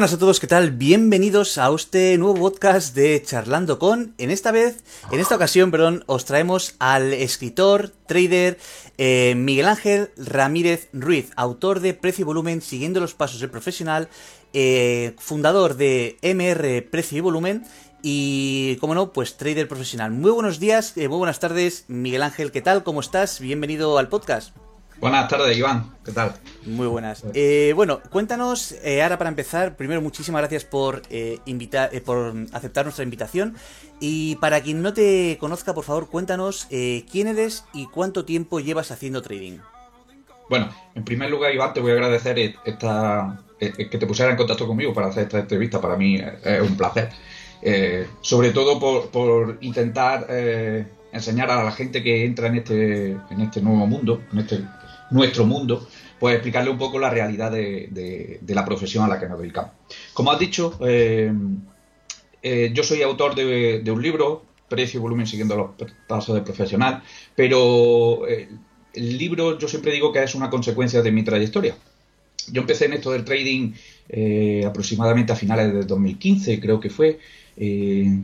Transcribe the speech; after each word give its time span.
buenas 0.00 0.14
a 0.14 0.18
todos, 0.18 0.40
¿qué 0.40 0.46
tal? 0.46 0.70
Bienvenidos 0.70 1.58
a 1.58 1.70
este 1.74 2.16
nuevo 2.16 2.34
podcast 2.34 2.94
de 2.94 3.22
Charlando 3.22 3.78
con. 3.78 4.14
En 4.16 4.30
esta 4.30 4.50
vez, 4.50 4.82
en 5.10 5.20
esta 5.20 5.36
ocasión, 5.36 5.70
perdón, 5.70 6.04
os 6.06 6.24
traemos 6.24 6.74
al 6.78 7.12
escritor, 7.12 7.92
trader 8.06 8.56
eh, 8.96 9.34
Miguel 9.36 9.68
Ángel 9.68 10.08
Ramírez 10.16 10.88
Ruiz, 10.94 11.30
autor 11.36 11.80
de 11.80 11.92
Precio 11.92 12.22
y 12.22 12.24
Volumen, 12.24 12.62
siguiendo 12.62 12.98
los 12.98 13.12
pasos 13.12 13.40
del 13.40 13.50
profesional, 13.50 14.08
eh, 14.54 15.14
fundador 15.18 15.76
de 15.76 16.16
MR 16.22 16.80
Precio 16.90 17.18
y 17.18 17.20
Volumen 17.20 17.66
y, 18.00 18.76
como 18.76 18.94
no, 18.94 19.12
pues 19.12 19.36
trader 19.36 19.68
profesional. 19.68 20.12
Muy 20.12 20.30
buenos 20.30 20.58
días, 20.58 20.96
eh, 20.96 21.08
muy 21.08 21.18
buenas 21.18 21.40
tardes, 21.40 21.84
Miguel 21.88 22.22
Ángel, 22.22 22.52
¿qué 22.52 22.62
tal? 22.62 22.84
¿Cómo 22.84 23.00
estás? 23.00 23.38
Bienvenido 23.38 23.98
al 23.98 24.08
podcast. 24.08 24.56
Buenas 25.00 25.28
tardes, 25.28 25.56
Iván. 25.56 25.94
¿Qué 26.04 26.12
tal? 26.12 26.34
Muy 26.66 26.86
buenas. 26.86 27.24
Eh, 27.32 27.72
bueno, 27.74 28.00
cuéntanos, 28.10 28.72
eh, 28.84 29.02
ahora 29.02 29.16
para 29.16 29.30
empezar, 29.30 29.74
primero 29.74 30.02
muchísimas 30.02 30.42
gracias 30.42 30.66
por, 30.66 31.00
eh, 31.08 31.38
invitar, 31.46 31.90
por 32.02 32.34
aceptar 32.52 32.84
nuestra 32.84 33.02
invitación. 33.02 33.56
Y 33.98 34.36
para 34.36 34.60
quien 34.60 34.82
no 34.82 34.92
te 34.92 35.38
conozca, 35.40 35.72
por 35.72 35.84
favor, 35.84 36.08
cuéntanos 36.08 36.66
quién 36.68 37.28
eres 37.28 37.64
y 37.72 37.86
cuánto 37.86 38.26
tiempo 38.26 38.60
llevas 38.60 38.90
haciendo 38.90 39.22
trading. 39.22 39.58
Bueno, 40.50 40.68
en 40.94 41.04
primer 41.04 41.30
lugar, 41.30 41.54
Iván, 41.54 41.72
te 41.72 41.80
voy 41.80 41.92
a 41.92 41.94
agradecer 41.94 42.56
esta, 42.64 43.40
que 43.58 43.98
te 43.98 44.06
pusieras 44.06 44.32
en 44.32 44.36
contacto 44.36 44.66
conmigo 44.66 44.92
para 44.92 45.06
hacer 45.08 45.24
esta 45.24 45.38
entrevista. 45.38 45.80
Para 45.80 45.96
mí 45.96 46.20
es 46.44 46.60
un 46.60 46.76
placer. 46.76 47.10
sobre 48.20 48.50
todo 48.50 48.78
por, 48.78 49.10
por 49.10 49.58
intentar 49.62 50.26
enseñar 51.12 51.50
a 51.50 51.64
la 51.64 51.72
gente 51.72 52.02
que 52.02 52.24
entra 52.24 52.48
en 52.48 52.56
este, 52.56 53.10
en 53.12 53.40
este 53.40 53.62
nuevo 53.62 53.86
mundo, 53.86 54.22
en 54.32 54.38
este 54.38 54.64
nuestro 55.10 55.44
mundo, 55.44 55.86
pues 56.18 56.34
explicarle 56.34 56.70
un 56.70 56.78
poco 56.78 56.98
la 56.98 57.10
realidad 57.10 57.50
de, 57.50 58.40
la 58.46 58.64
profesión 58.64 59.04
a 59.04 59.08
la 59.08 59.18
que 59.18 59.28
nos 59.28 59.40
dedicamos. 59.40 59.72
Como 60.12 60.30
has 60.30 60.38
dicho, 60.38 60.78
eh, 60.86 61.32
eh, 62.42 62.70
yo 62.72 62.82
soy 62.82 63.02
autor 63.02 63.34
de, 63.34 63.90
un 63.90 64.02
libro, 64.02 64.44
Precio 64.68 64.98
y 64.98 65.02
Volumen 65.02 65.26
siguiendo 65.26 65.56
los 65.56 65.70
pasos 66.06 66.34
de 66.34 66.42
profesional, 66.42 67.02
pero 67.34 68.28
eh, 68.28 68.48
el 68.94 69.18
libro 69.18 69.58
yo 69.58 69.66
siempre 69.66 69.92
digo 69.92 70.12
que 70.12 70.22
es 70.22 70.34
una 70.34 70.50
consecuencia 70.50 71.02
de 71.02 71.10
mi 71.10 71.24
trayectoria. 71.24 71.76
Yo 72.52 72.60
empecé 72.62 72.86
en 72.86 72.94
esto 72.94 73.12
del 73.12 73.24
trading 73.24 73.72
aproximadamente 74.66 75.32
a 75.32 75.36
finales 75.36 75.72
de 75.72 75.84
2015, 75.84 76.58
creo 76.58 76.80
que 76.80 76.90
fue, 76.90 77.20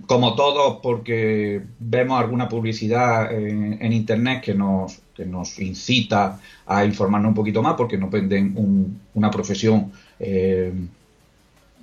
como 0.07 0.35
todos, 0.35 0.79
porque 0.83 1.61
vemos 1.79 2.19
alguna 2.19 2.49
publicidad 2.49 3.31
en, 3.35 3.93
Internet 3.93 4.43
que 4.43 4.55
nos, 4.55 4.99
nos 5.27 5.59
incita 5.59 6.41
a 6.65 6.85
informarnos 6.87 7.31
un 7.31 7.35
poquito 7.35 7.61
más, 7.61 7.75
porque 7.75 7.99
nos 7.99 8.11
venden 8.11 8.99
una 9.13 9.31
profesión, 9.31 9.93
eh, 10.19 10.73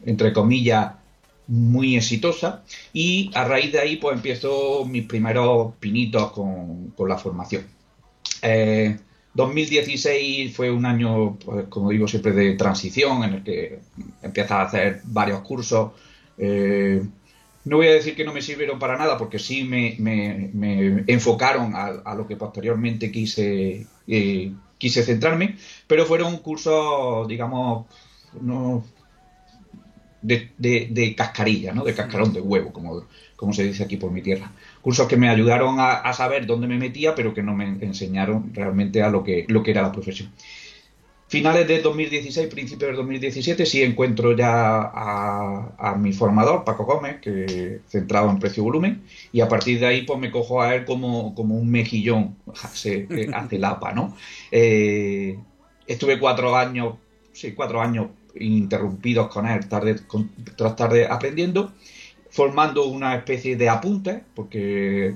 entre 0.03 0.33
comillas, 0.33 0.93
muy 1.45 1.95
exitosa. 1.95 2.63
Y 2.91 3.29
a 3.35 3.43
raíz 3.43 3.71
de 3.71 3.79
ahí, 3.79 3.97
pues 3.97 4.15
empiezo 4.15 4.83
mis 4.85 5.05
primeros 5.05 5.75
pinitos 5.79 6.31
con, 6.31 6.91
la 7.07 7.17
formación. 7.19 7.65
2016 9.35 10.49
eh, 10.49 10.51
fue 10.51 10.71
un 10.71 10.87
año, 10.87 11.35
pues, 11.35 11.67
como 11.67 11.91
digo 11.91 12.07
siempre, 12.07 12.31
de 12.31 12.53
transición 12.53 13.23
en 13.23 13.33
el 13.35 13.43
que 13.43 13.79
empiezas 14.23 14.51
a 14.51 14.61
hacer 14.63 15.01
varios 15.05 15.41
cursos. 15.41 15.91
Eh, 16.37 17.03
no 17.65 17.77
voy 17.77 17.87
a 17.87 17.93
decir 17.93 18.15
que 18.15 18.25
no 18.25 18.33
me 18.33 18.41
sirvieron 18.41 18.79
para 18.79 18.97
nada, 18.97 19.17
porque 19.17 19.39
sí 19.39 19.63
me, 19.63 19.95
enfocaron 21.07 21.73
a, 21.75 22.13
lo 22.15 22.27
que 22.27 22.35
posteriormente 22.35 23.11
quise, 23.11 23.87
eh, 24.07 24.51
quise 24.77 25.03
centrarme, 25.03 25.55
pero 25.87 26.05
fueron 26.05 26.37
cursos, 26.37 27.27
digamos, 27.27 27.85
no, 28.41 28.83
de, 30.21 31.13
cascarilla, 31.15 31.73
¿no? 31.73 31.83
de 31.83 31.93
cascarón 31.93 32.33
de 32.33 32.41
huevo, 32.41 32.73
como, 32.73 33.05
como 33.35 33.53
se 33.53 33.63
dice 33.63 33.83
aquí 33.83 33.97
por 33.97 34.11
mi 34.11 34.21
tierra. 34.21 34.51
Cursos 34.81 35.07
que 35.07 35.17
me 35.17 35.29
ayudaron 35.29 35.79
a, 35.79 35.93
a, 35.93 36.13
saber 36.13 36.45
dónde 36.45 36.67
me 36.67 36.77
metía, 36.77 37.15
pero 37.15 37.33
que 37.33 37.43
no 37.43 37.53
me 37.53 37.65
enseñaron 37.65 38.53
realmente 38.53 39.01
a 39.01 39.09
lo 39.09 39.23
que, 39.23 39.45
lo 39.47 39.63
que 39.63 39.71
era 39.71 39.81
la 39.81 39.91
profesión. 39.91 40.31
Finales 41.27 41.67
de 41.67 41.81
2016, 41.81 42.47
principios 42.47 42.91
de 42.91 42.97
2017, 42.97 43.65
sí 43.65 43.81
encuentro 43.81 44.35
ya 44.35 44.81
a, 44.83 45.95
mi 45.97 46.13
formador, 46.13 46.63
Paco 46.63 46.85
Gómez, 46.85 47.19
que 47.21 47.79
centrado 47.87 48.29
en 48.29 48.39
precio-volumen, 48.39 49.03
y 49.31 49.41
a 49.41 49.47
partir 49.47 49.79
de 49.79 49.87
ahí 49.87 50.03
pues 50.03 50.19
me 50.19 50.29
cojo 50.29 50.61
a 50.61 50.75
él 50.75 50.85
como, 50.85 51.33
como 51.33 51.55
un 51.55 51.71
mejillón, 51.71 52.35
se 52.73 53.07
hace 53.33 53.57
lapa, 53.57 53.93
¿no? 53.93 54.15
Eh, 54.51 55.39
estuve 55.87 56.19
cuatro 56.19 56.55
años, 56.55 56.95
sí, 57.31 57.53
cuatro 57.53 57.81
años 57.81 58.07
ininterrumpidos 58.35 59.27
con 59.29 59.47
él, 59.47 59.67
tarde, 59.67 59.95
tras 60.55 60.75
tarde 60.75 61.07
aprendiendo, 61.09 61.73
formando 62.29 62.85
una 62.85 63.15
especie 63.15 63.55
de 63.55 63.69
apunte, 63.69 64.23
porque 64.35 65.15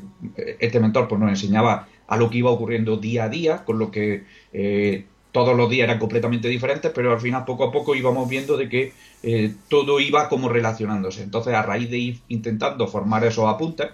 este 0.59 0.79
mentor 0.79 1.07
pues, 1.07 1.19
nos 1.19 1.29
enseñaba 1.29 1.87
a 2.07 2.17
lo 2.17 2.29
que 2.29 2.37
iba 2.37 2.51
ocurriendo 2.51 2.97
día 2.97 3.25
a 3.25 3.29
día, 3.29 3.65
con 3.65 3.79
lo 3.79 3.91
que 3.91 4.23
eh, 4.53 5.05
todos 5.45 5.57
los 5.57 5.69
días 5.69 5.85
eran 5.85 5.99
completamente 5.99 6.47
diferentes, 6.47 6.91
pero 6.93 7.13
al 7.13 7.19
final 7.19 7.45
poco 7.45 7.65
a 7.65 7.71
poco 7.71 7.95
íbamos 7.95 8.27
viendo 8.29 8.57
de 8.57 8.69
que 8.69 8.93
eh, 9.23 9.53
todo 9.69 9.99
iba 9.99 10.29
como 10.29 10.49
relacionándose. 10.49 11.23
Entonces, 11.23 11.53
a 11.53 11.61
raíz 11.61 11.89
de 11.89 11.97
ir 11.97 12.19
intentando 12.27 12.87
formar 12.87 13.23
esos 13.25 13.45
apuntes, 13.45 13.89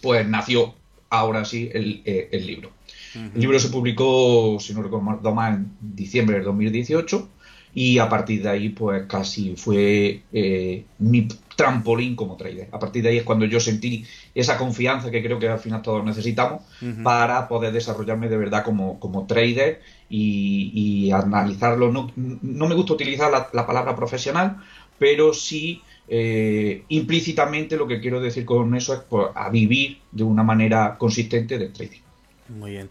pues 0.00 0.26
nació 0.26 0.74
ahora 1.10 1.44
sí 1.44 1.70
el, 1.72 2.02
eh, 2.04 2.28
libro. 2.44 2.70
El 3.14 3.40
libro 3.40 3.58
se 3.58 3.68
publicó, 3.68 4.58
si 4.58 4.72
no 4.72 4.82
recuerdo 4.82 5.34
mal, 5.34 5.54
en 5.54 5.76
diciembre 5.80 6.36
del 6.36 6.44
2018 6.44 7.28
y 7.74 7.98
a 7.98 8.08
partir 8.08 8.42
de 8.42 8.48
ahí 8.50 8.68
pues 8.70 9.04
casi 9.06 9.56
fue 9.56 10.22
eh, 10.32 10.84
mi 10.98 11.28
trampolín 11.56 12.16
como 12.16 12.36
trader. 12.36 12.68
A 12.72 12.78
partir 12.78 13.02
de 13.02 13.10
ahí 13.10 13.18
es 13.18 13.24
cuando 13.24 13.44
yo 13.46 13.60
sentí 13.60 14.04
esa 14.34 14.58
confianza 14.58 15.10
que 15.10 15.22
creo 15.22 15.38
que 15.38 15.48
al 15.48 15.58
final 15.58 15.82
todos 15.82 16.04
necesitamos 16.04 16.62
para 17.02 17.48
poder 17.48 17.72
desarrollarme 17.72 18.28
de 18.28 18.36
verdad 18.36 18.64
como, 18.64 18.98
como 18.98 19.26
trader 19.26 19.80
y, 20.08 21.10
analizarlo. 21.12 21.92
No, 21.92 22.10
no, 22.16 22.68
me 22.68 22.74
gusta 22.74 22.94
utilizar 22.94 23.30
la, 23.30 23.66
palabra 23.66 23.94
profesional, 23.94 24.58
pero 24.98 25.32
sí 25.32 25.82
eh, 26.08 26.84
implícitamente 26.88 27.76
lo 27.76 27.86
que 27.86 28.00
quiero 28.00 28.20
decir 28.20 28.44
con 28.44 28.74
eso 28.74 28.94
es 28.94 29.00
pues, 29.08 29.28
a 29.34 29.48
vivir 29.50 29.98
de 30.10 30.24
una 30.24 30.42
manera 30.42 30.96
consistente 30.98 31.58
del 31.58 31.72
trading. 31.72 32.00
Muy 32.48 32.72
bien. 32.72 32.90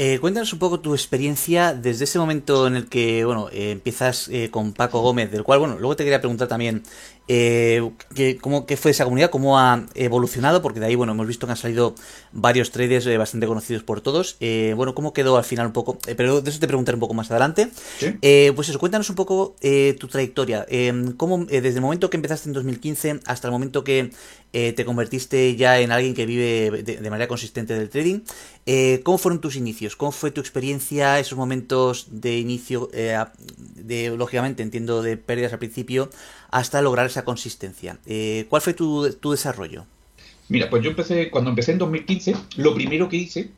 Eh, 0.00 0.20
cuéntanos 0.20 0.52
un 0.52 0.60
poco 0.60 0.78
tu 0.78 0.94
experiencia 0.94 1.74
desde 1.74 2.04
ese 2.04 2.20
momento 2.20 2.68
en 2.68 2.76
el 2.76 2.86
que, 2.86 3.24
bueno, 3.24 3.48
eh, 3.50 3.72
empiezas 3.72 4.28
eh, 4.28 4.48
con 4.48 4.72
Paco 4.72 5.00
Gómez, 5.00 5.32
del 5.32 5.42
cual, 5.42 5.58
bueno, 5.58 5.76
luego 5.76 5.96
te 5.96 6.04
quería 6.04 6.20
preguntar 6.20 6.46
también 6.46 6.84
eh, 7.26 7.90
que, 8.14 8.36
cómo, 8.36 8.64
qué 8.64 8.76
fue 8.76 8.92
esa 8.92 9.02
comunidad, 9.02 9.30
cómo 9.30 9.58
ha 9.58 9.86
evolucionado, 9.96 10.62
porque 10.62 10.78
de 10.78 10.86
ahí, 10.86 10.94
bueno, 10.94 11.14
hemos 11.14 11.26
visto 11.26 11.48
que 11.48 11.50
han 11.50 11.56
salido 11.56 11.96
varios 12.30 12.70
traders 12.70 13.18
bastante 13.18 13.48
conocidos 13.48 13.82
por 13.82 14.00
todos. 14.00 14.36
Bueno, 14.76 14.94
cómo 14.94 15.12
quedó 15.12 15.36
al 15.36 15.42
final 15.42 15.66
un 15.66 15.72
poco, 15.72 15.98
pero 16.16 16.42
de 16.42 16.48
eso 16.48 16.60
te 16.60 16.68
preguntaré 16.68 16.94
un 16.94 17.00
poco 17.00 17.14
más 17.14 17.32
adelante. 17.32 17.68
pues 18.00 18.68
eso, 18.68 18.78
cuéntanos 18.78 19.10
un 19.10 19.16
poco 19.16 19.56
tu 19.98 20.06
trayectoria. 20.06 20.64
cómo, 21.16 21.44
desde 21.44 21.70
el 21.70 21.80
momento 21.80 22.08
que 22.08 22.18
empezaste 22.18 22.48
en 22.48 22.52
2015 22.52 23.18
hasta 23.26 23.48
el 23.48 23.52
momento 23.52 23.82
que 23.82 24.12
te 24.52 24.84
convertiste 24.84 25.56
ya 25.56 25.78
en 25.80 25.92
alguien 25.92 26.14
que 26.14 26.26
vive 26.26 26.82
de, 26.82 27.10
manera 27.10 27.28
consistente 27.28 27.74
del 27.74 27.90
trading, 27.90 28.20
¿cómo 29.02 29.18
fueron 29.18 29.40
tus 29.40 29.56
inicios? 29.56 29.94
¿Cómo 29.94 30.10
fue 30.10 30.30
tu 30.30 30.40
experiencia, 30.40 31.18
esos 31.18 31.36
momentos 31.36 32.08
de 32.10 32.38
inicio, 32.38 32.90
de, 32.92 34.16
lógicamente, 34.16 34.62
entiendo, 34.62 35.02
de 35.02 35.16
pérdidas 35.16 35.52
al 35.52 35.58
principio? 35.58 36.10
hasta 36.50 36.82
lograr 36.82 37.06
esa 37.06 37.24
consistencia. 37.24 37.98
Eh, 38.06 38.46
¿Cuál 38.48 38.62
fue 38.62 38.74
tu, 38.74 39.30
desarrollo? 39.30 39.86
Mira, 40.48 40.70
pues 40.70 40.82
yo 40.82 40.90
empecé, 40.90 41.30
cuando 41.30 41.50
empecé 41.50 41.72
en 41.72 41.78
2015, 41.78 42.34
lo 42.56 42.74
primero 42.74 43.08
que 43.08 43.16
hice 43.16 43.50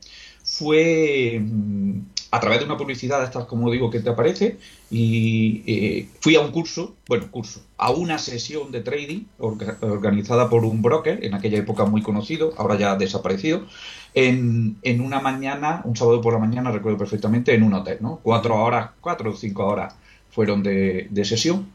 fue 0.43 1.39
mm, 1.41 1.99
a 2.31 2.39
través 2.39 2.59
de 2.59 2.65
una 2.65 2.77
publicidad, 2.77 3.23
estas 3.23 3.45
como 3.45 3.69
digo 3.69 3.89
que 3.89 3.99
te 3.99 4.09
aparece, 4.09 4.57
y 4.89 5.63
eh, 5.67 6.09
fui 6.21 6.35
a 6.35 6.41
un 6.41 6.51
curso, 6.51 6.95
bueno, 7.07 7.29
curso, 7.29 7.61
a 7.77 7.91
una 7.91 8.17
sesión 8.17 8.71
de 8.71 8.81
trading 8.81 9.25
organizada 9.37 10.49
por 10.49 10.63
un 10.65 10.81
broker, 10.81 11.23
en 11.23 11.33
aquella 11.33 11.59
época 11.59 11.85
muy 11.85 12.01
conocido, 12.01 12.53
ahora 12.57 12.77
ya 12.77 12.95
desaparecido, 12.95 13.65
en, 14.13 14.77
una 15.01 15.19
mañana, 15.19 15.81
un 15.83 15.95
sábado 15.95 16.21
por 16.21 16.33
la 16.33 16.39
mañana, 16.39 16.71
recuerdo 16.71 16.97
perfectamente, 16.97 17.53
en 17.53 17.63
un 17.63 17.73
hotel, 17.73 17.97
¿no? 18.01 18.19
Cuatro 18.23 18.55
horas, 18.55 18.91
cuatro 19.01 19.31
o 19.31 19.35
cinco 19.35 19.65
horas 19.65 19.95
fueron 20.31 20.63
de 20.63 21.25
sesión 21.25 21.67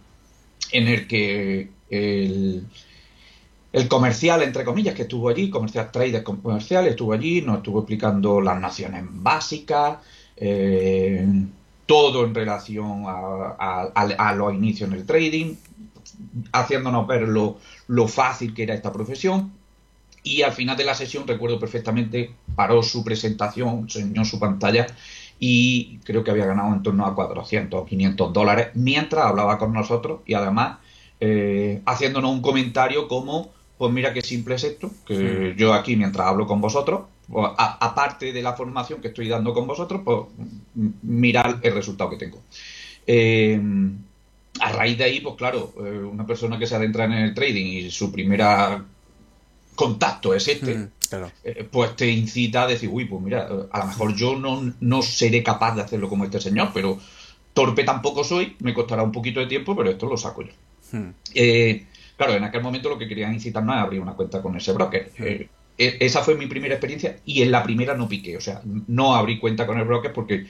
en 0.73 0.88
el 0.88 1.06
que 1.06 1.69
el, 1.91 2.67
comercial, 3.88 4.43
entre 4.43 4.64
comillas, 4.64 4.94
que 4.94 5.02
estuvo 5.02 5.29
allí, 5.29 5.50
comercial 5.50 5.91
trader 5.91 6.23
comercial, 6.23 6.87
estuvo 6.87 7.12
allí, 7.12 7.43
nos 7.43 7.59
estuvo 7.59 7.81
explicando 7.81 8.41
las 8.41 8.61
naciones 8.61 9.05
básicas, 9.06 9.99
eh, 10.37 11.27
todo 11.87 12.25
en 12.25 12.35
relación 12.35 13.05
a, 13.06 14.35
los 14.37 14.55
inicios 14.55 14.91
en 14.91 14.97
el 14.97 15.06
trading, 15.06 15.55
haciéndonos 16.53 17.06
ver 17.06 17.23
lo, 17.23 17.59
lo 17.88 18.09
fácil 18.09 18.55
que 18.55 18.65
era 18.65 18.75
esta 18.75 18.93
profesión. 18.93 19.53
Y 20.23 20.43
al 20.43 20.53
final 20.53 20.77
de 20.77 20.85
la 20.85 20.94
sesión, 20.94 21.27
recuerdo 21.27 21.61
perfectamente, 21.61 22.35
paró 22.56 22.83
su 22.83 23.05
presentación, 23.05 23.81
enseñó 23.81 24.25
su 24.25 24.41
pantalla 24.41 24.87
y 25.38 25.99
creo 25.99 26.25
que 26.25 26.31
había 26.31 26.47
ganado 26.47 26.73
en 26.75 26.83
torno 26.83 27.06
a 27.06 27.15
400 27.15 27.81
o 27.81 27.85
500 27.85 28.33
dólares 28.33 28.69
mientras 28.75 29.27
hablaba 29.27 29.59
con 29.59 29.73
nosotros 29.73 30.21
y 30.27 30.35
además 30.35 30.79
eh, 31.21 31.83
haciéndonos 31.87 32.31
un 32.31 32.43
comentario 32.43 33.09
como, 33.09 33.50
pues 33.79 33.93
mira 33.93 34.12
qué 34.12 34.23
simple 34.23 34.56
es 34.56 34.65
esto, 34.65 34.91
que 35.06 35.55
yo 35.56 35.75
aquí 35.75 35.97
mientras 35.97 36.27
hablo 36.27 36.47
con 36.47 36.61
vosotros, 36.61 37.03
pues, 37.31 37.50
aparte 37.56 38.32
de 38.32 38.43
la 38.43 38.55
formación 38.55 39.00
que 39.00 39.08
estoy 39.08 39.28
dando 39.28 39.52
con 39.52 39.67
vosotros, 39.67 40.02
pues 40.05 40.26
mirar 41.02 41.61
el 41.62 41.75
resultado 41.75 42.11
que 42.11 42.17
tengo. 42.17 42.43
Eh, 43.06 43.61
a 44.61 44.73
raíz 44.73 44.96
de 44.99 45.05
ahí, 45.05 45.20
pues 45.20 45.34
claro, 45.37 45.75
eh, 45.78 45.99
una 45.99 46.26
persona 46.26 46.58
que 46.58 46.67
se 46.67 46.75
adentra 46.75 47.05
en 47.05 47.12
el 47.12 47.34
trading 47.34 47.67
y 47.67 47.90
su 47.90 48.11
primera 48.11 48.84
contacto 49.75 50.34
es 50.34 50.49
este, 50.49 50.75
mm, 50.75 50.90
eh, 51.44 51.69
pues 51.70 51.94
te 51.94 52.11
incita 52.11 52.62
a 52.62 52.67
decir, 52.67 52.88
uy, 52.90 53.05
pues 53.05 53.23
mira, 53.23 53.49
a 53.70 53.78
lo 53.78 53.87
mejor 53.87 54.14
yo 54.14 54.37
no, 54.37 54.73
no 54.81 55.02
seré 55.02 55.43
capaz 55.43 55.75
de 55.75 55.82
hacerlo 55.82 56.08
como 56.08 56.25
este 56.25 56.40
señor, 56.40 56.70
pero 56.73 56.99
torpe 57.52 57.84
tampoco 57.84 58.25
soy, 58.25 58.56
me 58.61 58.75
costará 58.75 59.02
un 59.02 59.12
poquito 59.12 59.40
de 59.40 59.46
tiempo, 59.46 59.76
pero 59.76 59.90
esto 59.90 60.06
lo 60.06 60.17
saco 60.17 60.43
yo. 60.43 60.52
Eh, 61.34 61.87
claro, 62.17 62.34
en 62.34 62.44
aquel 62.44 62.62
momento 62.62 62.88
lo 62.88 62.99
que 62.99 63.08
querían 63.08 63.34
incitarme 63.34 63.75
es 63.75 63.81
abrir 63.81 64.00
una 64.00 64.12
cuenta 64.12 64.43
con 64.43 64.56
ese 64.56 64.73
broker. 64.73 65.12
Eh, 65.19 65.25
e, 65.25 65.49
esa 65.78 66.23
fue 66.23 66.37
mi 66.37 66.46
primera 66.46 66.75
experiencia 66.75 67.19
y 67.25 67.43
en 67.43 67.50
la 67.50 67.62
primera 67.62 67.94
no 67.94 68.08
piqué, 68.08 68.37
o 68.37 68.40
sea, 68.40 68.62
no 68.87 69.14
abrí 69.14 69.38
cuenta 69.38 69.67
con 69.67 69.78
el 69.78 69.84
broker 69.84 70.12
porque 70.12 70.46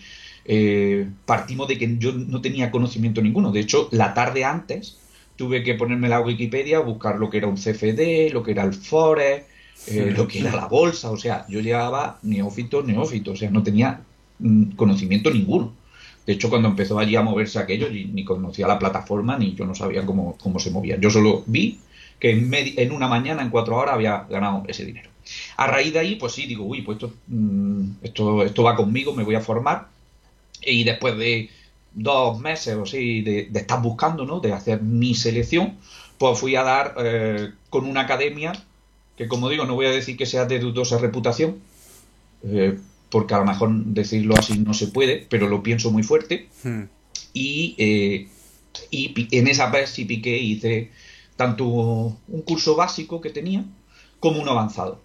partimos 1.25 1.67
de 1.67 1.77
que 1.77 1.97
yo 1.99 2.13
no 2.13 2.41
tenía 2.41 2.71
conocimiento 2.71 3.21
ninguno. 3.21 3.51
De 3.51 3.61
hecho, 3.61 3.89
la 3.91 4.15
tarde 4.15 4.45
antes 4.45 4.97
tuve 5.37 5.63
que 5.63 5.75
ponerme 5.75 6.09
la 6.09 6.21
Wikipedia, 6.21 6.81
buscar 6.81 7.19
lo 7.19 7.31
que 7.31 7.39
era 7.39 7.47
un 7.47 7.57
CFD, 7.57 8.33
lo 8.33 8.43
que 8.43 8.53
era 8.53 8.65
el 8.65 8.75
Forex, 8.75 9.45
eh, 9.87 10.13
lo 10.17 10.27
que 10.27 10.41
era 10.41 10.55
la 10.55 10.67
bolsa, 10.67 11.11
o 11.11 11.17
sea, 11.17 11.47
yo 11.49 11.61
llevaba 11.61 12.19
neófito, 12.23 12.83
neófito, 12.83 13.33
o 13.33 13.37
sea, 13.37 13.51
no 13.51 13.63
tenía 13.63 14.01
mm, 14.39 14.73
conocimiento 14.73 15.31
ninguno. 15.31 15.75
De 16.27 16.33
hecho, 16.33 16.49
cuando 16.49 16.69
empezó 16.69 16.99
allí 16.99 17.15
a 17.15 17.23
moverse 17.23 17.59
aquello, 17.59 17.89
ni 17.91 18.25
conocía 18.25 18.67
la 18.67 18.81
plataforma, 18.81 19.39
ni 19.39 19.55
yo 19.55 19.65
no 19.65 19.77
sabía 19.77 20.05
cómo, 20.05 20.37
cómo 20.39 20.59
se 20.59 20.73
movía. 20.73 20.99
Yo 20.99 21.09
solo 21.09 21.45
vi 21.47 21.79
que 22.19 22.31
en, 22.33 22.53
en 22.53 22.91
una 22.91 23.07
mañana, 23.07 23.43
en 23.43 23.51
cuatro 23.51 23.77
horas, 23.77 23.95
había 23.95 24.27
ganado 24.29 24.65
ese 24.67 24.85
dinero. 24.85 25.11
A 25.57 25.67
raíz 25.67 25.93
de 25.93 25.99
ahí, 25.99 26.17
pues 26.17 26.33
sí, 26.33 26.47
digo, 26.47 26.65
uy, 26.65 26.83
pues 26.83 26.97
esto, 26.97 27.15
mm, 27.29 27.91
esto, 28.03 28.43
esto 28.45 28.63
va 28.63 28.77
conmigo, 28.77 29.15
me 29.15 29.25
voy 29.25 29.35
a 29.35 29.41
formar. 29.41 29.89
Y 30.63 30.85
después 30.85 31.17
de 31.19 31.51
dos 31.93 32.39
meses 32.39 32.77
o 32.77 32.83
así 32.83 33.23
de, 33.23 33.51
estar 33.55 33.81
buscando, 33.83 34.25
¿no? 34.25 34.41
De 34.41 34.53
hacer 34.53 34.83
mi 34.83 35.15
selección, 35.15 35.77
pues 36.19 36.39
fui 36.39 36.55
a 36.57 36.63
dar 36.63 36.95
eh, 36.99 37.53
con 37.71 37.87
una 37.87 38.03
academia 38.03 38.53
que, 39.17 39.29
como 39.29 39.49
digo, 39.49 39.65
no 39.65 39.75
voy 39.75 39.87
a 39.87 39.91
decir 39.91 40.17
que 40.17 40.27
sea 40.27 40.45
de 40.45 40.59
dudosa 40.59 40.99
reputación, 40.99 41.59
eh, 42.45 42.79
porque 43.11 43.35
a 43.35 43.39
lo 43.39 43.47
mejor 43.47 43.71
decirlo 43.73 44.35
así 44.37 44.59
no 44.59 44.75
se 44.75 44.89
puede, 44.89 45.27
pero 45.29 45.49
lo 45.49 45.63
pienso 45.63 45.91
muy 45.91 46.03
fuerte. 46.03 46.49
Hmm. 46.63 46.83
Y, 47.33 47.75
eh, 47.79 48.29
y 48.91 49.29
en 49.39 49.49
esa 49.49 49.71
vez 49.71 49.91
sí 49.91 50.05
piqué 50.05 50.37
y 50.39 50.53
hice 50.53 50.91
tanto 51.37 51.65
un 51.67 52.43
curso 52.43 52.77
básico 52.77 53.21
que 53.21 53.31
tenía 53.31 53.65
como 54.21 54.41
uno 54.41 54.51
avanzado. 54.51 55.01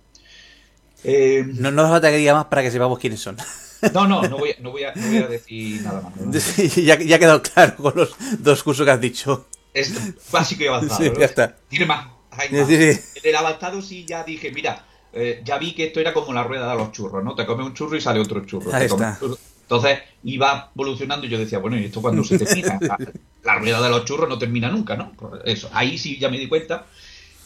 No 1.03 1.72
nos 1.72 1.89
falta 1.89 2.34
más 2.34 2.46
para 2.46 2.62
que 2.62 2.72
sepamos 2.72 3.00
quiénes 3.00 3.20
son. 3.20 3.38
No, 3.93 4.08
no, 4.08 4.22
no 4.22 4.38
voy, 4.38 4.51
a, 4.51 4.55
no 4.60 4.70
voy, 4.70 4.84
a, 4.84 4.91
decir 5.27 5.81
nada 5.81 6.01
más. 6.01 6.55
ya, 6.75 7.00
ya, 7.00 7.15
ha 7.15 7.20
quedado 7.20 7.41
claro 7.41 7.75
con 7.77 7.93
los 7.96 8.15
dos 8.38 8.62
cursos 8.62 8.86
que 8.86 8.91
has 8.91 9.01
dicho. 9.01 9.48
Es 9.74 9.91
básico 10.31 10.63
y 10.63 10.67
avanzado. 10.67 11.03
Sí, 11.03 11.12
ya 11.17 11.25
está. 11.25 11.58
Tiene 11.67 11.88
más. 11.88 12.08
En 12.50 13.03
el 13.24 13.36
avanzado 13.36 13.81
sí 13.81 14.05
ya 14.08 14.24
dije, 14.24 14.51
mira, 14.51 14.86
eh, 15.13 15.41
ya 15.43 15.58
vi 15.58 15.74
que 15.74 15.86
esto 15.86 16.00
era 16.00 16.13
como 16.13 16.31
la 16.31 16.43
rueda 16.43 16.72
de 16.72 16.77
los 16.77 16.91
churros, 16.91 17.24
¿no? 17.24 17.36
Te 17.36 17.46
comes 17.46 17.65
un 17.65 17.74
churro 17.74 17.98
y 17.98 18.01
sale 18.01 18.20
otro 18.20 18.46
churro. 18.46 18.74
Ahí 18.74 18.86
está. 18.86 19.17
Entonces 19.62 20.00
iba 20.24 20.72
evolucionando 20.75 21.25
y 21.25 21.29
yo 21.29 21.39
decía, 21.39 21.60
bueno, 21.60 21.77
¿y 21.79 21.86
esto 21.86 22.01
cuando 22.01 22.24
se 22.24 22.38
termina? 22.38 22.77
La, 22.81 22.98
la, 23.43 23.60
rueda 23.60 23.81
de 23.81 23.89
los 23.89 24.05
churros 24.05 24.29
no 24.29 24.38
termina 24.38 24.70
nunca, 24.70 24.96
¿no? 24.96 25.13
Eso, 25.43 25.70
ahí 25.74 25.98
sí 25.98 26.20
ya 26.20 26.29
me 26.29 26.38
di 26.38 26.48
cuenta. 26.48 26.86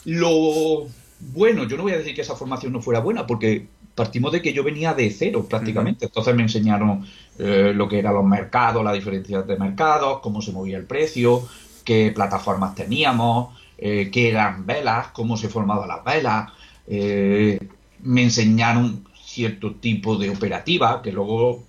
Lo 0.04 0.86
bueno, 1.18 1.64
yo 1.64 1.76
no 1.76 1.84
voy 1.84 1.92
a 1.92 1.98
decir 1.98 2.14
que 2.14 2.22
esa 2.22 2.36
formación 2.36 2.72
no 2.72 2.80
fuera 2.80 3.00
buena, 3.00 3.26
porque 3.26 3.66
partimos 3.94 4.30
de 4.30 4.42
que 4.42 4.52
yo 4.52 4.62
venía 4.62 4.94
de 4.94 5.10
cero 5.10 5.46
prácticamente. 5.48 6.04
Entonces 6.04 6.34
me 6.34 6.42
enseñaron 6.42 7.06
eh, 7.38 7.72
lo 7.74 7.88
que 7.88 7.98
eran 7.98 8.14
los 8.14 8.24
mercados, 8.24 8.84
las 8.84 8.94
diferencias 8.94 9.46
de 9.46 9.56
mercados, 9.56 10.20
cómo 10.20 10.42
se 10.42 10.52
movía 10.52 10.76
el 10.76 10.84
precio, 10.84 11.48
qué 11.84 12.12
plataformas 12.14 12.74
teníamos, 12.74 13.56
eh, 13.78 14.10
qué 14.12 14.28
eran 14.28 14.66
velas, 14.66 15.08
cómo 15.08 15.36
se 15.36 15.48
formaban 15.48 15.88
las 15.88 16.04
velas. 16.04 16.52
Eh, 16.86 17.58
me 18.02 18.22
enseñaron 18.22 19.04
cierto 19.24 19.74
tipo 19.74 20.16
de 20.16 20.30
operativa 20.30 21.02
que 21.02 21.12
luego 21.12 21.64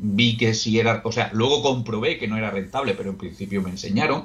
vi 0.00 0.36
que 0.36 0.54
si 0.54 0.78
era, 0.78 1.02
o 1.04 1.12
sea, 1.12 1.30
luego 1.32 1.62
comprobé 1.62 2.18
que 2.18 2.28
no 2.28 2.36
era 2.36 2.50
rentable, 2.50 2.94
pero 2.94 3.10
en 3.10 3.16
principio 3.16 3.62
me 3.62 3.70
enseñaron. 3.70 4.24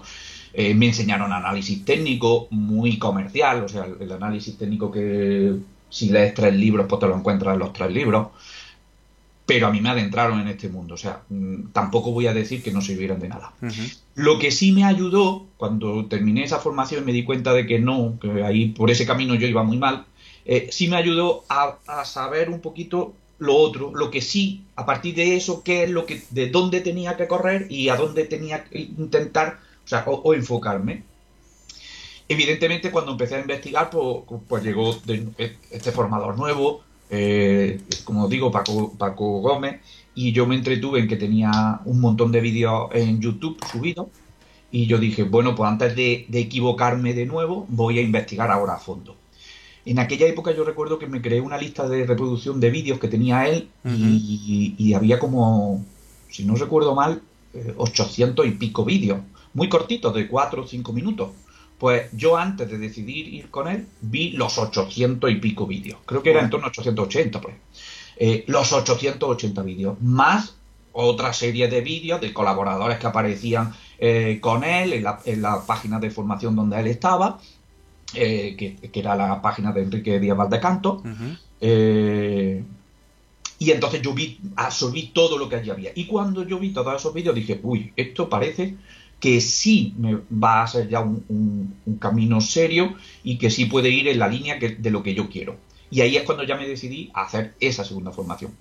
me 0.55 0.85
enseñaron 0.87 1.33
análisis 1.33 1.83
técnico 1.83 2.47
muy 2.51 2.97
comercial, 2.99 3.63
o 3.63 3.69
sea, 3.69 3.87
el 3.99 4.11
análisis 4.11 4.57
técnico 4.57 4.91
que 4.91 5.57
si 5.93 6.09
lees 6.09 6.33
tres 6.33 6.55
libros, 6.55 6.87
pues 6.89 6.99
te 6.99 7.07
lo 7.07 7.15
encuentras 7.15 7.53
en 7.53 7.59
los 7.59 7.71
tres 7.71 7.91
libros. 7.91 8.29
Pero 9.45 9.67
a 9.67 9.71
mí 9.71 9.79
me 9.79 9.89
adentraron 9.89 10.39
en 10.39 10.47
este 10.47 10.67
mundo. 10.67 10.95
O 10.95 10.97
sea, 10.97 11.21
mm, 11.29 11.67
tampoco 11.71 12.11
voy 12.11 12.25
a 12.25 12.33
decir 12.33 12.63
que 12.63 12.71
no 12.71 12.81
sirvieron 12.81 13.19
de 13.19 13.29
nada. 13.29 13.53
Lo 14.15 14.39
que 14.39 14.51
sí 14.51 14.71
me 14.71 14.85
ayudó, 14.85 15.45
cuando 15.57 16.05
terminé 16.05 16.43
esa 16.43 16.59
formación 16.59 17.03
y 17.03 17.05
me 17.05 17.13
di 17.13 17.23
cuenta 17.23 17.53
de 17.53 17.67
que 17.67 17.77
no, 17.77 18.17
que 18.19 18.43
ahí 18.43 18.69
por 18.69 18.89
ese 18.89 19.05
camino 19.05 19.35
yo 19.35 19.45
iba 19.45 19.61
muy 19.63 19.77
mal, 19.77 20.05
eh, 20.45 20.69
sí 20.71 20.87
me 20.87 20.95
ayudó 20.95 21.43
a, 21.47 21.77
saber 22.05 22.49
un 22.49 22.59
poquito 22.59 23.13
lo 23.43 23.55
otro, 23.55 23.91
lo 23.93 24.09
que 24.09 24.21
sí, 24.21 24.63
a 24.75 24.85
partir 24.85 25.15
de 25.15 25.35
eso, 25.35 25.63
qué 25.63 25.83
es 25.83 25.89
lo 25.89 26.05
que, 26.05 26.23
de 26.29 26.49
dónde 26.49 26.81
tenía 26.81 27.17
que 27.17 27.27
correr 27.27 27.67
y 27.69 27.89
a 27.89 27.95
dónde 27.95 28.23
tenía 28.25 28.63
que 28.63 28.79
intentar, 28.79 29.59
o 30.05 30.33
enfocarme. 30.33 31.03
Evidentemente, 32.29 32.89
cuando 32.89 33.11
empecé 33.11 33.35
a 33.35 33.41
investigar, 33.41 33.89
pues, 33.89 34.23
pues 34.47 34.63
llegó 34.63 34.97
este 35.69 35.91
formador 35.91 36.37
nuevo, 36.37 36.83
eh, 37.09 37.81
como 38.05 38.27
digo, 38.27 38.51
Paco, 38.51 38.93
Paco 38.97 39.41
Gómez, 39.41 39.81
y 40.15 40.31
yo 40.31 40.45
me 40.47 40.55
entretuve 40.55 40.99
en 40.99 41.07
que 41.07 41.17
tenía 41.17 41.81
un 41.85 41.99
montón 41.99 42.31
de 42.31 42.39
vídeos 42.39 42.89
en 42.93 43.19
YouTube 43.19 43.57
subidos, 43.71 44.07
y 44.71 44.87
yo 44.87 44.97
dije, 44.97 45.23
bueno, 45.23 45.53
pues 45.53 45.69
antes 45.69 45.95
de, 45.95 46.25
equivocarme 46.31 47.13
de 47.13 47.25
nuevo, 47.25 47.65
voy 47.69 47.99
a 47.99 48.01
investigar 48.01 48.49
ahora 48.49 48.75
a 48.75 48.79
fondo. 48.79 49.15
En 49.85 49.99
aquella 49.99 50.27
época 50.27 50.51
yo 50.51 50.63
recuerdo 50.63 50.97
que 50.97 51.07
me 51.07 51.21
creé 51.21 51.41
una 51.41 51.57
lista 51.57 51.87
de 51.89 52.05
reproducción 52.05 52.59
de 52.59 52.69
vídeos 52.69 52.99
que 52.99 53.07
tenía 53.07 53.47
él 53.47 53.69
y, 53.85 54.93
había 54.93 55.19
como, 55.19 55.83
si 56.29 56.45
no 56.45 56.55
recuerdo 56.55 56.95
mal, 56.95 57.21
800 57.77 58.45
eh, 58.45 58.49
y 58.49 58.51
pico 58.53 58.85
vídeos, 58.85 59.19
muy 59.53 59.69
cortitos, 59.69 60.13
de 60.13 60.27
4 60.27 60.63
o 60.63 60.67
5 60.67 60.93
minutos. 60.93 61.31
Pues 61.77 62.09
yo 62.13 62.37
antes 62.37 62.69
de 62.69 62.77
decidir 62.77 63.27
ir 63.27 63.49
con 63.49 63.67
él, 63.67 63.87
vi 64.01 64.31
los 64.31 64.57
800 64.57 65.29
y 65.29 65.35
pico 65.35 65.67
vídeos. 65.67 65.99
Creo 66.05 66.23
que 66.23 66.29
era 66.29 66.41
en 66.41 66.49
torno 66.49 66.67
a 66.67 66.69
880, 66.69 67.41
pues. 67.41 67.55
Eh, 68.15 68.45
los 68.47 68.71
880 68.71 69.61
vídeos, 69.63 70.01
más 70.01 70.55
otra 70.93 71.33
serie 71.33 71.67
de 71.67 71.81
vídeos 71.81 72.21
de 72.21 72.31
colaboradores 72.31 72.99
que 72.99 73.07
aparecían 73.07 73.73
eh, 73.97 74.37
con 74.39 74.63
él 74.63 74.93
en 75.25 75.41
la, 75.41 75.65
página 75.65 75.99
de 75.99 76.11
formación 76.11 76.55
donde 76.55 76.79
él 76.79 76.87
estaba, 76.87 77.39
eh, 78.13 78.55
que, 78.57 78.99
era 78.99 79.15
la 79.15 79.41
página 79.41 79.71
de 79.71 79.83
Enrique 79.83 80.19
Díaz 80.19 80.37
Valdecanto. 80.37 81.03
y 83.59 83.71
entonces 83.71 84.01
yo 84.01 84.13
vi, 84.13 84.39
absorbí 84.55 85.11
todo 85.13 85.37
lo 85.37 85.47
que 85.47 85.55
allí 85.57 85.69
había. 85.69 85.91
Y 85.95 86.05
cuando 86.05 86.45
yo 86.47 86.59
vi 86.59 86.71
todos 86.71 86.95
esos 86.95 87.13
vídeos 87.13 87.35
dije, 87.35 87.59
uy, 87.63 87.93
esto 87.95 88.29
parece 88.29 88.75
que 89.19 89.39
sí 89.39 89.93
me 89.97 90.17
va 90.31 90.63
a 90.63 90.67
ser 90.67 90.89
ya 90.89 90.99
un, 90.99 91.75
camino 91.99 92.41
serio 92.41 92.95
y 93.23 93.37
que 93.37 93.49
sí 93.49 93.65
puede 93.65 93.89
ir 93.89 94.09
en 94.09 94.19
la 94.19 94.27
línea 94.27 94.57
de 94.59 94.91
lo 94.91 95.01
que 95.01 95.15
yo 95.15 95.29
quiero. 95.29 95.55
Y 95.93 96.01
ahí 96.01 96.17
es 96.17 96.23
cuando 96.23 96.43
ya 96.43 96.57
me 96.57 96.67
decidí 96.67 97.11
a 97.13 97.21
hacer 97.21 97.53
esa 97.59 97.85
segunda 97.85 98.11
formación. 98.11 98.51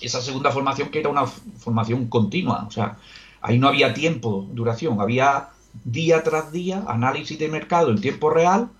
Esa 0.00 0.22
segunda 0.22 0.52
formación 0.52 0.88
que 0.90 1.00
era 1.00 1.08
una 1.08 1.26
formación 1.26 2.06
continua, 2.06 2.64
o 2.68 2.70
sea, 2.70 2.96
ahí 3.42 3.58
no 3.58 3.66
había 3.66 3.92
tiempo, 3.92 4.48
duración, 4.52 5.00
había 5.00 5.48
día 5.82 6.22
tras 6.22 6.52
día 6.52 6.84
análisis 6.86 7.40
de 7.40 7.48
mercado 7.48 7.90
en 7.90 8.00
tiempo 8.00 8.30
real 8.30 8.70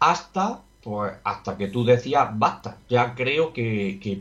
hasta 0.00 0.62
pues 0.82 1.12
hasta 1.24 1.56
que 1.56 1.68
tú 1.68 1.84
decías 1.84 2.28
basta, 2.38 2.78
ya 2.88 3.14
creo 3.14 3.52
que, 3.52 3.98
que 4.02 4.18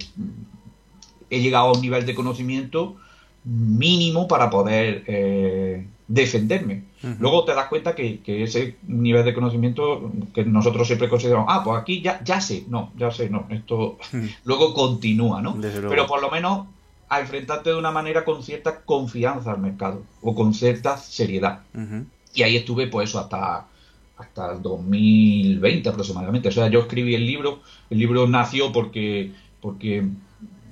he 1.30 1.42
llegado 1.42 1.70
a 1.70 1.74
un 1.74 1.82
nivel 1.82 2.06
de 2.06 2.16
conocimiento 2.16 2.98
mínimo 3.46 4.28
para 4.28 4.50
poder 4.50 5.04
eh, 5.08 5.86
defenderme. 6.08 6.84
Luego 7.20 7.46
te 7.46 7.54
das 7.54 7.68
cuenta 7.68 7.96
que, 7.96 8.20
ese 8.26 8.76
nivel 8.86 9.24
de 9.24 9.34
conocimiento 9.34 10.12
que 10.34 10.44
nosotros 10.44 10.86
siempre 10.86 11.08
consideramos, 11.08 11.48
ah, 11.50 11.62
pues 11.64 11.82
aquí 11.82 12.02
ya, 12.02 12.22
ya 12.26 12.42
sé, 12.42 12.66
no, 12.68 12.92
ya 12.98 13.10
sé, 13.10 13.30
no, 13.30 13.46
esto 13.50 13.98
luego 14.44 14.74
continúa, 14.74 15.42
¿no? 15.42 15.58
Pero 15.62 16.08
por 16.08 16.22
lo 16.22 16.30
menos 16.30 16.68
a 17.08 17.22
enfrentarte 17.22 17.70
de 17.70 17.78
una 17.78 17.92
manera 17.92 18.26
con 18.26 18.44
cierta 18.44 18.82
confianza 18.82 19.52
al 19.52 19.60
mercado 19.60 20.04
o 20.22 20.36
con 20.36 20.54
cierta 20.54 20.98
seriedad. 20.98 21.62
Y 22.34 22.44
ahí 22.44 22.58
estuve, 22.58 22.88
pues 22.88 23.10
eso, 23.10 23.20
hasta, 23.20 23.66
hasta 24.20 24.54
el 24.54 24.62
2020 24.62 25.90
aproximadamente. 25.90 26.50
O 26.50 26.52
sea, 26.52 26.68
yo 26.68 26.82
escribí 26.82 27.16
el 27.16 27.26
libro, 27.26 27.62
el 27.90 27.98
libro 27.98 28.28
nació 28.28 28.72
porque, 28.72 29.32
porque 29.62 30.08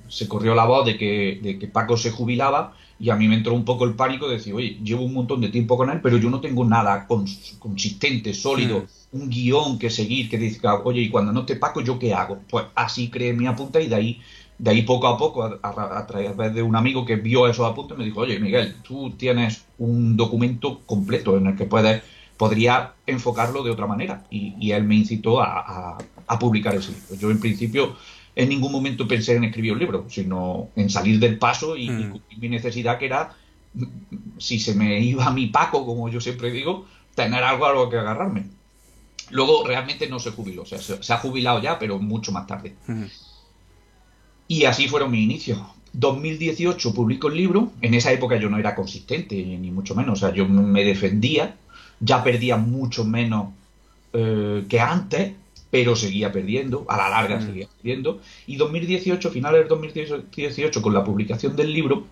se 0.08 0.28
corrió 0.28 0.54
la 0.54 0.66
voz 0.66 0.86
de 0.86 0.96
que, 0.96 1.40
de 1.42 1.58
que 1.58 1.66
Paco 1.66 1.96
se 1.96 2.10
jubilaba 2.10 2.74
y 3.00 3.10
a 3.10 3.16
mí 3.16 3.28
me 3.28 3.36
entró 3.36 3.54
un 3.54 3.64
poco 3.64 3.84
el 3.84 3.94
pánico 3.94 4.28
de 4.28 4.36
decir, 4.36 4.52
oye, 4.54 4.78
llevo 4.82 5.04
un 5.04 5.14
montón 5.14 5.40
de 5.40 5.48
tiempo 5.48 5.76
con 5.76 5.88
él, 5.90 6.00
pero 6.02 6.18
yo 6.18 6.30
no 6.30 6.40
tengo 6.40 6.64
nada 6.64 7.06
consistente, 7.06 8.34
sólido, 8.34 8.86
un 9.12 9.30
guion 9.30 9.78
que 9.78 9.88
seguir, 9.88 10.28
que 10.28 10.36
diga, 10.36 10.82
oye, 10.82 11.02
y 11.02 11.08
cuando 11.08 11.32
no 11.32 11.40
esté 11.40 11.56
Paco, 11.56 11.80
¿yo 11.80 11.98
qué 11.98 12.12
hago? 12.12 12.40
Pues 12.50 12.66
así 12.74 13.08
creé 13.08 13.32
mi 13.32 13.46
apunta 13.46 13.80
y 13.80 13.86
de 13.86 13.94
ahí, 13.94 14.20
de 14.58 14.70
ahí 14.70 14.82
poco 14.82 15.06
a 15.06 15.16
poco, 15.16 15.44
a, 15.44 16.06
través 16.06 16.54
de 16.54 16.62
un 16.62 16.74
amigo 16.74 17.06
que 17.06 17.16
vio 17.16 17.46
esos 17.46 17.70
apuntes, 17.70 17.96
me 17.96 18.04
dijo, 18.04 18.20
oye, 18.20 18.40
Miguel, 18.40 18.74
tú 18.82 19.12
tienes 19.12 19.64
un 19.78 20.16
documento 20.16 20.80
completo 20.84 21.36
en 21.36 21.46
el 21.46 21.56
que 21.56 21.66
puedes, 21.66 22.02
podría 22.38 22.94
enfocarlo 23.06 23.62
de 23.62 23.70
otra 23.70 23.86
manera. 23.86 24.24
Y, 24.30 24.70
él 24.72 24.84
me 24.84 24.94
incitó 24.94 25.42
a, 25.42 25.98
a 26.26 26.38
publicar 26.38 26.74
ese 26.74 26.92
libro. 26.92 27.14
Yo 27.16 27.30
en 27.30 27.40
principio 27.40 27.96
en 28.38 28.48
ningún 28.48 28.70
momento 28.70 29.08
pensé 29.08 29.34
en 29.34 29.42
escribir 29.42 29.72
un 29.72 29.80
libro, 29.80 30.06
sino 30.08 30.68
en 30.76 30.88
salir 30.88 31.18
del 31.18 31.38
paso 31.38 31.76
y, 31.76 31.90
mm. 31.90 32.20
mi 32.38 32.48
necesidad 32.48 32.96
que 32.96 33.06
era, 33.06 33.34
si 34.38 34.60
se 34.60 34.74
me 34.74 35.00
iba 35.00 35.28
mi 35.32 35.48
Paco, 35.48 35.84
como 35.84 36.08
yo 36.08 36.20
siempre 36.20 36.52
digo, 36.52 36.86
tener 37.16 37.42
algo 37.42 37.66
a 37.66 37.72
lo 37.72 37.90
que 37.90 37.98
agarrarme. 37.98 38.46
Luego 39.30 39.66
realmente 39.66 40.08
no 40.08 40.20
se 40.20 40.30
jubiló, 40.30 40.62
o 40.62 40.66
sea, 40.66 40.78
se, 40.78 41.12
ha 41.12 41.16
jubilado 41.16 41.60
ya, 41.60 41.80
pero 41.80 41.98
mucho 41.98 42.30
más 42.30 42.46
tarde. 42.46 42.76
Mm. 42.86 43.06
Y 44.46 44.64
así 44.66 44.86
fueron 44.86 45.10
mis 45.10 45.24
inicios. 45.24 45.58
2018 45.92 46.94
publico 46.94 47.28
el 47.28 47.36
libro, 47.36 47.72
en 47.80 47.94
esa 47.94 48.12
época 48.12 48.36
yo 48.36 48.48
no 48.48 48.58
era 48.58 48.74
consistente, 48.74 49.36
ni 49.36 49.70
mucho 49.70 49.94
menos, 49.94 50.18
o 50.18 50.26
sea, 50.26 50.34
yo 50.34 50.46
me 50.48 50.84
defendía, 50.84 51.56
ya 52.00 52.22
perdía 52.22 52.56
mucho 52.56 53.04
menos 53.04 53.48
eh, 54.12 54.64
que 54.68 54.80
antes, 54.80 55.32
pero 55.70 55.96
seguía 55.96 56.32
perdiendo, 56.32 56.86
a 56.88 56.96
la 56.96 57.08
larga 57.10 57.36
mm. 57.36 57.46
seguía 57.46 57.68
perdiendo. 57.76 58.20
Y 58.46 58.56
2018, 58.56 59.30
finales 59.30 59.62
de 59.62 59.68
2018, 59.68 60.82
con 60.82 60.94
la 60.94 61.04
publicación 61.04 61.56
del 61.56 61.72
libro, 61.72 62.06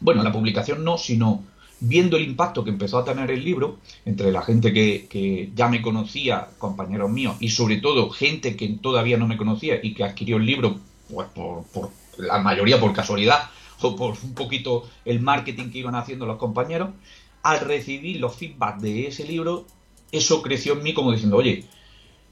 bueno, 0.00 0.22
la 0.22 0.32
publicación 0.32 0.84
no, 0.84 0.98
sino 0.98 1.42
viendo 1.80 2.16
el 2.16 2.24
impacto 2.24 2.64
que 2.64 2.70
empezó 2.70 2.98
a 2.98 3.04
tener 3.04 3.30
el 3.30 3.44
libro, 3.44 3.78
entre 4.04 4.32
la 4.32 4.42
gente 4.42 4.72
que, 4.72 5.50
ya 5.54 5.68
me 5.68 5.82
conocía, 5.82 6.48
compañeros 6.58 7.10
míos, 7.10 7.36
y 7.40 7.50
sobre 7.50 7.78
todo 7.78 8.10
gente 8.10 8.56
que 8.56 8.68
todavía 8.68 9.16
no 9.16 9.26
me 9.26 9.36
conocía 9.36 9.78
y 9.82 9.94
que 9.94 10.04
adquirió 10.04 10.36
el 10.36 10.46
libro, 10.46 10.78
pues 11.08 11.28
por, 11.28 11.64
por 11.64 11.90
la 12.18 12.38
mayoría 12.38 12.80
por 12.80 12.92
casualidad, 12.92 13.50
o 13.80 13.94
por 13.94 14.14
un 14.22 14.34
poquito 14.34 14.88
el 15.04 15.20
marketing 15.20 15.70
que 15.70 15.78
iban 15.78 15.94
haciendo 15.94 16.26
los 16.26 16.38
compañeros, 16.38 16.90
al 17.42 17.60
recibir 17.60 18.20
los 18.20 18.34
feedbacks 18.34 18.82
de 18.82 19.06
ese 19.06 19.24
libro, 19.24 19.66
eso 20.12 20.42
creció 20.42 20.74
en 20.74 20.82
mí 20.82 20.94
como 20.94 21.12
diciendo, 21.12 21.36
oye, 21.36 21.64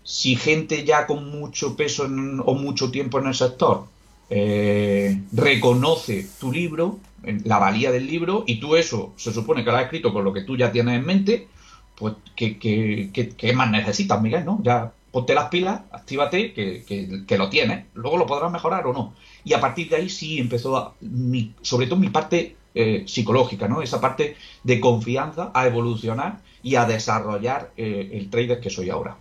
si 0.03 0.37
gente 0.37 0.85
ya 0.85 1.07
con 1.07 1.31
mucho 1.31 1.77
peso 1.77 2.05
o 2.05 2.55
mucho 2.55 2.91
tiempo 2.91 3.19
en 3.19 3.27
el 3.27 3.35
sector 3.35 3.87
eh, 4.31 5.23
reconoce 5.33 6.27
tu 6.41 6.53
libro, 6.53 6.99
la 7.45 7.59
valía 7.59 7.91
del 7.91 8.07
libro, 8.07 8.45
y 8.47 8.61
tú 8.61 8.77
eso 8.77 9.13
se 9.17 9.33
supone 9.33 9.65
que 9.65 9.71
lo 9.71 9.77
has 9.77 9.85
escrito 9.85 10.13
con 10.13 10.25
lo 10.25 10.33
que 10.33 10.43
tú 10.43 10.57
ya 10.57 10.73
tienes 10.73 10.99
en 10.99 11.07
mente, 11.07 11.49
pues 11.95 12.15
¿qué, 12.37 13.53
más 13.55 13.71
necesitas, 13.71 14.21
Miguel? 14.21 14.45
¿no? 14.45 14.61
Ya 14.63 14.93
ponte 15.11 15.35
las 15.35 15.49
pilas, 15.49 15.83
actívate, 15.93 16.53
que, 16.53 17.39
lo 17.39 17.49
tienes, 17.49 17.87
luego 17.95 18.19
lo 18.19 18.27
podrás 18.27 18.51
mejorar 18.51 18.87
o 18.87 18.93
no. 18.93 19.15
Y 19.45 19.53
a 19.53 19.61
partir 19.61 19.89
de 19.89 19.97
ahí 19.97 20.09
sí 20.09 20.39
empezó, 20.39 20.95
mi, 21.01 21.53
sobre 21.63 21.87
todo 21.87 21.99
mi 21.99 22.09
parte 22.09 22.57
eh, 22.75 23.05
psicológica, 23.07 23.69
¿no? 23.69 23.83
Esa 23.83 24.01
parte 24.01 24.37
de 24.63 24.81
confianza 24.81 25.51
a 25.55 25.67
evolucionar 25.67 26.41
y 26.63 26.77
a 26.77 26.87
desarrollar 26.87 27.73
eh, 27.77 28.11
el 28.15 28.31
trader 28.31 28.61
que 28.61 28.71
soy 28.71 28.91
ahora. 28.91 29.17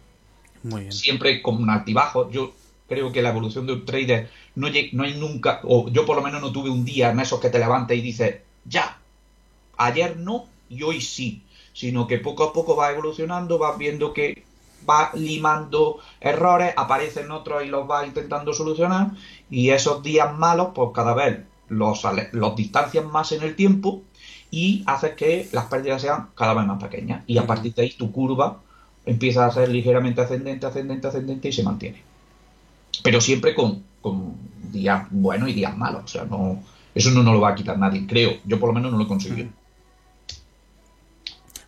Siempre 0.90 1.42
con 1.42 1.62
un 1.62 1.70
altibajo. 1.70 2.32
Yo 2.32 2.54
creo 2.88 3.12
que 3.12 3.22
la 3.22 3.30
evolución 3.30 3.68
de 3.68 3.74
un 3.74 3.86
trader 3.86 4.30
no, 4.56 4.68
no 4.94 5.04
hay 5.04 5.14
nunca, 5.16 5.62
o 5.64 5.90
yo 5.90 6.06
por 6.06 6.16
lo 6.16 6.22
menos 6.22 6.42
no 6.42 6.52
tuve 6.52 6.70
un 6.70 6.86
día 6.86 7.12
en 7.12 7.20
esos 7.20 7.40
que 7.40 7.50
te 7.50 7.60
levantas 7.60 7.98
y 7.98 8.02
dices, 8.02 8.38
ya, 8.66 8.98
ayer 9.78 10.18
no 10.18 10.46
y 10.70 10.84
hoy 10.84 11.02
sí, 11.02 11.44
sino 11.74 12.08
que 12.08 12.20
poco 12.20 12.44
a 12.44 12.54
poco 12.54 12.76
va 12.76 12.92
evolucionando, 12.92 13.58
vas 13.58 13.78
viendo 13.78 14.14
que 14.14 14.44
va 14.90 15.12
limando 15.14 16.00
errores, 16.20 16.74
aparecen 16.76 17.32
otros 17.32 17.64
y 17.64 17.68
los 17.68 17.90
va 17.90 18.06
intentando 18.06 18.54
solucionar, 18.54 19.12
y 19.54 19.70
esos 19.70 20.02
días 20.02 20.36
malos, 20.36 20.70
pues 20.74 20.90
cada 20.96 21.14
vez 21.14 21.42
los, 21.70 22.02
los 22.32 22.56
distancias 22.56 23.06
más 23.06 23.32
en 23.34 23.44
el 23.44 23.56
tiempo 23.56 24.02
y 24.50 24.84
haces 24.88 25.12
que 25.12 25.48
las 25.52 25.66
pérdidas 25.66 26.02
sean 26.02 26.30
cada 26.36 26.56
vez 26.56 26.66
más 26.66 26.82
pequeñas. 26.82 27.24
Y 27.28 27.38
a 27.38 27.46
partir 27.46 27.72
de 27.76 27.84
ahí 27.84 27.92
tu 27.92 28.12
curva 28.12 28.58
empieza 29.06 29.46
a 29.46 29.52
ser 29.52 29.70
ligeramente 29.70 30.22
ascendente, 30.22 30.66
ascendente, 30.66 31.08
ascendente 31.08 31.50
y 31.50 31.54
se 31.54 31.62
mantiene. 31.62 32.02
Pero 33.04 33.22
siempre 33.22 33.54
con, 33.54 33.84
días 34.72 35.06
buenos 35.12 35.50
y 35.50 35.54
días 35.54 35.78
malos. 35.78 36.06
O 36.06 36.08
sea, 36.08 36.26
no, 36.26 36.60
eso 36.96 37.12
no 37.12 37.22
nos 37.22 37.36
lo 37.36 37.42
va 37.42 37.50
a 37.50 37.56
quitar 37.56 37.78
nadie, 37.78 38.08
creo. 38.08 38.38
Yo 38.46 38.60
por 38.60 38.70
lo 38.70 38.74
menos 38.74 38.92
no 38.92 38.98
lo 38.98 39.04
he 39.04 39.08
conseguido. 39.08 39.50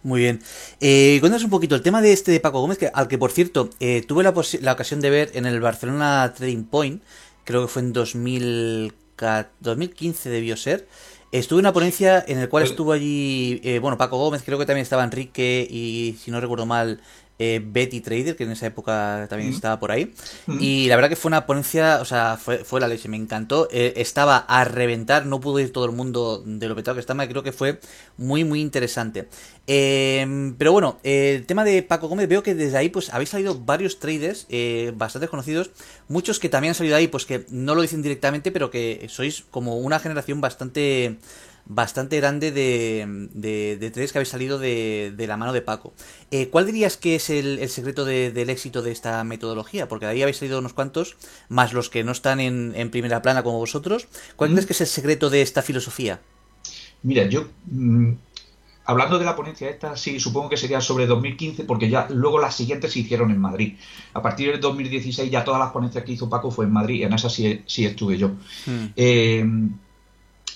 Muy 0.02 0.22
bien. 0.22 0.40
Eh, 0.82 1.18
cuéntanos 1.20 1.44
un 1.44 1.52
poquito 1.52 1.76
el 1.76 1.84
tema 1.84 2.02
de 2.02 2.14
este 2.14 2.32
de 2.32 2.40
Paco 2.40 2.62
Gómez, 2.62 2.80
que, 2.80 2.92
al 2.92 3.08
que 3.08 3.20
por 3.20 3.32
cierto 3.32 3.70
eh, 3.80 4.04
tuve 4.08 4.24
la, 4.24 4.34
la, 4.62 4.74
ocasión 4.74 5.02
de 5.02 5.10
ver 5.12 5.32
en 5.34 5.48
el 5.48 5.60
Barcelona 5.60 6.32
Trading 6.36 6.64
Point, 6.64 7.02
creo 7.46 7.62
que 7.62 7.70
fue 7.70 7.82
en 7.82 7.94
2015 7.94 10.30
debió 10.30 10.58
ser. 10.58 10.90
Estuve 11.32 11.60
en 11.60 11.66
una 11.66 11.74
ponencia 11.74 12.24
en 12.28 12.40
la 12.40 12.48
cual 12.48 12.64
pues 12.64 12.72
estuvo 12.72 12.92
allí, 12.92 13.62
eh, 13.64 13.80
bueno, 13.80 13.98
Paco 13.98 14.18
Gómez, 14.18 14.44
creo 14.46 14.58
que 14.58 14.66
también 14.66 14.84
estaba 14.84 15.04
Enrique 15.04 15.68
y, 15.70 16.18
si 16.22 16.32
no 16.32 16.40
recuerdo 16.40 16.66
mal, 16.66 17.02
eh, 17.38 17.62
Betty 17.64 18.02
Trader, 18.02 18.36
que 18.36 18.44
en 18.44 18.52
esa 18.52 18.68
época 18.68 19.28
también 19.30 19.52
estaba 19.52 19.80
por 19.80 19.92
ahí. 19.92 20.14
Y 20.60 20.88
la 20.88 20.96
verdad 20.96 21.10
que 21.10 21.16
fue 21.16 21.30
una 21.30 21.46
ponencia, 21.46 22.00
o 22.02 22.06
sea, 22.06 22.38
fue, 22.38 22.60
fue 22.60 22.80
la 22.80 22.88
leche, 22.88 23.10
me 23.10 23.18
encantó. 23.18 23.68
Eh, 23.72 23.94
estaba 23.98 24.38
a 24.38 24.64
reventar, 24.64 25.26
no 25.26 25.40
pudo 25.40 25.60
ir 25.60 25.74
todo 25.74 25.86
el 25.86 25.92
mundo 25.92 26.42
de 26.46 26.68
lo 26.68 26.76
petado 26.76 26.96
que 26.96 27.02
estaba, 27.02 27.28
creo 27.28 27.44
que 27.44 27.52
fue 27.52 27.80
muy, 28.18 28.44
muy 28.44 28.62
interesante. 28.62 29.28
Em, 29.68 30.56
pero 30.56 30.72
bueno, 30.72 31.00
el 31.04 31.46
tema 31.46 31.64
de 31.64 31.82
Paco 31.82 32.08
Gómez, 32.08 32.30
veo 32.30 32.44
que 32.44 32.54
desde 32.54 32.78
ahí 32.78 32.90
pues 32.90 33.12
habéis 33.14 33.30
salido 33.30 33.60
varios 33.60 34.00
traders 34.00 34.46
eh, 34.50 34.94
bastante 34.96 35.28
conocidos, 35.28 35.72
muchos 36.08 36.40
que 36.40 36.50
también 36.50 36.72
han 36.72 36.76
salido 36.76 36.96
ahí, 36.96 37.08
pues 37.08 37.26
que 37.26 37.46
no 37.50 37.74
lo 37.74 37.82
dicen 37.82 38.02
directamente, 38.02 38.52
pero 38.52 38.70
que 38.70 39.08
sois 39.10 39.44
como 39.50 39.78
una 39.78 40.00
generación 40.00 40.40
bastante 40.40 41.18
bastante 41.66 42.18
grande 42.18 42.52
de, 42.52 43.28
de, 43.34 43.92
tres 43.92 44.12
que 44.12 44.20
habéis 44.20 44.30
salido 44.30 44.60
de, 44.60 45.14
de 45.16 45.28
la 45.28 45.38
mano 45.38 45.54
de 45.54 45.62
Paco. 45.62 45.94
Eh, 46.32 46.50
¿Cuál 46.50 46.68
dirías 46.68 46.98
que 46.98 47.16
es 47.16 47.30
el, 47.30 47.68
secreto 47.70 48.06
del 48.06 48.50
éxito 48.50 48.82
de 48.82 48.92
esta 48.92 49.24
metodología? 49.24 49.88
Porque 49.88 50.06
de 50.06 50.12
ahí 50.12 50.22
habéis 50.22 50.38
salido 50.38 50.60
unos 50.60 50.74
cuantos, 50.74 51.18
más 51.50 51.74
los 51.74 51.90
que 51.90 52.04
no 52.04 52.12
están 52.12 52.40
en, 52.40 52.74
en 52.76 52.92
primera 52.92 53.22
plana 53.22 53.44
como 53.44 53.58
vosotros. 53.58 54.08
¿Cuál 54.36 54.52
crees 54.52 54.66
que 54.66 54.74
es 54.74 54.82
el 54.82 54.88
secreto 54.88 55.30
de 55.30 55.42
esta 55.42 55.62
filosofía? 55.62 56.22
Mira, 57.04 57.24
yo... 57.26 57.48
Mm, 57.66 58.14
hablando 58.86 59.18
de 59.18 59.26
la 59.26 59.36
ponencia 59.36 59.70
esta, 59.70 59.98
sí, 59.98 60.20
supongo 60.20 60.50
que 60.50 60.58
sería 60.58 60.80
sobre 60.80 61.08
2015, 61.08 61.64
porque 61.64 61.90
ya 61.90 62.08
luego 62.12 62.40
las 62.40 62.56
siguientes 62.56 62.94
se 62.94 63.00
hicieron 63.00 63.32
en 63.32 63.40
Madrid. 63.40 63.76
A 64.14 64.22
partir 64.22 64.52
del 64.52 64.62
2016 64.62 65.32
ya 65.32 65.44
todas 65.44 65.60
las 65.60 65.72
ponencias 65.72 66.04
que 66.04 66.14
hizo 66.14 66.30
Paco 66.30 66.52
fue 66.52 66.66
en 66.66 66.74
Madrid, 66.74 67.04
en 67.04 67.14
esa 67.14 67.30
sí, 67.30 67.64
sí 67.66 67.86
estuve 67.86 68.18
yo. 68.18 68.30
Hmm. 68.66 68.86
Eh, 68.96 69.46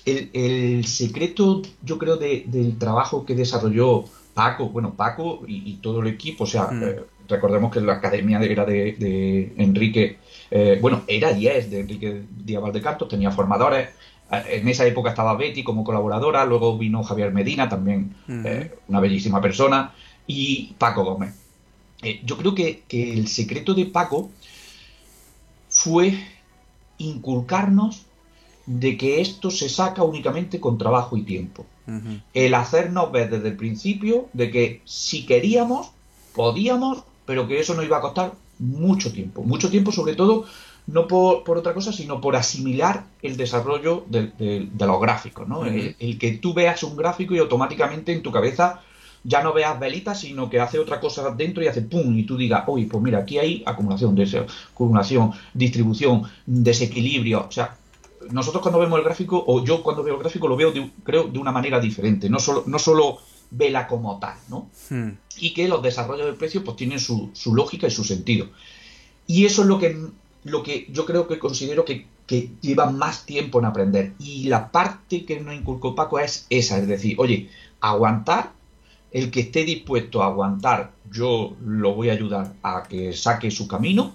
el, 0.05 0.85
secreto, 0.85 1.61
yo 1.83 1.97
creo, 1.97 2.17
del 2.17 2.77
trabajo 2.77 3.25
que 3.25 3.35
desarrolló 3.35 4.05
Paco, 4.33 4.69
bueno, 4.69 4.93
Paco 4.93 5.41
y, 5.47 5.73
todo 5.81 6.01
el 6.01 6.07
equipo, 6.07 6.45
o 6.45 6.47
sea, 6.47 6.67
mm. 6.67 6.83
eh, 6.83 6.99
recordemos 7.27 7.71
que 7.71 7.81
la 7.81 7.93
academia 7.93 8.39
era 8.41 8.65
de, 8.65 9.53
Enrique, 9.57 10.17
eh, 10.49 10.77
bueno, 10.81 11.03
era 11.07 11.31
y 11.31 11.47
es 11.47 11.69
de 11.69 11.81
Enrique 11.81 12.23
Díaz 12.45 12.61
Valdecanto, 12.61 13.07
tenía 13.07 13.31
formadores, 13.31 13.89
eh, 14.31 14.43
en 14.51 14.67
esa 14.67 14.85
época 14.85 15.09
estaba 15.09 15.35
Betty 15.35 15.63
como 15.63 15.83
colaboradora, 15.83 16.45
luego 16.45 16.77
vino 16.77 17.03
Javier 17.03 17.33
Medina, 17.33 17.67
también 17.67 18.15
una 18.87 18.99
bellísima 18.99 19.41
persona, 19.41 19.93
y 20.25 20.73
Paco 20.77 21.03
Gómez. 21.03 21.33
yo 22.23 22.37
creo 22.37 22.55
que, 22.55 22.83
que 22.87 23.11
el 23.11 23.27
secreto 23.27 23.73
de 23.73 23.87
Paco 23.87 24.29
fue 25.69 26.17
inculcarnos 26.97 28.05
de 28.69 28.97
que 28.97 29.19
esto 29.19 29.49
se 29.49 29.67
saca 29.67 30.03
únicamente 30.03 30.59
con 30.59 30.77
trabajo 30.77 31.17
y 31.17 31.23
tiempo. 31.23 31.65
El 32.35 32.53
hacernos 32.53 33.11
ver 33.11 33.31
desde 33.31 33.47
el 33.47 33.57
principio 33.57 34.27
de 34.33 34.51
que 34.51 34.81
si 34.85 35.25
queríamos, 35.25 35.89
podíamos, 36.35 37.03
pero 37.25 37.47
que 37.47 37.59
eso 37.59 37.73
no 37.73 37.81
iba 37.81 37.97
a 37.97 38.01
costar 38.01 38.33
mucho 38.59 39.11
tiempo. 39.11 39.41
Mucho 39.41 39.71
tiempo 39.71 39.91
sobre 39.91 40.13
todo 40.13 40.45
no 40.85 41.07
por, 41.07 41.57
otra 41.57 41.73
cosa, 41.73 41.91
sino 41.91 42.21
por 42.21 42.35
asimilar 42.35 43.05
el 43.23 43.37
desarrollo 43.37 44.05
de, 44.07 44.69
los 44.77 45.01
gráficos. 45.01 45.47
¿no? 45.47 45.65
el, 45.65 46.19
que 46.19 46.33
tú 46.33 46.53
veas 46.53 46.83
un 46.83 46.95
gráfico 46.95 47.33
y 47.33 47.39
automáticamente 47.39 48.13
en 48.13 48.21
tu 48.21 48.31
cabeza 48.31 48.81
ya 49.23 49.41
no 49.41 49.51
veas 49.51 49.79
velitas, 49.79 50.19
sino 50.19 50.47
que 50.47 50.59
hace 50.59 50.77
otra 50.77 50.99
cosa 50.99 51.31
dentro 51.31 51.63
y 51.63 51.67
hace 51.67 51.81
pum, 51.81 52.15
y 52.15 52.23
tú 52.23 52.37
digas, 52.37 52.65
oye, 52.67 52.85
pues 52.85 53.01
mira, 53.03 53.17
aquí 53.17 53.39
hay 53.39 53.63
acumulación, 53.65 54.15
acumulación, 54.71 55.31
distribución, 55.55 56.23
desequilibrio, 56.45 57.47
o 57.47 57.51
sea, 57.51 57.75
nosotros 58.31 58.61
cuando 58.61 58.79
vemos 58.79 58.99
el 58.99 59.05
gráfico, 59.05 59.43
o 59.47 59.63
yo 59.63 59.81
cuando 59.81 60.03
veo 60.03 60.15
el 60.15 60.19
gráfico 60.19 60.47
lo 60.47 60.55
veo, 60.55 60.71
de, 60.71 60.91
creo, 61.03 61.27
de 61.27 61.39
una 61.39 61.51
manera 61.51 61.79
diferente, 61.79 62.29
no 62.29 62.39
solo, 62.39 62.63
no 62.67 62.79
solo 62.79 63.19
vela 63.51 63.87
como 63.87 64.19
tal, 64.19 64.37
¿no? 64.49 64.69
Hmm. 64.89 65.11
Y 65.37 65.53
que 65.53 65.67
los 65.67 65.81
desarrollos 65.81 66.25
del 66.25 66.35
precio 66.35 66.63
pues 66.63 66.77
tienen 66.77 66.99
su, 66.99 67.31
lógica 67.53 67.87
y 67.87 67.91
su 67.91 68.03
sentido. 68.03 68.47
Y 69.27 69.45
eso 69.45 69.61
es 69.61 69.67
lo 69.67 69.79
que, 69.79 69.97
lo 70.43 70.63
que 70.63 70.87
yo 70.91 71.05
creo 71.05 71.27
que 71.27 71.39
considero 71.39 71.85
que, 71.85 72.07
que 72.27 72.51
llevan 72.61 72.97
más 72.97 73.25
tiempo 73.25 73.59
en 73.59 73.65
aprender. 73.65 74.13
Y 74.19 74.45
la 74.45 74.71
parte 74.71 75.25
que 75.25 75.39
nos 75.39 75.55
inculcó 75.55 75.95
Paco 75.95 76.19
es 76.19 76.45
esa, 76.49 76.77
es 76.77 76.87
decir, 76.87 77.15
oye, 77.19 77.49
aguantar, 77.79 78.51
el 79.11 79.31
que 79.31 79.41
esté 79.41 79.63
dispuesto 79.63 80.21
a 80.21 80.27
aguantar, 80.27 80.91
yo 81.11 81.55
lo 81.65 81.95
voy 81.95 82.09
a 82.09 82.13
ayudar 82.13 82.53
a 82.61 82.83
que 82.83 83.13
saque 83.13 83.49
su 83.49 83.67
camino. 83.67 84.13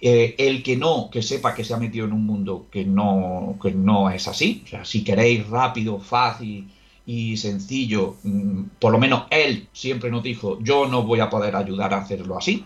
Eh, 0.00 0.34
el 0.38 0.62
que 0.62 0.76
no, 0.76 1.08
que 1.10 1.22
sepa 1.22 1.54
que 1.54 1.64
se 1.64 1.72
ha 1.72 1.78
metido 1.78 2.04
en 2.04 2.12
un 2.12 2.26
mundo 2.26 2.66
que 2.70 2.84
no, 2.84 3.56
que 3.62 3.72
no 3.72 4.10
es 4.10 4.28
así. 4.28 4.62
O 4.66 4.68
sea, 4.68 4.84
si 4.84 5.02
queréis 5.04 5.48
rápido, 5.48 5.98
fácil 5.98 6.68
y 7.06 7.36
sencillo, 7.36 8.16
mm, 8.22 8.62
por 8.78 8.92
lo 8.92 8.98
menos 8.98 9.24
él 9.30 9.68
siempre 9.72 10.10
nos 10.10 10.22
dijo, 10.22 10.58
yo 10.62 10.86
no 10.86 11.04
voy 11.04 11.20
a 11.20 11.30
poder 11.30 11.56
ayudar 11.56 11.94
a 11.94 11.98
hacerlo 11.98 12.36
así. 12.36 12.64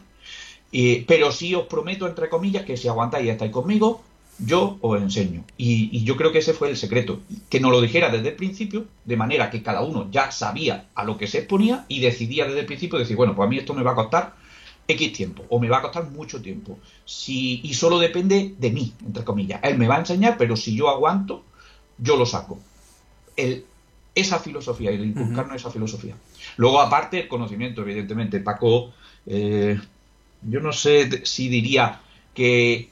pero 1.06 1.32
sí 1.32 1.54
os 1.54 1.66
prometo, 1.66 2.06
entre 2.06 2.28
comillas, 2.28 2.64
que 2.64 2.76
si 2.76 2.88
aguantáis 2.88 3.26
y 3.26 3.30
estáis 3.30 3.52
conmigo, 3.52 4.02
yo 4.38 4.78
os 4.80 5.00
enseño. 5.00 5.44
Y, 5.56 6.04
yo 6.04 6.16
creo 6.16 6.32
que 6.32 6.38
ese 6.38 6.54
fue 6.54 6.70
el 6.70 6.76
secreto. 6.76 7.20
Que 7.48 7.60
nos 7.60 7.72
lo 7.72 7.80
dijera 7.80 8.10
desde 8.10 8.30
el 8.30 8.36
principio, 8.36 8.86
de 9.04 9.16
manera 9.16 9.50
que 9.50 9.62
cada 9.62 9.82
uno 9.82 10.08
ya 10.10 10.30
sabía 10.30 10.88
a 10.94 11.04
lo 11.04 11.18
que 11.18 11.26
se 11.26 11.38
exponía 11.38 11.84
y 11.88 12.00
decidía 12.00 12.46
desde 12.46 12.60
el 12.60 12.66
principio 12.66 12.98
decir, 12.98 13.16
bueno, 13.16 13.34
pues 13.34 13.46
a 13.46 13.50
mí 13.50 13.58
esto 13.58 13.74
me 13.74 13.82
va 13.82 13.92
a 13.92 13.96
costar 13.96 14.34
X 14.88 15.12
tiempo, 15.12 15.44
o 15.50 15.60
me 15.60 15.68
va 15.68 15.78
a 15.78 15.82
costar 15.82 16.10
mucho 16.10 16.40
tiempo. 16.40 16.78
Si, 17.04 17.60
y 17.62 17.74
solo 17.74 17.98
depende 17.98 18.54
de 18.58 18.70
mí, 18.70 18.94
entre 19.04 19.22
comillas. 19.22 19.60
Él 19.62 19.76
me 19.76 19.86
va 19.86 19.96
a 19.96 20.00
enseñar, 20.00 20.36
pero 20.38 20.56
si 20.56 20.74
yo 20.74 20.88
aguanto, 20.88 21.44
yo 21.98 22.16
lo 22.16 22.24
saco. 22.24 22.58
El, 23.36 23.66
esa 24.14 24.38
filosofía, 24.38 24.90
el 24.90 25.04
inculcarnos 25.04 25.56
esa 25.56 25.70
filosofía. 25.70 26.16
Luego, 26.56 26.80
aparte, 26.80 27.20
el 27.20 27.28
conocimiento, 27.28 27.82
evidentemente. 27.82 28.40
Paco, 28.40 28.94
eh, 29.26 29.78
yo 30.42 30.60
no 30.60 30.72
sé 30.72 31.24
si 31.26 31.50
diría 31.50 32.00
que 32.34 32.88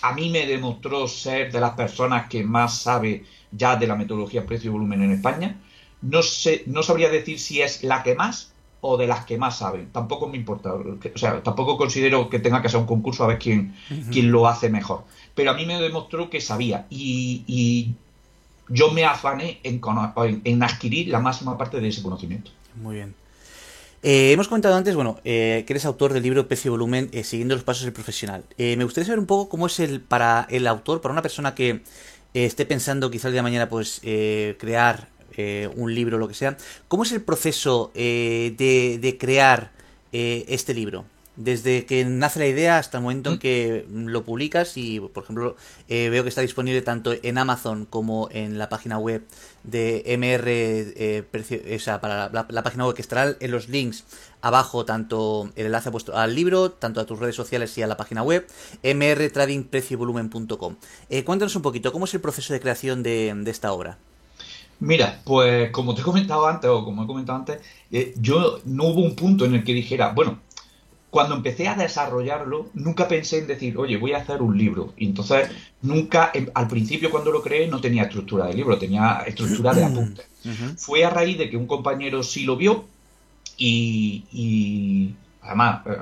a 0.00 0.14
mí 0.14 0.30
me 0.30 0.46
demostró 0.46 1.06
ser 1.08 1.52
de 1.52 1.60
las 1.60 1.72
personas 1.72 2.28
que 2.28 2.42
más 2.42 2.78
sabe 2.78 3.24
ya 3.52 3.76
de 3.76 3.86
la 3.86 3.96
metodología 3.96 4.46
precio 4.46 4.70
y 4.70 4.72
volumen 4.72 5.02
en 5.02 5.12
España. 5.12 5.60
No 6.00 6.22
sé, 6.22 6.62
no 6.66 6.82
sabría 6.82 7.10
decir 7.10 7.38
si 7.38 7.60
es 7.60 7.82
la 7.82 8.02
que 8.02 8.14
más 8.14 8.52
o 8.86 8.96
de 8.96 9.06
las 9.06 9.24
que 9.24 9.38
más 9.38 9.58
saben. 9.58 9.90
Tampoco 9.92 10.28
me 10.28 10.36
importa. 10.36 10.74
O 10.74 11.18
sea, 11.18 11.42
tampoco 11.42 11.76
considero 11.76 12.28
que 12.30 12.38
tenga 12.38 12.62
que 12.62 12.68
ser 12.68 12.80
un 12.80 12.86
concurso 12.86 13.24
a 13.24 13.28
ver 13.28 13.38
quién, 13.38 13.74
quién 14.10 14.30
lo 14.30 14.46
hace 14.46 14.68
mejor. 14.70 15.04
Pero 15.34 15.50
a 15.50 15.54
mí 15.54 15.66
me 15.66 15.80
demostró 15.80 16.30
que 16.30 16.40
sabía. 16.40 16.86
Y, 16.90 17.94
yo 18.68 18.90
me 18.90 19.04
afané 19.04 19.60
en, 19.62 19.80
en 20.42 20.62
adquirir 20.64 21.06
la 21.06 21.20
máxima 21.20 21.56
parte 21.56 21.80
de 21.80 21.86
ese 21.86 22.02
conocimiento. 22.02 22.50
Muy 22.74 22.96
bien. 22.96 23.14
Eh, 24.02 24.32
hemos 24.32 24.48
comentado 24.48 24.76
antes, 24.76 24.94
bueno, 24.94 25.18
eh, 25.24 25.64
que 25.66 25.72
eres 25.72 25.84
autor 25.84 26.12
del 26.12 26.22
libro 26.22 26.46
Precio 26.46 26.68
y 26.68 26.70
Volumen, 26.70 27.08
eh, 27.12 27.24
siguiendo 27.24 27.54
los 27.54 27.64
pasos 27.64 27.84
del 27.84 27.92
profesional. 27.92 28.44
me 28.56 28.84
gustaría 28.84 29.06
saber 29.06 29.18
un 29.18 29.26
poco 29.26 29.48
cómo 29.48 29.66
es 29.66 29.80
el 29.80 30.00
para 30.00 30.46
el 30.50 30.66
autor, 30.66 31.00
para 31.00 31.12
una 31.12 31.22
persona 31.22 31.54
que 31.54 31.82
esté 32.34 32.66
pensando 32.66 33.10
quizá 33.10 33.28
el 33.28 33.32
día 33.32 33.40
de 33.40 33.42
mañana, 33.42 33.68
pues, 33.68 34.00
crear 34.58 35.08
un 35.76 35.94
libro 35.94 36.18
lo 36.18 36.28
que 36.28 36.34
sea, 36.34 36.56
¿cómo 36.88 37.02
es 37.02 37.12
el 37.12 37.22
proceso 37.22 37.90
de, 37.94 38.98
de, 39.00 39.18
crear 39.18 39.72
este 40.12 40.74
libro? 40.74 41.04
desde 41.36 41.86
que 41.86 42.04
nace 42.04 42.40
la 42.40 42.46
idea 42.46 42.78
hasta 42.78 42.98
el 42.98 43.02
momento 43.02 43.32
en 43.32 43.38
que 43.38 43.86
lo 43.90 44.24
publicas 44.24 44.76
y, 44.76 45.00
por 45.00 45.22
ejemplo, 45.22 45.56
eh, 45.88 46.08
veo 46.08 46.22
que 46.22 46.30
está 46.30 46.40
disponible 46.40 46.82
tanto 46.82 47.14
en 47.22 47.38
Amazon 47.38 47.86
como 47.86 48.28
en 48.32 48.58
la 48.58 48.68
página 48.68 48.98
web 48.98 49.22
de 49.62 50.02
MR, 50.06 50.44
eh, 50.48 51.24
o 51.76 51.78
sea, 51.78 52.00
para 52.00 52.30
la, 52.30 52.62
página 52.62 52.86
web 52.86 52.96
que 52.96 53.02
estará 53.02 53.36
en 53.38 53.50
los 53.50 53.68
links 53.68 54.04
abajo, 54.40 54.84
tanto 54.84 55.50
el 55.56 55.66
enlace 55.66 55.90
puesto 55.90 56.16
al 56.16 56.34
libro, 56.34 56.72
tanto 56.72 57.00
a 57.00 57.06
tus 57.06 57.18
redes 57.18 57.36
sociales 57.36 57.76
y 57.76 57.82
a 57.82 57.86
la 57.86 57.96
página 57.96 58.22
web, 58.22 58.46
mrtradingpreciovolumen.com. 58.82 60.76
Eh, 61.10 61.24
cuéntanos 61.24 61.54
un 61.56 61.62
poquito, 61.62 61.92
¿cómo 61.92 62.06
es 62.06 62.14
el 62.14 62.20
proceso 62.20 62.52
de 62.52 62.60
creación 62.60 63.02
de, 63.02 63.34
de 63.36 63.50
esta 63.50 63.72
obra? 63.72 63.98
Mira, 64.80 65.20
pues 65.24 65.70
como 65.70 65.94
te 65.94 66.02
he 66.02 66.04
comentado 66.04 66.46
antes, 66.46 66.68
o 66.68 66.84
como 66.84 67.04
he 67.04 67.06
comentado 67.06 67.38
antes, 67.38 67.60
eh, 67.90 68.14
yo 68.20 68.60
no 68.64 68.84
hubo 68.84 69.00
un 69.00 69.16
punto 69.16 69.44
en 69.44 69.54
el 69.54 69.64
que 69.64 69.72
dijera, 69.72 70.12
bueno, 70.12 70.38
cuando 71.10 71.34
empecé 71.34 71.66
a 71.66 71.74
desarrollarlo, 71.74 72.68
nunca 72.74 73.08
pensé 73.08 73.38
en 73.38 73.46
decir, 73.46 73.78
oye, 73.78 73.96
voy 73.96 74.12
a 74.12 74.18
hacer 74.18 74.42
un 74.42 74.58
libro. 74.58 74.92
Y 74.98 75.06
entonces, 75.06 75.48
nunca, 75.80 76.30
em, 76.34 76.48
al 76.52 76.68
principio 76.68 77.10
cuando 77.10 77.32
lo 77.32 77.42
creé, 77.42 77.68
no 77.68 77.80
tenía 77.80 78.02
estructura 78.02 78.46
de 78.46 78.54
libro, 78.54 78.78
tenía 78.78 79.24
estructura 79.26 79.72
de 79.72 79.84
apuntes. 79.84 80.26
Fue 80.76 81.04
a 81.04 81.10
raíz 81.10 81.38
de 81.38 81.48
que 81.48 81.56
un 81.56 81.66
compañero 81.66 82.22
sí 82.22 82.44
lo 82.44 82.56
vio 82.56 82.84
y, 83.56 85.14
además, 85.40 85.86
eh, 85.86 85.96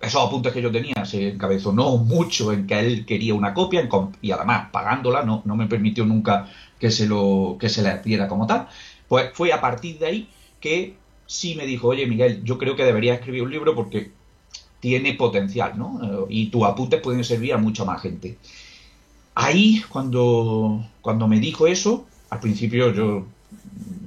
esos 0.00 0.26
apuntes 0.26 0.52
que 0.52 0.62
yo 0.62 0.72
tenía 0.72 1.04
se 1.04 1.28
encabezonó 1.28 1.98
mucho 1.98 2.52
en 2.52 2.66
que 2.66 2.78
él 2.78 3.06
quería 3.06 3.34
una 3.34 3.52
copia 3.52 3.86
y 4.22 4.30
además 4.30 4.68
pagándola 4.72 5.22
no, 5.24 5.42
no 5.44 5.56
me 5.56 5.66
permitió 5.66 6.06
nunca 6.06 6.48
que 6.78 6.90
se, 6.90 7.06
lo, 7.06 7.56
que 7.60 7.68
se 7.68 7.82
la 7.82 7.98
diera 7.98 8.26
como 8.26 8.46
tal. 8.46 8.68
Pues 9.08 9.30
fue 9.34 9.52
a 9.52 9.60
partir 9.60 9.98
de 9.98 10.06
ahí 10.06 10.28
que 10.58 10.94
sí 11.26 11.54
me 11.54 11.66
dijo, 11.66 11.88
oye 11.88 12.06
Miguel, 12.06 12.42
yo 12.44 12.58
creo 12.58 12.76
que 12.76 12.84
debería 12.84 13.14
escribir 13.14 13.42
un 13.42 13.50
libro 13.50 13.74
porque 13.74 14.10
tiene 14.80 15.14
potencial, 15.14 15.78
¿no? 15.78 16.00
Eh, 16.02 16.26
y 16.30 16.46
tus 16.46 16.64
apuntes 16.64 17.00
pueden 17.02 17.22
servir 17.22 17.52
a 17.52 17.58
mucha 17.58 17.84
más 17.84 18.00
gente. 18.00 18.38
Ahí, 19.34 19.82
cuando, 19.88 20.84
cuando 21.02 21.28
me 21.28 21.38
dijo 21.38 21.66
eso, 21.66 22.06
al 22.30 22.40
principio 22.40 22.92
yo 22.92 23.26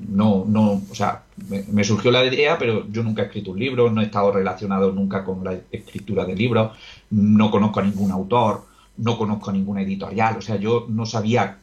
no, 0.08 0.46
no, 0.48 0.82
o 0.90 0.96
sea, 0.96 1.24
me, 1.50 1.84
surgió 1.84 2.12
la 2.12 2.26
idea, 2.26 2.58
pero 2.58 2.88
yo 2.92 3.04
nunca 3.04 3.24
he 3.24 3.26
escrito 3.26 3.52
un 3.52 3.60
libro, 3.60 3.90
no 3.90 4.02
he 4.02 4.06
estado 4.06 4.32
relacionado 4.32 4.92
nunca 4.92 5.24
con 5.24 5.44
la 5.44 5.58
escritura 5.72 6.26
de 6.26 6.36
libros, 6.36 6.72
no 7.10 7.52
conozco 7.52 7.80
a 7.80 7.84
ningún 7.84 8.12
autor, 8.12 8.66
no 8.98 9.18
conozco 9.18 9.50
a 9.50 9.54
ninguna 9.54 9.82
editorial, 9.82 10.38
o 10.38 10.42
sea, 10.42 10.58
yo 10.58 10.86
no 10.90 11.06
sabía, 11.06 11.58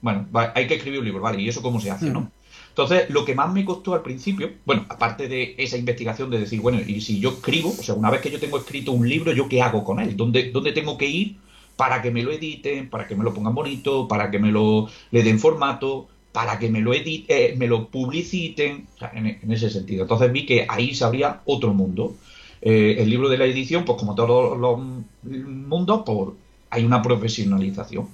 bueno, 0.00 0.26
hay 0.54 0.66
que 0.66 0.74
escribir 0.74 1.00
un 1.00 1.06
libro, 1.06 1.22
¿vale? 1.22 1.40
¿Y 1.40 1.48
eso 1.48 1.62
cómo 1.62 1.80
se 1.80 1.90
hace, 1.90 2.10
no? 2.10 2.20
Mm. 2.20 2.30
Entonces, 2.70 3.10
lo 3.10 3.24
que 3.24 3.34
más 3.34 3.52
me 3.52 3.64
costó 3.64 3.94
al 3.94 4.02
principio, 4.02 4.52
bueno, 4.64 4.86
aparte 4.88 5.26
de 5.26 5.56
esa 5.58 5.76
investigación 5.76 6.30
de 6.30 6.38
decir, 6.38 6.60
bueno, 6.60 6.78
y 6.80 7.00
si 7.00 7.18
yo 7.18 7.30
escribo, 7.30 7.70
o 7.70 7.82
sea, 7.82 7.96
una 7.96 8.08
vez 8.08 8.20
que 8.20 8.30
yo 8.30 8.38
tengo 8.38 8.56
escrito 8.56 8.92
un 8.92 9.08
libro, 9.08 9.32
¿yo 9.32 9.48
qué 9.48 9.60
hago 9.60 9.82
con 9.82 9.98
él? 9.98 10.16
¿Dónde, 10.16 10.52
dónde 10.52 10.70
tengo 10.70 10.96
que 10.96 11.06
ir 11.06 11.36
para 11.78 12.02
que 12.02 12.10
me 12.10 12.22
lo 12.22 12.30
editen, 12.30 12.88
para 12.88 13.06
que 13.06 13.16
me 13.16 13.24
lo 13.24 13.34
pongan 13.34 13.54
bonito, 13.54 14.06
para 14.06 14.30
que 14.30 14.38
me 14.38 14.52
lo 14.52 14.88
le 15.10 15.22
den 15.22 15.38
formato, 15.38 16.08
para 16.38 16.56
que 16.56 16.70
me 16.70 16.80
lo 16.80 16.94
edite, 16.94 17.46
eh, 17.46 17.56
me 17.56 17.66
lo 17.66 17.88
publiciten, 17.88 18.86
o 18.94 18.98
sea, 19.00 19.10
en, 19.12 19.50
ese 19.50 19.70
sentido. 19.70 20.02
Entonces 20.02 20.30
vi 20.30 20.46
que 20.46 20.66
ahí 20.68 20.94
se 20.94 21.02
abría 21.02 21.40
otro 21.46 21.74
mundo. 21.74 22.14
Eh, 22.62 22.94
el 23.00 23.10
libro 23.10 23.28
de 23.28 23.38
la 23.38 23.44
edición, 23.44 23.84
pues 23.84 23.98
como 23.98 24.14
todos 24.14 24.56
los 24.56 24.78
mundos, 25.24 26.02
pues 26.06 26.28
hay 26.70 26.84
una 26.84 27.02
profesionalización. 27.02 28.08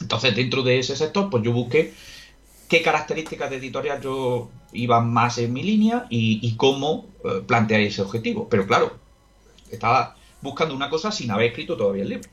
Entonces, 0.00 0.34
dentro 0.34 0.64
de 0.64 0.80
ese 0.80 0.96
sector, 0.96 1.30
pues 1.30 1.44
yo 1.44 1.52
busqué 1.52 1.94
qué 2.68 2.82
características 2.82 3.50
de 3.50 3.58
editorial 3.58 4.00
yo 4.00 4.50
iba 4.72 5.00
más 5.00 5.38
en 5.38 5.52
mi 5.52 5.62
línea 5.62 6.06
y, 6.10 6.56
cómo 6.56 7.06
eh, 7.24 7.40
plantear 7.46 7.82
ese 7.82 8.02
objetivo. 8.02 8.48
Pero 8.48 8.66
claro, 8.66 8.96
estaba 9.70 10.16
buscando 10.42 10.74
una 10.74 10.90
cosa 10.90 11.12
sin 11.12 11.30
haber 11.30 11.50
escrito 11.50 11.76
todavía 11.76 12.02
el 12.02 12.08
libro. 12.08 12.28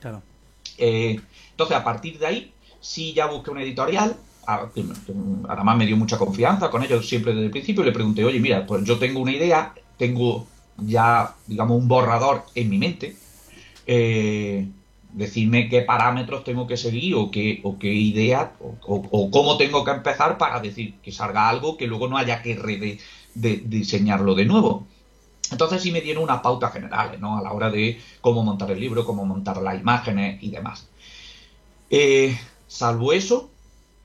Eh, 0.79 1.19
entonces, 1.51 1.77
a 1.77 1.83
partir 1.83 2.17
de 2.17 2.25
ahí, 2.25 2.53
sí 2.79 3.13
ya 3.13 3.27
busqué 3.27 3.51
una 3.51 3.61
editorial. 3.61 4.17
Además, 4.45 5.77
me 5.77 5.85
dio 5.85 5.97
mucha 5.97 6.17
confianza 6.17 6.69
con 6.69 6.83
ellos 6.83 7.07
siempre 7.07 7.33
desde 7.33 7.45
el 7.45 7.51
principio. 7.51 7.83
Le 7.83 7.91
pregunté, 7.91 8.23
oye, 8.25 8.39
mira, 8.39 8.65
pues 8.65 8.83
yo 8.83 8.97
tengo 8.97 9.19
una 9.19 9.31
idea, 9.31 9.73
tengo 9.97 10.47
ya, 10.77 11.35
digamos, 11.47 11.77
un 11.77 11.87
borrador 11.87 12.43
en 12.55 12.69
mi 12.69 12.77
mente. 12.77 13.15
Eh, 13.85 14.67
decirme 15.13 15.67
qué 15.69 15.81
parámetros 15.81 16.43
tengo 16.43 16.67
que 16.67 16.77
seguir 16.77 17.15
o 17.15 17.31
qué, 17.31 17.59
o 17.63 17.77
qué 17.77 17.93
idea 17.93 18.53
o, 18.59 19.29
cómo 19.29 19.57
tengo 19.57 19.83
que 19.83 19.91
empezar 19.91 20.37
para 20.37 20.59
decir 20.59 20.95
que 21.01 21.11
salga 21.11 21.49
algo 21.49 21.77
que 21.77 21.87
luego 21.87 22.07
no 22.07 22.17
haya 22.17 22.41
que 22.41 22.97
diseñarlo 23.33 24.35
de 24.35 24.45
nuevo. 24.45 24.87
Entonces 25.51 25.81
sí 25.81 25.91
me 25.91 26.01
dieron 26.01 26.23
unas 26.23 26.41
pautas 26.41 26.71
generales, 26.71 27.19
¿no? 27.19 27.37
A 27.37 27.41
la 27.41 27.51
hora 27.51 27.69
de 27.69 27.99
cómo 28.21 28.41
montar 28.41 28.71
el 28.71 28.79
libro, 28.79 29.05
cómo 29.05 29.25
montar 29.25 29.61
las 29.61 29.79
imágenes 29.79 30.41
y 30.41 30.49
demás. 30.49 30.87
Eh, 31.89 32.37
salvo 32.67 33.11
eso, 33.11 33.49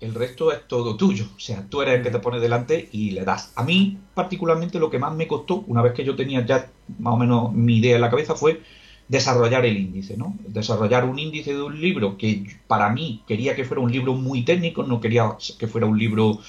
el 0.01 0.15
resto 0.15 0.53
es 0.53 0.67
todo 0.69 0.97
tuyo. 0.97 1.27
O 1.37 1.41
sea, 1.41 1.67
tú 1.69 1.83
eres 1.83 1.97
el 1.97 2.03
que 2.03 2.11
te 2.11 2.19
pone 2.19 2.41
delante 2.41 2.89
y 2.93 3.13
le 3.13 3.25
das. 3.25 3.53
A 3.57 3.65
mí, 3.65 3.99
particularmente, 4.15 4.79
lo 4.79 4.91
que 4.91 4.99
más 4.99 5.15
me 5.15 5.27
costó, 5.27 5.65
una 5.67 5.83
vez 5.83 5.93
que 5.95 6.05
yo 6.05 6.17
tenía 6.17 6.45
ya 6.45 6.71
más 6.99 7.15
o 7.15 7.17
menos 7.17 7.53
mi 7.53 7.79
idea 7.79 7.97
en 7.97 8.03
la 8.03 8.11
cabeza, 8.11 8.35
fue 8.35 8.63
desarrollar 9.09 9.65
el 9.65 9.77
índice, 9.77 10.17
¿no? 10.17 10.37
Desarrollar 10.47 11.05
un 11.05 11.19
índice 11.19 11.55
de 11.55 11.63
un 11.63 11.81
libro 11.81 12.19
que 12.19 12.45
para 12.67 12.91
mí 12.91 13.23
quería 13.27 13.55
que 13.55 13.65
fuera 13.65 13.83
un 13.83 13.93
libro 13.93 14.15
muy 14.15 14.45
técnico, 14.45 14.83
no 14.83 15.01
quería 15.01 15.37
que 15.59 15.69
fuera 15.69 15.87
un 15.87 15.99
libro 15.99 16.41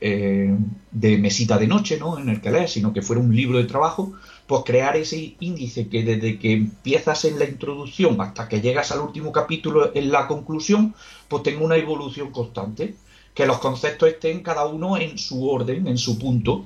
eh, 0.00 0.54
de 0.90 1.18
mesita 1.18 1.58
de 1.58 1.66
noche, 1.66 1.98
¿no? 1.98 2.18
En 2.18 2.28
el 2.28 2.40
que 2.40 2.50
lees, 2.50 2.72
sino 2.72 2.92
que 2.92 3.02
fuera 3.02 3.20
un 3.20 3.34
libro 3.34 3.58
de 3.58 3.64
trabajo, 3.64 4.14
pues 4.46 4.62
crear 4.64 4.96
ese 4.96 5.34
índice 5.40 5.88
que 5.88 6.02
desde 6.04 6.38
que 6.38 6.52
empiezas 6.52 7.24
en 7.24 7.38
la 7.38 7.44
introducción 7.44 8.20
hasta 8.20 8.48
que 8.48 8.60
llegas 8.60 8.92
al 8.92 9.00
último 9.00 9.32
capítulo 9.32 9.90
en 9.94 10.12
la 10.12 10.28
conclusión, 10.28 10.94
pues 11.28 11.42
tenga 11.42 11.64
una 11.64 11.76
evolución 11.76 12.30
constante, 12.30 12.94
que 13.34 13.44
los 13.44 13.58
conceptos 13.58 14.08
estén 14.08 14.42
cada 14.42 14.66
uno 14.66 14.96
en 14.96 15.18
su 15.18 15.48
orden, 15.48 15.86
en 15.86 15.98
su 15.98 16.18
punto. 16.18 16.64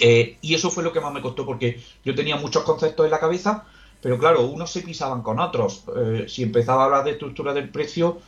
Eh, 0.00 0.38
y 0.40 0.54
eso 0.54 0.70
fue 0.70 0.82
lo 0.82 0.92
que 0.92 1.00
más 1.00 1.12
me 1.12 1.20
costó, 1.20 1.44
porque 1.44 1.80
yo 2.04 2.14
tenía 2.14 2.36
muchos 2.36 2.64
conceptos 2.64 3.04
en 3.04 3.10
la 3.10 3.20
cabeza, 3.20 3.64
pero 4.00 4.18
claro, 4.18 4.42
unos 4.46 4.70
se 4.70 4.80
pisaban 4.80 5.22
con 5.22 5.38
otros. 5.38 5.84
Eh, 5.96 6.24
si 6.26 6.42
empezaba 6.42 6.82
a 6.82 6.84
hablar 6.86 7.04
de 7.04 7.12
estructura 7.12 7.52
del 7.52 7.68
precio, 7.68 8.18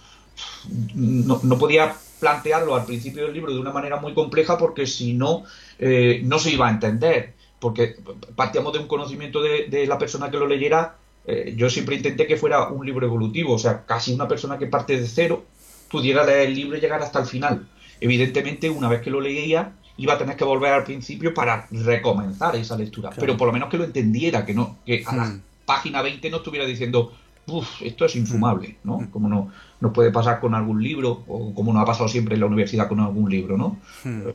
no, 0.95 1.41
no, 1.43 1.59
podía 1.59 1.95
plantearlo 2.21 2.75
al 2.75 2.85
principio 2.85 3.25
del 3.25 3.33
libro 3.33 3.53
de 3.53 3.59
una 3.59 3.73
manera 3.73 3.97
muy 4.01 4.15
compleja 4.15 4.59
porque 4.59 4.87
si 4.87 5.15
no, 5.15 5.45
eh, 5.79 6.21
no 6.25 6.39
se 6.39 6.51
iba 6.51 6.69
a 6.69 6.71
entender. 6.71 7.36
Porque 7.59 7.97
partíamos 8.35 8.73
de 8.73 8.81
un 8.81 8.87
conocimiento 8.87 9.43
de, 9.43 9.87
la 9.87 9.99
persona 9.99 10.31
que 10.31 10.37
lo 10.37 10.47
leyera. 10.47 10.97
Eh, 11.27 11.55
yo 11.57 11.69
siempre 11.71 11.97
intenté 11.97 12.27
que 12.27 12.37
fuera 12.37 12.69
un 12.69 12.87
libro 12.87 13.07
evolutivo, 13.07 13.55
o 13.55 13.59
sea, 13.59 13.85
casi 13.85 14.15
una 14.15 14.29
persona 14.29 14.59
que 14.59 14.67
parte 14.67 15.01
de 15.01 15.09
cero 15.09 15.45
pudiera 15.91 16.25
leer 16.25 16.49
el 16.49 16.55
libro 16.55 16.77
y 16.77 16.81
llegar 16.81 17.03
hasta 17.03 17.19
el 17.19 17.27
final. 17.27 17.67
Evidentemente, 18.01 18.71
una 18.71 18.89
vez 18.89 19.01
que 19.01 19.11
lo 19.11 19.21
leía, 19.21 19.73
iba 19.97 20.15
a 20.15 20.19
tener 20.19 20.37
que 20.37 20.45
volver 20.45 20.73
al 20.73 20.85
principio 20.85 21.35
para 21.35 21.67
recomenzar 21.71 22.55
esa 22.57 22.77
lectura. 22.77 23.11
Pero 23.19 23.37
por 23.37 23.47
lo 23.47 23.53
menos 23.53 23.69
que 23.71 23.79
lo 23.79 23.85
entendiera, 23.85 24.45
que 24.45 24.55
no, 24.55 24.79
que 24.85 25.03
a 25.07 25.17
la 25.17 25.25
hmm. 25.25 25.43
página 25.65 26.03
20 26.03 26.31
no 26.31 26.37
estuviera 26.39 26.67
diciendo, 26.67 27.13
uff, 27.49 27.83
esto 27.83 28.05
es 28.05 28.17
infumable, 28.17 28.77
¿no? 28.85 29.09
Como 29.11 29.29
no 29.29 29.53
nos 29.81 29.93
puede 29.93 30.11
pasar 30.11 30.41
con 30.41 30.55
algún 30.55 30.83
libro, 30.83 31.25
o 31.27 31.55
como 31.55 31.73
no 31.73 31.81
ha 31.81 31.85
pasado 31.85 32.09
siempre 32.09 32.35
en 32.35 32.41
la 32.41 32.47
universidad 32.47 32.89
con 32.89 33.01
algún 33.01 33.31
libro, 33.31 33.57
¿no? 33.57 33.79
Eh, 34.05 34.35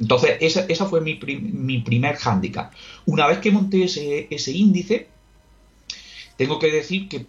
entonces, 0.00 0.36
esa, 0.40 0.64
esa 0.68 0.86
fue 0.86 1.00
mi, 1.00 1.18
mi 1.52 1.80
primer 1.80 2.16
hándicap. 2.16 2.72
Una 3.06 3.26
vez 3.26 3.38
que 3.38 3.52
monté 3.52 3.84
ese, 3.84 4.26
ese 4.30 4.52
índice, 4.52 5.08
tengo 6.36 6.58
que 6.58 6.72
decir 6.72 7.08
que 7.08 7.26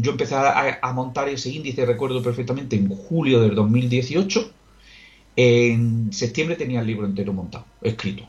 yo 0.00 0.12
empecé 0.12 0.36
a, 0.36 0.78
a, 0.80 0.92
montar 0.92 1.28
ese 1.28 1.50
índice, 1.50 1.84
recuerdo 1.84 2.22
perfectamente, 2.22 2.76
en 2.76 2.88
julio 2.88 3.40
del 3.40 3.54
2018. 3.54 4.52
En 5.34 6.12
septiembre 6.12 6.56
tenía 6.56 6.80
el 6.80 6.86
libro 6.86 7.06
entero 7.06 7.32
montado, 7.32 7.64
escrito 7.80 8.28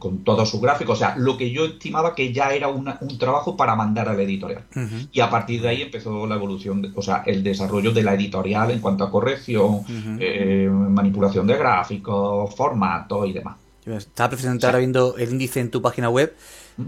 con 0.00 0.24
todos 0.24 0.48
sus 0.48 0.60
gráficos, 0.60 0.96
o 0.96 0.98
sea, 0.98 1.14
lo 1.16 1.36
que 1.36 1.50
yo 1.50 1.66
estimaba 1.66 2.14
que 2.14 2.32
ya 2.32 2.52
era 2.54 2.68
un 2.68 3.18
trabajo 3.18 3.56
para 3.56 3.76
mandar 3.76 4.08
a 4.08 4.14
la 4.14 4.22
editorial. 4.22 4.64
Y 5.12 5.20
a 5.20 5.30
partir 5.30 5.60
de 5.62 5.68
ahí 5.68 5.82
empezó 5.82 6.26
la 6.26 6.36
evolución, 6.36 6.92
o 6.96 7.02
sea, 7.02 7.22
el 7.26 7.44
desarrollo 7.44 7.92
de 7.92 8.02
la 8.02 8.14
editorial 8.14 8.70
en 8.70 8.80
cuanto 8.80 9.04
a 9.04 9.10
corrección, 9.10 9.82
eh, 10.18 10.68
manipulación 10.70 11.46
de 11.46 11.56
gráficos, 11.56 12.54
formato 12.54 13.24
y 13.26 13.32
demás. 13.32 13.56
Estaba 13.84 14.30
precisamente 14.30 14.66
ahora 14.66 14.78
viendo 14.78 15.16
el 15.16 15.30
índice 15.30 15.60
en 15.60 15.70
tu 15.70 15.82
página 15.82 16.08
web 16.08 16.34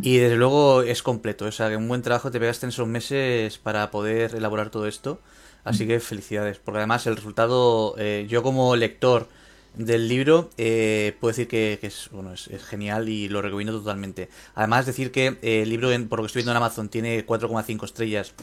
y 0.01 0.16
desde 0.16 0.37
luego 0.37 0.83
es 0.83 1.03
completo, 1.03 1.47
o 1.47 1.53
sea, 1.53 1.68
que 1.68 1.77
un 1.77 1.88
buen 1.88 2.03
trabajo 2.03 2.31
te 2.31 2.40
pegaste 2.40 2.66
en 2.66 2.71
esos 2.71 2.88
meses 2.88 3.59
para 3.59 3.90
poder 3.90 4.35
elaborar 4.35 4.71
todo 4.71 4.87
esto. 4.87 5.21
Así 5.64 5.87
que 5.87 6.01
felicidades, 6.01 6.59
porque 6.59 6.79
además 6.79 7.07
el 7.07 7.14
resultado, 7.14 7.95
eh, 7.97 8.27
yo 8.29 8.42
como 8.42 8.75
lector, 8.75 9.29
del 9.74 10.06
libro, 10.08 10.50
eh, 10.58 11.16
puedo 11.18 11.30
decir 11.32 11.48
que, 11.48 11.78
es, 11.80 12.08
bueno, 12.12 12.32
es, 12.35 12.48
genial 12.64 13.08
y 13.08 13.28
lo 13.28 13.40
recomiendo 13.40 13.78
totalmente. 13.78 14.28
Además, 14.54 14.87
decir 14.87 15.11
que 15.11 15.38
eh, 15.42 15.62
el 15.62 15.70
libro, 15.70 15.88
por 16.08 16.18
lo 16.18 16.24
que 16.24 16.26
estoy 16.26 16.40
viendo 16.40 16.52
en 16.52 16.58
Amazon, 16.58 16.88
tiene 16.88 17.26
4,5 17.26 17.85
estrellas, 17.85 18.35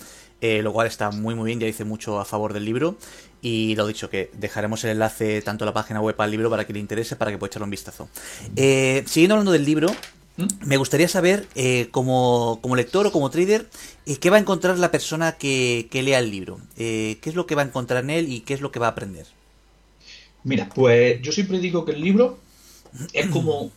eh, 0.42 0.62
lo 0.64 0.74
cual 0.74 0.88
está 0.88 1.12
muy, 1.12 1.36
muy 1.36 1.48
bien, 1.48 1.60
ya 1.60 1.68
dice 1.68 1.86
mucho 1.86 2.20
a 2.20 2.26
favor 2.26 2.54
del 2.54 2.66
libro. 2.66 2.98
Y 3.42 3.76
lo 3.76 3.86
dicho, 3.88 4.10
que 4.10 4.32
dejaremos 4.34 4.84
el 4.84 4.92
enlace 4.92 5.42
tanto 5.42 5.66
a 5.66 5.68
la 5.68 5.74
página 5.74 6.02
web 6.02 6.16
al 6.20 6.32
libro 6.32 6.50
para 6.50 6.66
que 6.66 6.74
le 6.74 6.80
interese, 6.80 7.16
para 7.16 7.32
que 7.32 7.38
pueda 7.38 7.50
echarle 7.50 7.66
un 7.66 7.72
vistazo. 7.72 8.10
siguiendo 8.56 9.36
hablando 9.36 9.52
del 9.52 9.66
libro, 9.66 9.88
me 10.66 10.78
gustaría 10.78 11.08
saber, 11.08 11.48
como, 11.92 12.60
como, 12.62 12.76
lector 12.76 13.06
o 13.08 13.12
como 13.12 13.30
trader, 13.30 13.70
qué 14.20 14.30
va 14.30 14.38
a 14.38 14.40
encontrar 14.40 14.78
la 14.80 14.92
persona 14.92 15.34
que, 15.34 15.88
que 15.92 16.02
lea 16.02 16.20
el 16.20 16.32
libro. 16.32 16.60
¿Qué 16.76 17.20
es 17.22 17.36
lo 17.36 17.46
que 17.46 17.56
va 17.56 17.62
a 17.62 17.66
encontrar 17.66 18.04
en 18.04 18.10
él 18.10 18.30
y 18.32 18.42
qué 18.42 18.56
es 18.56 18.62
lo 18.62 18.72
que 18.72 18.80
va 18.80 18.88
a 18.88 18.92
aprender? 18.92 19.39
Mira, 20.44 20.70
pues 20.74 21.22
yo 21.22 21.32
siempre 21.32 21.60
digo 21.60 21.86
que 21.86 21.92
el 21.92 22.02
libro 22.02 22.40
es 23.14 23.28
como 23.28 23.72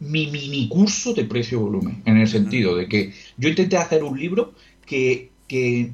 mi 0.00 0.28
mini 0.28 0.68
curso 0.68 1.12
de 1.12 1.24
precio-volumen, 1.24 2.02
en 2.06 2.16
el 2.16 2.26
sentido 2.26 2.74
de 2.74 2.88
que 2.88 3.12
yo 3.36 3.48
intenté 3.48 3.76
hacer 3.76 4.02
un 4.02 4.18
libro 4.18 4.54
que, 4.86 5.30
que 5.46 5.92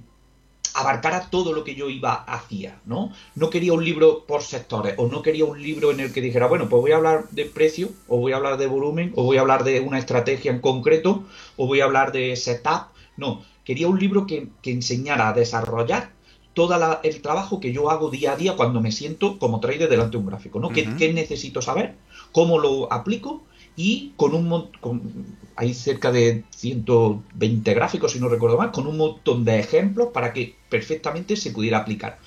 abarcara 0.74 1.28
todo 1.28 1.52
lo 1.52 1.64
que 1.64 1.74
yo 1.74 1.90
iba 1.90 2.14
hacia, 2.14 2.80
¿no? 2.84 3.12
No 3.34 3.50
quería 3.50 3.72
un 3.72 3.84
libro 3.84 4.24
por 4.26 4.42
sectores, 4.42 4.94
o 4.98 5.08
no 5.08 5.22
quería 5.22 5.44
un 5.44 5.60
libro 5.60 5.90
en 5.90 6.00
el 6.00 6.12
que 6.12 6.20
dijera, 6.20 6.46
bueno, 6.46 6.68
pues 6.68 6.80
voy 6.80 6.92
a 6.92 6.96
hablar 6.96 7.28
de 7.30 7.46
precio, 7.46 7.90
o 8.06 8.18
voy 8.18 8.32
a 8.32 8.36
hablar 8.36 8.58
de 8.58 8.66
volumen, 8.66 9.12
o 9.16 9.24
voy 9.24 9.38
a 9.38 9.40
hablar 9.40 9.64
de 9.64 9.80
una 9.80 9.98
estrategia 9.98 10.52
en 10.52 10.60
concreto, 10.60 11.24
o 11.56 11.66
voy 11.66 11.80
a 11.80 11.84
hablar 11.84 12.12
de 12.12 12.36
setup. 12.36 12.92
No, 13.16 13.42
quería 13.64 13.88
un 13.88 13.98
libro 13.98 14.26
que, 14.26 14.48
que 14.62 14.70
enseñara 14.70 15.30
a 15.30 15.32
desarrollar 15.32 16.12
todo 16.56 17.00
el 17.02 17.20
trabajo 17.20 17.60
que 17.60 17.70
yo 17.70 17.90
hago 17.90 18.08
día 18.08 18.32
a 18.32 18.36
día 18.36 18.56
cuando 18.56 18.80
me 18.80 18.90
siento 18.90 19.38
como 19.38 19.60
trader 19.60 19.90
delante 19.90 20.12
de 20.12 20.16
un 20.16 20.26
gráfico, 20.26 20.58
¿no? 20.58 20.70
¿Qué, 20.70 21.12
necesito 21.12 21.60
saber? 21.60 21.96
¿Cómo 22.32 22.58
lo 22.58 22.90
aplico? 22.90 23.44
Y 23.76 24.14
con 24.16 24.32
un 24.32 24.70
con, 24.80 25.02
hay 25.54 25.74
cerca 25.74 26.10
de 26.10 26.44
120 26.56 27.74
gráficos, 27.74 28.12
si 28.12 28.20
no 28.20 28.30
recuerdo 28.30 28.56
mal, 28.56 28.72
con 28.72 28.86
un 28.86 28.96
montón 28.96 29.44
de 29.44 29.58
ejemplos 29.58 30.08
para 30.14 30.32
que 30.32 30.54
perfectamente 30.70 31.36
se 31.36 31.50
pudiera 31.50 31.76
aplicar. 31.76 32.18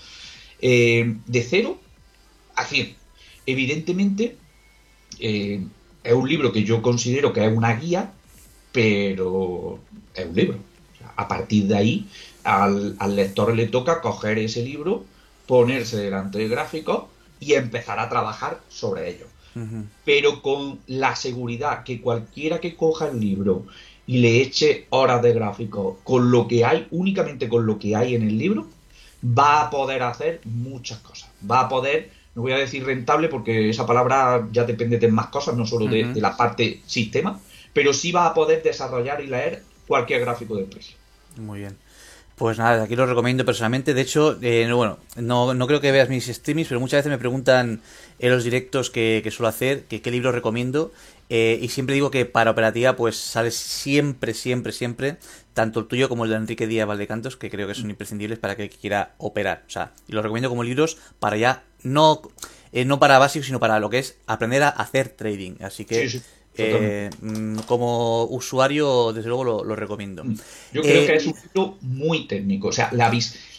Eh, 0.62 1.16
de 1.26 1.42
cero 1.42 1.80
a 2.56 2.66
100. 2.66 2.96
Evidentemente, 3.48 4.38
eh, 5.20 5.66
es 6.04 6.14
un 6.14 6.30
libro 6.30 6.52
que 6.52 6.64
yo 6.64 6.84
considero 6.84 7.34
que 7.34 7.44
es 7.44 7.58
una 7.58 7.74
guía, 7.74 8.14
pero 8.72 9.80
es 10.14 10.24
un 10.24 10.36
libro. 10.36 10.58
a 11.16 11.28
partir 11.28 11.66
de 11.66 11.76
ahí 11.76 12.08
al, 12.50 13.16
lector 13.16 13.56
le 13.56 13.68
toca 13.68 14.02
coger 14.02 14.40
ese 14.40 14.64
libro, 14.64 15.04
ponerse 15.46 15.98
delante 15.98 16.40
del 16.40 16.50
gráfico 16.50 17.10
y 17.40 17.54
empezar 17.54 18.00
a 18.00 18.10
trabajar 18.10 18.60
sobre 18.70 19.10
ello. 19.10 19.28
Pero 20.06 20.42
con 20.42 20.80
la 20.88 21.18
seguridad 21.18 21.84
que 21.84 22.00
cualquiera 22.00 22.60
que 22.60 22.78
coja 22.78 23.08
el 23.08 23.20
libro 23.20 23.66
y 24.08 24.20
le 24.20 24.42
eche 24.42 24.86
horas 24.90 25.22
de 25.22 25.34
gráfico 25.34 26.00
con 26.04 26.32
lo 26.32 26.48
que 26.48 26.64
hay, 26.64 26.88
únicamente 26.92 27.50
con 27.50 27.66
lo 27.66 27.78
que 27.78 27.96
hay 27.96 28.16
en 28.16 28.24
el 28.24 28.38
libro, 28.38 28.68
va 29.22 29.64
a 29.64 29.70
poder 29.70 30.04
hacer 30.04 30.40
muchas 30.46 31.00
cosas. 31.00 31.30
Va 31.50 31.62
a 31.62 31.70
poder, 31.70 32.10
no 32.36 32.44
voy 32.44 32.54
a 32.54 32.58
decir 32.58 32.86
rentable 32.86 33.28
porque 33.28 33.70
esa 33.70 33.86
palabra 33.86 34.48
ya 34.52 34.64
depende 34.64 34.98
de 34.98 35.10
más 35.10 35.28
cosas, 35.28 35.58
no 35.58 35.66
solo 35.66 35.88
de, 35.88 36.06
de 36.06 36.22
la 36.22 36.38
parte 36.38 36.82
sistema, 36.86 37.38
pero 37.74 37.92
sí 37.92 38.14
va 38.14 38.28
a 38.28 38.34
poder 38.34 38.64
desarrollar 38.64 39.20
y 39.20 39.28
leer 39.28 39.64
cualquier 39.88 40.22
gráfico 40.22 40.56
de 40.56 40.64
precio. 40.64 40.96
Muy 41.38 41.60
bien. 41.60 41.76
Pues 42.40 42.58
nada, 42.58 42.84
aquí 42.84 42.96
lo 42.96 43.06
recomiendo 43.06 43.44
personalmente. 43.44 43.94
De 43.94 44.00
hecho, 44.00 44.40
eh, 44.42 44.72
bueno, 44.72 44.98
no, 45.18 45.54
no, 45.54 45.68
creo 45.68 45.82
que 45.82 45.92
veas 45.92 46.08
mis 46.08 46.26
streamings, 46.26 46.70
pero 46.70 46.80
muchas 46.80 47.00
veces 47.00 47.10
me 47.12 47.18
preguntan 47.18 47.82
en 48.18 48.32
los 48.32 48.46
directos 48.46 48.90
que, 48.90 49.28
suelo 49.30 49.50
hacer 49.50 49.84
que 49.84 50.02
qué 50.02 50.10
libro 50.10 50.32
recomiendo. 50.32 50.94
Eh, 51.30 51.60
y 51.62 51.68
siempre 51.68 51.96
digo 51.96 52.12
que 52.12 52.26
para 52.26 52.52
operativa, 52.52 52.96
pues 52.96 53.18
sale 53.18 53.52
siempre, 53.52 54.34
siempre, 54.34 54.72
siempre, 54.72 55.18
tanto 55.54 55.82
el 55.82 55.88
tuyo 55.88 56.08
como 56.08 56.24
el 56.24 56.30
de 56.30 56.38
Enrique 56.38 56.66
Díaz 56.66 56.88
Valdecantos, 56.88 57.36
que 57.36 57.50
creo 57.50 57.68
que 57.68 57.76
son 57.76 57.90
imprescindibles 57.90 58.40
para 58.40 58.56
que 58.56 58.70
quiera 58.70 59.16
operar. 59.18 59.66
O 59.68 59.70
sea, 59.70 59.92
y 60.08 60.14
los 60.14 60.24
recomiendo 60.24 60.48
como 60.48 60.64
libros 60.64 60.98
para 61.20 61.36
ya, 61.36 61.64
no, 61.84 62.22
eh, 62.72 62.86
no 62.86 63.00
para 63.00 63.20
básicos, 63.20 63.48
sino 63.48 63.60
para 63.60 63.82
lo 63.82 63.90
que 63.90 64.00
es 64.00 64.16
aprender 64.28 64.64
a 64.64 64.70
hacer 64.70 65.10
trading. 65.10 65.56
Así 65.60 65.84
que. 65.84 66.22
Eh, 66.60 67.10
mm, 67.22 67.60
como 67.60 68.26
usuario, 68.26 69.14
desde 69.14 69.30
luego 69.30 69.64
lo, 69.64 69.76
recomiendo. 69.76 70.24
Mm. 70.24 70.36
Yo 70.74 70.82
creo 70.82 71.06
que 71.06 71.14
eh, 71.14 71.16
es 71.16 71.28
un 71.28 71.36
libro 71.44 71.78
muy 71.82 72.28
técnico. 72.28 72.68
O 72.68 72.72
sea, 72.72 72.90
la, 72.92 73.12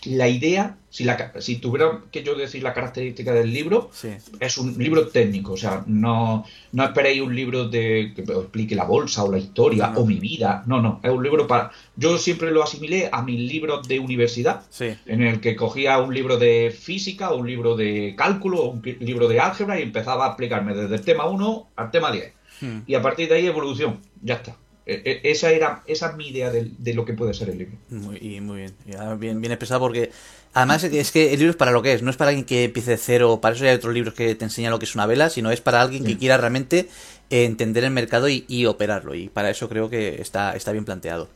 la 0.04 0.28
idea, 0.28 0.76
si, 0.88 1.04
la, 1.04 1.32
si 1.40 1.56
tuviera 1.56 2.00
que 2.10 2.22
yo 2.22 2.34
decir 2.34 2.62
la 2.62 2.74
característica 2.74 3.32
del 3.32 3.52
libro, 3.52 3.90
es 4.38 4.58
un 4.58 4.76
libro 4.78 5.08
técnico. 5.08 5.52
O 5.52 5.56
sea, 5.56 5.82
no, 5.86 6.44
no 6.72 6.84
esperéis 6.84 7.22
un 7.22 7.34
libro 7.34 7.68
de 7.68 8.12
que 8.14 8.22
explique 8.22 8.74
la 8.74 8.84
bolsa 8.84 9.24
o 9.24 9.30
la 9.30 9.38
historia 9.38 9.92
o 9.96 10.04
mi 10.04 10.16
vida. 10.16 10.62
No, 10.66 10.80
no. 10.80 11.00
Es 11.02 11.10
un 11.10 11.22
libro 11.22 11.46
para. 11.46 11.70
Yo 11.96 12.18
siempre 12.18 12.50
lo 12.50 12.62
asimilé 12.62 13.08
a 13.12 13.22
mis 13.22 13.40
libros 13.40 13.86
de 13.88 13.98
universidad, 13.98 14.62
en 15.06 15.22
el 15.22 15.40
que 15.40 15.56
cogía 15.56 15.98
un 15.98 16.14
libro 16.14 16.36
de 16.36 16.74
física, 16.76 17.30
o 17.30 17.38
un 17.38 17.46
libro 17.46 17.76
de 17.76 18.14
cálculo, 18.16 18.60
o 18.60 18.70
un 18.70 18.82
libro 19.00 19.28
de 19.28 19.40
álgebra 19.40 19.78
y 19.78 19.82
empezaba 19.82 20.26
a 20.26 20.28
explicarme 20.28 20.74
desde 20.74 20.94
el 20.94 21.02
tema 21.02 21.26
1 21.26 21.68
al 21.76 21.90
tema 21.90 22.10
10 22.12 22.39
Hmm. 22.60 22.80
Y 22.86 22.94
a 22.94 23.02
partir 23.02 23.28
de 23.28 23.36
ahí 23.36 23.46
evolución, 23.46 24.00
ya 24.22 24.34
está. 24.34 24.56
E, 24.86 25.20
e, 25.22 25.30
esa 25.30 25.50
era 25.52 25.82
esa 25.86 26.10
es 26.10 26.16
mi 26.16 26.28
idea 26.28 26.50
de, 26.50 26.94
lo 26.94 27.04
que 27.04 27.12
puede 27.12 27.34
ser 27.34 27.50
el 27.50 27.58
libro. 27.58 27.76
Muy, 27.90 28.40
muy 28.40 28.56
bien. 28.58 28.74
bien. 29.18 29.40
Bien 29.40 29.52
expresado 29.52 29.80
porque 29.80 30.10
además 30.52 30.82
es 30.84 31.12
que 31.12 31.32
el 31.32 31.38
libro 31.38 31.50
es 31.50 31.56
para 31.56 31.70
lo 31.70 31.82
que 31.82 31.92
es, 31.92 32.02
no 32.02 32.10
es 32.10 32.16
para 32.16 32.30
alguien 32.30 32.44
que 32.44 32.64
empiece 32.64 32.92
de 32.92 32.96
cero, 32.96 33.40
para 33.40 33.54
eso 33.54 33.64
hay 33.64 33.74
otros 33.74 33.94
libros 33.94 34.14
que 34.14 34.34
te 34.34 34.44
enseñan 34.44 34.72
lo 34.72 34.78
que 34.78 34.86
es 34.86 34.94
una 34.94 35.06
vela, 35.06 35.30
sino 35.30 35.50
es 35.50 35.60
para 35.60 35.80
alguien 35.80 36.04
que 36.04 36.18
quiera 36.18 36.36
realmente 36.38 36.88
entender 37.30 37.84
el 37.84 37.92
mercado 37.92 38.28
y, 38.28 38.66
operarlo. 38.66 39.14
Y 39.14 39.28
para 39.28 39.50
eso 39.50 39.68
creo 39.68 39.88
que 39.88 40.20
está, 40.20 40.56
está 40.56 40.72
bien 40.72 40.84
planteado. 40.84 41.28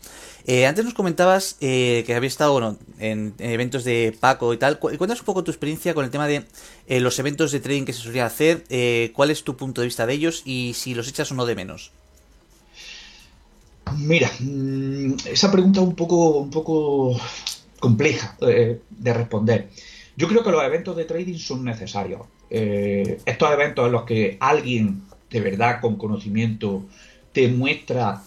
Eh, 0.47 0.67
antes 0.67 0.85
nos 0.85 0.93
comentabas 0.93 1.57
eh, 1.63 2.05
que 2.07 2.15
habías 2.15 2.35
estado 2.35 2.77
en, 2.99 3.35
eventos 3.39 3.83
de 3.85 4.15
Paco 4.19 4.53
y 4.53 4.59
tal. 4.59 4.79
Cuéntanos 4.79 5.21
un 5.21 5.27
poco 5.27 5.43
tu 5.43 5.51
experiencia 5.51 5.95
con 5.95 6.05
el 6.05 6.11
tema 6.11 6.27
de 6.27 6.45
eh, 6.87 7.01
los 7.01 7.19
eventos 7.19 7.51
de 7.51 7.61
trading 7.61 7.85
que 7.85 7.95
se 7.95 8.03
solía 8.03 8.27
hacer. 8.27 8.65
¿Cuál 9.15 9.31
es 9.31 9.43
tu 9.43 9.57
punto 9.57 9.81
de 9.81 9.87
vista 9.87 10.07
de 10.07 10.13
ellos 10.13 10.43
y 10.45 10.75
si 10.75 10.95
los 10.95 11.09
echas 11.09 11.33
o 11.33 11.35
no 11.35 11.47
de 11.47 11.55
menos? 11.55 11.93
Mira, 13.97 14.31
mm, 14.41 15.15
esa 15.27 15.51
pregunta 15.51 15.81
es 15.81 15.87
un 15.87 15.95
poco, 15.95 16.39
un 16.41 16.51
poco 16.51 17.19
compleja 17.81 18.37
de 18.41 19.13
responder. 19.15 19.71
Yo 20.17 20.29
creo 20.29 20.45
que 20.45 20.51
los 20.51 20.63
eventos 20.63 20.95
de 20.97 21.05
trading 21.07 21.39
son 21.39 21.65
necesarios. 21.65 22.21
estos 22.51 23.51
eventos 23.51 23.87
en 23.87 23.93
los 23.93 24.05
que 24.05 24.37
alguien 24.39 25.03
de 25.31 25.41
verdad 25.41 25.81
con 25.81 25.97
conocimiento 25.97 26.85
te 27.33 27.49
muestra 27.49 28.23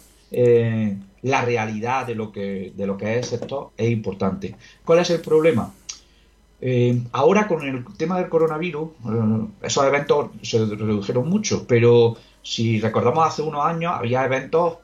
la 1.28 1.44
realidad 1.44 2.08
de 2.08 2.16
lo 2.16 2.32
que, 2.32 2.74
de 2.76 2.88
lo 2.88 2.98
que 2.98 3.12
es 3.12 3.18
el 3.18 3.40
sector 3.40 3.72
es 3.78 3.90
importante. 3.90 4.56
¿Cuál 4.84 5.00
es 5.00 5.10
el 5.10 5.22
problema? 5.22 5.74
Eh, 6.60 7.04
ahora 7.12 7.48
con 7.48 7.62
el 7.64 7.86
tema 7.98 8.18
del 8.18 8.30
coronavirus, 8.30 8.90
eh, 8.90 9.48
esos 9.62 9.86
eventos 9.86 10.32
se 10.42 10.66
redujeron 10.66 11.30
mucho, 11.30 11.66
pero 11.68 12.18
si 12.42 12.80
recordamos 12.80 13.28
hace 13.28 13.42
unos 13.44 13.64
años 13.64 13.94
había 13.96 14.26
eventos 14.26 14.78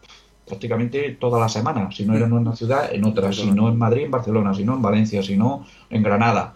prácticamente 0.45 1.17
todas 1.19 1.41
las 1.41 1.53
semanas, 1.53 1.95
si 1.95 2.05
no 2.05 2.15
era 2.15 2.25
en 2.25 2.33
una 2.33 2.55
ciudad, 2.55 2.93
en 2.93 3.05
otra, 3.05 3.31
si 3.31 3.49
no 3.49 3.69
en 3.69 3.77
Madrid, 3.77 4.03
en 4.03 4.11
Barcelona, 4.11 4.53
si 4.53 4.65
no 4.65 4.75
en 4.75 4.81
Valencia, 4.81 5.23
si 5.23 5.37
no 5.37 5.65
en 5.89 6.03
Granada. 6.03 6.55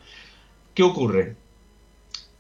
¿Qué 0.73 0.84
ocurre? 0.84 1.36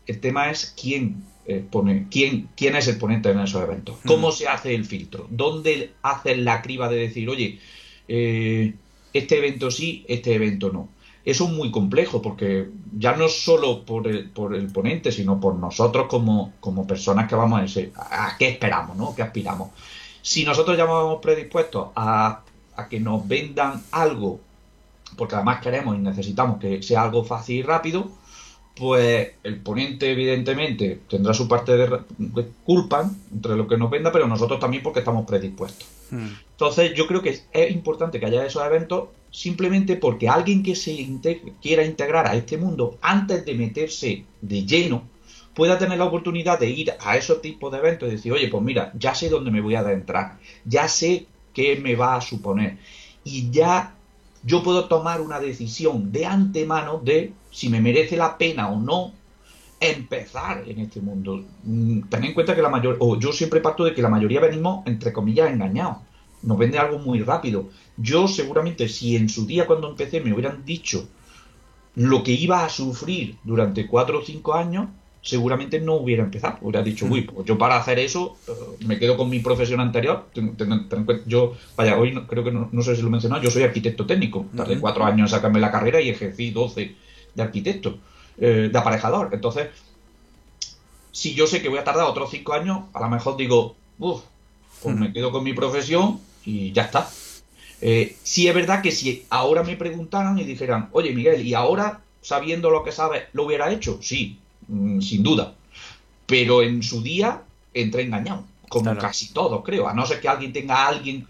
El 0.05 0.19
tema 0.19 0.51
es 0.51 0.75
quién 0.79 1.23
eh, 1.47 1.65
pone, 1.69 2.07
quién, 2.11 2.49
quién 2.55 2.75
es 2.75 2.87
el 2.87 2.97
ponente 2.97 3.29
en 3.29 3.39
esos 3.39 3.63
eventos, 3.63 3.97
cómo 4.05 4.31
se 4.31 4.47
hace 4.47 4.75
el 4.75 4.85
filtro, 4.85 5.27
dónde 5.29 5.93
hacen 6.01 6.45
la 6.45 6.61
criba 6.61 6.89
de 6.89 6.97
decir, 6.97 7.29
oye, 7.29 7.59
este 8.07 9.37
evento 9.37 9.71
sí, 9.71 10.05
este 10.07 10.35
evento 10.35 10.71
no 10.71 10.89
eso 11.27 11.43
es 11.43 11.51
muy 11.51 11.71
complejo 11.71 12.21
porque 12.21 12.69
ya 12.97 13.13
no 13.17 13.27
solo 13.27 13.83
por 13.83 14.07
el, 14.07 14.29
por 14.29 14.55
el 14.55 14.71
ponente, 14.71 15.11
sino 15.11 15.41
por 15.41 15.55
nosotros 15.55 16.07
como, 16.07 16.53
como 16.61 16.87
personas 16.87 17.27
que 17.27 17.35
vamos 17.35 17.59
a 17.59 17.63
decir, 17.63 17.91
¿a 17.97 18.37
qué 18.39 18.47
esperamos, 18.47 18.95
no? 18.95 19.13
¿Qué 19.13 19.23
aspiramos? 19.23 19.71
Si 20.21 20.45
nosotros 20.45 20.77
ya 20.77 20.85
vamos 20.85 21.19
predispuestos 21.21 21.89
a, 21.97 22.43
a 22.77 22.87
que 22.87 23.01
nos 23.01 23.27
vendan 23.27 23.83
algo, 23.91 24.39
porque 25.17 25.35
además 25.35 25.59
queremos 25.59 25.97
y 25.97 25.99
necesitamos 25.99 26.59
que 26.59 26.81
sea 26.81 27.01
algo 27.01 27.25
fácil 27.25 27.57
y 27.57 27.61
rápido, 27.61 28.09
pues 28.77 29.33
el 29.43 29.59
ponente 29.59 30.11
evidentemente 30.11 30.99
tendrá 31.09 31.33
su 31.33 31.47
parte 31.47 31.75
de, 31.75 32.45
culpa 32.63 33.09
entre 33.33 33.55
lo 33.55 33.67
que 33.67 33.77
nos 33.77 33.89
venda, 33.89 34.11
pero 34.11 34.27
nosotros 34.27 34.59
también 34.59 34.83
porque 34.83 34.99
estamos 34.99 35.25
predispuestos. 35.25 35.87
Hmm. 36.11 36.27
Entonces 36.51 36.93
yo 36.93 37.07
creo 37.07 37.21
que 37.21 37.39
es 37.51 37.71
importante 37.71 38.19
que 38.19 38.25
haya 38.25 38.45
esos 38.45 38.65
eventos 38.65 39.09
simplemente 39.31 39.95
porque 39.95 40.29
alguien 40.29 40.63
que 40.63 40.75
se 40.75 41.07
quiera 41.61 41.83
integrar 41.83 42.27
a 42.27 42.35
este 42.35 42.57
mundo 42.57 42.97
antes 43.01 43.45
de 43.45 43.53
meterse 43.55 44.23
de 44.41 44.65
lleno 44.65 45.03
pueda 45.53 45.77
tener 45.77 45.97
la 45.97 46.05
oportunidad 46.05 46.59
de 46.59 46.69
ir 46.69 46.93
a 46.99 47.17
esos 47.17 47.41
tipos 47.41 47.71
de 47.71 47.79
eventos 47.79 48.07
y 48.07 48.11
decir, 48.11 48.31
oye, 48.31 48.47
pues 48.47 48.63
mira, 48.63 48.91
ya 48.97 49.15
sé 49.15 49.27
dónde 49.29 49.51
me 49.51 49.61
voy 49.61 49.75
a 49.75 49.79
adentrar, 49.79 50.37
ya 50.65 50.87
sé 50.87 51.25
qué 51.53 51.75
me 51.77 51.95
va 51.95 52.15
a 52.15 52.21
suponer 52.21 52.77
y 53.23 53.49
ya 53.49 53.96
yo 54.43 54.63
puedo 54.63 54.85
tomar 54.85 55.21
una 55.21 55.39
decisión 55.39 56.11
de 56.11 56.25
antemano 56.25 56.99
de 57.03 57.33
si 57.51 57.69
me 57.69 57.81
merece 57.81 58.17
la 58.17 58.37
pena 58.37 58.69
o 58.69 58.79
no 58.79 59.13
empezar 59.79 60.63
en 60.67 60.79
este 60.79 61.01
mundo. 61.01 61.43
Mm, 61.63 62.01
ten 62.09 62.23
en 62.23 62.33
cuenta 62.33 62.55
que 62.55 62.61
la 62.61 62.69
mayoría, 62.69 62.97
o 63.01 63.19
yo 63.19 63.31
siempre 63.31 63.61
parto 63.61 63.83
de 63.83 63.93
que 63.93 64.01
la 64.01 64.09
mayoría 64.09 64.39
venimos, 64.39 64.85
entre 64.87 65.13
comillas, 65.13 65.51
engañados 65.51 65.97
nos 66.43 66.57
vende 66.57 66.77
algo 66.77 66.99
muy 66.99 67.21
rápido. 67.21 67.69
Yo 67.97 68.27
seguramente 68.27 68.87
si 68.87 69.15
en 69.15 69.29
su 69.29 69.45
día 69.45 69.67
cuando 69.67 69.89
empecé 69.89 70.21
me 70.21 70.33
hubieran 70.33 70.65
dicho 70.65 71.07
lo 71.95 72.23
que 72.23 72.31
iba 72.31 72.63
a 72.63 72.69
sufrir 72.69 73.37
durante 73.43 73.87
cuatro 73.87 74.19
o 74.19 74.23
cinco 74.23 74.53
años, 74.53 74.87
seguramente 75.21 75.79
no 75.79 75.95
hubiera 75.95 76.23
empezado. 76.23 76.57
Hubiera 76.61 76.83
dicho, 76.83 77.05
uy, 77.05 77.21
pues 77.21 77.45
yo 77.45 77.57
para 77.57 77.77
hacer 77.77 77.99
eso 77.99 78.37
eh, 78.47 78.51
me 78.85 78.97
quedo 78.99 79.17
con 79.17 79.29
mi 79.29 79.39
profesión 79.39 79.79
anterior. 79.79 80.25
yo, 81.25 81.55
vaya, 81.75 81.97
hoy 81.97 82.13
creo 82.27 82.43
que 82.43 82.51
no, 82.51 82.81
sé 82.81 82.95
si 82.95 83.01
lo 83.01 83.09
he 83.09 83.11
mencionado, 83.11 83.43
yo 83.43 83.51
soy 83.51 83.63
arquitecto 83.63 84.05
técnico. 84.05 84.45
Tardé 84.55 84.79
cuatro 84.79 85.05
años 85.05 85.31
en 85.31 85.37
sacarme 85.37 85.59
la 85.59 85.71
carrera 85.71 86.01
y 86.01 86.09
ejercí 86.09 86.51
doce 86.51 86.95
de 87.35 87.43
arquitecto, 87.43 87.97
eh, 88.37 88.69
de 88.71 88.79
aparejador. 88.79 89.29
Entonces, 89.33 89.67
si 91.11 91.33
yo 91.33 91.47
sé 91.47 91.61
que 91.61 91.69
voy 91.69 91.79
a 91.79 91.83
tardar 91.83 92.05
otros 92.05 92.29
cinco 92.29 92.53
años, 92.53 92.85
a 92.93 93.01
lo 93.01 93.09
mejor 93.09 93.37
digo, 93.37 93.75
uff, 93.99 94.21
pues 94.81 94.95
me 94.95 95.11
quedo 95.11 95.31
con 95.31 95.43
mi 95.43 95.53
profesión 95.53 96.19
y 96.45 96.71
ya 96.71 96.83
está. 96.83 97.09
Eh, 97.81 98.15
sí 98.23 98.47
es 98.47 98.55
verdad 98.55 98.81
que 98.81 98.91
si 98.91 99.25
ahora 99.29 99.63
me 99.63 99.75
preguntaran 99.75 100.37
y 100.39 100.43
dijeran, 100.43 100.89
oye 100.91 101.13
Miguel, 101.13 101.45
¿y 101.45 101.53
ahora 101.53 102.01
sabiendo 102.21 102.69
lo 102.69 102.83
que 102.83 102.91
sabes 102.91 103.23
lo 103.33 103.45
hubiera 103.45 103.71
hecho? 103.71 103.99
Sí, 104.01 104.39
sin 105.01 105.23
duda. 105.23 105.55
Pero 106.25 106.61
en 106.61 106.83
su 106.83 107.01
día 107.01 107.43
entré 107.73 108.03
engañado, 108.03 108.45
como 108.69 108.95
casi 108.97 109.33
todos 109.33 109.63
creo, 109.63 109.87
a 109.87 109.93
no 109.93 110.05
ser 110.05 110.19
que 110.19 110.27
alguien 110.27 110.53
tenga 110.53 110.75
a 110.75 110.87
alguien 110.89 111.27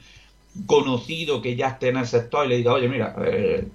conocido 0.65 1.41
que 1.41 1.55
ya 1.55 1.69
esté 1.69 1.89
en 1.89 1.97
el 1.97 2.07
sector 2.07 2.45
y 2.45 2.49
le 2.49 2.57
diga, 2.57 2.73
oye 2.73 2.89
mira, 2.89 3.15
eh, 3.25 3.67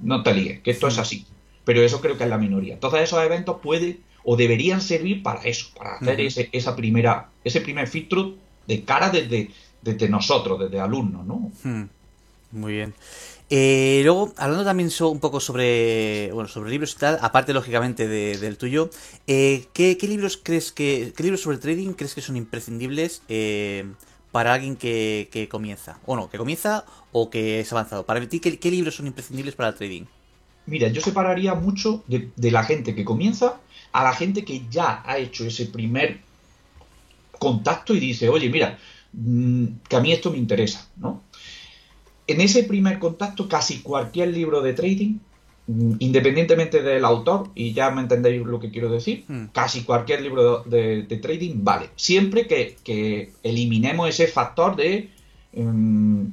no 0.00 0.22
te 0.22 0.34
líes, 0.34 0.60
que 0.60 0.70
esto 0.70 0.88
es 0.88 0.98
así. 0.98 1.26
Pero 1.64 1.82
eso 1.82 2.00
creo 2.00 2.16
que 2.16 2.24
es 2.24 2.30
la 2.30 2.38
minoría. 2.38 2.74
Entonces 2.74 3.02
esos 3.02 3.22
eventos 3.24 3.58
pueden 3.60 4.00
o 4.22 4.36
deberían 4.36 4.80
servir 4.80 5.22
para 5.22 5.42
eso, 5.42 5.68
para 5.76 5.96
hacer 5.96 6.20
ese, 6.20 6.48
esa 6.52 6.76
primera, 6.76 7.30
ese 7.44 7.60
primer 7.60 7.86
filtro 7.86 8.34
de 8.66 8.82
cara 8.82 9.08
desde, 9.08 9.50
desde 9.82 10.08
nosotros, 10.08 10.58
desde 10.58 10.80
alumnos, 10.80 11.24
¿no? 11.24 11.52
Hmm. 11.62 11.88
Muy 12.52 12.74
bien. 12.74 12.94
Eh, 13.48 14.00
luego, 14.02 14.32
hablando 14.38 14.64
también 14.64 14.90
un 15.00 15.20
poco 15.20 15.38
sobre, 15.38 16.30
bueno, 16.32 16.48
sobre 16.48 16.70
libros 16.70 16.94
y 16.94 16.98
tal, 16.98 17.18
aparte 17.22 17.52
lógicamente 17.52 18.08
del 18.08 18.58
tuyo, 18.58 18.90
eh, 19.28 19.66
¿qué, 19.72 19.96
libros 20.02 20.36
crees 20.42 20.72
que, 20.72 21.12
qué 21.16 21.22
libros 21.22 21.42
sobre 21.42 21.58
trading 21.58 21.92
crees 21.92 22.14
que 22.14 22.22
son 22.22 22.36
imprescindibles 22.36 23.22
eh, 23.28 23.84
para 24.32 24.52
alguien 24.52 24.74
que, 24.74 25.48
comienza? 25.50 26.00
O 26.06 26.16
no, 26.16 26.28
que 26.28 26.38
comienza 26.38 26.84
o 27.12 27.30
que 27.30 27.60
es 27.60 27.72
avanzado. 27.72 28.04
Para 28.04 28.26
ti, 28.26 28.40
¿qué, 28.40 28.70
libros 28.70 28.96
son 28.96 29.06
imprescindibles 29.06 29.54
para 29.54 29.68
el 29.68 29.74
trading? 29.76 30.04
Mira, 30.66 30.88
yo 30.88 31.00
separaría 31.00 31.54
mucho 31.54 32.02
de, 32.08 32.30
de 32.34 32.50
la 32.50 32.64
gente 32.64 32.96
que 32.96 33.04
comienza 33.04 33.60
a 33.92 34.02
la 34.02 34.12
gente 34.12 34.44
que 34.44 34.62
ya 34.68 35.02
ha 35.06 35.18
hecho 35.18 35.46
ese 35.46 35.66
primer 35.66 36.18
contacto 37.38 37.94
y 37.94 38.00
dice, 38.00 38.28
oye, 38.28 38.50
mira, 38.50 38.76
Mm, 39.18 39.78
que 39.88 39.96
a 39.96 40.00
mí 40.00 40.12
esto 40.12 40.30
me 40.30 40.36
interesa, 40.36 40.86
¿no? 40.96 41.22
En 42.26 42.40
ese 42.40 42.64
primer 42.64 42.98
contacto, 42.98 43.48
casi 43.48 43.80
cualquier 43.80 44.28
libro 44.28 44.60
de 44.60 44.72
trading, 44.72 45.18
mm, 45.66 45.94
independientemente 46.00 46.82
del 46.82 47.04
autor, 47.04 47.50
y 47.54 47.72
ya 47.72 47.90
me 47.90 48.02
entendéis 48.02 48.44
lo 48.44 48.58
que 48.58 48.70
quiero 48.70 48.90
decir, 48.90 49.24
hmm. 49.28 49.46
casi 49.52 49.82
cualquier 49.82 50.22
libro 50.22 50.62
de, 50.64 51.02
trading 51.22 51.62
vale. 51.62 51.90
Siempre 51.96 52.46
que, 52.46 53.32
eliminemos 53.42 54.08
ese 54.08 54.26
factor 54.26 54.74
de, 54.76 55.10
mm, 55.54 56.24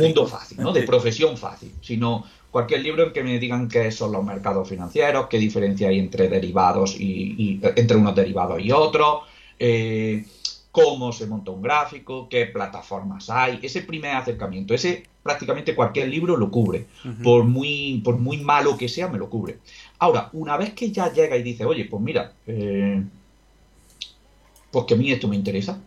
mundo 0.00 0.26
fácil, 0.26 0.58
¿no? 0.60 0.72
de 0.72 0.82
profesión 0.82 1.36
fácil, 1.36 1.72
sino 1.82 2.24
cualquier 2.50 2.82
libro 2.82 3.04
en 3.04 3.12
que 3.12 3.22
me 3.22 3.38
digan 3.38 3.68
qué 3.68 3.92
son 3.92 4.12
los 4.12 4.24
mercados 4.24 4.68
financieros, 4.68 5.26
qué 5.28 5.38
diferencia 5.38 5.88
hay 5.88 5.98
entre 5.98 6.28
derivados 6.28 6.96
y, 6.98 7.60
entre 7.76 7.96
unos 7.96 8.14
derivados 8.14 8.60
y 8.60 8.72
otros. 8.72 9.22
Eh, 9.58 10.24
cómo 10.70 11.12
se 11.12 11.26
monta 11.26 11.50
un 11.50 11.62
gráfico, 11.62 12.28
qué 12.28 12.46
plataformas 12.46 13.30
hay, 13.30 13.58
ese 13.62 13.82
primer 13.82 14.14
acercamiento, 14.14 14.74
ese 14.74 15.04
prácticamente 15.28 15.74
cualquier 15.74 16.08
libro 16.08 16.38
lo 16.38 16.50
cubre, 16.50 16.86
por, 17.22 17.44
muy, 17.44 18.00
por 18.02 18.16
muy 18.16 18.38
malo 18.38 18.78
que 18.78 18.88
sea, 18.88 19.08
me 19.08 19.18
lo 19.18 19.28
cubre. 19.28 19.58
Ahora, 19.98 20.30
una 20.32 20.56
vez 20.56 20.72
que 20.72 20.90
ya 20.90 21.12
llega 21.12 21.36
y 21.36 21.42
dice, 21.42 21.66
oye, 21.66 21.84
pues 21.84 22.02
mira, 22.02 22.32
eh, 22.46 23.02
pues 24.70 24.86
que 24.86 24.94
a 24.94 24.96
mí 24.96 25.12
esto 25.12 25.28
me 25.28 25.36
interesa, 25.36 25.78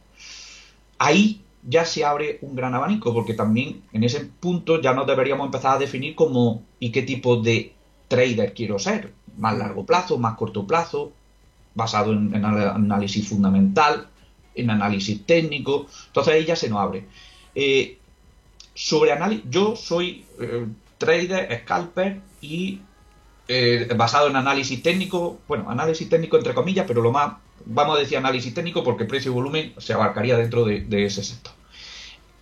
ahí 0.99 1.41
ya 1.67 1.85
se 1.85 2.05
abre 2.05 2.37
un 2.43 2.55
gran 2.55 2.75
abanico, 2.75 3.15
porque 3.15 3.33
también 3.33 3.81
en 3.93 4.03
ese 4.03 4.19
punto 4.25 4.79
ya 4.79 4.93
nos 4.93 5.07
deberíamos 5.07 5.47
empezar 5.47 5.75
a 5.75 5.79
definir 5.79 6.13
cómo 6.13 6.61
y 6.79 6.91
qué 6.91 7.01
tipo 7.01 7.37
de 7.37 7.73
trader 8.09 8.53
quiero 8.53 8.77
ser, 8.77 9.11
más 9.37 9.57
largo 9.57 9.87
plazo, 9.87 10.19
más 10.19 10.37
corto 10.37 10.67
plazo, 10.67 11.13
basado 11.73 12.13
en, 12.13 12.35
en 12.35 12.45
análisis 12.45 13.27
fundamental, 13.27 14.07
en 14.53 14.69
análisis 14.69 15.25
técnico, 15.25 15.87
entonces 16.07 16.31
ahí 16.31 16.45
ya 16.45 16.55
se 16.55 16.69
nos 16.69 16.79
abre. 16.79 17.07
Eh, 17.55 17.97
sobre 18.73 19.11
análisis, 19.11 19.45
yo 19.49 19.75
soy 19.75 20.25
eh, 20.39 20.65
trader, 20.97 21.61
scalper 21.63 22.21
y 22.41 22.81
eh, 23.47 23.89
basado 23.95 24.27
en 24.27 24.35
análisis 24.35 24.81
técnico, 24.81 25.39
bueno, 25.47 25.69
análisis 25.69 26.07
técnico 26.09 26.37
entre 26.37 26.53
comillas, 26.53 26.85
pero 26.87 27.01
lo 27.01 27.11
más, 27.11 27.33
vamos 27.65 27.97
a 27.97 27.99
decir 27.99 28.17
análisis 28.17 28.53
técnico 28.53 28.83
porque 28.83 29.05
precio 29.05 29.31
y 29.31 29.35
volumen 29.35 29.73
se 29.77 29.93
abarcaría 29.93 30.37
dentro 30.37 30.63
de, 30.65 31.05
ese 31.05 31.23
sector. 31.23 31.53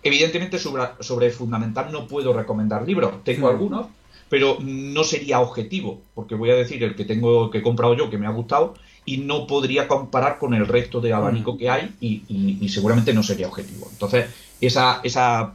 Evidentemente 0.02 0.58
sobre, 0.58 0.84
sobre, 1.00 1.30
fundamental 1.30 1.90
no 1.92 2.06
puedo 2.06 2.32
recomendar 2.32 2.86
libros, 2.86 3.24
tengo 3.24 3.48
hmm. 3.48 3.50
algunos, 3.50 3.86
pero 4.28 4.58
no 4.60 5.02
sería 5.02 5.40
objetivo, 5.40 6.00
porque 6.14 6.36
voy 6.36 6.50
a 6.50 6.54
decir 6.54 6.82
el 6.84 6.94
que 6.94 7.04
tengo 7.04 7.50
que 7.50 7.58
he 7.58 7.62
comprado 7.62 7.94
yo 7.94 8.08
que 8.08 8.16
me 8.16 8.26
ha 8.26 8.30
gustado 8.30 8.74
y 9.04 9.18
no 9.18 9.46
podría 9.46 9.88
comparar 9.88 10.38
con 10.38 10.54
el 10.54 10.66
resto 10.68 11.00
de 11.00 11.12
abanico 11.12 11.54
mm. 11.54 11.58
que 11.58 11.68
hay 11.68 11.94
y, 12.00 12.68
seguramente 12.68 13.12
no 13.12 13.24
sería 13.24 13.48
objetivo. 13.48 13.88
Entonces, 13.90 14.26
esa, 14.60 15.00
esa 15.02 15.54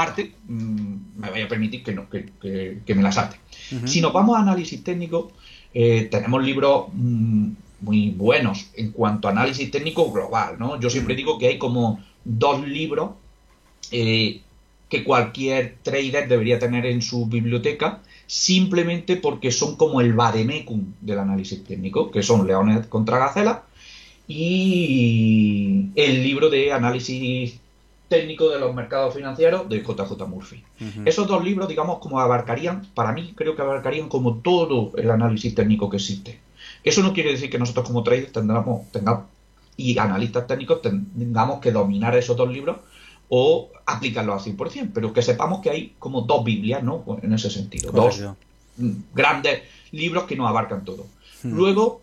parte 0.00 0.32
mm, 0.48 0.94
me 1.20 1.30
vaya 1.30 1.44
a 1.44 1.48
permitir 1.48 1.82
que, 1.82 1.92
no, 1.92 2.08
que, 2.08 2.94
me 2.94 3.02
la 3.02 3.12
salte. 3.12 3.36
Si 3.84 4.00
nos 4.00 4.12
vamos 4.12 4.36
a 4.36 4.40
análisis 4.40 4.82
técnico, 4.82 5.32
eh, 5.74 6.08
tenemos 6.10 6.42
libros 6.42 6.86
mm, 6.94 7.50
muy 7.82 8.10
buenos 8.10 8.70
en 8.74 8.92
cuanto 8.92 9.28
a 9.28 9.32
análisis 9.32 9.70
técnico 9.70 10.10
global. 10.10 10.56
¿no? 10.58 10.80
Yo 10.80 10.88
siempre 10.88 11.14
digo 11.14 11.38
que 11.38 11.48
hay 11.48 11.58
como 11.58 12.00
dos 12.24 12.66
libros 12.66 13.10
eh, 13.90 14.40
que 14.88 15.04
cualquier 15.04 15.76
trader 15.82 16.28
debería 16.28 16.58
tener 16.58 16.86
en 16.86 17.02
su 17.02 17.26
biblioteca 17.26 18.00
simplemente 18.26 19.16
porque 19.16 19.50
son 19.50 19.76
como 19.76 20.00
el 20.00 20.14
vademecum 20.14 20.94
del 21.00 21.18
análisis 21.18 21.62
técnico, 21.62 22.10
que 22.10 22.22
son 22.22 22.46
Leones 22.46 22.86
contra 22.86 23.18
Gacela 23.18 23.64
y 24.26 25.90
el 25.96 26.22
libro 26.22 26.48
de 26.48 26.72
análisis 26.72 27.59
técnico 28.10 28.48
de 28.50 28.58
los 28.58 28.74
mercados 28.74 29.14
financieros 29.14 29.68
de 29.68 29.82
JJ 29.82 30.26
Murphy. 30.26 30.64
Esos 31.04 31.28
dos 31.28 31.44
libros, 31.44 31.68
digamos, 31.68 32.00
como 32.00 32.18
abarcarían, 32.18 32.84
para 32.92 33.12
mí 33.12 33.32
creo 33.36 33.54
que 33.54 33.62
abarcarían 33.62 34.08
como 34.08 34.38
todo 34.38 34.90
el 34.96 35.12
análisis 35.12 35.54
técnico 35.54 35.88
que 35.88 35.98
existe. 35.98 36.40
Eso 36.82 37.04
no 37.04 37.12
quiere 37.12 37.30
decir 37.30 37.48
que 37.48 37.58
nosotros 37.58 37.86
como 37.86 38.02
traders 38.02 38.32
tendremos, 38.32 38.90
tengamos, 38.90 39.26
y 39.76 39.96
analistas 39.96 40.48
técnicos 40.48 40.82
tengamos 40.82 41.60
que 41.60 41.70
dominar 41.70 42.16
esos 42.16 42.36
dos 42.36 42.50
libros 42.52 42.78
o 43.28 43.70
aplicarlos 43.86 44.44
al 44.44 44.56
100%, 44.56 44.90
pero 44.92 45.12
que 45.12 45.22
sepamos 45.22 45.60
que 45.60 45.70
hay 45.70 45.94
como 46.00 46.22
dos 46.22 46.44
Biblias, 46.44 46.82
¿no? 46.82 47.04
En 47.22 47.32
ese 47.32 47.48
sentido, 47.48 47.92
dos 47.92 48.20
grandes 49.14 49.62
libros 49.92 50.24
que 50.24 50.34
nos 50.34 50.48
abarcan 50.48 50.84
todo. 50.84 51.06
Hmm. 51.44 51.54
Luego, 51.54 52.00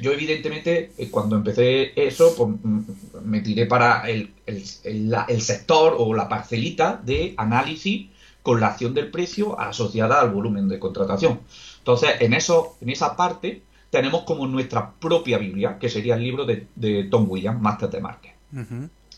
yo 0.00 0.12
evidentemente 0.12 0.92
eh, 0.96 1.10
cuando 1.10 1.36
empecé 1.36 1.92
eso 1.94 2.34
pues, 2.34 2.50
mm, 2.62 2.80
me 3.22 3.40
tiré 3.42 3.66
para 3.66 4.08
el, 4.08 4.30
el, 4.46 5.40
sector 5.40 5.96
o 5.98 6.14
la 6.14 6.28
parcelita 6.28 7.00
de 7.04 7.34
análisis 7.36 8.08
con 8.42 8.60
la 8.60 8.68
acción 8.68 8.94
del 8.94 9.10
precio 9.10 9.58
asociada 9.58 10.20
al 10.20 10.30
volumen 10.30 10.68
de 10.68 10.78
contratación. 10.78 11.40
Entonces, 11.78 12.10
en 12.20 12.32
eso, 12.32 12.76
en 12.80 12.90
esa 12.90 13.16
parte, 13.16 13.62
tenemos 13.90 14.22
como 14.22 14.46
nuestra 14.46 14.92
propia 14.92 15.38
Biblia, 15.38 15.78
que 15.78 15.88
sería 15.88 16.14
el 16.14 16.22
libro 16.22 16.44
de, 16.44 17.08
Tom 17.10 17.26
Williams, 17.28 17.60
Master 17.60 17.90
de 17.90 18.00
Market. 18.00 18.32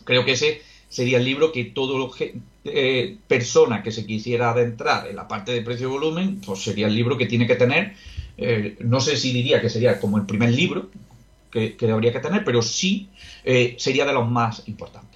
Creo 0.04 0.24
que 0.24 0.32
ese 0.32 0.62
sería 0.88 1.18
el 1.18 1.24
libro 1.24 1.52
que 1.52 1.64
todo 1.64 2.10
eh, 2.64 3.18
persona 3.26 3.82
que 3.82 3.92
se 3.92 4.06
quisiera 4.06 4.50
adentrar 4.50 5.06
en 5.06 5.16
la 5.16 5.28
parte 5.28 5.52
de 5.52 5.60
precio 5.60 5.88
y 5.88 5.90
volumen, 5.90 6.40
pues 6.44 6.62
sería 6.62 6.86
el 6.86 6.94
libro 6.94 7.18
que 7.18 7.26
tiene 7.26 7.46
que 7.46 7.56
tener 7.56 7.94
eh, 8.40 8.76
no 8.78 9.00
sé 9.00 9.16
si 9.16 9.32
diría 9.32 9.60
que 9.60 9.68
sería 9.68 9.98
como 9.98 10.16
el 10.16 10.24
primer 10.24 10.50
libro 10.50 10.88
que, 11.50 11.76
habría 11.90 12.12
que 12.12 12.20
tener, 12.20 12.44
pero 12.44 12.62
sí 12.62 13.08
eh, 13.42 13.74
sería 13.78 14.06
de 14.06 14.12
los 14.12 14.30
más 14.30 14.62
importantes. 14.68 15.07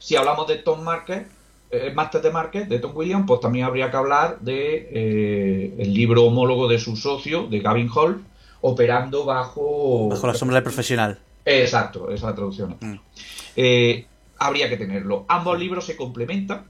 Si 0.00 0.16
hablamos 0.16 0.48
de 0.48 0.56
Tom 0.56 0.82
Market, 0.82 1.28
eh, 1.70 1.92
Master 1.94 2.20
de 2.20 2.30
Market, 2.32 2.66
de 2.66 2.80
Tom 2.80 2.90
Williams, 2.96 3.24
pues 3.28 3.38
también 3.38 3.66
habría 3.66 3.88
que 3.88 3.96
hablar 3.96 4.40
de 4.40 5.76
el 5.78 5.94
libro 5.94 6.24
homólogo 6.24 6.66
de 6.66 6.80
su 6.80 6.96
socio, 6.96 7.46
de 7.46 7.60
Gavin 7.60 7.88
Hall, 7.94 8.24
operando 8.62 9.24
bajo... 9.24 10.08
Bajo 10.08 10.26
la 10.26 10.34
sombra 10.34 10.56
del 10.56 10.64
profesional. 10.64 11.20
Exacto, 11.44 12.06
esa 12.06 12.14
es 12.14 12.22
la 12.22 12.34
traducción. 12.34 12.76
Mm. 12.80 12.96
habría 14.38 14.68
que 14.68 14.76
tenerlo. 14.76 15.26
Ambos 15.28 15.56
libros 15.56 15.86
se 15.86 15.96
complementan, 15.96 16.64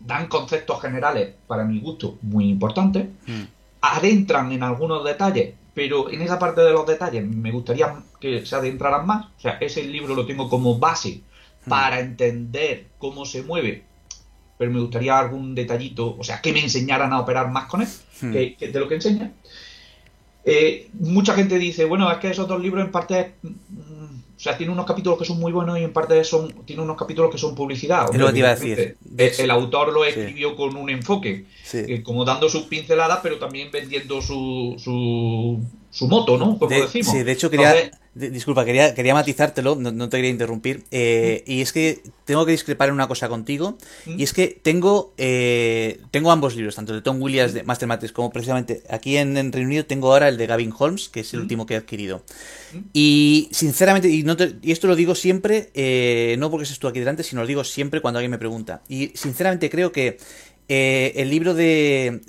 dan 0.00 0.26
conceptos 0.26 0.82
generales, 0.82 1.34
para 1.46 1.64
mi 1.64 1.78
gusto, 1.78 2.18
muy 2.22 2.48
importantes. 2.48 3.06
Mm 3.26 3.60
adentran 3.80 4.52
en 4.52 4.62
algunos 4.62 5.04
detalles, 5.04 5.54
pero 5.74 6.10
en 6.10 6.22
esa 6.22 6.38
parte 6.38 6.60
de 6.60 6.72
los 6.72 6.86
detalles 6.86 7.24
me 7.24 7.50
gustaría 7.50 7.94
que 8.20 8.44
se 8.44 8.56
adentraran 8.56 9.06
más. 9.06 9.26
O 9.26 9.40
sea, 9.40 9.52
ese 9.60 9.82
libro 9.84 10.14
lo 10.14 10.26
tengo 10.26 10.48
como 10.48 10.78
base. 10.78 11.22
Para 11.68 12.00
entender 12.00 12.86
cómo 12.98 13.24
se 13.24 13.42
mueve, 13.42 13.84
pero 14.58 14.70
me 14.70 14.80
gustaría 14.80 15.18
algún 15.18 15.54
detallito, 15.54 16.16
o 16.18 16.24
sea, 16.24 16.40
que 16.40 16.52
me 16.52 16.60
enseñaran 16.60 17.12
a 17.12 17.20
operar 17.20 17.50
más 17.50 17.66
con 17.66 17.82
él, 17.82 17.88
hmm. 18.20 18.32
que, 18.32 18.68
de 18.72 18.80
lo 18.80 18.88
que 18.88 18.94
enseña. 18.96 19.32
Eh, 20.44 20.88
mucha 20.94 21.34
gente 21.34 21.58
dice, 21.58 21.84
bueno, 21.84 22.10
es 22.10 22.18
que 22.18 22.30
esos 22.30 22.48
dos 22.48 22.60
libros 22.60 22.84
en 22.84 22.90
parte 22.90 23.34
o 24.40 24.42
sea, 24.42 24.56
tiene 24.56 24.72
unos 24.72 24.86
capítulos 24.86 25.18
que 25.18 25.26
son 25.26 25.38
muy 25.38 25.52
buenos 25.52 25.78
y 25.78 25.84
en 25.84 25.92
parte 25.92 26.24
son, 26.24 26.64
tiene 26.64 26.80
unos 26.80 26.96
capítulos 26.96 27.30
que 27.30 27.36
son 27.36 27.54
publicidad. 27.54 28.06
Es 28.10 28.18
lo 28.18 28.28
que 28.28 28.32
te 28.32 28.38
iba 28.38 28.48
a 28.48 28.54
decir. 28.54 28.96
El, 29.18 29.50
autor 29.50 29.92
lo 29.92 30.02
escribió 30.02 30.56
con 30.56 30.76
un 30.76 30.88
enfoque, 30.88 31.44
eh, 31.74 32.02
como 32.02 32.24
dando 32.24 32.48
sus 32.48 32.62
pinceladas, 32.62 33.20
pero 33.22 33.38
también 33.38 33.70
vendiendo 33.70 34.22
su, 34.22 34.76
su, 34.78 35.62
su 35.90 36.06
moto, 36.06 36.38
¿no? 36.38 36.56
Como 36.56 36.70
decimos. 36.70 37.12
Sí, 37.12 37.24
de 37.24 37.32
hecho 37.32 37.50
quería... 37.50 37.74
disculpa, 38.14 38.64
quería, 38.64 38.94
quería 38.94 39.12
matizártelo, 39.12 39.74
no, 39.74 40.08
te 40.08 40.18
quería 40.18 40.30
interrumpir. 40.30 40.84
Eh, 40.92 41.42
y 41.46 41.62
es 41.62 41.72
que 41.72 42.00
tengo 42.24 42.46
que 42.46 42.52
discrepar 42.52 42.88
en 42.88 42.94
una 42.94 43.08
cosa 43.08 43.28
contigo. 43.28 43.76
Y 44.06 44.22
es 44.22 44.32
que 44.32 44.46
tengo 44.62 45.12
eh, 45.18 46.00
tengo 46.12 46.30
ambos 46.30 46.54
libros, 46.54 46.76
tanto 46.76 46.92
de 46.92 47.02
Tom 47.02 47.20
Williams 47.20 47.54
de 47.54 47.64
Master 47.64 47.88
Matrix 47.88 48.12
como 48.12 48.30
precisamente 48.30 48.84
aquí 48.88 49.16
en, 49.16 49.34
Reino 49.52 49.66
Unido 49.66 49.84
tengo 49.84 50.12
ahora 50.12 50.28
el 50.28 50.36
de 50.36 50.46
Gavin 50.46 50.72
Holmes, 50.76 51.08
que 51.08 51.20
es 51.20 51.34
el 51.34 51.40
último 51.40 51.66
que 51.66 51.74
he 51.74 51.76
adquirido. 51.76 52.22
Y 52.92 53.48
sinceramente, 53.50 54.08
y, 54.08 54.22
no 54.22 54.36
y 54.62 54.70
esto 54.70 54.86
lo 54.86 54.94
digo 54.94 55.16
siempre, 55.16 55.70
eh, 55.74 56.36
no 56.38 56.52
porque 56.52 56.62
estés 56.64 56.78
tú 56.78 56.86
aquí 56.86 57.00
delante, 57.00 57.24
sino 57.24 57.42
lo 57.42 57.48
digo 57.48 57.64
siempre 57.64 58.00
cuando 58.00 58.18
alguien 58.18 58.30
me 58.30 58.38
pregunta. 58.38 58.82
Y 58.88 59.08
sinceramente 59.14 59.70
creo 59.70 59.90
que 59.90 60.18
el 60.68 61.28
libro 61.30 61.54
de, 61.54 62.20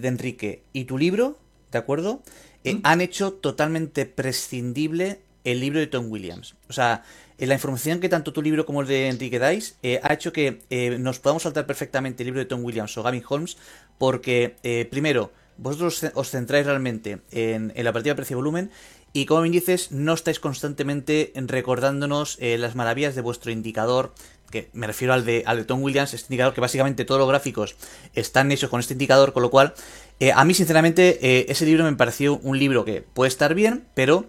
de 0.00 0.08
Enrique 0.08 0.62
y 0.72 0.84
tu 0.84 0.96
libro, 0.96 1.36
¿de 1.70 1.76
acuerdo? 1.76 2.22
Eh, 2.64 2.80
han 2.82 3.00
hecho 3.00 3.32
totalmente 3.32 4.06
prescindible 4.06 5.20
el 5.44 5.60
libro 5.60 5.80
de 5.80 5.86
Tom 5.86 6.10
Williams. 6.10 6.54
O 6.68 6.72
sea, 6.72 7.02
eh, 7.38 7.46
la 7.46 7.54
información 7.54 8.00
que 8.00 8.08
tanto 8.08 8.32
tu 8.32 8.42
libro 8.42 8.64
como 8.64 8.82
el 8.82 8.86
de 8.86 9.08
Enrique 9.08 9.38
dais 9.38 9.76
eh, 9.82 10.00
ha 10.02 10.12
hecho 10.12 10.32
que 10.32 10.60
nos 10.98 11.18
podamos 11.18 11.42
saltar 11.42 11.66
perfectamente 11.66 12.22
el 12.22 12.26
libro 12.28 12.40
de 12.40 12.46
Tom 12.46 12.64
Williams 12.64 12.96
o 12.96 13.02
Gavin 13.02 13.24
Holmes 13.28 13.56
porque, 13.98 14.56
primero, 14.90 15.32
vosotros 15.58 16.04
os 16.14 16.30
centráis 16.30 16.66
realmente 16.66 17.20
en, 17.30 17.72
la 17.76 17.92
partida 17.92 18.14
precio-volumen 18.14 18.70
y 19.12 19.26
como 19.26 19.42
me 19.42 19.50
dices, 19.50 19.92
no 19.92 20.14
estáis 20.14 20.40
constantemente 20.40 21.32
recordándonos 21.34 22.38
las 22.40 22.74
maravillas 22.74 23.14
de 23.14 23.20
vuestro 23.20 23.52
indicador, 23.52 24.14
que 24.50 24.70
me 24.72 24.86
refiero 24.86 25.12
al 25.12 25.24
de, 25.24 25.42
al 25.46 25.58
de 25.58 25.64
Tom 25.64 25.82
Williams, 25.82 26.14
este 26.14 26.32
indicador 26.32 26.54
que 26.54 26.60
básicamente 26.60 27.04
todos 27.04 27.18
los 27.18 27.28
gráficos 27.28 27.76
están 28.14 28.50
hechos 28.52 28.70
con 28.70 28.80
este 28.80 28.94
indicador, 28.94 29.32
con 29.32 29.42
lo 29.42 29.50
cual 29.50 29.74
eh, 30.22 30.32
a 30.32 30.44
mí, 30.44 30.54
sinceramente, 30.54 31.18
eh, 31.20 31.46
ese 31.48 31.66
libro 31.66 31.82
me 31.82 31.92
pareció 31.94 32.38
un 32.38 32.56
libro 32.56 32.84
que 32.84 33.02
puede 33.02 33.28
estar 33.28 33.54
bien, 33.54 33.84
pero 33.94 34.26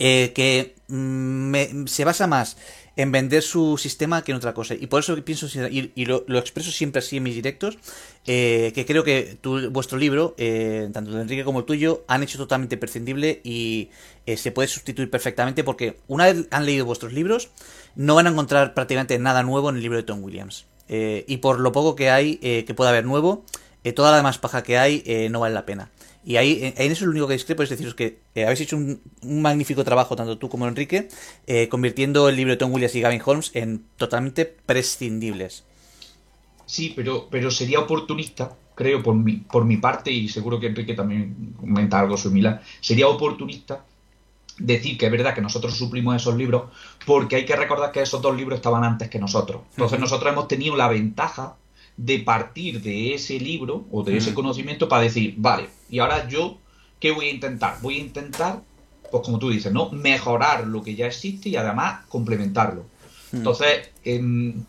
eh, 0.00 0.32
que 0.34 0.74
mm, 0.88 1.86
se 1.86 2.04
basa 2.04 2.26
más 2.26 2.56
en 2.96 3.12
vender 3.12 3.42
su 3.42 3.78
sistema 3.78 4.24
que 4.24 4.32
en 4.32 4.38
otra 4.38 4.52
cosa. 4.52 4.74
Y 4.74 4.88
por 4.88 4.98
eso 4.98 5.14
pienso, 5.24 5.46
y, 5.70 6.04
lo, 6.06 6.24
expreso 6.38 6.72
siempre 6.72 6.98
así 6.98 7.18
en 7.18 7.22
mis 7.22 7.36
directos, 7.36 7.78
que 8.24 8.84
creo 8.86 9.04
que 9.04 9.38
vuestro 9.70 9.96
libro, 9.96 10.34
tanto 10.92 11.12
de 11.12 11.22
Enrique 11.22 11.44
como 11.44 11.60
el 11.60 11.64
tuyo, 11.66 12.04
han 12.08 12.22
hecho 12.22 12.36
totalmente 12.36 12.76
prescindible 12.76 13.40
y 13.44 13.90
se 14.36 14.50
puede 14.50 14.68
sustituir 14.68 15.08
perfectamente 15.08 15.64
porque 15.64 15.96
una 16.06 16.26
vez 16.26 16.48
han 16.50 16.66
leído 16.66 16.84
vuestros 16.84 17.14
libros, 17.14 17.48
no 17.94 18.14
van 18.14 18.26
a 18.26 18.30
encontrar 18.30 18.74
prácticamente 18.74 19.18
nada 19.18 19.42
nuevo 19.42 19.70
en 19.70 19.76
el 19.76 19.82
libro 19.82 19.96
de 19.96 20.02
Tom 20.02 20.22
Williams. 20.22 20.66
y 20.88 21.36
por 21.38 21.60
lo 21.60 21.72
poco 21.72 21.96
que 21.96 22.10
hay, 22.10 22.36
que 22.36 22.74
pueda 22.74 22.90
haber 22.90 23.06
nuevo, 23.06 23.46
eh, 23.84 23.92
toda 23.92 24.10
la 24.10 24.18
demás 24.18 24.38
paja 24.38 24.62
que 24.62 24.78
hay 24.78 25.02
eh, 25.06 25.28
no 25.30 25.40
vale 25.40 25.54
la 25.54 25.66
pena. 25.66 25.90
Y 26.24 26.36
ahí, 26.36 26.72
en 26.76 26.92
eso 26.92 26.92
es 26.92 27.00
lo 27.02 27.10
único 27.10 27.26
que 27.26 27.32
discrepo, 27.32 27.64
es 27.64 27.70
deciros 27.70 27.96
que 27.96 28.20
eh, 28.36 28.44
habéis 28.44 28.60
hecho 28.60 28.76
un, 28.76 29.00
magnífico 29.22 29.82
trabajo, 29.82 30.14
tanto 30.14 30.38
tú 30.38 30.48
como 30.48 30.68
Enrique, 30.68 31.08
convirtiendo 31.68 32.28
el 32.28 32.36
libro 32.36 32.52
de 32.52 32.58
Tom 32.58 32.72
Williams 32.72 32.94
y 32.94 33.00
Gavin 33.00 33.22
Holmes 33.24 33.50
en 33.54 33.84
totalmente 33.96 34.46
prescindibles. 34.46 35.64
Sí, 36.64 36.92
pero, 36.94 37.26
pero 37.28 37.50
sería 37.50 37.80
oportunista, 37.80 38.56
creo, 38.76 39.02
por 39.02 39.16
mi, 39.16 39.38
por 39.38 39.64
mi 39.64 39.78
parte, 39.78 40.12
y 40.12 40.28
seguro 40.28 40.60
que 40.60 40.68
Enrique 40.68 40.94
también 40.94 41.54
comenta 41.58 41.98
algo 41.98 42.16
similar, 42.16 42.62
sería 42.80 43.08
oportunista 43.08 43.84
decir 44.58 44.96
que 44.96 45.06
es 45.06 45.12
verdad 45.12 45.34
que 45.34 45.40
nosotros 45.40 45.76
suplimos 45.76 46.16
esos 46.16 46.36
libros, 46.36 46.64
porque 47.06 47.36
hay 47.36 47.44
que 47.44 47.56
recordar 47.56 47.90
que 47.90 48.02
esos 48.02 48.22
dos 48.22 48.36
libros 48.36 48.58
estaban 48.58 48.84
antes 48.84 49.08
que 49.08 49.18
nosotros. 49.18 49.62
Entonces 49.72 49.98
nosotros 49.98 50.32
hemos 50.32 50.48
tenido 50.48 50.76
la 50.76 50.88
ventaja 50.88 51.56
de 51.96 52.18
partir 52.20 52.82
de 52.82 53.14
ese 53.14 53.38
libro 53.38 53.86
o 53.90 54.02
de 54.02 54.16
ese 54.16 54.32
mm. 54.32 54.34
conocimiento 54.34 54.88
para 54.88 55.02
decir, 55.02 55.34
vale, 55.36 55.68
y 55.90 55.98
ahora 55.98 56.28
yo, 56.28 56.58
¿qué 57.00 57.10
voy 57.10 57.26
a 57.26 57.30
intentar? 57.30 57.78
Voy 57.82 57.96
a 57.96 58.00
intentar, 58.00 58.62
pues 59.10 59.22
como 59.22 59.38
tú 59.38 59.50
dices, 59.50 59.72
¿no? 59.72 59.90
Mejorar 59.90 60.66
lo 60.66 60.82
que 60.82 60.94
ya 60.94 61.06
existe 61.06 61.50
y 61.50 61.56
además 61.56 62.06
complementarlo. 62.08 62.84
Mm. 63.32 63.36
Entonces, 63.36 63.90
em, 64.04 64.64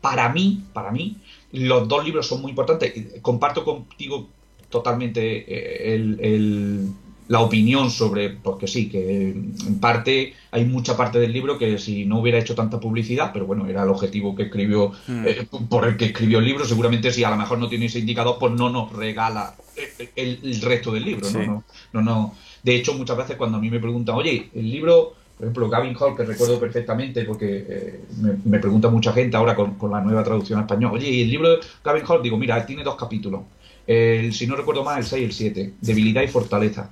para 0.00 0.28
mí, 0.28 0.64
para 0.72 0.90
mí, 0.90 1.16
los 1.52 1.88
dos 1.88 2.04
libros 2.04 2.26
son 2.26 2.42
muy 2.42 2.50
importantes. 2.50 3.20
Comparto 3.22 3.64
contigo 3.64 4.28
totalmente 4.68 5.20
eh, 5.48 5.94
el 5.94 6.94
la 7.30 7.42
opinión 7.42 7.92
sobre, 7.92 8.30
porque 8.30 8.66
sí, 8.66 8.88
que 8.88 9.30
en 9.30 9.78
parte 9.80 10.34
hay 10.50 10.64
mucha 10.64 10.96
parte 10.96 11.20
del 11.20 11.32
libro 11.32 11.58
que 11.58 11.78
si 11.78 12.04
no 12.04 12.18
hubiera 12.18 12.40
hecho 12.40 12.56
tanta 12.56 12.80
publicidad, 12.80 13.30
pero 13.32 13.46
bueno, 13.46 13.68
era 13.68 13.84
el 13.84 13.88
objetivo 13.88 14.34
que 14.34 14.44
escribió, 14.44 14.90
hmm. 15.06 15.24
eh, 15.24 15.46
por 15.68 15.86
el 15.86 15.96
que 15.96 16.06
escribió 16.06 16.40
el 16.40 16.44
libro, 16.44 16.64
seguramente 16.64 17.12
si 17.12 17.22
a 17.22 17.30
lo 17.30 17.36
mejor 17.36 17.58
no 17.58 17.68
tiene 17.68 17.86
ese 17.86 18.00
indicador, 18.00 18.36
pues 18.40 18.52
no 18.54 18.68
nos 18.68 18.92
regala 18.92 19.54
el, 20.16 20.60
resto 20.60 20.90
del 20.90 21.04
libro, 21.04 21.30
¿no? 21.30 21.64
¿no? 21.92 22.02
No, 22.02 22.34
De 22.64 22.74
hecho, 22.74 22.94
muchas 22.94 23.16
veces 23.16 23.36
cuando 23.36 23.58
a 23.58 23.60
mí 23.60 23.70
me 23.70 23.78
preguntan, 23.78 24.16
oye, 24.16 24.50
el 24.52 24.68
libro, 24.68 25.14
por 25.36 25.44
ejemplo, 25.44 25.68
Gavin 25.68 25.96
Hall, 26.00 26.16
que 26.16 26.24
recuerdo 26.24 26.58
perfectamente, 26.58 27.24
porque 27.24 27.64
eh, 27.68 28.00
me, 28.44 28.58
pregunta 28.58 28.90
mucha 28.90 29.12
gente 29.12 29.36
ahora 29.36 29.54
con, 29.54 29.76
la 29.88 30.00
nueva 30.00 30.24
traducción 30.24 30.58
a 30.58 30.62
español, 30.62 30.94
oye, 30.94 31.22
el 31.22 31.30
libro 31.30 31.50
de 31.50 31.58
Gavin 31.84 32.02
Hall, 32.08 32.24
digo, 32.24 32.36
mira, 32.36 32.66
tiene 32.66 32.82
dos 32.82 32.96
capítulos. 32.96 33.42
El, 33.86 34.32
si 34.32 34.48
no 34.48 34.56
recuerdo 34.56 34.82
mal, 34.82 34.98
el 34.98 35.04
6 35.04 35.22
y 35.22 35.24
el 35.24 35.32
7, 35.32 35.74
debilidad 35.80 36.22
y 36.22 36.26
fortaleza. 36.26 36.90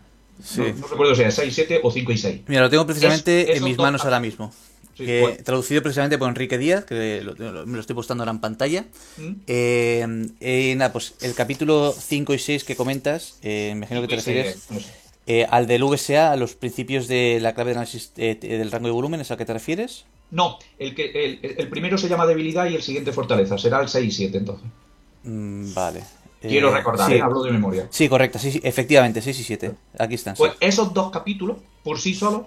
No, 0.57 0.87
recuerdo 0.89 1.15
si 1.15 1.23
era 1.23 1.31
6, 1.31 1.55
7 1.55 1.81
o 1.83 1.91
5 1.91 2.13
y 2.13 2.19
6. 2.19 2.41
Mira, 2.47 2.63
lo 2.63 2.71
tengo 2.71 2.87
precisamente 2.87 3.57
en 3.57 3.65
mis 3.65 3.77
manos 3.77 4.05
ahora 4.05 4.21
mismo. 4.21 4.53
que, 4.97 5.41
Traducido 5.45 5.83
precisamente 5.83 6.19
por 6.19 6.29
Enrique 6.29 6.59
Díaz, 6.59 6.85
que 6.85 7.23
me 7.67 7.75
lo 7.75 7.81
estoy 7.81 7.95
postando 7.95 8.23
ahora 8.23 8.33
en 8.33 8.41
pantalla. 8.41 8.85
¿Mm? 9.17 9.33
Eh, 9.47 10.75
nada, 10.77 10.93
pues 10.93 11.15
el 11.21 11.35
capítulo 11.35 11.93
5 11.93 12.35
y 12.35 12.39
6 12.39 12.65
que 12.65 12.77
comentas, 12.77 13.39
eh, 13.43 13.71
me 13.73 13.79
imagino 13.79 14.01
que 14.03 14.09
te 14.09 14.17
refieres 14.17 14.69
eh, 15.27 15.47
al 15.51 15.67
del 15.67 15.85
VSA, 15.85 16.33
a 16.33 16.37
los 16.37 16.55
principios 16.55 17.09
de 17.09 17.39
la 17.41 17.55
clave 17.55 17.73
de 17.73 17.77
análisis 17.77 18.13
del 18.15 18.71
rango 18.71 18.87
de 18.87 18.93
volumen, 18.93 19.21
¿es 19.21 19.31
a 19.31 19.37
qué 19.37 19.45
te 19.45 19.53
refieres? 19.53 20.05
No, 20.31 20.59
el, 20.79 20.95
que, 20.95 21.11
el, 21.25 21.55
el, 21.57 21.69
primero 21.69 21.97
se 21.97 22.09
llama 22.09 22.27
debilidad 22.27 22.69
y 22.69 22.75
el 22.75 22.83
siguiente 22.83 23.13
fortaleza. 23.13 23.57
Será 23.57 23.81
el 23.81 23.89
6 23.89 24.07
y 24.07 24.11
7 24.11 24.39
entonces. 24.39 24.69
Mm, 25.25 25.75
vale. 25.75 26.03
Quiero 26.41 26.71
eh, 26.71 26.77
recordar, 26.77 27.13
¿eh? 27.13 27.21
hablo 27.21 27.43
de 27.43 27.51
memoria. 27.51 27.89
Sí, 27.91 28.09
correcto, 28.09 28.39
sí, 28.39 28.53
sí, 28.53 28.61
efectivamente, 28.63 29.21
6 29.21 29.41
y 29.41 29.43
7. 29.43 29.75
Aquí 29.99 30.15
están. 30.15 30.35
Pues 30.37 30.53
esos 30.61 30.95
dos 30.95 31.11
capítulos, 31.11 31.57
por 31.83 31.99
sí 31.99 32.15
solos, 32.15 32.43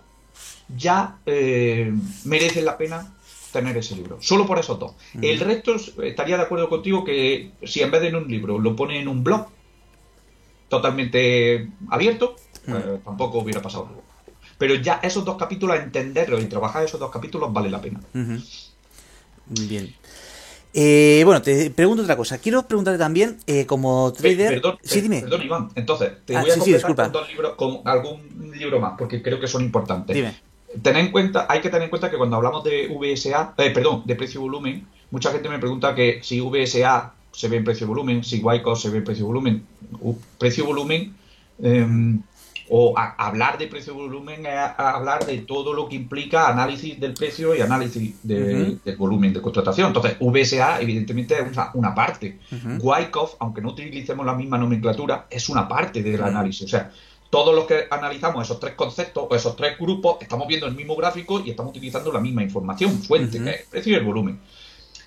ya 0.76 1.18
eh, 1.26 1.94
merecen 2.24 2.66
la 2.66 2.78
pena 2.78 3.14
tener 3.52 3.76
ese 3.76 3.96
libro. 3.96 4.18
Solo 4.22 4.46
por 4.46 4.60
esos 4.60 4.80
dos. 4.80 4.94
El 5.22 5.40
resto, 5.40 5.76
estaría 6.04 6.38
de 6.38 6.44
acuerdo 6.44 6.70
contigo 6.70 7.04
que 7.04 7.52
si 7.64 7.82
en 7.82 7.92
vez 7.92 8.02
de 8.02 8.08
en 8.08 8.16
un 8.16 8.28
libro 8.30 8.58
lo 8.60 8.76
pone 8.78 9.00
en 9.00 9.10
un 9.10 9.26
blog 9.26 9.48
totalmente 10.70 11.68
abierto, 11.90 12.38
tampoco 13.04 13.40
hubiera 13.40 13.62
pasado 13.62 13.88
algo. 13.88 14.04
Pero 14.58 14.76
ya 14.76 15.02
esos 15.04 15.26
dos 15.26 15.36
capítulos, 15.38 15.78
entenderlos 15.78 16.42
y 16.42 16.46
trabajar 16.46 16.86
esos 16.86 17.00
dos 17.00 17.12
capítulos 17.12 17.52
vale 17.52 17.70
la 17.70 17.82
pena. 17.82 18.00
Bien. 19.48 19.94
Eh, 20.74 21.22
bueno, 21.26 21.42
te 21.42 21.70
pregunto 21.72 22.04
otra 22.04 22.16
cosa. 22.16 22.38
Quiero 22.38 22.64
preguntarte 22.64 22.98
también, 22.98 23.38
eh, 23.46 23.66
como 23.66 24.14
trader. 24.14 24.56
Perdón, 24.56 24.78
sí, 24.82 25.02
dime. 25.02 25.22
Perdón, 25.22 25.42
Iván. 25.44 25.70
Entonces, 25.76 26.12
te 26.26 26.36
ah, 26.36 26.42
voy 26.42 26.52
a 26.52 26.58
completar 26.58 26.96
con 26.96 27.12
dos 27.12 27.28
libros, 27.30 27.56
con 27.56 27.82
algún 27.86 28.52
libro 28.56 28.80
más, 28.80 28.94
porque 28.98 29.22
creo 29.22 29.40
que 29.40 29.48
son 29.48 29.64
importantes. 29.64 30.16
Dime. 30.16 30.34
Ten 30.82 30.96
en 30.96 31.12
cuenta, 31.12 31.48
hay 31.50 31.60
que 31.60 31.70
tener 31.70 31.84
en 31.84 31.90
cuenta 31.90 32.10
que 32.10 32.18
cuando 32.18 32.38
hablamos 32.38 32.64
de 32.64 32.88
VSA, 32.88 33.56
eh, 33.58 33.72
perdón, 33.72 34.04
de 34.06 34.16
precio-volumen, 34.16 34.88
mucha 35.12 35.32
gente 35.32 35.50
me 35.50 35.60
pregunta 35.60 35.94
que 35.94 36.22
si 36.24 36.40
VSA 36.40 37.14
se 37.34 37.48
ve 37.50 37.58
en 37.58 37.66
precio-volumen, 37.66 38.24
si 38.24 38.40
Wyckoff 38.40 38.82
se 38.82 38.90
ve 38.90 39.00
en 39.00 39.04
precio-volumen. 39.04 39.66
Precio-volumen 40.38 41.14
em, 41.62 42.22
o 42.74 42.94
hablar 42.98 43.58
de 43.58 43.68
precio 43.68 43.94
volumen 43.94 44.46
es 44.46 44.58
hablar 44.78 45.26
de 45.26 45.40
todo 45.40 45.74
lo 45.74 45.90
que 45.90 45.98
implica 45.98 46.48
análisis 46.48 46.98
del 46.98 47.14
precio 47.14 47.54
y 47.54 47.60
análisis 47.60 48.16
del 48.24 48.80
volumen 48.98 49.34
de 49.34 49.42
contratación. 49.42 49.88
Entonces, 49.88 50.16
VSA, 50.22 50.80
evidentemente, 50.80 51.36
es 51.38 51.58
una, 51.74 51.94
parte. 51.94 52.40
Uh 52.50 52.92
aunque 53.40 53.60
no 53.62 53.72
utilicemos 53.72 54.26
la 54.26 54.34
misma 54.34 54.58
nomenclatura, 54.58 55.28
es 55.30 55.50
una 55.50 55.68
parte 55.68 56.02
del 56.02 56.24
análisis. 56.24 56.64
O 56.64 56.70
sea, 56.70 56.90
todos 57.30 57.54
los 57.54 57.66
que 57.66 57.88
analizamos 57.92 58.46
esos 58.46 58.58
tres 58.62 58.76
conceptos 58.76 59.28
o 59.30 59.36
esos 59.36 59.54
tres 59.58 59.78
grupos, 59.78 60.22
estamos 60.22 60.48
viendo 60.48 60.66
el 60.66 60.74
mismo 60.74 60.96
gráfico 60.96 61.42
y 61.46 61.50
estamos 61.50 61.72
utilizando 61.72 62.10
la 62.14 62.22
misma 62.22 62.42
información, 62.42 62.92
fuente, 63.00 63.38
que 63.44 63.50
es 63.50 63.60
el 63.60 63.68
precio 63.70 63.92
y 63.92 63.96
el 63.96 64.06
volumen. 64.06 64.40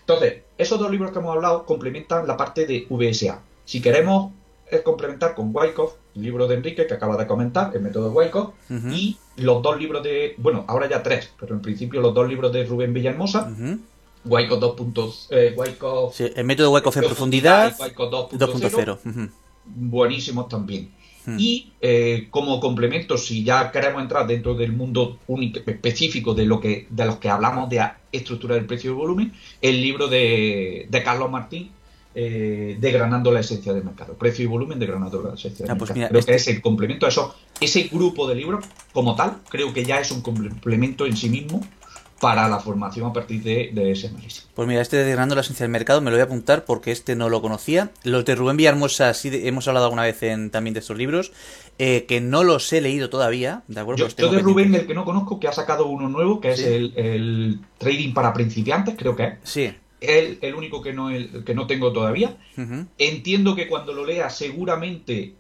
Entonces, 0.01 0.43
esos 0.59 0.79
dos 0.79 0.91
libros 0.91 1.12
que 1.12 1.19
hemos 1.19 1.35
hablado 1.35 1.65
complementan 1.65 2.27
la 2.27 2.37
parte 2.37 2.67
de 2.67 2.87
VSA. 2.91 3.41
Si 3.65 3.81
queremos 3.81 4.33
es 4.71 4.83
complementar 4.83 5.35
con 5.35 5.51
Wyckoff, 5.51 5.95
libro 6.15 6.47
de 6.47 6.57
Enrique 6.57 6.87
que 6.87 6.95
acaba 6.95 7.17
de 7.17 7.27
comentar, 7.27 7.73
el 7.75 7.83
método 7.83 8.09
de 8.09 8.15
Wyckoff, 8.15 8.55
y 8.91 9.17
los 9.37 9.62
dos 9.62 9.79
libros 9.79 10.03
de, 10.03 10.35
bueno, 10.39 10.65
ahora 10.69 10.89
ya 10.89 11.03
tres, 11.03 11.31
pero 11.39 11.55
en 11.55 11.62
principio 11.62 12.01
los 12.01 12.15
dos 12.15 12.29
libros 12.29 12.53
de 12.53 12.65
Rubén 12.65 12.93
Villahermosa, 12.93 13.51
uh 13.51 13.79
2. 14.27 15.29
Eh, 15.31 15.57
sí, 16.12 16.31
el 16.35 16.45
método 16.45 16.69
de 16.69 16.75
Wyckoff 16.75 16.97
en 16.97 17.05
profundidad, 17.05 17.77
2.0. 17.77 19.31
Buenísimos 19.67 20.49
también. 20.49 20.91
Y 21.39 21.73
eh, 21.81 22.29
como 22.31 22.61
complemento, 22.61 23.17
si 23.17 23.45
ya 23.45 23.71
queremos 23.73 24.03
entrar 24.03 24.27
dentro 24.27 24.55
del 24.55 24.73
mundo 24.73 25.19
único, 25.27 25.59
específico 25.59 26.35
de 26.35 26.45
lo 26.45 26.61
que 26.61 26.87
de 26.91 27.07
los 27.07 27.17
que 27.17 27.31
hablamos 27.31 27.71
de 27.71 27.83
estructura 28.12 28.57
del 28.57 28.67
precio 28.67 28.91
y 28.91 28.95
volumen, 28.95 29.33
el 29.62 29.81
libro 29.81 30.09
de, 30.09 30.87
de 30.91 31.03
Carlos 31.03 31.31
Martín, 31.31 31.71
eh, 32.15 32.77
degranando 32.81 33.33
la 33.33 33.41
esencia 33.41 33.73
del 33.73 33.85
mercado. 33.85 34.15
Precio 34.15 34.45
y 34.45 34.47
volumen 34.47 34.79
degranando 34.79 35.23
la 35.23 35.35
esencia 35.35 35.65
del 35.65 35.75
ah, 35.75 35.79
pues 35.79 35.91
mercado. 35.91 36.11
creo 36.11 36.25
que 36.25 36.33
este 36.33 36.51
es 36.51 36.57
el 36.57 36.62
complemento 36.62 37.07
a 37.07 37.09
eso. 37.09 37.35
Ese 37.61 37.85
grupo 37.85 38.29
de 38.29 38.35
libros, 38.35 38.65
como 38.93 39.17
tal, 39.17 39.39
creo 39.49 39.73
que 39.73 39.85
ya 39.85 40.01
es 40.01 40.11
un 40.11 40.21
complemento 40.21 41.07
en 41.07 41.17
sí 41.17 41.29
mismo 41.29 41.61
para 42.21 42.49
la 42.49 42.59
formación 42.59 43.07
a 43.07 43.12
partir 43.12 43.43
de, 43.43 43.91
ese 43.91 44.07
análisis. 44.07 44.49
Pues 44.55 44.67
mira, 44.67 44.81
este 44.81 44.97
de 44.97 45.05
degranando 45.05 45.35
la 45.35 45.43
esencia 45.43 45.65
del 45.65 45.73
mercado 45.73 46.01
me 46.01 46.11
lo 46.11 46.17
voy 46.17 46.23
a 46.23 46.25
apuntar 46.25 46.65
porque 46.65 46.91
este 46.91 47.17
no 47.17 47.29
lo 47.29 47.43
conocía. 47.43 47.91
Los 48.03 48.25
de 48.25 48.35
Rubén 48.35 48.57
Villarmosa 48.57 49.12
sí 49.12 49.31
hemos 49.33 49.69
hablado 49.69 49.87
alguna 49.87 50.05
vez 50.05 50.23
en, 50.23 50.51
también 50.51 50.73
de 50.73 50.81
estos 50.81 50.97
libros, 50.97 51.33
eh, 51.79 52.07
que 52.07 52.21
no 52.21 52.45
los 52.45 52.73
he 52.73 52.81
leído 52.81 53.11
todavía. 53.11 53.62
¿de 53.69 53.81
acuerdo? 53.81 54.09
Yo, 54.09 54.31
de 54.31 54.39
Rubén, 54.39 54.75
el 54.75 54.87
que 54.87 54.95
no 54.95 55.05
conozco, 55.05 55.39
que 55.39 55.49
ha 55.49 55.53
sacado 55.53 55.87
uno 55.87 56.09
nuevo, 56.09 56.41
que 56.41 56.53
es 56.53 56.61
el, 56.61 56.93
el, 56.97 57.61
Trading 57.77 58.15
para 58.15 58.33
principiantes, 58.33 58.95
creo 58.97 59.15
que 59.17 59.25
es. 59.25 59.35
Sí 59.43 59.75
es 60.05 60.39
el 60.41 60.55
único 60.55 60.83
que 60.83 60.93
no, 60.93 61.11
el, 61.11 61.45
que 61.45 61.55
no 61.55 61.67
tengo 61.67 61.93
todavía. 61.93 62.37
Entiendo 62.99 63.55
que 63.55 63.69
cuando 63.69 63.93
lo 63.93 64.05
lea 64.05 64.31
seguramente 64.31 65.35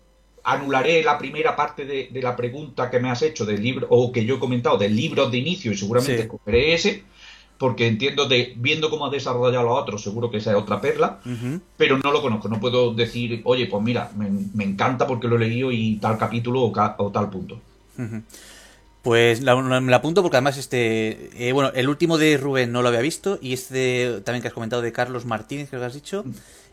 anularé 0.44 1.02
la 1.02 1.16
primera 1.16 1.56
parte 1.56 1.84
de, 1.84 2.22
la 2.22 2.36
pregunta 2.36 2.90
que 2.90 3.00
me 3.00 3.10
has 3.10 3.22
hecho 3.22 3.46
del 3.46 3.62
libro, 3.62 3.86
o 3.90 4.12
que 4.12 4.24
yo 4.24 4.36
he 4.36 4.38
comentado, 4.38 4.76
del 4.76 4.94
libro 4.94 5.30
de 5.30 5.38
inicio, 5.38 5.72
y 5.72 5.76
seguramente 5.76 6.22
escogeré 6.22 6.74
ese, 6.74 7.02
porque 7.58 7.86
entiendo 7.86 8.26
de, 8.28 8.52
viendo 8.56 8.90
cómo 8.90 9.06
ha 9.06 9.10
desarrollado 9.10 9.64
los 9.64 9.80
otros, 9.80 10.02
seguro 10.02 10.30
que 10.30 10.36
esa 10.36 10.50
es 10.50 10.56
otra 10.56 10.80
perla, 10.80 11.20
pero 11.76 11.98
no 11.98 12.12
lo 12.12 12.20
conozco, 12.20 12.48
no 12.48 12.60
puedo 12.60 12.92
decir, 12.92 13.40
oye, 13.44 13.66
pues 13.66 13.82
mira, 13.82 14.10
me, 14.16 14.64
encanta 14.64 15.06
porque 15.06 15.28
lo 15.28 15.36
he 15.36 15.40
leído 15.40 15.72
y 15.72 15.96
tal 15.96 16.18
capítulo 16.18 16.62
o, 16.62 17.10
tal 17.10 17.30
punto. 17.30 17.58
Pues 19.04 19.42
la, 19.42 19.54
me 19.54 19.90
la 19.90 19.98
apunto 19.98 20.22
porque 20.22 20.38
además 20.38 20.56
este, 20.56 21.28
eh, 21.36 21.52
bueno, 21.52 21.70
el 21.74 21.90
último 21.90 22.16
de 22.16 22.38
Rubén 22.38 22.72
no 22.72 22.80
lo 22.80 22.88
había 22.88 23.02
visto 23.02 23.38
y 23.42 23.52
este 23.52 24.22
también 24.24 24.40
que 24.40 24.48
has 24.48 24.54
comentado 24.54 24.80
de 24.80 24.92
Carlos 24.92 25.26
Martínez, 25.26 25.68
creo 25.68 25.82
que 25.82 25.86
has 25.86 25.92
dicho, 25.92 26.24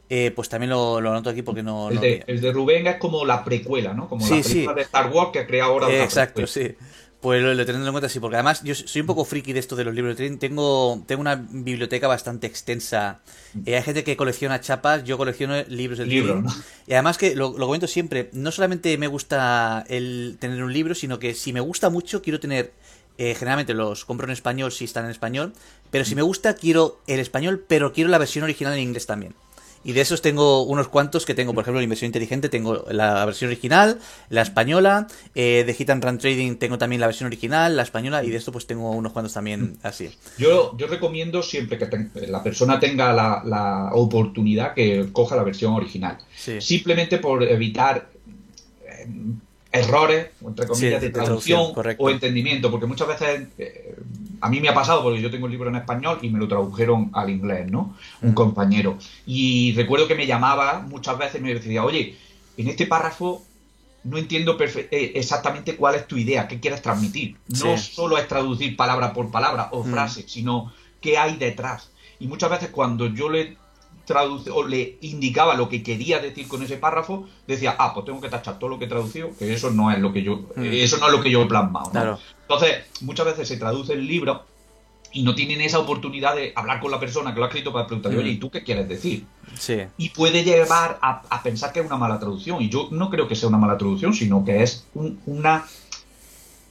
eh, 0.10 0.32
pues 0.34 0.48
también 0.48 0.70
lo, 0.70 0.98
anoto 0.98 1.30
aquí 1.30 1.42
porque 1.42 1.62
no... 1.62 1.90
El, 1.90 2.00
de, 2.00 2.24
el, 2.28 2.40
de, 2.40 2.54
Rubén 2.54 2.88
es 2.88 2.96
como 2.96 3.26
la 3.26 3.44
precuela, 3.44 3.94
¿no? 3.94 4.08
Como 4.08 4.26
la 4.26 4.42
precuela 4.42 4.74
de 4.74 4.82
Star 4.84 5.12
Wars 5.12 5.32
que 5.34 5.40
ha 5.40 5.46
creado 5.46 5.74
ahora... 5.74 6.04
exacto, 6.04 6.48
sí. 6.48 6.74
Pues 7.22 7.44
lo, 7.44 7.56
teniendo 7.66 7.86
en 7.86 7.94
cuenta, 7.94 8.10
sí, 8.10 8.20
porque 8.20 8.38
además 8.38 8.64
yo 8.64 8.74
soy 8.74 9.02
un 9.02 9.08
poco 9.08 9.26
friki 9.26 9.54
de 9.54 9.60
esto 9.60 9.76
de 9.76 9.84
los 9.84 9.94
libros. 9.94 10.18
Tengo, 10.40 11.04
tengo 11.06 11.22
una 11.22 11.36
biblioteca 11.36 12.08
bastante 12.08 12.48
extensa. 12.48 13.20
Eh, 13.64 13.76
hay 13.76 13.84
gente 13.84 14.04
que 14.04 14.18
colecciona 14.18 14.60
chapas, 14.60 15.04
yo 15.04 15.20
colecciono 15.20 15.62
libros 15.68 16.00
de 16.00 16.06
trading. 16.06 16.46
Y 16.88 16.94
además 16.94 17.20
que 17.20 17.36
lo, 17.36 17.56
lo, 17.56 17.68
comento 17.68 17.86
siempre, 17.86 18.32
no 18.34 18.52
solamente 18.52 18.98
me 18.98 19.06
gusta 19.06 19.86
el 19.88 20.38
tener 20.40 20.64
un 20.64 20.74
libro, 20.74 20.96
sino 20.96 21.20
que 21.20 21.36
si 21.36 21.54
me 21.54 21.60
gusta 21.60 21.92
mucho, 21.92 22.24
quiero 22.24 22.40
tener. 22.40 22.74
Eh, 23.18 23.36
generalmente 23.36 23.76
los 23.76 24.04
compro 24.04 24.26
en 24.26 24.32
español 24.32 24.72
si 24.72 24.86
están 24.86 25.06
en 25.06 25.12
español, 25.12 25.54
pero 25.92 26.06
si 26.06 26.16
me 26.16 26.24
gusta, 26.24 26.56
quiero 26.56 27.02
el 27.06 27.20
español, 27.20 27.64
pero 27.68 27.94
quiero 27.94 28.10
la 28.10 28.18
versión 28.18 28.44
original 28.46 28.74
en 28.74 28.80
inglés 28.80 29.06
también. 29.06 29.36
Y 29.84 29.94
de 29.94 30.02
esos 30.02 30.22
tengo 30.22 30.64
unos 30.64 30.88
cuantos 30.88 31.26
que 31.26 31.34
tengo, 31.34 31.54
por 31.54 31.64
ejemplo, 31.64 31.80
la 31.80 31.84
inversión 31.84 32.08
inteligente, 32.08 32.50
tengo 32.50 32.86
la 32.90 33.26
versión 33.26 33.50
original, 33.50 34.00
la 34.30 34.42
española, 34.42 35.08
eh, 35.34 35.64
de 35.66 35.74
Hit 35.74 35.90
and 35.90 36.04
Run 36.04 36.18
Trading 36.18 36.56
tengo 36.56 36.78
también 36.78 37.02
la 37.02 37.08
versión 37.08 37.28
original, 37.28 37.76
la 37.76 37.84
española, 37.84 38.24
y 38.24 38.30
de 38.30 38.38
esto 38.38 38.52
pues 38.52 38.68
tengo 38.68 38.92
unos 38.92 39.12
cuantos 39.12 39.34
también 39.34 39.78
así. 39.84 40.10
Yo, 40.38 40.78
yo 40.78 40.88
recomiendo 40.88 41.42
siempre 41.42 41.78
que 41.78 42.28
la 42.28 42.44
persona 42.44 42.80
tenga 42.80 43.14
la, 43.14 43.90
oportunidad 43.94 44.74
que 44.74 45.10
coja 45.12 45.36
la 45.36 45.44
versión 45.44 45.74
original. 45.74 46.18
Simplemente 46.60 47.18
por 47.18 47.44
evitar 47.44 48.10
eh, 48.86 49.08
errores, 49.72 50.28
entre 50.46 50.68
comillas, 50.68 51.02
de, 51.02 51.10
traducción, 51.10 51.74
o 51.98 52.10
entendimiento, 52.10 52.70
porque 52.70 52.86
muchas 52.86 53.08
veces 53.08 53.48
eh, 53.58 53.96
a 54.42 54.50
mí 54.50 54.60
me 54.60 54.70
ha 54.70 54.74
pasado 54.74 55.04
porque 55.04 55.22
yo 55.22 55.30
tengo 55.30 55.46
el 55.46 55.52
libro 55.52 55.70
en 55.70 55.76
español 55.76 56.18
y 56.22 56.30
me 56.30 56.40
lo 56.40 56.48
tradujeron 56.48 57.12
al 57.14 57.30
inglés, 57.30 57.70
¿no? 57.70 57.96
Un 58.22 58.34
compañero. 58.34 58.98
Y 59.26 59.74
recuerdo 59.76 60.08
que 60.08 60.16
me 60.16 60.26
llamaba 60.26 60.80
muchas 60.80 61.18
veces 61.18 61.40
y 61.40 61.44
me 61.44 61.54
decía, 61.54 61.84
oye, 61.84 62.18
en 62.58 62.68
este 62.68 62.88
párrafo 62.88 63.44
no 64.04 64.18
entiendo 64.18 64.58
eh, 64.60 65.12
exactamente 65.16 65.76
cuál 65.76 65.96
es 65.96 66.08
tu 66.08 66.18
idea, 66.18 66.48
qué 66.48 66.60
quieres 66.60 66.82
transmitir. 66.82 67.38
No 67.48 67.78
solo 67.78 68.18
es 68.18 68.28
traducir 68.28 68.76
palabra 68.76 69.14
por 69.14 69.30
palabra 69.30 69.70
o 69.72 69.84
frase, 69.84 70.26
sino 70.28 70.74
qué 71.00 71.18
hay 71.20 71.36
detrás. 71.36 71.92
Y 72.20 72.28
muchas 72.28 72.50
veces 72.50 72.70
cuando 72.70 73.08
yo 73.08 73.30
le 73.30 73.58
traduce, 74.12 74.50
o 74.52 74.68
le 74.68 74.98
indicaba 75.02 75.56
lo 75.56 75.70
que 75.70 75.82
quería 75.82 76.20
decir 76.20 76.48
con 76.48 76.62
ese 76.62 76.78
párrafo, 76.78 77.28
decía, 77.48 77.76
ah, 77.80 77.94
pues 77.94 78.06
tengo 78.06 78.20
que 78.20 78.30
tachar 78.30 78.60
todo 78.60 78.70
lo 78.70 78.78
que 78.78 78.86
he 78.86 78.88
traducido, 78.88 79.32
que 79.38 79.54
eso 79.54 79.72
no 79.72 79.92
es 79.92 80.00
lo 80.00 80.12
que 80.12 80.22
yo, 80.22 80.42
mm. 80.56 80.66
eso 80.66 80.98
no 80.98 81.08
es 81.08 81.14
lo 81.14 81.22
que 81.22 81.32
yo 81.32 81.42
he 81.42 81.46
plasmado. 81.48 82.20
Entonces, 82.42 82.86
muchas 83.02 83.26
veces 83.26 83.48
se 83.48 83.58
traduce 83.58 83.94
el 83.94 84.06
libro 84.06 84.44
y 85.14 85.24
no 85.24 85.36
tienen 85.36 85.62
esa 85.62 85.80
oportunidad 85.80 86.36
de 86.36 86.54
hablar 86.56 86.80
con 86.80 86.92
la 86.92 87.00
persona 87.00 87.34
que 87.34 87.40
lo 87.40 87.46
ha 87.46 87.48
escrito 87.48 87.74
para 87.74 87.88
preguntarle, 87.88 88.20
oye, 88.20 88.32
¿y 88.32 88.38
tú 88.38 88.50
qué 88.50 88.64
quieres 88.64 88.88
decir? 88.88 89.26
Sí. 89.58 89.78
Y 89.98 90.10
puede 90.10 90.44
llevar 90.44 91.00
a, 91.02 91.44
pensar 91.44 91.74
que 91.74 91.80
es 91.80 91.86
una 91.86 91.98
mala 91.98 92.20
traducción. 92.20 92.62
Y 92.62 92.70
yo 92.70 92.88
no 92.92 93.10
creo 93.10 93.28
que 93.28 93.36
sea 93.36 93.50
una 93.50 93.58
mala 93.58 93.78
traducción, 93.78 94.14
sino 94.14 94.46
que 94.46 94.64
es 94.64 94.86
una, 95.26 95.66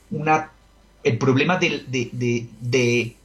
una. 0.09 0.51
El 1.03 1.17
problema 1.17 1.57
de, 1.57 1.83
de 1.87 2.47
de 2.61 3.15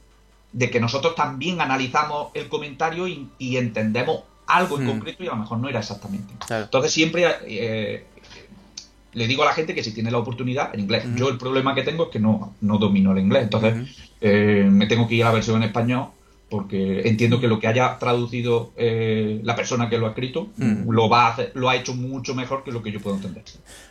que 0.57 0.79
nosotros 0.79 1.15
también 1.15 1.61
analizamos 1.61 2.29
el 2.33 2.47
comentario 2.49 3.07
y, 3.07 3.57
entendemos 3.57 4.21
algo 4.47 4.77
en 4.77 4.85
hmm. 4.85 4.89
concreto 4.89 5.23
y 5.23 5.27
a 5.27 5.31
lo 5.31 5.37
mejor 5.37 5.59
no 5.59 5.69
era 5.69 5.79
exactamente. 5.79 6.33
Entonces 6.49 6.91
siempre 6.91 7.25
eh, 7.45 8.05
le 9.13 9.27
digo 9.27 9.43
a 9.43 9.47
la 9.47 9.53
gente 9.53 9.75
que 9.75 9.83
si 9.83 9.93
tiene 9.93 10.11
la 10.11 10.17
oportunidad 10.17 10.73
en 10.73 10.81
inglés. 10.81 11.05
Yo 11.15 11.29
el 11.29 11.37
problema 11.37 11.75
que 11.75 11.83
tengo 11.83 12.05
es 12.05 12.09
que 12.09 12.19
no, 12.19 12.53
no 12.61 12.77
domino 12.77 13.11
el 13.11 13.19
inglés, 13.19 13.43
entonces 13.43 13.75
eh, 14.21 14.67
me 14.69 14.87
tengo 14.87 15.07
que 15.07 15.15
ir 15.15 15.23
a 15.23 15.27
la 15.27 15.33
versión 15.33 15.57
en 15.57 15.63
español 15.69 16.07
porque 16.49 17.01
entiendo 17.09 17.41
que 17.41 17.47
lo 17.47 17.59
que 17.59 17.67
haya 17.67 17.97
traducido 17.99 18.71
eh, 18.77 19.41
la 19.43 19.55
persona 19.55 19.89
que 19.89 19.97
lo 19.97 20.05
ha 20.05 20.09
escrito 20.09 20.47
Mm. 20.57 20.89
lo 20.89 21.09
va 21.09 21.27
a 21.27 21.33
hacer, 21.33 21.51
lo 21.55 21.69
ha 21.69 21.75
hecho 21.75 21.93
mucho 21.93 22.35
mejor 22.35 22.63
que 22.63 22.71
lo 22.71 22.81
que 22.81 22.91
yo 22.91 22.99
puedo 23.01 23.17
entender. 23.17 23.43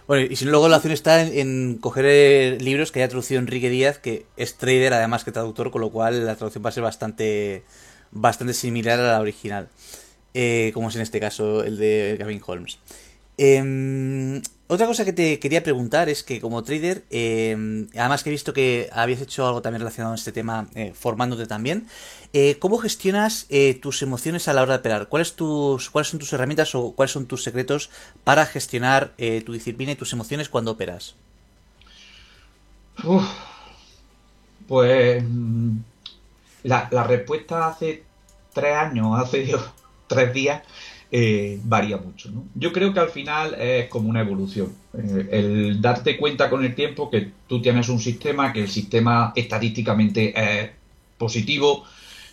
Bueno, 0.07 0.27
y 0.31 0.37
si 0.37 0.45
no, 0.47 0.53
luego 0.53 0.69
la 0.69 0.77
opción 0.77 0.93
está 0.93 1.21
en, 1.23 1.39
en 1.39 1.79
coger 1.79 2.05
eh, 2.09 2.59
libros 2.61 2.93
que 2.93 3.01
haya 3.01 3.09
traducido 3.09 3.41
Enrique 3.41 3.69
Díaz, 3.69 3.99
que 3.99 4.25
es 4.37 4.57
trader 4.57 4.95
además 4.95 5.25
que 5.25 5.33
traductor, 5.33 5.71
con 5.71 5.81
lo 5.83 5.91
cual 5.91 6.25
la 6.25 6.37
traducción 6.37 6.65
va 6.65 6.71
a 6.71 6.73
ser 6.73 6.83
bastante, 6.83 7.63
bastante 8.11 8.55
similar 8.55 9.01
a 9.01 9.13
la 9.13 9.21
original, 9.21 9.69
eh, 10.33 10.71
como 10.73 10.89
es 10.89 10.97
en 10.97 11.03
este 11.03 11.21
caso 11.21 11.63
el 11.63 11.77
de 11.77 12.17
Gavin 12.19 12.41
Holmes. 12.47 12.79
Em, 13.39 14.41
otra 14.68 14.87
cosa 14.87 15.05
que 15.05 15.12
te 15.12 15.39
quería 15.39 15.62
preguntar 15.62 16.09
es 16.09 16.22
que 16.22 16.41
como 16.41 16.64
trader, 16.64 17.05
em, 17.11 17.89
además 17.95 18.22
que 18.22 18.30
he 18.30 18.32
visto 18.32 18.53
que 18.53 18.89
habías 18.93 19.20
hecho 19.20 19.47
algo 19.47 19.62
también 19.62 19.80
relacionado 19.80 20.12
con 20.12 20.18
este 20.18 20.32
tema, 20.32 20.68
eh, 20.74 20.93
formándote 20.95 21.47
también, 21.47 21.87
eh, 22.32 22.59
¿cómo 22.59 22.78
gestionas 22.78 23.47
eh, 23.49 23.78
tus 23.80 24.03
emociones 24.03 24.49
a 24.49 24.53
la 24.53 24.62
hora 24.62 24.74
de 24.74 24.78
operar? 24.80 25.09
¿Cuáles, 25.09 25.34
tus, 25.37 25.91
¿Cuáles 25.91 26.09
son 26.09 26.18
tus 26.20 26.32
herramientas 26.32 26.74
o 26.74 26.93
cuáles 26.93 27.12
son 27.12 27.26
tus 27.26 27.43
secretos 27.43 27.91
para 28.24 28.47
gestionar 28.47 29.12
eh, 29.18 29.43
tu 29.45 29.53
disciplina 29.53 29.93
y 29.93 29.97
tus 29.97 30.12
emociones 30.12 30.49
cuando 30.49 30.72
operas? 30.72 31.14
Uf, 33.05 33.24
pues 34.66 35.22
mm, 35.22 35.76
la, 36.64 36.89
la 36.91 37.05
respuesta 37.05 37.68
hace 37.68 38.03
tres 38.53 38.76
años, 38.76 39.18
hace 39.18 39.55
tres 40.07 40.32
días, 40.32 40.62
eh, 41.11 41.61
varía 41.63 41.99
mucho. 41.99 42.31
¿no? 42.31 42.45
Yo 42.55 42.73
creo 42.73 42.93
que 42.93 43.01
al 43.01 43.11
final 43.11 43.55
es 43.55 43.89
como 43.89 44.09
una 44.09 44.21
evolución. 44.21 44.73
Eh, 44.95 45.29
el 45.31 45.81
darte 45.81 46.17
cuenta 46.17 46.51
con 46.51 46.65
el 46.65 46.75
tiempo 46.75 47.11
que 47.11 47.31
tú 47.47 47.63
tienes 47.63 47.89
un 47.89 48.01
sistema, 48.01 48.53
que 48.53 48.63
el 48.63 48.69
sistema 48.69 49.33
estadísticamente 49.37 50.35
es 50.37 50.71
positivo, 51.17 51.85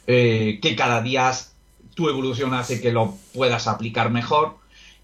eh, 0.08 0.60
que 0.62 0.76
cada 0.76 1.02
día 1.02 1.32
tu 1.94 2.10
evolución 2.10 2.54
hace 2.54 2.82
que 2.82 2.92
lo 2.92 3.16
puedas 3.34 3.68
aplicar 3.68 4.10
mejor 4.10 4.58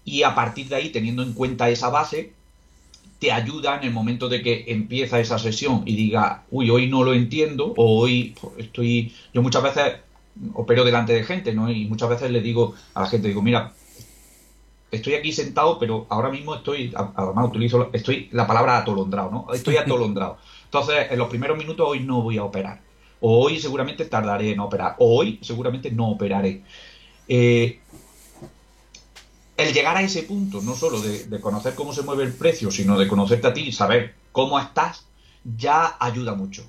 y 0.04 0.24
a 0.24 0.34
partir 0.34 0.68
de 0.68 0.76
ahí, 0.76 0.90
teniendo 0.90 1.22
en 1.22 1.34
cuenta 1.34 1.68
esa 1.68 1.88
base, 1.88 2.32
te 3.20 3.30
ayuda 3.30 3.76
en 3.76 3.84
el 3.84 3.92
momento 3.92 4.28
de 4.28 4.42
que 4.42 4.64
empieza 4.68 5.20
esa 5.20 5.38
sesión 5.38 5.82
y 5.84 5.94
diga, 5.94 6.44
uy, 6.50 6.70
hoy 6.70 6.88
no 6.88 7.04
lo 7.04 7.12
entiendo, 7.12 7.74
o 7.76 8.00
hoy 8.00 8.34
estoy. 8.56 9.14
Yo 9.32 9.42
muchas 9.42 9.62
veces 9.62 9.92
opero 10.54 10.84
delante 10.84 11.12
de 11.12 11.24
gente, 11.24 11.52
¿no? 11.52 11.70
Y 11.70 11.86
muchas 11.86 12.08
veces 12.08 12.30
le 12.30 12.40
digo 12.40 12.74
a 12.94 13.02
la 13.02 13.06
gente, 13.06 13.28
digo, 13.28 13.42
mira, 13.42 13.72
estoy 14.90 15.14
aquí 15.14 15.32
sentado, 15.32 15.78
pero 15.78 16.06
ahora 16.08 16.30
mismo 16.30 16.54
estoy, 16.54 16.92
además 16.94 17.48
utilizo, 17.48 17.90
estoy 17.92 18.28
la 18.32 18.46
palabra 18.46 18.78
atolondrado, 18.78 19.30
¿no? 19.30 19.46
Estoy 19.52 19.76
atolondrado. 19.78 20.38
Entonces, 20.64 21.06
en 21.10 21.18
los 21.18 21.28
primeros 21.28 21.58
minutos 21.58 21.86
hoy 21.88 22.00
no 22.00 22.22
voy 22.22 22.38
a 22.38 22.44
operar. 22.44 22.80
O 23.20 23.44
hoy 23.44 23.60
seguramente 23.60 24.04
tardaré 24.06 24.52
en 24.52 24.60
operar. 24.60 24.96
O 24.98 25.18
hoy 25.18 25.38
seguramente 25.42 25.90
no 25.90 26.10
operaré. 26.10 26.62
Eh, 27.28 27.80
el 29.56 29.74
llegar 29.74 29.96
a 29.96 30.02
ese 30.02 30.22
punto, 30.22 30.62
no 30.62 30.74
solo 30.74 31.00
de, 31.00 31.26
de, 31.26 31.40
conocer 31.40 31.74
cómo 31.74 31.92
se 31.92 32.02
mueve 32.02 32.24
el 32.24 32.32
precio, 32.32 32.70
sino 32.70 32.98
de 32.98 33.06
conocerte 33.06 33.46
a 33.46 33.52
ti 33.52 33.60
y 33.60 33.72
saber 33.72 34.14
cómo 34.32 34.58
estás, 34.58 35.06
ya 35.44 35.96
ayuda 36.00 36.34
mucho. 36.34 36.64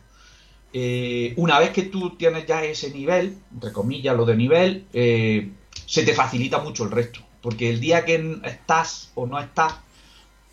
Eh, 0.74 1.34
una 1.38 1.60
vez 1.60 1.72
que 1.72 1.84
tú 1.84 2.12
tienes 2.12 2.46
ya 2.46 2.64
ese 2.64 2.92
nivel, 2.92 3.38
entre 3.54 3.72
comillas 3.72 4.16
lo 4.16 4.26
de 4.26 4.36
nivel, 4.36 4.86
eh, 4.94 5.50
se 5.86 6.04
te 6.04 6.14
facilita 6.14 6.60
mucho 6.60 6.84
el 6.84 6.92
resto. 6.92 7.20
Porque 7.42 7.70
el 7.70 7.80
día 7.80 8.06
que 8.06 8.38
estás 8.44 9.12
o 9.16 9.26
no 9.26 9.40
estás, 9.40 9.76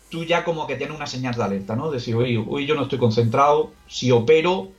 tú 0.09 0.23
ya 0.23 0.43
como 0.43 0.67
que 0.67 0.75
tienes 0.75 0.95
una 0.95 1.07
señal 1.07 1.35
de 1.35 1.43
alerta, 1.43 1.75
¿no? 1.75 1.91
Decir, 1.91 2.15
hoy 2.15 2.65
yo 2.65 2.75
no 2.75 2.83
estoy 2.83 2.97
concentrado, 2.97 3.71
si 3.87 4.11
opero, 4.11 4.69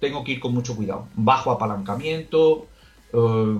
tengo 0.00 0.24
que 0.24 0.32
ir 0.32 0.40
con 0.40 0.54
mucho 0.54 0.76
cuidado. 0.76 1.08
Bajo 1.14 1.50
apalancamiento, 1.50 2.66
eh, 3.12 3.58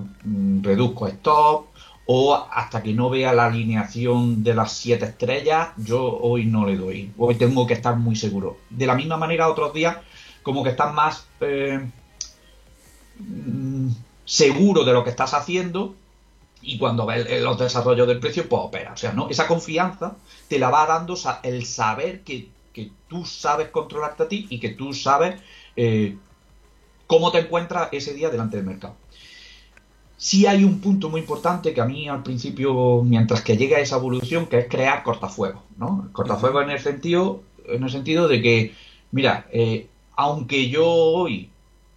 reduzco 0.62 1.08
stop, 1.08 1.66
o 2.06 2.34
hasta 2.34 2.82
que 2.82 2.92
no 2.92 3.10
vea 3.10 3.32
la 3.32 3.46
alineación 3.46 4.44
de 4.44 4.54
las 4.54 4.72
siete 4.72 5.06
estrellas, 5.06 5.70
yo 5.76 6.18
hoy 6.18 6.46
no 6.46 6.64
le 6.64 6.76
doy. 6.76 7.10
Hoy 7.18 7.34
tengo 7.34 7.66
que 7.66 7.74
estar 7.74 7.96
muy 7.96 8.14
seguro. 8.14 8.58
De 8.70 8.86
la 8.86 8.94
misma 8.94 9.16
manera, 9.16 9.48
otros 9.48 9.74
días, 9.74 9.96
como 10.46 10.62
que 10.62 10.70
estás 10.70 10.94
más 10.94 11.26
eh, 11.40 11.90
seguro 14.24 14.84
de 14.84 14.92
lo 14.92 15.02
que 15.02 15.10
estás 15.10 15.34
haciendo 15.34 15.96
y 16.62 16.78
cuando 16.78 17.04
ves 17.04 17.42
los 17.42 17.58
desarrollos 17.58 18.06
del 18.06 18.20
precio, 18.20 18.48
pues 18.48 18.62
opera. 18.62 18.92
O 18.92 18.96
sea, 18.96 19.12
¿no? 19.12 19.28
Esa 19.28 19.48
confianza 19.48 20.14
te 20.46 20.60
la 20.60 20.70
va 20.70 20.86
dando 20.86 21.16
el 21.42 21.66
saber 21.66 22.20
que, 22.20 22.48
que 22.72 22.92
tú 23.08 23.24
sabes 23.24 23.70
controlarte 23.70 24.22
a 24.22 24.28
ti 24.28 24.46
y 24.48 24.60
que 24.60 24.68
tú 24.68 24.94
sabes 24.94 25.42
eh, 25.74 26.16
cómo 27.08 27.32
te 27.32 27.40
encuentras 27.40 27.88
ese 27.90 28.14
día 28.14 28.30
delante 28.30 28.56
del 28.56 28.66
mercado. 28.66 28.94
Sí 30.16 30.46
hay 30.46 30.62
un 30.62 30.80
punto 30.80 31.08
muy 31.08 31.22
importante 31.22 31.74
que 31.74 31.80
a 31.80 31.86
mí 31.86 32.08
al 32.08 32.22
principio, 32.22 33.02
mientras 33.02 33.42
que 33.42 33.56
llega 33.56 33.80
esa 33.80 33.96
evolución, 33.96 34.46
que 34.46 34.60
es 34.60 34.68
crear 34.68 35.02
cortafuegos, 35.02 35.64
¿no? 35.76 36.08
Cortafuegos 36.12 36.62
en 36.62 36.70
el 36.70 36.78
sentido, 36.78 37.42
en 37.66 37.82
el 37.82 37.90
sentido 37.90 38.28
de 38.28 38.40
que, 38.40 38.74
mira, 39.10 39.48
eh, 39.50 39.88
aunque 40.16 40.68
yo 40.68 40.86
hoy 40.86 41.50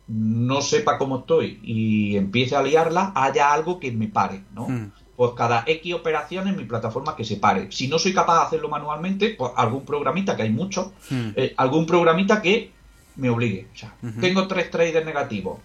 no 0.07 0.61
sepa 0.61 0.97
cómo 0.97 1.19
estoy 1.19 1.59
y 1.63 2.17
empiece 2.17 2.55
a 2.55 2.63
liarla, 2.63 3.11
haya 3.15 3.53
algo 3.53 3.79
que 3.79 3.91
me 3.91 4.07
pare, 4.07 4.43
¿no? 4.53 4.67
Mm. 4.67 4.91
Pues 5.15 5.31
cada 5.35 5.63
X 5.67 5.93
operaciones 5.93 6.53
en 6.53 6.59
mi 6.59 6.65
plataforma 6.65 7.15
que 7.15 7.25
se 7.25 7.35
pare. 7.35 7.71
Si 7.71 7.87
no 7.87 7.99
soy 7.99 8.13
capaz 8.13 8.39
de 8.39 8.45
hacerlo 8.45 8.69
manualmente, 8.69 9.35
pues 9.37 9.51
algún 9.55 9.85
programita, 9.85 10.35
que 10.35 10.43
hay 10.43 10.49
muchos, 10.49 10.87
mm. 11.09 11.29
eh, 11.35 11.53
algún 11.57 11.85
programita 11.85 12.41
que 12.41 12.71
me 13.17 13.29
obligue. 13.29 13.67
O 13.73 13.77
sea, 13.77 13.93
uh 14.01 14.07
-huh. 14.07 14.21
tengo 14.21 14.47
tres 14.47 14.71
traders 14.71 15.05
negativos. 15.05 15.59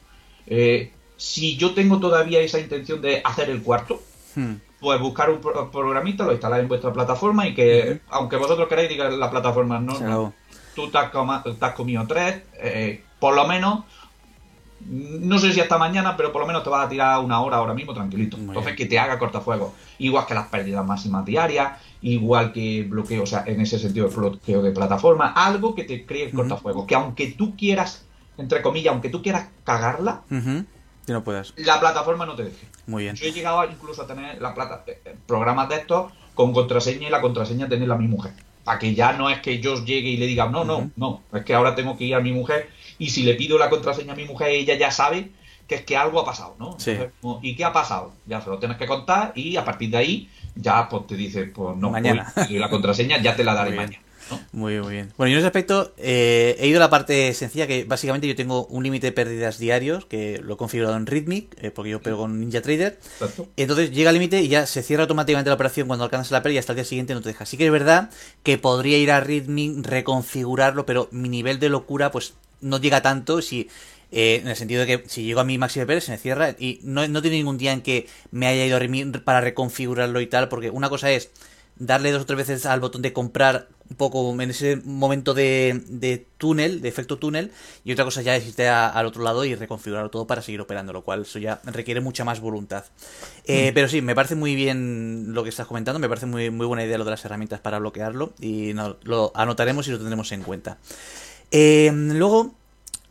Eh, 0.46 0.92
si 1.16 1.56
yo 1.56 1.72
tengo 1.72 1.98
todavía 1.98 2.40
esa 2.40 2.58
intención 2.58 3.00
de 3.00 3.22
hacer 3.24 3.48
el 3.48 3.62
cuarto, 3.62 4.02
hmm. 4.34 4.54
pues 4.80 5.00
buscar 5.00 5.30
un 5.30 5.40
pro 5.40 5.70
programita, 5.70 6.24
lo 6.24 6.32
instalar 6.32 6.60
en 6.60 6.68
vuestra 6.68 6.92
plataforma 6.92 7.46
y 7.46 7.54
que, 7.54 7.94
hmm. 7.94 8.08
aunque 8.10 8.36
vosotros 8.36 8.68
queráis, 8.68 8.88
diga 8.88 9.08
la 9.08 9.30
plataforma, 9.30 9.78
no, 9.78 9.98
no 10.00 10.34
tú 10.74 10.90
te 10.90 10.98
has, 10.98 11.10
te 11.10 11.64
has, 11.64 11.74
comido 11.74 12.06
tres, 12.06 12.42
eh, 12.54 13.02
por 13.18 13.34
lo 13.34 13.46
menos, 13.46 13.84
no 14.80 15.38
sé 15.38 15.52
si 15.52 15.60
hasta 15.60 15.78
mañana, 15.78 16.16
pero 16.16 16.32
por 16.32 16.42
lo 16.42 16.46
menos 16.46 16.62
te 16.62 16.70
vas 16.70 16.86
a 16.86 16.88
tirar 16.88 17.20
una 17.20 17.40
hora 17.40 17.56
ahora 17.58 17.74
mismo 17.74 17.94
tranquilito. 17.94 18.36
Muy 18.36 18.48
Entonces, 18.48 18.74
bien. 18.74 18.76
que 18.76 18.86
te 18.86 18.98
haga 18.98 19.18
cortafuegos. 19.18 19.72
Igual 19.98 20.26
que 20.26 20.34
las 20.34 20.48
pérdidas 20.48 20.84
máximas 20.84 21.24
diarias, 21.24 21.80
igual 22.02 22.52
que 22.52 22.84
bloqueo, 22.88 23.22
o 23.22 23.26
sea, 23.26 23.44
en 23.46 23.60
ese 23.60 23.78
sentido, 23.78 24.08
el 24.08 24.14
bloqueo 24.14 24.62
de 24.62 24.72
plataforma, 24.72 25.32
algo 25.32 25.74
que 25.74 25.84
te 25.84 26.04
cree 26.04 26.24
el 26.24 26.32
cortafuegos. 26.32 26.86
Que 26.86 26.94
aunque 26.94 27.28
tú 27.32 27.56
quieras, 27.56 28.04
entre 28.36 28.60
comillas, 28.60 28.92
aunque 28.92 29.08
tú 29.08 29.22
quieras 29.22 29.48
cagarla, 29.64 30.22
uh 30.30 30.34
-huh. 30.34 30.66
No 31.06 31.22
puedas. 31.22 31.52
La 31.56 31.80
plataforma 31.80 32.24
no 32.24 32.34
te 32.34 32.44
deje. 32.44 32.66
Muy 32.86 33.02
bien. 33.04 33.16
Yo 33.16 33.26
he 33.26 33.32
llegado 33.32 33.64
incluso 33.64 34.02
a 34.02 34.06
tener 34.06 34.40
la 34.40 34.54
plata, 34.54 34.84
eh, 34.86 35.14
programas 35.26 35.68
de 35.68 35.76
estos 35.76 36.12
con 36.34 36.52
contraseña 36.52 37.08
y 37.08 37.10
la 37.10 37.20
contraseña 37.20 37.68
tenerla 37.68 37.96
mi 37.96 38.08
mujer. 38.08 38.32
Para 38.64 38.78
que 38.78 38.94
ya 38.94 39.12
no 39.12 39.28
es 39.28 39.40
que 39.40 39.60
yo 39.60 39.84
llegue 39.84 40.08
y 40.08 40.16
le 40.16 40.26
diga, 40.26 40.46
no, 40.46 40.64
no, 40.64 40.78
uh 40.78 40.82
-huh. 40.82 40.90
no, 40.96 41.22
es 41.32 41.44
que 41.44 41.54
ahora 41.54 41.74
tengo 41.74 41.96
que 41.98 42.04
ir 42.04 42.14
a 42.14 42.20
mi 42.20 42.32
mujer 42.32 42.70
y 42.98 43.10
si 43.10 43.22
le 43.22 43.34
pido 43.34 43.58
la 43.58 43.68
contraseña 43.68 44.14
a 44.14 44.16
mi 44.16 44.24
mujer, 44.24 44.48
ella 44.48 44.74
ya 44.74 44.90
sabe 44.90 45.30
que 45.68 45.76
es 45.76 45.82
que 45.82 45.96
algo 45.96 46.20
ha 46.20 46.24
pasado, 46.24 46.56
¿no? 46.58 46.78
Sí. 46.78 46.96
¿Y 47.42 47.56
qué 47.56 47.64
ha 47.64 47.72
pasado? 47.72 48.12
Ya 48.26 48.40
se 48.40 48.50
lo 48.50 48.58
tienes 48.58 48.76
que 48.76 48.86
contar 48.86 49.32
y 49.34 49.56
a 49.56 49.64
partir 49.64 49.90
de 49.90 49.96
ahí 49.96 50.28
ya 50.54 50.88
pues 50.88 51.06
te 51.06 51.16
dice, 51.16 51.44
pues 51.44 51.76
no, 51.76 51.90
mañana. 51.90 52.32
y 52.48 52.58
la 52.58 52.68
contraseña 52.70 53.18
ya 53.20 53.34
te 53.36 53.44
la 53.44 53.54
daré 53.54 53.72
mañana. 53.72 54.03
¿No? 54.30 54.40
Muy 54.52 54.72
bien, 54.72 54.82
muy 54.84 54.92
bien. 54.92 55.12
Bueno, 55.16 55.30
yo 55.30 55.36
en 55.36 55.38
ese 55.40 55.46
aspecto 55.46 55.94
eh, 55.96 56.56
he 56.58 56.66
ido 56.66 56.78
a 56.78 56.80
la 56.80 56.90
parte 56.90 57.32
sencilla, 57.34 57.66
que 57.66 57.84
básicamente 57.84 58.26
yo 58.26 58.34
tengo 58.34 58.66
un 58.66 58.82
límite 58.82 59.08
de 59.08 59.12
pérdidas 59.12 59.58
diarios, 59.58 60.06
que 60.06 60.40
lo 60.42 60.54
he 60.54 60.56
configurado 60.56 60.96
en 60.96 61.06
Rhythmic, 61.06 61.56
eh, 61.62 61.70
porque 61.70 61.90
yo 61.90 62.00
pego 62.00 62.18
con 62.18 62.40
Ninja 62.40 62.62
Trader. 62.62 62.98
Exacto. 63.02 63.48
Entonces 63.56 63.90
llega 63.90 64.10
al 64.10 64.14
límite 64.14 64.40
y 64.40 64.48
ya 64.48 64.66
se 64.66 64.82
cierra 64.82 65.02
automáticamente 65.02 65.50
la 65.50 65.54
operación 65.54 65.86
cuando 65.86 66.04
alcanzas 66.04 66.32
la 66.32 66.42
pérdida 66.42 66.56
y 66.56 66.58
hasta 66.58 66.72
el 66.72 66.76
día 66.76 66.84
siguiente 66.84 67.14
no 67.14 67.20
te 67.20 67.28
deja. 67.30 67.44
Así 67.44 67.56
que 67.56 67.66
es 67.66 67.72
verdad 67.72 68.10
que 68.42 68.58
podría 68.58 68.98
ir 68.98 69.10
a 69.10 69.20
Rhythmic, 69.20 69.86
reconfigurarlo, 69.86 70.86
pero 70.86 71.08
mi 71.10 71.28
nivel 71.28 71.58
de 71.58 71.68
locura 71.68 72.10
pues 72.10 72.34
no 72.60 72.80
llega 72.80 73.02
tanto 73.02 73.42
si... 73.42 73.68
Eh, 74.12 74.36
en 74.42 74.46
el 74.46 74.54
sentido 74.54 74.84
de 74.84 74.86
que 74.86 75.08
si 75.08 75.24
llego 75.24 75.40
a 75.40 75.44
mi 75.44 75.58
máximo 75.58 75.80
de 75.80 75.86
pérdida 75.88 76.02
se 76.02 76.12
me 76.12 76.18
cierra 76.18 76.54
y 76.56 76.78
no, 76.84 77.08
no 77.08 77.20
tiene 77.20 77.38
ningún 77.38 77.58
día 77.58 77.72
en 77.72 77.80
que 77.80 78.06
me 78.30 78.46
haya 78.46 78.64
ido 78.64 78.76
a 78.76 78.78
Rhythmic 78.78 79.24
para 79.24 79.40
reconfigurarlo 79.40 80.20
y 80.20 80.28
tal, 80.28 80.48
porque 80.48 80.70
una 80.70 80.88
cosa 80.88 81.10
es 81.10 81.30
darle 81.76 82.12
dos 82.12 82.22
o 82.22 82.26
tres 82.26 82.36
veces 82.36 82.66
al 82.66 82.80
botón 82.80 83.02
de 83.02 83.12
comprar 83.12 83.68
un 83.90 83.96
poco 83.96 84.32
en 84.40 84.50
ese 84.50 84.76
momento 84.76 85.34
de, 85.34 85.82
de 85.88 86.26
túnel, 86.38 86.80
de 86.80 86.88
efecto 86.88 87.18
túnel, 87.18 87.50
y 87.84 87.92
otra 87.92 88.04
cosa 88.04 88.22
ya 88.22 88.34
es 88.36 88.46
irte 88.46 88.68
a, 88.68 88.88
al 88.88 89.06
otro 89.06 89.22
lado 89.22 89.44
y 89.44 89.54
reconfigurarlo 89.54 90.10
todo 90.10 90.26
para 90.26 90.42
seguir 90.42 90.60
operando, 90.60 90.92
lo 90.92 91.02
cual 91.02 91.22
eso 91.22 91.38
ya 91.38 91.60
requiere 91.64 92.00
mucha 92.00 92.24
más 92.24 92.40
voluntad. 92.40 92.84
Eh, 93.44 93.70
mm. 93.70 93.74
Pero 93.74 93.88
sí, 93.88 94.00
me 94.00 94.14
parece 94.14 94.34
muy 94.34 94.54
bien 94.54 95.34
lo 95.34 95.42
que 95.42 95.50
estás 95.50 95.66
comentando, 95.66 95.98
me 95.98 96.08
parece 96.08 96.26
muy, 96.26 96.50
muy 96.50 96.66
buena 96.66 96.84
idea 96.84 96.98
lo 96.98 97.04
de 97.04 97.10
las 97.10 97.24
herramientas 97.24 97.60
para 97.60 97.78
bloquearlo, 97.78 98.32
y 98.40 98.72
no, 98.74 98.96
lo 99.02 99.32
anotaremos 99.34 99.86
y 99.88 99.90
lo 99.90 99.98
tendremos 99.98 100.32
en 100.32 100.42
cuenta. 100.42 100.78
Eh, 101.50 101.90
luego, 101.92 102.54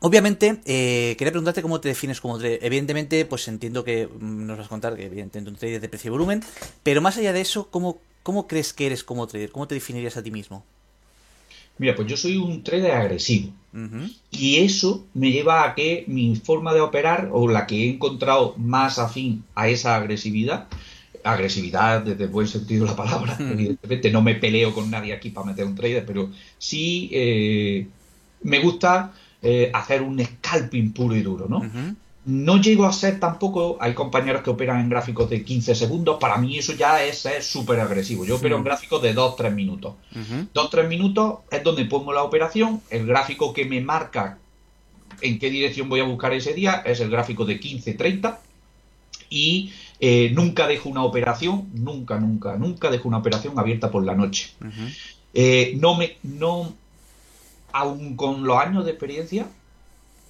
Obviamente, 0.05 0.59
eh, 0.65 1.15
quería 1.17 1.32
preguntarte 1.32 1.61
cómo 1.61 1.80
te 1.80 1.88
defines 1.88 2.19
como 2.19 2.38
trader. 2.38 2.59
Evidentemente, 2.61 3.24
pues 3.24 3.47
entiendo 3.47 3.86
que 3.86 4.07
mm, 4.07 4.45
nos 4.45 4.57
vas 4.57 4.65
a 4.65 4.69
contar 4.69 4.97
que 4.97 5.05
evidentemente 5.05 5.49
un 5.49 5.55
trader 5.55 5.80
de 5.80 5.88
precio 5.88 6.09
y 6.09 6.11
volumen, 6.11 6.43
pero 6.84 6.99
más 6.99 7.15
allá 7.17 7.32
de 7.32 7.39
eso, 7.39 7.69
¿cómo, 7.71 7.99
¿cómo 8.24 8.47
crees 8.47 8.74
que 8.74 8.88
eres 8.88 9.03
como 9.03 9.28
trader? 9.28 9.51
¿Cómo 9.51 9.67
te 9.67 9.76
definirías 9.76 10.17
a 10.17 10.24
ti 10.24 10.32
mismo? 10.32 10.65
Mira, 11.78 11.95
pues 11.95 12.07
yo 12.07 12.17
soy 12.17 12.38
un 12.38 12.63
trader 12.63 12.91
agresivo. 12.91 13.51
Y 14.30 14.57
eso 14.57 15.05
me 15.15 15.32
lleva 15.32 15.63
a 15.63 15.74
que 15.74 16.05
mi 16.07 16.36
forma 16.36 16.74
de 16.74 16.82
operar, 16.82 17.30
o 17.32 17.47
la 17.47 17.65
que 17.65 17.84
he 17.84 17.89
encontrado 17.89 18.53
más 18.57 18.99
afín 18.99 19.43
a 19.55 19.67
esa 19.67 19.95
agresividad, 19.95 20.67
agresividad 21.24 22.01
desde 22.03 22.26
el 22.26 22.30
buen 22.30 22.47
sentido 22.47 22.86
de 22.86 22.91
la 22.91 22.95
palabra, 22.95 23.36
evidentemente 23.39 24.11
no 24.11 24.21
me 24.21 24.36
peleo 24.36 24.74
con 24.74 24.91
nadie 24.91 25.13
aquí 25.13 25.32
para 25.32 25.47
meter 25.47 25.65
un 25.65 25.76
trader, 25.76 26.05
pero 26.05 26.30
sí 26.59 27.09
eh, 27.11 27.88
me 28.43 28.59
gusta 28.59 29.13
eh, 29.41 29.71
hacer 29.74 30.03
un 30.03 30.24
scalping 30.24 30.93
puro 30.93 31.15
y 31.15 31.24
duro, 31.24 31.47
¿no? 31.49 31.63
No 32.26 32.61
llego 32.61 32.86
a 32.86 32.93
ser 32.93 33.19
tampoco, 33.19 33.78
hay 33.82 33.93
compañeros 33.93 34.43
que 34.43 34.49
operan 34.49 34.80
en 34.80 34.89
gráficos 34.89 35.30
de 35.30 35.43
15 35.43 35.76
segundos, 35.76 36.17
para 36.19 36.38
mí 36.38 36.57
eso 36.57 36.74
ya 36.74 37.03
es 37.03 37.28
súper 37.41 37.82
agresivo. 37.82 38.24
Yo 38.24 38.38
opero 38.38 38.55
en 38.55 38.63
gráficos 38.63 39.01
de 39.01 39.13
2-3 39.13 39.53
minutos. 39.53 39.95
2-3 40.53 40.88
minutos 40.88 41.39
es 41.51 41.63
donde 41.63 41.84
pongo 41.86 42.13
la 42.13 42.24
operación, 42.24 42.82
el 42.89 43.05
gráfico 43.05 43.53
que 43.53 43.65
me 43.65 43.82
marca 43.82 44.38
en 45.21 45.39
qué 45.39 45.49
dirección 45.49 45.89
voy 45.89 45.99
a 45.99 46.05
buscar 46.05 46.34
ese 46.34 46.53
día 46.53 46.82
es 46.86 46.99
el 46.99 47.09
gráfico 47.09 47.45
de 47.45 47.59
15-30 47.59 48.38
y 49.30 49.74
eh, 49.99 50.32
nunca 50.34 50.67
dejo 50.67 50.89
una 50.89 51.03
operación, 51.03 51.69
nunca, 51.74 52.19
nunca, 52.19 52.55
nunca 52.57 52.91
dejo 52.91 53.07
una 53.07 53.17
operación 53.17 53.57
abierta 53.57 53.89
por 53.89 54.05
la 54.05 54.15
noche. 54.15 54.51
Eh, 55.34 55.76
no 55.80 55.95
me, 55.95 56.17
no, 56.24 56.74
aún 57.71 58.15
con 58.15 58.43
los 58.43 58.57
años 58.57 58.86
de 58.86 58.91
experiencia, 58.91 59.47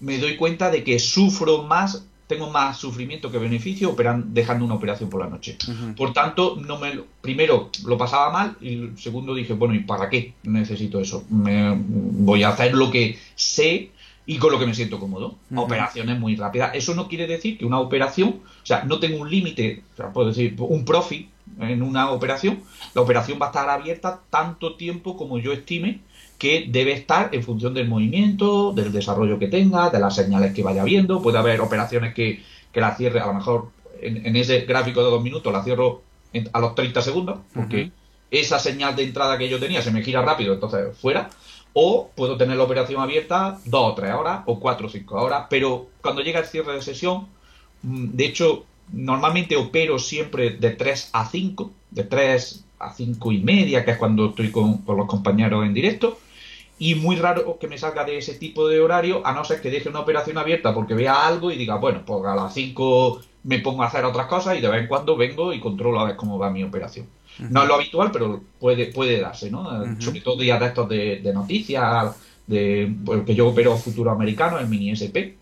me 0.03 0.17
doy 0.17 0.35
cuenta 0.35 0.69
de 0.69 0.83
que 0.83 0.99
sufro 0.99 1.63
más, 1.63 2.05
tengo 2.27 2.49
más 2.49 2.77
sufrimiento 2.77 3.31
que 3.31 3.37
beneficio 3.37 3.91
operan, 3.91 4.33
dejando 4.33 4.65
una 4.65 4.73
operación 4.73 5.09
por 5.09 5.21
la 5.21 5.29
noche. 5.29 5.57
Por 5.95 6.11
tanto, 6.11 6.57
no 6.57 6.77
me 6.77 6.99
primero 7.21 7.69
lo 7.85 7.97
pasaba 7.97 8.29
mal 8.29 8.57
y 8.59 8.89
segundo 8.97 9.33
dije, 9.33 9.53
bueno, 9.53 9.73
¿y 9.73 9.79
para 9.79 10.09
qué 10.09 10.33
necesito 10.43 10.99
eso? 10.99 11.23
Me, 11.29 11.73
voy 11.77 12.43
a 12.43 12.49
hacer 12.49 12.73
lo 12.73 12.91
que 12.91 13.17
sé 13.35 13.91
y 14.25 14.37
con 14.37 14.51
lo 14.51 14.59
que 14.59 14.65
me 14.65 14.75
siento 14.75 14.99
cómodo. 14.99 15.35
Operaciones 15.55 16.19
muy 16.19 16.35
rápidas. 16.35 16.71
Eso 16.75 16.93
no 16.95 17.07
quiere 17.07 17.25
decir 17.25 17.57
que 17.57 17.65
una 17.65 17.79
operación, 17.79 18.41
o 18.61 18.65
sea, 18.65 18.83
no 18.83 18.99
tengo 18.99 19.21
un 19.21 19.31
límite, 19.31 19.83
o 19.93 19.97
sea, 19.97 20.11
puedo 20.11 20.27
decir, 20.27 20.53
un 20.59 20.83
profit 20.83 21.29
en 21.61 21.81
una 21.81 22.11
operación. 22.11 22.59
La 22.93 23.01
operación 23.01 23.39
va 23.41 23.45
a 23.45 23.49
estar 23.49 23.69
abierta 23.69 24.19
tanto 24.29 24.75
tiempo 24.75 25.15
como 25.15 25.39
yo 25.39 25.53
estime 25.53 26.01
que 26.43 26.65
debe 26.67 26.91
estar 26.91 27.29
en 27.31 27.41
función 27.41 27.73
del 27.73 27.87
movimiento, 27.87 28.73
del 28.73 28.91
desarrollo 28.91 29.39
que 29.39 29.47
tenga, 29.47 29.89
de 29.89 29.97
las 29.97 30.13
señales 30.13 30.53
que 30.53 30.61
vaya 30.61 30.83
viendo. 30.83 31.21
Puede 31.21 31.37
haber 31.37 31.61
operaciones 31.61 32.13
que, 32.13 32.43
la 32.73 32.97
cierre, 32.97 33.21
a 33.21 33.27
lo 33.27 33.35
mejor 33.35 33.69
en, 34.01 34.35
ese 34.35 34.59
gráfico 34.65 35.01
de 35.01 35.09
dos 35.09 35.23
minutos 35.23 35.53
la 35.53 35.63
cierro 35.63 36.01
a 36.51 36.59
los 36.59 36.75
30 36.75 37.01
segundos, 37.01 37.39
porque 37.53 37.91
esa 38.29 38.59
señal 38.59 38.93
de 38.93 39.03
entrada 39.03 39.37
que 39.37 39.47
yo 39.47 39.57
tenía 39.57 39.81
se 39.81 39.91
me 39.91 40.03
gira 40.03 40.21
rápido, 40.21 40.55
entonces 40.55 40.97
fuera. 40.97 41.29
O 41.71 42.09
puedo 42.13 42.35
tener 42.35 42.57
la 42.57 42.63
operación 42.63 43.01
abierta 43.01 43.57
dos 43.63 43.93
o 43.93 43.95
tres 43.95 44.13
horas, 44.13 44.41
o 44.45 44.59
cuatro 44.59 44.87
o 44.87 44.89
cinco 44.89 45.15
horas, 45.15 45.45
pero 45.49 45.87
cuando 46.01 46.21
llega 46.23 46.41
el 46.41 46.45
cierre 46.45 46.73
de 46.73 46.81
sesión, 46.81 47.27
mm, 47.83 48.07
de 48.07 48.25
hecho, 48.25 48.65
normalmente 48.91 49.55
opero 49.55 49.97
siempre 49.97 50.49
de 50.49 50.71
3 50.71 51.11
a 51.13 51.25
5, 51.25 51.71
de 51.89 52.03
3 52.03 52.65
a 52.79 52.93
5 52.93 53.31
y 53.31 53.39
media, 53.39 53.85
que 53.85 53.91
es 53.91 53.97
cuando 53.97 54.31
estoy 54.31 54.51
con, 54.51 54.79
con 54.79 54.97
los 54.97 55.07
compañeros 55.07 55.65
en 55.65 55.73
directo, 55.73 56.19
y 56.83 56.95
muy 56.95 57.15
raro 57.15 57.57
que 57.59 57.69
me 57.69 57.77
salga 57.77 58.03
de 58.03 58.17
ese 58.17 58.33
tipo 58.33 58.67
de 58.67 58.81
horario, 58.81 59.25
a 59.25 59.31
no 59.31 59.45
ser 59.45 59.61
que 59.61 59.71
deje 59.71 59.87
una 59.87 60.01
operación 60.01 60.37
abierta 60.37 60.73
porque 60.73 60.93
vea 60.93 61.25
algo 61.25 61.49
y 61.49 61.55
diga, 61.55 61.77
bueno, 61.77 62.01
pues 62.05 62.25
a 62.25 62.35
las 62.35 62.53
5 62.53 63.21
me 63.43 63.59
pongo 63.59 63.83
a 63.83 63.87
hacer 63.87 64.03
otras 64.03 64.27
cosas 64.27 64.57
y 64.57 64.61
de 64.61 64.67
vez 64.67 64.81
en 64.81 64.87
cuando 64.87 65.15
vengo 65.15 65.53
y 65.53 65.61
controlo 65.61 66.01
a 66.01 66.03
ver 66.03 66.17
cómo 66.17 66.37
va 66.37 66.49
mi 66.49 66.61
operación. 66.61 67.07
No 67.39 67.61
es 67.61 67.69
lo 67.69 67.75
habitual, 67.75 68.11
pero 68.11 68.41
puede, 68.59 68.87
puede 68.87 69.21
darse, 69.21 69.49
¿no? 69.49 69.63
Sobre 70.01 70.19
todo 70.19 70.35
días 70.35 70.59
de 70.59 70.65
estos 70.65 70.89
de, 70.89 71.31
noticias, 71.33 72.17
de 72.47 72.93
porque 73.05 73.23
pues, 73.27 73.37
yo 73.37 73.47
opero 73.47 73.77
futuro 73.77 74.11
americano, 74.11 74.59
el 74.59 74.67
mini 74.67 74.91
SP 74.91 75.39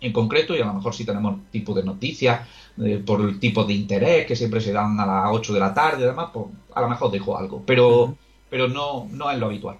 en 0.00 0.12
concreto, 0.14 0.56
y 0.56 0.62
a 0.62 0.64
lo 0.64 0.72
mejor 0.72 0.94
si 0.94 1.04
tenemos 1.04 1.40
tipo 1.50 1.74
de 1.74 1.84
noticias 1.84 2.48
eh, 2.82 3.02
por 3.04 3.20
el 3.20 3.38
tipo 3.38 3.64
de 3.64 3.74
interés 3.74 4.24
que 4.24 4.34
siempre 4.34 4.62
se 4.62 4.72
dan 4.72 4.98
a 4.98 5.04
las 5.04 5.24
8 5.30 5.52
de 5.52 5.60
la 5.60 5.74
tarde 5.74 6.04
y 6.04 6.06
demás, 6.06 6.30
pues 6.32 6.46
a 6.74 6.80
lo 6.80 6.88
mejor 6.88 7.10
dejo 7.10 7.36
algo, 7.36 7.62
pero, 7.66 8.16
pero 8.48 8.66
no, 8.66 9.08
no 9.12 9.30
es 9.30 9.38
lo 9.38 9.44
habitual. 9.44 9.76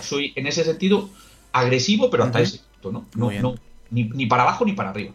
Soy 0.00 0.32
en 0.36 0.46
ese 0.46 0.64
sentido 0.64 1.08
agresivo, 1.52 2.10
pero 2.10 2.24
hasta 2.24 2.40
ese 2.40 2.60
punto, 2.80 3.06
¿no? 3.14 3.30
no, 3.40 3.54
ni, 3.90 4.26
para 4.26 4.42
abajo 4.42 4.64
ni 4.64 4.72
para 4.72 4.90
arriba. 4.90 5.12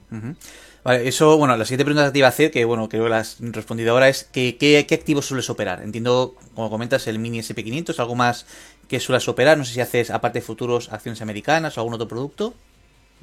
Vale, 0.84 1.08
eso, 1.08 1.38
bueno, 1.38 1.56
la 1.56 1.64
siguiente 1.64 1.86
pregunta 1.86 2.08
que 2.08 2.12
te 2.12 2.18
iba 2.20 2.28
a 2.28 2.30
hacer, 2.30 2.52
que 2.52 2.66
bueno, 2.66 2.90
creo 2.90 3.06
que 3.06 3.10
la 3.10 3.20
has 3.20 3.38
respondido 3.40 3.92
ahora, 3.92 4.10
es 4.10 4.26
que, 4.26 4.58
¿qué, 4.58 4.86
activos 4.94 5.26
sueles 5.26 5.50
operar? 5.50 5.82
Entiendo, 5.82 6.36
como 6.56 6.70
comentas, 6.70 7.08
el 7.08 7.20
mini 7.20 7.40
SP500, 7.40 8.00
algo 8.00 8.16
más 8.16 8.46
que 8.90 9.00
suelas 9.00 9.28
operar, 9.30 9.58
no 9.58 9.64
sé 9.64 9.74
si 9.74 9.82
haces, 9.82 10.12
aparte 10.12 10.40
de 10.40 10.46
futuros, 10.46 10.92
acciones 10.92 11.22
americanas 11.22 11.78
o 11.78 11.82
algún 11.82 11.94
otro 11.94 12.08
producto. 12.08 12.54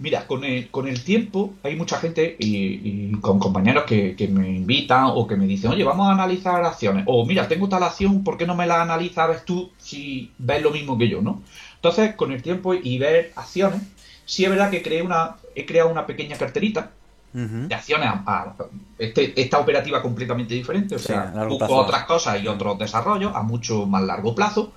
Mira, 0.00 0.26
con 0.26 0.44
el, 0.44 0.70
con 0.70 0.88
el 0.88 1.04
tiempo 1.04 1.52
hay 1.62 1.76
mucha 1.76 1.98
gente 1.98 2.34
y, 2.38 3.12
con 3.20 3.38
compañeros 3.38 3.84
que, 3.84 4.30
me 4.32 4.48
invitan 4.48 5.04
o 5.08 5.26
que 5.26 5.36
me 5.36 5.46
dicen, 5.46 5.72
oye, 5.72 5.84
vamos 5.84 6.08
a 6.08 6.12
analizar 6.12 6.64
acciones. 6.64 7.04
O 7.06 7.26
mira, 7.26 7.46
tengo 7.46 7.68
tal 7.68 7.82
acción, 7.82 8.24
¿por 8.24 8.38
qué 8.38 8.46
no 8.46 8.54
me 8.54 8.66
la 8.66 8.80
analizas 8.80 9.44
tú 9.44 9.70
si 9.76 10.32
ves 10.38 10.62
lo 10.62 10.70
mismo 10.70 10.96
que 10.96 11.06
yo, 11.06 11.20
no? 11.20 11.42
Entonces, 11.74 12.14
con 12.14 12.32
el 12.32 12.40
tiempo 12.40 12.72
y 12.72 12.96
ver 12.96 13.34
acciones, 13.36 13.82
sí 14.24 14.42
es 14.42 14.50
verdad 14.50 14.70
que 14.70 14.80
creé 14.80 15.02
una, 15.02 15.36
he 15.54 15.66
creado 15.66 15.90
una 15.90 16.06
pequeña 16.06 16.38
carterita 16.38 16.92
de 17.34 17.74
acciones 17.74 18.08
a, 18.08 18.54
este, 18.98 19.38
esta 19.38 19.58
operativa 19.58 20.00
completamente 20.00 20.54
diferente. 20.54 20.94
O 20.94 20.98
sea, 20.98 21.26
busco 21.46 21.76
otras 21.76 22.04
cosas 22.04 22.42
y 22.42 22.48
otros 22.48 22.78
desarrollos 22.78 23.36
a 23.36 23.42
mucho 23.42 23.84
más 23.84 24.02
largo 24.02 24.34
plazo. 24.34 24.72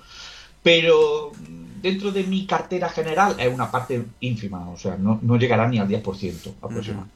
Pero 0.62 1.32
dentro 1.84 2.10
de 2.10 2.24
mi 2.24 2.46
cartera 2.46 2.88
general 2.88 3.36
es 3.38 3.52
una 3.52 3.70
parte 3.70 4.02
ínfima, 4.20 4.70
o 4.70 4.76
sea, 4.78 4.96
no, 4.96 5.36
llegará 5.36 5.68
ni 5.68 5.78
al 5.78 5.86
10% 5.86 6.54
aproximadamente. 6.62 7.14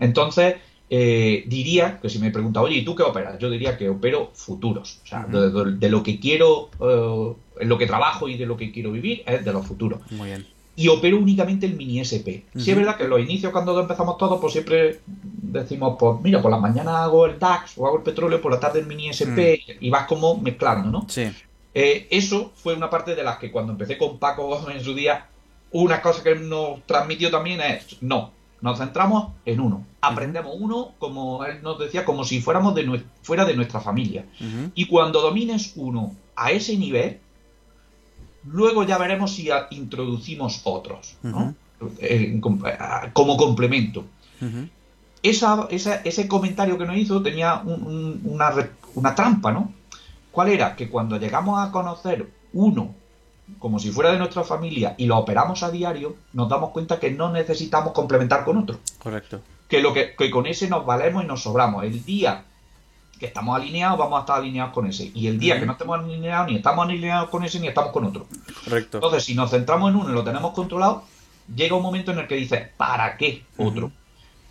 Entonces, 0.00 0.56
eh, 0.88 1.44
diría 1.46 2.00
que 2.00 2.08
si 2.08 2.18
me 2.18 2.30
pregunta, 2.30 2.62
oye, 2.62 2.76
¿y 2.76 2.84
tú 2.86 2.96
qué 2.96 3.02
operas? 3.02 3.38
Yo 3.38 3.50
diría 3.50 3.76
que 3.76 3.90
opero 3.90 4.30
futuros, 4.32 5.00
o 5.04 5.06
sea, 5.06 5.26
de, 5.26 5.90
lo 5.90 6.02
que 6.02 6.18
quiero, 6.18 6.70
eh, 6.80 7.34
en 7.60 7.68
lo 7.68 7.76
que 7.76 7.86
trabajo 7.86 8.30
y 8.30 8.38
de 8.38 8.46
lo 8.46 8.56
que 8.56 8.72
quiero 8.72 8.92
vivir 8.92 9.22
es 9.26 9.44
de 9.44 9.52
los 9.52 9.66
futuros. 9.66 10.00
Muy 10.10 10.28
bien. 10.28 10.46
Y 10.74 10.88
opero 10.88 11.18
únicamente 11.18 11.66
el 11.66 11.74
mini 11.74 12.00
SP. 12.00 12.46
Si 12.56 12.70
es 12.70 12.76
verdad 12.76 12.96
que 12.96 13.04
en 13.04 13.10
los 13.10 13.20
inicios, 13.20 13.52
cuando 13.52 13.78
empezamos 13.78 14.16
todos, 14.16 14.40
pues 14.40 14.52
siempre 14.54 15.00
decimos, 15.06 15.96
pues 15.98 16.18
mira, 16.22 16.40
por 16.40 16.52
la 16.52 16.58
mañana 16.58 17.02
hago 17.02 17.26
el 17.26 17.38
DAX 17.38 17.76
o 17.76 17.86
hago 17.86 17.98
el 17.98 18.04
petróleo, 18.04 18.40
por 18.40 18.52
la 18.52 18.60
tarde 18.60 18.80
el 18.80 18.86
mini 18.86 19.08
SP, 19.10 19.58
y 19.80 19.90
vas 19.90 20.06
como 20.06 20.38
mezclando, 20.38 20.88
¿no? 20.88 21.04
Sí. 21.08 21.28
Eh, 21.80 22.08
eso 22.10 22.50
fue 22.56 22.74
una 22.74 22.90
parte 22.90 23.14
de 23.14 23.22
las 23.22 23.38
que 23.38 23.52
cuando 23.52 23.70
empecé 23.70 23.96
con 23.96 24.18
Paco 24.18 24.68
en 24.68 24.82
su 24.82 24.94
día, 24.94 25.28
una 25.70 26.02
cosa 26.02 26.24
que 26.24 26.34
nos 26.34 26.84
transmitió 26.86 27.30
también 27.30 27.60
es, 27.60 27.98
no, 28.00 28.32
nos 28.60 28.78
centramos 28.78 29.28
en 29.44 29.60
uno. 29.60 29.86
Aprendemos 30.00 30.56
uno, 30.58 30.94
como 30.98 31.44
él 31.44 31.62
nos 31.62 31.78
decía, 31.78 32.04
como 32.04 32.24
si 32.24 32.40
fuéramos 32.40 32.74
de 32.74 33.00
fuera 33.22 33.44
de 33.44 33.54
nuestra 33.54 33.78
familia. 33.78 34.26
Y 34.74 34.86
cuando 34.86 35.20
domines 35.20 35.74
uno 35.76 36.16
a 36.34 36.50
ese 36.50 36.76
nivel, 36.76 37.20
luego 38.44 38.82
ya 38.82 38.98
veremos 38.98 39.34
si 39.34 39.48
introducimos 39.70 40.62
otros, 40.64 41.14
eh, 42.00 42.40
como 43.12 43.36
complemento. 43.36 44.04
esa, 45.22 45.68
ese 45.70 46.26
comentario 46.26 46.76
que 46.76 46.86
nos 46.86 46.96
hizo 46.96 47.22
tenía 47.22 47.62
una, 47.62 48.52
una 48.96 49.14
trampa, 49.14 49.52
¿no? 49.52 49.77
¿Cuál 50.38 50.50
era? 50.50 50.76
Que 50.76 50.88
cuando 50.88 51.16
llegamos 51.16 51.58
a 51.58 51.72
conocer 51.72 52.30
uno 52.52 52.94
como 53.58 53.80
si 53.80 53.90
fuera 53.90 54.12
de 54.12 54.18
nuestra 54.18 54.44
familia 54.44 54.94
y 54.96 55.06
lo 55.06 55.18
operamos 55.18 55.64
a 55.64 55.70
diario, 55.72 56.14
nos 56.32 56.48
damos 56.48 56.70
cuenta 56.70 57.00
que 57.00 57.10
no 57.10 57.32
necesitamos 57.32 57.92
complementar 57.92 58.44
con 58.44 58.58
otro. 58.58 58.78
Correcto. 59.02 59.40
Que, 59.68 59.82
lo 59.82 59.92
que, 59.92 60.14
con 60.30 60.46
ese 60.46 60.68
nos 60.68 60.86
valemos 60.86 61.24
y 61.24 61.26
nos 61.26 61.42
sobramos. 61.42 61.82
El 61.82 62.04
día 62.04 62.44
que 63.18 63.26
estamos 63.26 63.56
alineados, 63.56 63.98
vamos 63.98 64.16
a 64.16 64.20
estar 64.20 64.38
alineados 64.38 64.72
con 64.72 64.86
ese. 64.86 65.10
Y 65.12 65.26
el 65.26 65.40
día 65.40 65.58
que 65.58 65.66
no 65.66 65.72
estemos 65.72 65.98
alineados, 65.98 66.52
ni 66.52 66.54
estamos 66.58 66.86
alineados 66.86 67.30
con 67.30 67.42
ese, 67.42 67.58
ni 67.58 67.66
estamos 67.66 67.90
con 67.90 68.04
otro. 68.04 68.28
Correcto. 68.62 68.98
Entonces, 68.98 69.24
si 69.24 69.34
nos 69.34 69.50
centramos 69.50 69.90
en 69.90 69.96
uno 69.96 70.10
y 70.10 70.12
lo 70.12 70.22
tenemos 70.22 70.52
controlado, 70.52 71.02
llega 71.52 71.74
un 71.74 71.82
momento 71.82 72.12
en 72.12 72.20
el 72.20 72.28
que 72.28 72.36
dices, 72.36 72.68
¿para 72.76 73.16
qué 73.16 73.44
otro? 73.56 73.90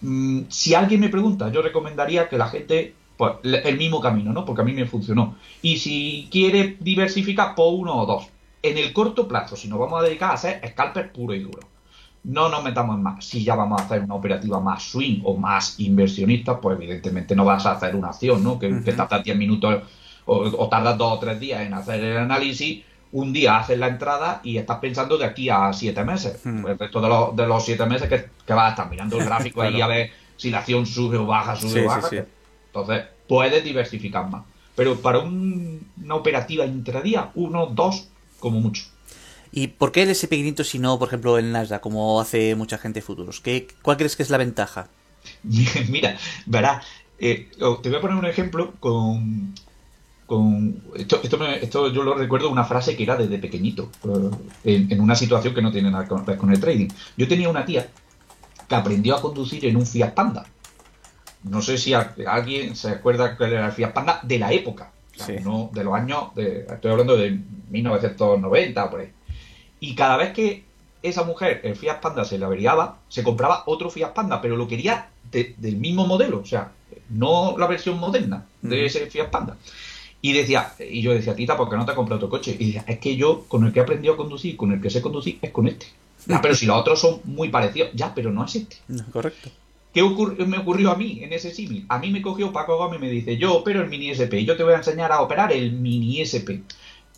Mm, 0.02 0.42
si 0.50 0.76
alguien 0.76 1.00
me 1.00 1.08
pregunta, 1.08 1.50
yo 1.50 1.62
recomendaría 1.62 2.28
que 2.28 2.38
la 2.38 2.50
gente 2.50 2.94
pues 3.18 3.34
el 3.44 3.78
mismo 3.78 4.00
camino, 4.00 4.32
¿no? 4.32 4.46
Porque 4.46 4.62
a 4.62 4.66
mí 4.66 4.74
me 4.74 4.86
funcionó. 4.86 5.36
Y 5.62 5.78
si 5.78 6.28
quiere 6.32 6.78
diversificar, 6.80 7.56
por 7.56 7.74
uno 7.74 7.96
o 7.96 8.06
dos. 8.06 8.28
En 8.62 8.78
el 8.78 8.94
corto 8.94 9.28
plazo, 9.28 9.56
si 9.56 9.68
nos 9.68 9.80
vamos 9.80 10.00
a 10.00 10.06
dedicar 10.06 10.32
a 10.32 10.34
hacer 10.34 10.62
scalpers 10.68 11.10
puro 11.12 11.34
y 11.34 11.40
duro, 11.40 11.60
no 12.24 12.50
nos 12.50 12.64
metamos 12.64 12.96
en 12.96 13.04
más. 13.04 13.26
Si 13.26 13.44
ya 13.44 13.56
vamos 13.56 13.82
a 13.82 13.86
hacer 13.86 14.02
una 14.02 14.16
operativa 14.16 14.60
más 14.60 14.84
swing 14.84 15.22
o 15.24 15.36
más 15.38 15.80
inversionista, 15.80 16.60
pues 16.60 16.78
evidentemente 16.78 17.36
no 17.36 17.46
vas 17.46 17.66
a 17.66 17.72
hacer 17.72 17.96
una 17.96 18.10
acción, 18.10 18.44
¿no? 18.44 18.60
Que, 18.60 18.70
te 18.70 18.94
tarda 18.94 19.20
10 19.20 19.38
minutos 19.38 19.84
o, 20.26 20.68
tardas 20.70 20.98
dos 20.98 21.14
o 21.14 21.20
tres 21.20 21.40
días 21.40 21.62
en 21.62 21.74
hacer 21.74 22.04
el 22.04 22.18
análisis. 22.18 22.84
Un 23.14 23.32
día 23.32 23.58
haces 23.58 23.80
la 23.80 23.88
entrada 23.88 24.42
y 24.44 24.58
estás 24.58 24.80
pensando 24.80 25.18
de 25.18 25.24
aquí 25.24 25.50
a 25.50 25.72
siete 25.72 26.04
meses. 26.04 26.42
Pues 26.44 26.74
el 26.74 26.78
resto 26.78 27.00
de, 27.00 27.08
los, 27.08 27.36
de 27.36 27.48
los 27.48 27.64
siete 27.64 27.86
meses 27.86 28.10
que, 28.10 28.54
vas 28.54 28.68
a 28.68 28.70
estar 28.72 28.90
mirando 28.90 29.18
el 29.18 29.26
gráfico 29.26 29.62
ahí 29.62 29.80
a 29.80 29.88
ver 29.88 30.12
si 30.36 30.52
la 30.52 30.60
acción 30.60 30.86
sube 30.86 31.18
o 31.18 31.26
baja, 31.26 31.56
sube 31.56 31.86
o 31.86 31.88
baja. 31.88 32.10
Entonces, 32.82 33.06
puedes 33.28 33.64
diversificar 33.64 34.30
más. 34.30 34.44
Pero 34.76 35.00
para 35.02 35.20
una 35.20 36.16
operativa 36.16 36.66
intradía, 36.66 37.32
uno, 37.36 37.66
dos, 37.66 38.10
como 38.40 38.60
mucho. 38.60 38.84
¿Y 39.52 39.68
por 39.68 39.92
qué 39.92 40.04
el 40.04 40.10
SP500 40.10 40.64
si 40.64 40.80
no, 40.80 41.00
por 41.00 41.08
ejemplo, 41.08 41.38
el 41.38 41.52
Nasdaq, 41.52 41.82
como 41.82 42.22
hace 42.22 42.56
mucha 42.56 42.78
gente 42.78 43.02
futuros? 43.02 43.42
¿Qué, 43.42 43.68
¿Cuál 43.82 43.98
crees 43.98 44.16
que 44.16 44.24
es 44.24 44.30
la 44.30 44.38
ventaja? 44.38 44.88
Mira, 45.90 46.18
verás, 46.46 46.86
eh, 47.20 47.50
te 47.82 47.90
voy 47.90 47.98
a 47.98 48.02
poner 48.02 48.18
un 48.18 48.26
ejemplo 48.26 48.74
con... 48.80 49.56
con 50.26 50.82
esto, 50.96 51.22
esto, 51.24 51.92
yo 51.92 52.04
lo 52.04 52.14
recuerdo 52.14 52.50
una 52.50 52.66
frase 52.66 52.96
que 52.96 53.04
era 53.04 53.16
desde 53.16 53.40
pequeñito, 53.40 53.90
eh, 54.64 54.86
en, 54.90 55.02
una 55.02 55.16
situación 55.16 55.54
que 55.54 55.62
no 55.62 55.72
tiene 55.72 55.90
nada 55.90 56.08
que 56.08 56.14
ver 56.14 56.38
con 56.38 56.52
el 56.52 56.60
trading. 56.60 56.90
Yo 57.16 57.28
tenía 57.28 57.50
una 57.50 57.66
tía 57.66 57.90
que 58.68 58.76
aprendió 58.76 59.16
a 59.16 59.22
conducir 59.22 59.66
en 59.66 59.78
un 59.78 59.88
Fiat 59.88 60.14
Panda. 60.14 60.46
No 61.50 61.62
sé 61.62 61.78
si 61.78 61.94
alguien 61.94 62.76
se 62.76 62.90
acuerda 62.90 63.38
que 63.38 63.44
era 63.46 63.66
el 63.66 63.72
Fiat 63.72 63.94
Panda 63.94 64.20
de 64.24 64.40
la 64.40 64.52
época, 64.52 64.92
no 65.44 65.70
de 65.74 65.84
los 65.84 65.94
años, 65.94 66.36
de, 66.36 66.66
estoy 66.70 66.92
hablando 66.92 67.18
de 67.18 67.40
1990 67.70 68.90
por 68.90 69.02
ahí. 69.02 69.12
Y 69.80 69.96
cada 69.96 70.18
vez 70.18 70.34
que 70.34 70.64
esa 71.02 71.24
mujer, 71.24 71.62
el 71.64 71.76
Fiat 71.76 72.00
Panda, 72.00 72.26
se 72.26 72.38
le 72.38 72.46
averiaba, 72.46 73.00
se 73.10 73.24
compraba 73.24 73.64
otro 73.66 73.90
Fiat 73.90 74.14
Panda, 74.14 74.42
pero 74.42 74.58
lo 74.58 74.68
quería 74.68 75.10
del 75.32 75.78
mismo 75.78 76.08
modelo, 76.08 76.40
o 76.40 76.46
sea, 76.46 76.72
no 77.10 77.58
la 77.58 77.68
versión 77.68 78.00
moderna 78.00 78.46
de 78.62 78.86
ese 78.86 79.08
Fiat 79.08 79.30
Panda. 79.30 79.58
Y 80.22 80.34
decía, 80.34 80.74
y 80.80 81.02
yo 81.02 81.14
decía, 81.14 81.36
Tita, 81.36 81.56
¿por 81.56 81.70
qué 81.70 81.78
no 81.78 81.86
te 81.86 81.94
comprado 81.94 82.18
otro 82.18 82.30
coche? 82.30 82.56
Y 82.60 82.66
decía, 82.66 82.84
es 82.88 83.00
que 83.00 83.16
yo 83.16 83.46
con 83.48 83.66
el 83.66 83.72
que 83.72 83.80
he 83.80 83.84
aprendido 83.84 84.16
a 84.16 84.18
conducir, 84.18 84.58
con 84.58 84.72
el 84.72 84.82
que 84.82 84.90
sé 84.90 85.02
conducir, 85.02 85.38
es 85.42 85.52
con 85.52 85.68
este. 85.68 85.86
Ya, 86.26 86.42
pero 86.42 86.56
si 86.56 86.66
los 86.66 86.78
otros 86.78 87.00
son 87.00 87.22
muy 87.24 87.50
parecidos, 87.50 87.92
ya, 87.94 88.14
pero 88.14 88.32
no 88.32 88.44
es 88.44 88.56
este. 88.56 88.78
correcto. 89.12 89.50
¿Qué 89.94 90.04
me 90.46 90.58
ocurrió 90.58 90.92
a 90.92 90.96
mí 90.96 91.20
en 91.24 91.34
ese 91.34 91.54
símil? 91.54 91.86
A 91.90 91.98
mí 91.98 92.12
me 92.12 92.22
cogió 92.22 92.54
Paco 92.54 92.78
Gómez 92.78 93.00
y 93.00 93.02
me 93.02 93.10
dice, 93.10 93.38
yo 93.38 93.56
opero 93.56 93.82
el 93.82 93.90
mini 93.90 94.10
SP, 94.14 94.46
yo 94.46 94.56
te 94.56 94.64
voy 94.64 94.74
a 94.74 94.78
enseñar 94.78 95.12
a 95.12 95.22
operar 95.22 95.52
el 95.52 95.72
mini 95.72 96.22
SP. 96.22 96.62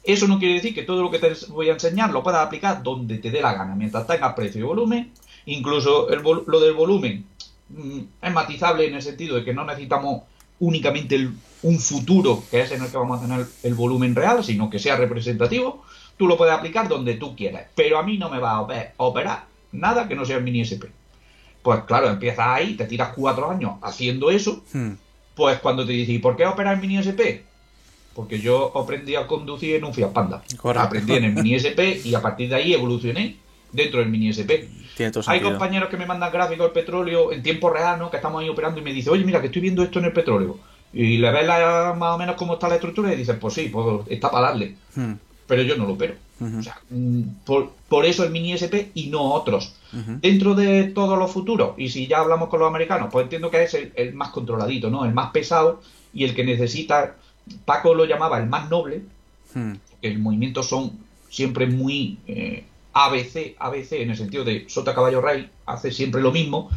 Eso 0.04 0.28
no 0.28 0.40
quiere 0.40 0.56
decir 0.56 0.74
que 0.74 0.84
todo 0.84 1.04
lo 1.04 1.12
que 1.12 1.20
te 1.20 1.34
voy 1.50 1.70
a 1.70 1.74
enseñar 1.74 2.12
lo 2.12 2.24
puedas 2.24 2.46
aplicar 2.46 2.82
donde 2.82 3.18
te 3.18 3.32
dé 3.32 3.42
la 3.42 3.54
gana, 3.54 3.76
mientras 3.76 4.08
tengas 4.08 4.34
precio 4.34 4.62
y 4.62 4.64
volumen. 4.64 5.12
Incluso 5.46 6.08
lo 6.10 6.60
del 6.60 6.74
volumen 6.74 7.26
mm, 7.70 8.00
es 8.22 8.34
matizable 8.34 8.88
en 8.88 8.96
el 8.96 9.02
sentido 9.02 9.36
de 9.36 9.44
que 9.44 9.54
no 9.54 9.66
necesitamos 9.66 10.24
únicamente 10.60 11.30
un 11.64 11.80
futuro, 11.80 12.44
que 12.50 12.62
es 12.62 12.72
en 12.72 12.82
el 12.82 12.90
que 12.90 12.98
vamos 12.98 13.20
a 13.20 13.28
tener 13.28 13.46
el 13.64 13.74
volumen 13.74 14.16
real, 14.16 14.44
sino 14.44 14.70
que 14.70 14.80
sea 14.80 14.96
representativo. 14.96 15.84
Tú 16.18 16.28
lo 16.28 16.38
puedes 16.38 16.54
aplicar 16.54 16.88
donde 16.88 17.16
tú 17.16 17.36
quieras, 17.36 17.68
pero 17.76 17.98
a 17.98 18.04
mí 18.04 18.18
no 18.18 18.30
me 18.30 18.40
va 18.40 18.52
a 18.52 18.84
operar 18.98 19.46
nada 19.72 20.08
que 20.08 20.16
no 20.16 20.26
sea 20.26 20.38
el 20.38 20.44
mini 20.44 20.62
SP. 20.64 20.92
Pues 21.62 21.84
claro, 21.84 22.10
empiezas 22.10 22.46
ahí, 22.48 22.76
te 22.76 22.86
tiras 22.86 23.10
cuatro 23.16 23.50
años 23.50 23.74
haciendo 23.82 24.32
eso. 24.32 24.64
Hmm. 24.74 24.94
Pues 25.36 25.60
cuando 25.60 25.86
te 25.86 25.92
dices, 25.94 26.16
¿y 26.16 26.20
por 26.20 26.36
qué 26.36 26.46
operar 26.46 26.76
el 26.76 26.82
mini 26.82 26.98
SP? 27.00 27.50
porque 28.20 28.38
yo 28.38 28.78
aprendí 28.78 29.16
a 29.16 29.28
conducir 29.28 29.76
en 29.76 29.86
un 29.86 29.94
Fiat 29.94 30.12
Panda. 30.12 30.44
Aprendí 30.76 31.14
en 31.14 31.24
el 31.24 31.32
Mini 31.32 31.56
SP 31.56 32.04
y 32.04 32.14
a 32.16 32.22
partir 32.22 32.50
de 32.50 32.56
ahí 32.56 32.74
evolucioné 32.74 33.38
dentro 33.72 34.02
del 34.02 34.10
Mini 34.10 34.28
SP. 34.36 34.68
Hay 35.28 35.40
compañeros 35.40 35.88
que 35.88 35.96
me 35.96 36.06
mandan 36.06 36.30
gráficos 36.30 36.66
del 36.66 36.74
petróleo 36.74 37.32
en 37.32 37.42
tiempo 37.42 37.70
real, 37.70 37.98
¿no? 37.98 38.12
Que 38.12 38.18
estamos 38.18 38.42
ahí 38.42 38.50
operando 38.50 38.82
y 38.82 38.84
me 38.84 38.92
dicen, 38.92 39.14
oye, 39.14 39.24
mira, 39.24 39.40
que 39.40 39.48
estoy 39.48 39.62
viendo 39.62 39.84
esto 39.84 40.00
en 40.00 40.06
el 40.06 40.12
petróleo. 40.12 40.60
Y 40.92 41.18
le 41.18 41.32
ves 41.32 41.48
más 41.48 42.16
o 42.16 42.18
menos 42.18 42.36
cómo 42.36 42.56
está 42.56 42.68
la 42.68 42.76
estructura 42.76 43.14
y 43.14 43.16
dices, 43.16 43.38
pues 43.40 43.54
sí, 43.54 43.70
pues 43.72 44.02
está 44.10 44.30
para 44.30 44.48
darle. 44.48 44.76
Hmm. 44.96 45.14
Pero 45.50 45.64
yo 45.64 45.76
no 45.76 45.86
lo 45.86 45.94
opero. 45.94 46.14
O 46.40 46.64
sea, 46.64 46.80
mm, 46.90 47.22
por, 47.44 48.06
eso 48.06 48.24
el 48.24 48.32
Mini 48.32 48.54
SP 48.56 48.94
y 48.94 49.08
no 49.08 49.34
otros. 49.34 49.76
Dentro 50.22 50.54
de 50.54 50.86
todos 50.86 51.20
los 51.20 51.32
futuros, 51.32 51.74
y 51.78 51.90
si 51.90 52.08
ya 52.08 52.20
hablamos 52.20 52.48
con 52.48 52.60
los 52.60 52.70
americanos, 52.70 53.10
pues 53.12 53.24
entiendo 53.24 53.50
que 53.50 53.64
es 53.64 53.74
el, 53.74 53.92
el 53.96 54.14
más 54.14 54.30
controladito, 54.30 54.90
¿no? 54.90 55.04
El 55.04 55.14
más 55.14 55.32
pesado 55.32 55.82
y 56.14 56.24
el 56.24 56.36
que 56.36 56.44
necesita 56.44 57.16
Paco 57.66 57.94
lo 57.94 58.06
llamaba 58.06 58.38
el 58.38 58.48
más 58.48 58.70
noble, 58.70 59.02
hmm. 59.54 59.74
el 60.02 60.20
movimiento 60.20 60.64
son 60.64 60.92
siempre 61.30 61.68
muy 61.68 62.20
eh, 62.28 62.66
ABC, 62.94 63.56
ABC 63.60 63.94
en 63.94 64.12
el 64.12 64.18
sentido 64.18 64.44
de 64.44 64.66
sota 64.68 64.96
caballo 64.96 65.22
rey, 65.22 65.50
hace 65.66 65.92
siempre 65.92 66.22
lo 66.22 66.32
mismo. 66.32 66.70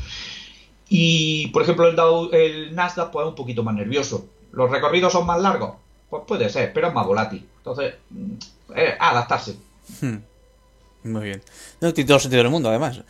Y 0.88 1.48
por 1.48 1.62
ejemplo 1.62 1.88
el, 1.88 2.34
el 2.34 2.74
Nasdaq 2.74 3.10
pues 3.10 3.24
es 3.24 3.30
un 3.30 3.34
poquito 3.34 3.62
más 3.62 3.74
nervioso. 3.74 4.26
¿Los 4.52 4.70
recorridos 4.70 5.12
son 5.12 5.26
más 5.26 5.40
largos? 5.40 5.76
Pues 6.10 6.24
puede 6.26 6.48
ser, 6.50 6.72
pero 6.72 6.88
es 6.88 6.94
más 6.94 7.06
volátil. 7.06 7.46
Entonces, 7.58 7.94
mm, 8.72 8.96
adaptarse. 8.98 9.56
Hmm. 10.00 10.18
Muy 11.04 11.24
bien. 11.24 11.42
No 11.80 11.92
tiene 11.92 12.06
todo 12.06 12.16
el 12.16 12.22
sentido 12.22 12.42
del 12.42 12.50
mundo, 12.50 12.68
además. 12.68 13.00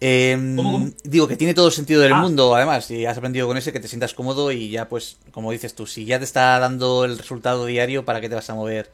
Em, 0.00 0.92
digo 1.02 1.26
que 1.26 1.36
tiene 1.36 1.54
todo 1.54 1.66
el 1.66 1.72
sentido 1.72 2.00
del 2.00 2.12
ah. 2.12 2.20
mundo, 2.20 2.54
además, 2.54 2.90
y 2.90 3.04
has 3.04 3.18
aprendido 3.18 3.46
con 3.46 3.56
ese 3.56 3.72
que 3.72 3.80
te 3.80 3.88
sientas 3.88 4.14
cómodo 4.14 4.52
y 4.52 4.70
ya, 4.70 4.88
pues, 4.88 5.16
como 5.32 5.50
dices 5.50 5.74
tú, 5.74 5.86
si 5.86 6.04
ya 6.04 6.18
te 6.18 6.24
está 6.24 6.58
dando 6.58 7.04
el 7.04 7.18
resultado 7.18 7.66
diario, 7.66 8.04
¿para 8.04 8.20
qué 8.20 8.28
te 8.28 8.34
vas 8.34 8.48
a 8.50 8.54
mover? 8.54 8.90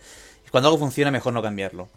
Cuando 0.50 0.68
algo 0.68 0.78
funciona, 0.78 1.10
mejor 1.10 1.32
no 1.32 1.42
cambiarlo. 1.42 1.88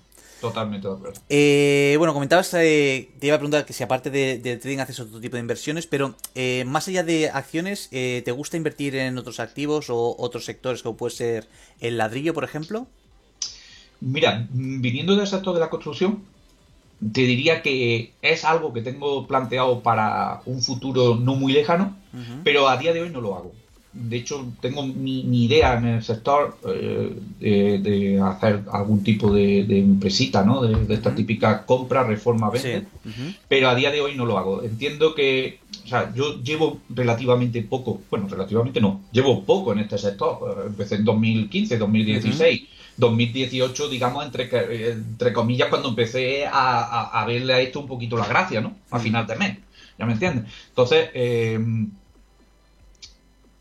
Totalmente 0.42 0.88
de 0.88 0.94
acuerdo. 0.94 1.22
Eh, 1.30 1.96
bueno, 1.98 2.14
comentabas, 2.14 2.54
eh, 2.56 3.10
te 3.20 3.28
iba 3.28 3.36
a 3.36 3.40
preguntar 3.40 3.66
que 3.66 3.74
si 3.74 3.84
aparte 3.84 4.10
de, 4.10 4.58
trading 4.58 4.80
haces 4.80 5.00
otro 5.00 5.20
tipo 5.20 5.36
de 5.36 5.42
inversiones, 5.42 5.88
pero 5.88 6.16
eh, 6.36 6.64
más 6.66 6.88
allá 6.88 7.04
de 7.04 7.30
acciones, 7.30 7.90
¿te 7.90 8.32
gusta 8.32 8.58
invertir 8.58 8.96
en 8.96 9.18
otros 9.18 9.40
activos 9.40 9.90
o 9.90 10.16
otros 10.18 10.46
sectores 10.46 10.84
como 10.84 10.98
puede 10.98 11.16
ser 11.16 11.48
el 11.80 11.98
ladrillo, 11.98 12.34
por 12.34 12.44
ejemplo? 12.44 12.88
Mira, 14.02 14.48
viniendo 14.52 15.16
del 15.16 15.28
sector 15.28 15.54
de 15.54 15.60
la 15.60 15.70
construcción, 15.70 16.24
te 17.14 17.22
diría 17.22 17.62
que 17.62 18.14
es 18.22 18.44
algo 18.44 18.74
que 18.74 18.82
tengo 18.82 19.28
planteado 19.28 19.82
para 19.82 20.42
un 20.46 20.62
futuro 20.62 21.16
no 21.16 21.36
muy 21.36 21.54
lejano, 21.54 21.96
pero 22.44 22.68
a 22.68 22.78
día 22.78 22.94
de 22.94 23.02
hoy 23.02 23.10
no 23.10 23.22
lo 23.22 23.36
hago. 23.36 23.52
De 23.94 24.18
hecho, 24.18 24.46
tengo 24.62 24.86
mi, 24.86 25.46
idea 25.46 25.78
en 25.78 25.86
el 25.86 26.04
sector 26.04 26.58
eh, 26.68 27.80
de, 27.82 28.22
hacer 28.22 28.64
algún 28.72 29.04
tipo 29.04 29.34
de, 29.34 29.62
empresita, 29.80 30.44
¿no? 30.44 30.62
De, 30.62 30.94
esta 30.94 31.16
típica 31.16 31.66
compra, 31.66 32.04
reforma, 32.04 32.50
venta, 32.50 32.88
pero 33.48 33.70
a 33.70 33.76
día 33.76 33.92
de 33.92 34.02
hoy 34.02 34.16
no 34.16 34.26
lo 34.26 34.38
hago. 34.38 34.62
Entiendo 34.62 35.16
que, 35.16 35.60
o 35.86 35.88
sea, 35.88 36.14
yo 36.14 36.42
llevo 36.44 36.80
relativamente 36.90 37.62
poco, 37.64 38.02
bueno, 38.10 38.28
relativamente 38.28 38.82
no, 38.82 39.02
llevo 39.12 39.44
poco 39.44 39.72
en 39.72 39.80
este 39.80 39.98
sector. 39.98 40.66
Empecé 40.68 40.96
en 40.96 41.06
2015, 41.06 41.78
2016. 41.78 42.77
2018, 42.98 43.90
digamos, 43.90 44.26
entre, 44.26 44.92
entre 44.92 45.34
comillas, 45.34 45.70
cuando 45.70 45.90
empecé 45.90 46.46
a, 46.52 47.24
verle 47.28 47.54
a 47.54 47.62
esto 47.62 47.80
un 47.80 47.88
poquito 47.88 48.18
la 48.18 48.28
gracia, 48.28 48.62
¿no? 48.62 48.76
A 48.92 48.98
mm. 48.98 49.02
final 49.02 49.28
de 49.28 49.36
mes, 49.36 49.58
¿ya 49.98 50.06
me 50.06 50.14
entiendes? 50.14 50.52
Entonces, 50.70 51.10
eh, 51.14 51.60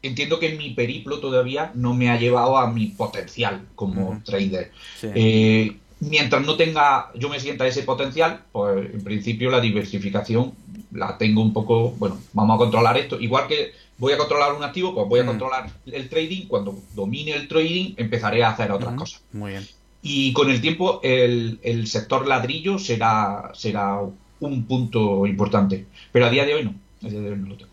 entiendo 0.03 0.39
que 0.39 0.57
mi 0.57 0.71
periplo 0.71 1.19
todavía 1.19 1.71
no 1.75 1.95
me 1.95 2.11
ha 2.11 2.19
llevado 2.19 2.57
a 2.57 2.71
mi 2.71 2.87
potencial 2.87 3.67
como 3.75 4.21
trader. 4.25 4.73
Eh, 5.03 5.77
mientras 6.01 6.45
no 6.45 6.57
tenga, 6.57 7.11
yo 7.15 7.29
me 7.29 7.41
sienta 7.41 7.67
ese 7.67 7.83
potencial, 7.83 8.41
pues 8.53 8.95
en 8.95 9.03
principio 9.03 9.51
la 9.51 9.61
diversificación 9.61 10.53
la 10.93 11.19
tengo 11.19 11.43
un 11.43 11.53
poco, 11.53 11.91
bueno, 11.93 12.19
vamos 12.33 12.55
a 12.55 12.59
controlar 12.59 12.97
esto, 12.97 13.21
igual 13.21 13.47
que 13.49 13.73
voy 13.99 14.13
a 14.13 14.19
controlar 14.19 14.53
un 14.55 14.63
activo, 14.63 14.95
pues 14.95 15.09
voy 15.09 15.21
a 15.21 15.25
mm. 15.25 15.27
controlar 15.27 15.71
el 15.87 16.09
trading. 16.09 16.47
Cuando 16.47 16.79
domine 16.95 17.33
el 17.33 17.49
trading, 17.49 17.95
empezaré 17.97 18.43
a 18.45 18.51
hacer 18.51 18.71
otras 18.71 18.95
cosas. 18.95 19.23
Muy 19.33 19.53
bien. 19.53 19.67
Y 20.03 20.33
con 20.33 20.51
el 20.51 20.61
tiempo, 20.61 21.01
el, 21.03 21.87
sector 21.87 22.27
ladrillo 22.27 22.79
será, 22.79 23.51
será 23.55 24.01
un 24.41 24.65
punto 24.67 25.27
importante. 25.27 25.87
Pero 26.13 26.27
a 26.27 26.31
día 26.31 26.45
de 26.45 26.55
hoy 26.55 26.65
no. 26.65 26.75
A 27.03 27.11
día 27.11 27.21
de 27.21 27.31
hoy 27.31 27.37
no 27.37 27.49
lo 27.49 27.57
tengo. 27.57 27.71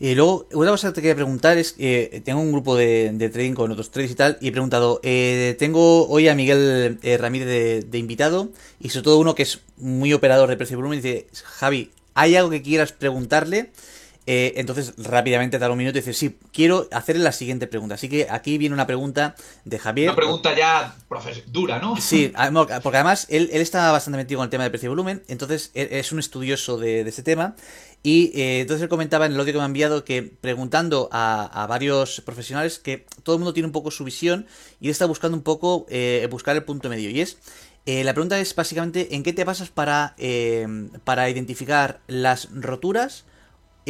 Y 0.00 0.14
luego, 0.14 0.46
una 0.52 0.70
cosa 0.70 0.88
que 0.88 0.94
te 0.94 1.00
quería 1.00 1.16
preguntar 1.16 1.58
es, 1.58 1.74
eh, 1.78 2.22
tengo 2.24 2.40
un 2.40 2.52
grupo 2.52 2.76
de, 2.76 3.30
trading 3.32 3.54
con 3.54 3.72
otros 3.72 3.90
traders 3.90 4.12
y 4.12 4.14
tal, 4.14 4.38
y 4.40 4.48
he 4.48 4.52
preguntado, 4.52 5.00
eh, 5.02 5.56
tengo 5.58 6.06
hoy 6.06 6.28
a 6.28 6.36
Miguel 6.36 7.00
eh, 7.02 7.16
Ramírez 7.18 7.48
de, 7.48 7.82
de, 7.82 7.98
invitado, 7.98 8.50
y 8.78 8.90
sobre 8.90 9.02
todo 9.02 9.18
uno 9.18 9.34
que 9.34 9.42
es 9.42 9.60
muy 9.76 10.12
operador 10.12 10.50
de 10.50 10.56
precio 10.56 10.74
y 10.74 10.76
volumen, 10.76 11.00
y 11.00 11.02
dice, 11.02 11.26
Javi, 11.42 11.90
¿hay 12.14 12.36
algo 12.36 12.50
que 12.50 12.62
quieras 12.62 12.92
preguntarle? 12.92 13.72
Eh, 14.30 14.60
entonces, 14.60 14.92
rápidamente, 14.98 15.58
dar 15.58 15.70
un 15.70 15.78
minuto 15.78 15.96
y 15.96 16.02
dice, 16.02 16.12
sí, 16.12 16.38
quiero 16.52 16.86
hacerle 16.92 17.24
la 17.24 17.32
siguiente 17.32 17.66
pregunta. 17.66 17.94
Así 17.94 18.10
que 18.10 18.26
aquí 18.28 18.58
viene 18.58 18.74
una 18.74 18.86
pregunta 18.86 19.34
de 19.64 19.78
Javier. 19.78 20.10
Una 20.10 20.16
pregunta 20.16 20.54
ya 20.54 20.94
dura, 21.46 21.78
¿no? 21.78 21.96
Sí, 21.96 22.30
porque 22.82 22.98
además 22.98 23.26
él, 23.30 23.48
está 23.50 23.90
bastante 23.90 24.18
metido 24.18 24.36
con 24.36 24.44
el 24.44 24.50
tema 24.50 24.64
de 24.64 24.70
precio 24.70 24.88
y 24.88 24.90
volumen, 24.90 25.22
entonces 25.28 25.70
e, 25.72 25.98
es 25.98 26.12
un 26.12 26.18
estudioso 26.18 26.76
de, 26.76 27.00
ese 27.08 27.22
tema. 27.22 27.56
Y 28.02 28.30
eh, 28.38 28.60
entonces 28.60 28.82
él 28.82 28.90
comentaba 28.90 29.24
en 29.24 29.32
el 29.32 29.40
audio 29.40 29.54
que 29.54 29.58
me 29.60 29.62
ha 29.62 29.66
enviado 29.66 30.04
que 30.04 30.22
preguntando 30.22 31.08
a, 31.10 31.66
varios 31.66 32.20
profesionales 32.20 32.78
que 32.78 33.06
todo 33.22 33.36
el 33.36 33.40
mundo 33.40 33.54
tiene 33.54 33.68
un 33.68 33.72
poco 33.72 33.90
su 33.90 34.04
visión 34.04 34.46
y 34.78 34.88
él 34.88 34.90
está 34.90 35.06
buscando 35.06 35.38
un 35.38 35.42
poco 35.42 35.86
eh, 35.88 36.28
buscar 36.30 36.54
el 36.54 36.64
punto 36.64 36.90
medio. 36.90 37.08
Y 37.08 37.22
es, 37.22 37.38
la 37.86 38.12
pregunta 38.12 38.38
es 38.38 38.54
básicamente, 38.54 39.14
¿en 39.14 39.22
qué 39.22 39.32
te 39.32 39.44
basas 39.44 39.70
para, 39.70 40.14
para 41.04 41.30
identificar 41.30 42.00
las 42.08 42.50
roturas? 42.52 43.24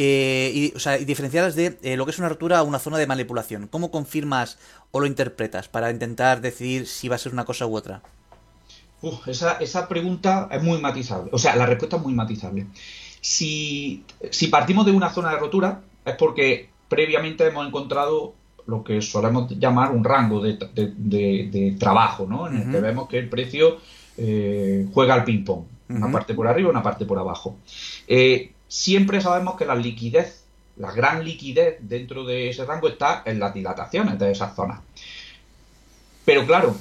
Eh, 0.01 0.51
y, 0.55 0.73
o 0.77 0.79
sea, 0.79 0.97
y 0.97 1.03
diferenciarlas 1.03 1.55
de 1.55 1.77
eh, 1.83 1.97
lo 1.97 2.05
que 2.05 2.11
es 2.11 2.19
una 2.19 2.29
rotura 2.29 2.59
a 2.59 2.63
una 2.63 2.79
zona 2.79 2.97
de 2.97 3.05
manipulación. 3.05 3.67
¿Cómo 3.67 3.91
confirmas 3.91 4.57
o 4.91 5.01
lo 5.01 5.05
interpretas 5.05 5.67
para 5.67 5.91
intentar 5.91 6.39
decidir 6.39 6.87
si 6.87 7.09
va 7.09 7.15
a 7.15 7.19
ser 7.19 7.33
una 7.33 7.43
cosa 7.43 7.67
u 7.67 7.75
otra? 7.75 8.01
esa, 9.27 9.57
esa, 9.57 9.89
pregunta 9.89 10.47
es 10.53 10.63
muy 10.63 10.79
matizable. 10.79 11.29
O 11.33 11.37
sea, 11.37 11.53
la 11.57 11.65
respuesta 11.65 11.97
es 11.97 12.01
muy 12.01 12.13
matizable. 12.13 12.67
Si, 13.19 14.05
si 14.31 14.47
partimos 14.47 14.85
de 14.85 14.93
una 14.93 15.09
zona 15.09 15.31
de 15.31 15.37
rotura, 15.37 15.81
es 16.05 16.15
porque 16.15 16.69
previamente 16.87 17.45
hemos 17.45 17.67
encontrado 17.67 18.35
lo 18.67 18.85
que 18.85 19.01
solemos 19.01 19.49
llamar 19.59 19.91
un 19.91 20.05
rango 20.05 20.41
de, 20.41 20.57
de, 20.73 21.75
trabajo, 21.77 22.25
¿no? 22.25 22.47
En 22.47 22.55
el 22.55 22.71
que 22.71 22.79
vemos 22.79 23.09
que 23.09 23.17
el 23.17 23.27
precio 23.27 23.79
eh, 24.15 24.87
juega 24.93 25.13
al 25.13 25.25
ping-pong. 25.25 25.65
Una 25.89 26.09
parte 26.09 26.33
por 26.33 26.47
arriba, 26.47 26.69
una 26.69 26.83
parte 26.83 27.05
por 27.05 27.19
abajo. 27.19 27.57
Eh, 28.07 28.53
siempre 28.69 29.19
sabemos 29.19 29.57
que 29.57 29.65
la 29.65 29.75
liquidez, 29.75 30.45
la 30.77 30.93
gran 30.93 31.25
liquidez 31.25 31.77
dentro 31.81 32.23
de 32.23 32.49
ese 32.49 32.63
rango 32.63 32.87
está 32.87 33.23
en 33.25 33.39
las 33.39 33.53
dilataciones 33.53 34.17
de 34.17 34.31
esas 34.31 34.55
zonas. 34.55 34.79
Pero 36.23 36.45
claro, 36.45 36.77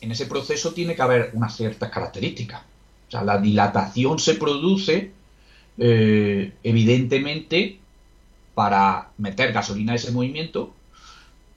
en 0.00 0.10
ese 0.10 0.26
proceso 0.26 0.72
tiene 0.72 0.96
que 0.96 1.02
haber 1.02 1.30
unas 1.34 1.54
ciertas 1.54 1.90
características. 1.90 2.62
O 3.06 3.10
sea, 3.10 3.22
la 3.22 3.38
dilatación 3.38 4.18
se 4.18 4.34
produce 4.34 5.12
eh, 5.78 6.52
evidentemente 6.62 7.78
para 8.54 9.10
meter 9.18 9.52
gasolina 9.52 9.92
a 9.92 9.96
ese 9.96 10.10
movimiento, 10.10 10.74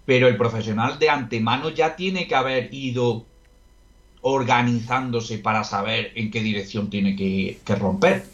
pero 0.05 0.27
el 0.27 0.37
profesional 0.37 0.99
de 0.99 1.09
antemano 1.09 1.69
ya 1.69 1.95
tiene 1.95 2.27
que 2.27 2.35
haber 2.35 2.73
ido 2.73 3.25
organizándose 4.21 5.39
para 5.39 5.63
saber 5.63 6.11
en 6.15 6.29
qué 6.29 6.41
dirección 6.41 6.89
tiene 6.89 7.15
que, 7.15 7.59
romper. 7.75 8.25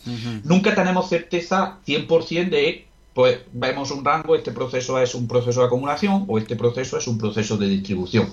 Nunca 0.43 0.75
tenemos 0.75 1.09
certeza 1.09 1.79
100% 1.87 2.49
de, 2.49 2.85
pues 3.13 3.39
vemos 3.53 3.91
un 3.91 4.03
rango, 4.03 4.35
este 4.35 4.51
proceso 4.51 4.99
es 4.99 5.15
un 5.15 5.27
proceso 5.27 5.61
de 5.61 5.67
acumulación 5.67 6.25
o 6.27 6.37
este 6.37 6.55
proceso 6.55 6.97
es 6.97 7.07
un 7.07 7.17
proceso 7.17 7.57
de 7.57 7.69
distribución. 7.69 8.29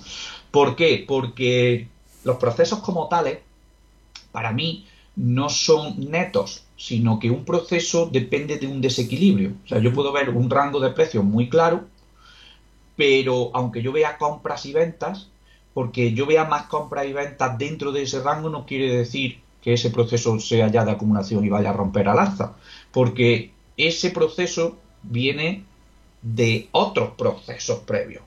¿Por 0.50 0.74
qué? 0.74 1.04
Porque 1.06 1.88
los 2.24 2.36
procesos 2.36 2.80
como 2.80 3.08
tales, 3.08 3.38
para 4.32 4.52
mí, 4.52 4.86
no 5.16 5.48
son 5.48 6.10
netos, 6.10 6.64
sino 6.76 7.20
que 7.20 7.30
un 7.30 7.44
proceso 7.44 8.08
depende 8.10 8.58
de 8.58 8.66
un 8.66 8.80
desequilibrio. 8.80 9.52
O 9.64 9.68
sea, 9.68 9.78
yo 9.78 9.92
puedo 9.92 10.12
ver 10.12 10.30
un 10.30 10.50
rango 10.50 10.80
de 10.80 10.90
precios 10.90 11.24
muy 11.24 11.48
claro, 11.48 11.84
pero 12.96 13.50
aunque 13.54 13.80
yo 13.80 13.92
vea 13.92 14.18
compras 14.18 14.66
y 14.66 14.72
ventas, 14.72 15.28
porque 15.74 16.14
yo 16.14 16.24
vea 16.24 16.44
más 16.44 16.62
compras 16.66 17.06
y 17.06 17.12
ventas 17.12 17.58
dentro 17.58 17.92
de 17.92 18.02
ese 18.02 18.22
rango 18.22 18.48
no 18.48 18.64
quiere 18.64 18.96
decir 18.96 19.40
que 19.60 19.74
ese 19.74 19.90
proceso 19.90 20.38
sea 20.38 20.68
ya 20.68 20.84
de 20.84 20.92
acumulación 20.92 21.44
y 21.44 21.48
vaya 21.48 21.70
a 21.70 21.72
romper 21.72 22.08
al 22.08 22.18
alza, 22.18 22.54
porque 22.92 23.52
ese 23.76 24.10
proceso 24.10 24.76
viene 25.02 25.64
de 26.22 26.68
otros 26.72 27.10
procesos 27.16 27.80
previos. 27.80 28.22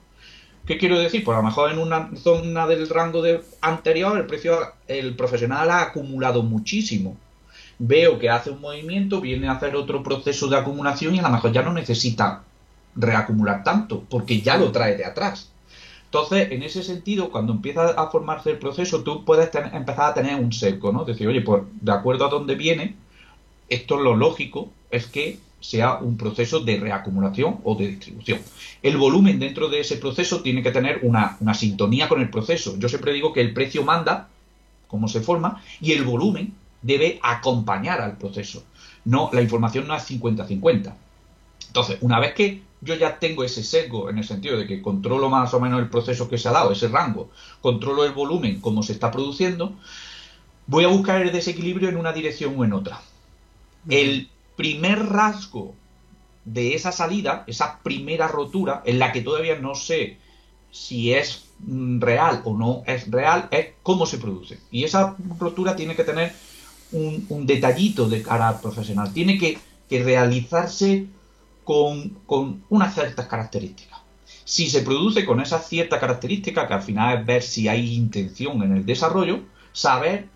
¿Qué 0.66 0.76
quiero 0.76 0.98
decir? 0.98 1.24
Pues 1.24 1.34
a 1.34 1.40
lo 1.40 1.46
mejor 1.46 1.72
en 1.72 1.78
una 1.78 2.10
zona 2.16 2.66
del 2.66 2.88
rango 2.90 3.22
anterior 3.62 4.18
el 4.18 4.26
precio, 4.26 4.58
el 4.86 5.16
profesional 5.16 5.70
ha 5.70 5.80
acumulado 5.80 6.42
muchísimo. 6.42 7.16
Veo 7.78 8.18
que 8.18 8.28
hace 8.28 8.50
un 8.50 8.60
movimiento, 8.60 9.20
viene 9.20 9.48
a 9.48 9.52
hacer 9.52 9.74
otro 9.76 10.02
proceso 10.02 10.48
de 10.48 10.58
acumulación 10.58 11.14
y 11.14 11.20
a 11.20 11.22
lo 11.22 11.30
mejor 11.30 11.52
ya 11.52 11.62
no 11.62 11.72
necesita 11.72 12.42
reacumular 12.94 13.64
tanto, 13.64 14.04
porque 14.10 14.42
ya 14.42 14.58
lo 14.58 14.70
trae 14.72 14.96
de 14.96 15.06
atrás. 15.06 15.50
Entonces, 16.10 16.52
en 16.52 16.62
ese 16.62 16.82
sentido, 16.82 17.30
cuando 17.30 17.52
empieza 17.52 17.90
a 17.90 18.10
formarse 18.10 18.50
el 18.52 18.58
proceso, 18.58 19.02
tú 19.02 19.26
puedes 19.26 19.50
empezar 19.54 20.10
a 20.10 20.14
tener 20.14 20.36
un 20.36 20.52
seco, 20.52 20.90
¿no? 20.90 21.04
Decir, 21.04 21.28
oye, 21.28 21.42
pues 21.42 21.64
de 21.82 21.92
acuerdo 21.92 22.24
a 22.24 22.30
dónde 22.30 22.54
viene, 22.54 22.94
esto 23.68 23.96
es 23.96 24.00
lo 24.00 24.16
lógico, 24.16 24.70
es 24.90 25.06
que 25.06 25.38
sea 25.60 25.98
un 25.98 26.16
proceso 26.16 26.60
de 26.60 26.78
reacumulación 26.78 27.60
o 27.62 27.74
de 27.74 27.88
distribución. 27.88 28.40
El 28.82 28.96
volumen 28.96 29.38
dentro 29.38 29.68
de 29.68 29.80
ese 29.80 29.96
proceso 29.96 30.40
tiene 30.40 30.62
que 30.62 30.70
tener 30.70 31.00
una, 31.02 31.36
una 31.40 31.52
sintonía 31.52 32.08
con 32.08 32.22
el 32.22 32.30
proceso. 32.30 32.78
Yo 32.78 32.88
siempre 32.88 33.12
digo 33.12 33.34
que 33.34 33.42
el 33.42 33.52
precio 33.52 33.84
manda 33.84 34.28
cómo 34.86 35.08
se 35.08 35.20
forma 35.20 35.62
y 35.80 35.92
el 35.92 36.04
volumen 36.04 36.54
debe 36.80 37.20
acompañar 37.22 38.00
al 38.00 38.16
proceso. 38.16 38.64
No, 39.04 39.28
la 39.32 39.42
información 39.42 39.86
no 39.86 39.94
es 39.94 40.08
50-50. 40.10 40.94
Entonces, 41.66 41.98
una 42.00 42.18
vez 42.18 42.32
que 42.32 42.62
yo 42.80 42.94
ya 42.94 43.18
tengo 43.18 43.44
ese 43.44 43.64
sesgo 43.64 44.10
en 44.10 44.18
el 44.18 44.24
sentido 44.24 44.56
de 44.56 44.66
que 44.66 44.82
controlo 44.82 45.28
más 45.28 45.52
o 45.54 45.60
menos 45.60 45.80
el 45.80 45.88
proceso 45.88 46.28
que 46.28 46.38
se 46.38 46.48
ha 46.48 46.52
dado, 46.52 46.72
ese 46.72 46.88
rango, 46.88 47.30
controlo 47.60 48.04
el 48.04 48.12
volumen, 48.12 48.60
como 48.60 48.82
se 48.82 48.92
está 48.92 49.10
produciendo, 49.10 49.74
voy 50.66 50.84
a 50.84 50.88
buscar 50.88 51.20
el 51.22 51.32
desequilibrio 51.32 51.88
en 51.88 51.96
una 51.96 52.12
dirección 52.12 52.54
o 52.56 52.64
en 52.64 52.72
otra. 52.72 53.00
El 53.88 54.28
primer 54.56 55.06
rasgo 55.06 55.74
de 56.44 56.74
esa 56.74 56.92
salida, 56.92 57.44
esa 57.46 57.80
primera 57.82 58.28
rotura, 58.28 58.82
en 58.84 58.98
la 58.98 59.12
que 59.12 59.22
todavía 59.22 59.58
no 59.58 59.74
sé 59.74 60.18
si 60.70 61.12
es 61.12 61.46
mm, 61.60 62.00
real 62.00 62.42
o 62.44 62.56
no 62.56 62.82
es 62.86 63.10
real, 63.10 63.48
es 63.50 63.68
cómo 63.82 64.06
se 64.06 64.18
produce. 64.18 64.58
Y 64.70 64.84
esa 64.84 65.16
rotura 65.38 65.74
tiene 65.76 65.96
que 65.96 66.04
tener 66.04 66.32
un, 66.92 67.46
detallito 67.46 68.08
de 68.08 68.22
cara 68.22 68.48
al 68.48 68.60
profesional. 68.60 69.12
Tiene 69.12 69.38
que, 69.38 69.58
que 69.88 70.02
realizarse 70.02 71.06
con, 71.68 72.64
unas 72.70 72.94
ciertas 72.94 73.26
características. 73.26 73.98
Si 74.46 74.70
se 74.70 74.80
produce 74.80 75.26
con 75.26 75.38
esas 75.38 75.68
ciertas 75.68 76.00
características, 76.00 76.66
que 76.66 76.72
al 76.72 76.82
final 76.82 77.18
es 77.18 77.26
ver 77.26 77.42
si 77.42 77.68
hay 77.68 77.94
intención 77.94 78.62
en 78.62 78.74
el 78.74 78.86
desarrollo, 78.86 79.40
saber 79.72 80.28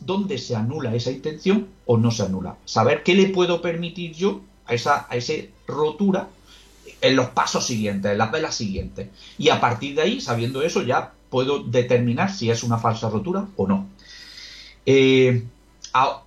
dónde 0.00 0.38
se 0.38 0.56
anula 0.56 0.94
esa 0.94 1.10
intención 1.10 1.68
o 1.84 1.98
no 1.98 2.10
se 2.10 2.22
anula. 2.22 2.56
Saber 2.64 3.02
qué 3.02 3.14
le 3.14 3.28
puedo 3.28 3.60
permitir 3.60 4.14
yo 4.14 4.40
a 4.64 4.72
esa, 4.72 5.06
a 5.10 5.16
esa 5.16 5.34
rotura 5.66 6.30
en 7.02 7.14
los 7.14 7.28
pasos 7.28 7.66
siguientes, 7.66 8.12
en 8.12 8.16
las 8.16 8.32
velas 8.32 8.54
siguientes. 8.54 9.08
Y 9.36 9.50
a 9.50 9.60
partir 9.60 9.96
de 9.96 10.02
ahí, 10.02 10.20
sabiendo 10.22 10.62
eso, 10.62 10.82
ya 10.82 11.12
puedo 11.28 11.62
determinar 11.62 12.32
si 12.32 12.50
es 12.50 12.62
una 12.62 12.78
falsa 12.78 13.10
rotura 13.10 13.48
o 13.56 13.66
no. 13.66 13.86
Eh, 14.86 15.44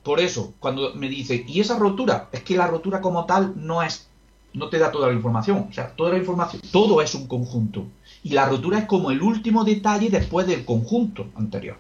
por 0.04 0.20
eso, 0.20 0.54
cuando 0.60 0.94
me 0.96 1.10
dice, 1.10 1.44
¿y 1.48 1.60
esa 1.60 1.78
rotura? 1.78 2.30
Es 2.32 2.44
que 2.44 2.56
la 2.56 2.68
rotura 2.68 3.02
como 3.02 3.26
tal 3.26 3.54
no 3.56 3.82
es, 3.82 4.08
no 4.54 4.70
te 4.70 4.78
da 4.78 4.92
toda 4.92 5.08
la 5.08 5.14
información. 5.14 5.68
O 5.70 5.74
sea, 5.74 5.96
toda 5.96 6.12
la 6.12 6.18
información, 6.18 6.62
todo 6.72 7.02
es 7.02 7.16
un 7.16 7.28
conjunto. 7.28 7.86
Y 8.24 8.30
la 8.30 8.48
rotura 8.48 8.80
es 8.80 8.86
como 8.86 9.12
el 9.12 9.22
último 9.22 9.64
detalle 9.64 10.10
después 10.10 10.48
del 10.48 10.66
conjunto 10.66 11.28
anterior. 11.36 11.78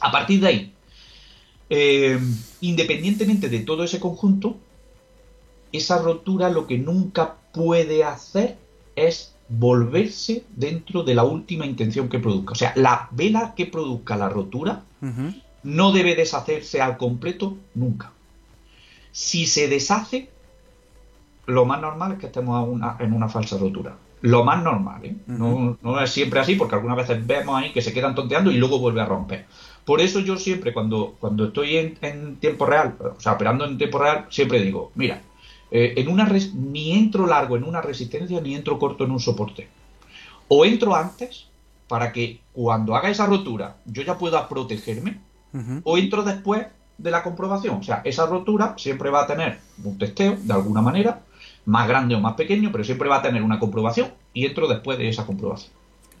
A 0.00 0.10
partir 0.10 0.40
de 0.40 0.46
ahí, 0.46 0.72
eh, 1.70 2.18
independientemente 2.60 3.48
de 3.48 3.60
todo 3.60 3.84
ese 3.84 4.00
conjunto, 4.00 4.56
esa 5.72 5.98
rotura 5.98 6.50
lo 6.50 6.66
que 6.66 6.78
nunca 6.78 7.36
puede 7.52 8.04
hacer 8.04 8.56
es 8.96 9.34
volverse 9.48 10.44
dentro 10.56 11.02
de 11.02 11.14
la 11.14 11.24
última 11.24 11.66
intención 11.66 12.08
que 12.08 12.18
produzca. 12.18 12.52
O 12.52 12.56
sea, 12.56 12.72
la 12.76 13.08
vela 13.12 13.54
que 13.54 13.66
produzca 13.66 14.16
la 14.16 14.28
rotura 14.28 14.84
no 15.64 15.92
debe 15.92 16.14
deshacerse 16.14 16.80
al 16.80 16.96
completo 16.96 17.56
nunca. 17.74 18.12
Si 19.10 19.46
se 19.46 19.68
deshace, 19.68 20.28
lo 21.46 21.64
más 21.64 21.80
normal 21.80 22.12
es 22.12 22.18
que 22.18 22.26
estemos 22.26 22.80
en 23.00 23.12
una 23.12 23.28
falsa 23.28 23.58
rotura. 23.58 23.96
Lo 24.20 24.42
más 24.42 24.62
normal, 24.62 25.04
¿eh? 25.04 25.16
no, 25.26 26.00
es 26.00 26.10
siempre 26.10 26.40
así, 26.40 26.54
porque 26.54 26.76
algunas 26.76 26.96
veces 26.96 27.26
vemos 27.26 27.60
ahí 27.60 27.72
que 27.72 27.82
se 27.82 27.92
quedan 27.92 28.14
tonteando 28.14 28.50
y 28.50 28.56
luego 28.56 28.78
vuelve 28.78 29.02
a 29.02 29.04
romper. 29.04 29.44
Por 29.84 30.00
eso 30.00 30.20
yo 30.20 30.38
siempre, 30.38 30.72
cuando, 30.72 31.16
cuando 31.20 31.46
estoy 31.46 31.76
en, 31.76 32.36
tiempo 32.36 32.64
real, 32.64 32.96
o 32.98 33.20
sea, 33.20 33.32
operando 33.32 33.66
en 33.66 33.76
tiempo 33.76 33.98
real, 33.98 34.26
siempre 34.30 34.62
digo, 34.62 34.92
mira, 34.94 35.20
eh, 35.70 35.92
en 35.98 36.08
una 36.08 36.24
ni 36.54 36.92
entro 36.92 37.26
largo 37.26 37.56
en 37.56 37.64
una 37.64 37.82
resistencia 37.82 38.40
ni 38.40 38.54
entro 38.54 38.78
corto 38.78 39.04
en 39.04 39.10
un 39.10 39.20
soporte. 39.20 39.68
O 40.48 40.64
entro 40.64 40.94
antes 40.94 41.48
para 41.86 42.12
que 42.12 42.40
cuando 42.52 42.96
haga 42.96 43.10
esa 43.10 43.26
rotura 43.26 43.76
yo 43.84 44.02
ya 44.02 44.16
pueda 44.16 44.48
protegerme 44.48 45.20
o 45.82 45.98
entro 45.98 46.22
después 46.22 46.66
de 46.98 47.10
la 47.10 47.22
comprobación. 47.22 47.76
O 47.76 47.82
sea, 47.82 48.02
esa 48.04 48.26
rotura 48.26 48.74
siempre 48.76 49.10
va 49.10 49.22
a 49.22 49.26
tener 49.26 49.58
un 49.82 49.98
testeo, 49.98 50.36
de 50.40 50.52
alguna 50.52 50.80
manera, 50.80 51.20
más 51.66 51.88
grande 51.88 52.14
o 52.14 52.20
más 52.20 52.34
pequeño, 52.34 52.70
pero 52.72 52.84
siempre 52.84 53.08
va 53.08 53.16
a 53.16 53.22
tener 53.22 53.42
una 53.42 53.58
comprobación 53.58 54.12
y 54.32 54.46
entro 54.46 54.68
después 54.68 54.98
de 54.98 55.08
esa 55.08 55.26
comprobación. 55.26 55.72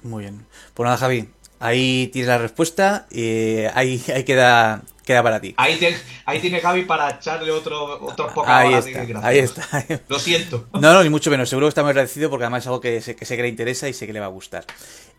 Muy 0.02 0.22
bien. 0.24 0.46
Pues 0.74 0.84
nada, 0.84 0.96
Javi, 0.96 1.28
ahí 1.60 2.08
tienes 2.12 2.28
la 2.28 2.38
respuesta 2.38 3.06
y 3.10 3.64
ahí, 3.74 4.02
ahí 4.14 4.24
queda 4.24 4.82
queda 5.04 5.22
para 5.22 5.40
ti. 5.40 5.54
Ahí, 5.56 5.78
ahí 6.24 6.40
tiene 6.40 6.60
Javi 6.60 6.84
para 6.84 7.10
echarle 7.10 7.50
otro, 7.50 8.04
otros 8.04 8.32
pocos 8.32 8.48
ahí 8.48 8.74
ahí 9.22 9.38
está. 9.38 9.66
Lo 10.08 10.18
siento. 10.18 10.66
No, 10.72 10.92
no, 10.92 11.02
ni 11.02 11.10
mucho 11.10 11.30
menos. 11.30 11.48
Seguro 11.48 11.66
que 11.66 11.70
está 11.70 11.82
muy 11.82 11.90
agradecido 11.90 12.30
porque 12.30 12.44
además 12.44 12.64
es 12.64 12.66
algo 12.68 12.80
que 12.80 13.00
sé, 13.00 13.14
que 13.14 13.24
sé 13.24 13.36
que 13.36 13.42
le 13.42 13.48
interesa 13.48 13.88
y 13.88 13.92
sé 13.92 14.06
que 14.06 14.12
le 14.12 14.20
va 14.20 14.26
a 14.26 14.30
gustar. 14.30 14.64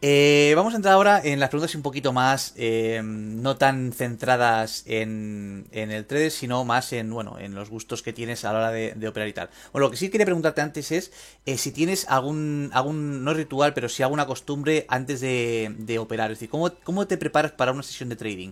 Eh, 0.01 0.53
vamos 0.55 0.73
a 0.73 0.77
entrar 0.77 0.93
ahora 0.93 1.21
en 1.23 1.39
las 1.39 1.49
preguntas 1.49 1.73
un 1.75 1.81
poquito 1.81 2.11
más 2.11 2.53
eh, 2.57 3.01
no 3.03 3.55
tan 3.55 3.93
centradas 3.93 4.83
en, 4.88 5.67
en, 5.71 5.89
el 5.89 6.05
3 6.05 6.33
sino 6.33 6.65
más 6.65 6.91
en 6.91 7.09
bueno 7.09 7.39
en 7.39 7.55
los 7.55 7.69
gustos 7.69 8.03
que 8.03 8.11
tienes 8.11 8.43
a 8.43 8.51
la 8.51 8.59
hora 8.59 8.71
de, 8.71 9.07
operar 9.07 9.27
y 9.29 9.33
tal. 9.33 9.49
Bueno, 9.71 9.88
lo 9.88 9.91
que 9.91 9.97
sí 9.97 10.09
quería 10.09 10.25
preguntarte 10.25 10.61
antes 10.61 10.91
es 10.91 11.11
eh, 11.45 11.57
si 11.57 11.71
tienes 11.71 12.07
algún, 12.09 12.71
algún, 12.73 13.23
no 13.23 13.33
ritual, 13.33 13.73
pero 13.73 13.88
si 13.88 14.03
alguna 14.03 14.25
costumbre 14.25 14.86
antes 14.89 15.21
de, 15.21 15.73
de 15.77 15.99
operar. 15.99 16.31
Es 16.31 16.39
decir, 16.39 16.49
¿cómo, 16.49 16.71
¿cómo 16.83 17.07
te 17.07 17.17
preparas 17.17 17.53
para 17.53 17.71
una 17.71 17.83
sesión 17.83 18.09
de 18.09 18.15
trading? 18.15 18.51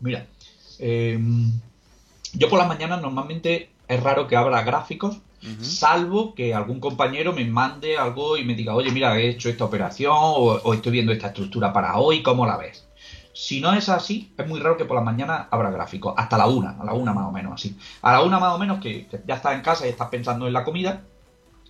Mira, 0.00 0.26
em, 0.78 1.52
yo 2.32 2.48
por 2.48 2.58
las 2.58 2.68
mañanas 2.68 3.00
normalmente 3.00 3.70
es 3.88 4.02
raro 4.02 4.26
que 4.26 4.36
abra 4.36 4.62
gráficos, 4.62 5.18
salvo 5.62 6.34
que 6.34 6.54
algún 6.54 6.80
compañero 6.80 7.32
me 7.32 7.44
mande 7.46 7.96
algo 7.96 8.36
y 8.36 8.44
me 8.44 8.54
diga, 8.54 8.74
oye, 8.74 8.92
mira, 8.92 9.18
he 9.18 9.30
hecho 9.30 9.48
esta 9.48 9.64
operación 9.64 10.14
o, 10.14 10.74
estoy 10.74 10.92
viendo 10.92 11.12
esta 11.12 11.28
estructura 11.28 11.72
para 11.72 11.96
hoy, 11.98 12.22
¿cómo 12.22 12.46
la 12.46 12.56
ves? 12.56 12.86
Si 13.32 13.60
no 13.60 13.72
es 13.72 13.88
así, 13.88 14.32
es 14.36 14.46
muy 14.46 14.60
raro 14.60 14.76
que 14.76 14.84
por 14.84 14.96
las 14.96 15.04
mañanas 15.04 15.46
abra 15.50 15.70
gráficos, 15.70 16.14
hasta 16.16 16.36
la 16.36 16.46
una, 16.46 16.76
a 16.78 16.84
la 16.84 16.92
una 16.92 17.14
más 17.14 17.26
o 17.26 17.32
menos 17.32 17.54
así. 17.54 17.76
A 18.02 18.12
la 18.12 18.22
una 18.22 18.38
más 18.38 18.54
o 18.54 18.58
menos 18.58 18.80
que, 18.80 19.08
ya 19.26 19.36
estás 19.36 19.54
en 19.54 19.62
casa 19.62 19.86
y 19.86 19.90
estás 19.90 20.08
pensando 20.08 20.46
en 20.46 20.52
la 20.52 20.62
comida, 20.62 21.02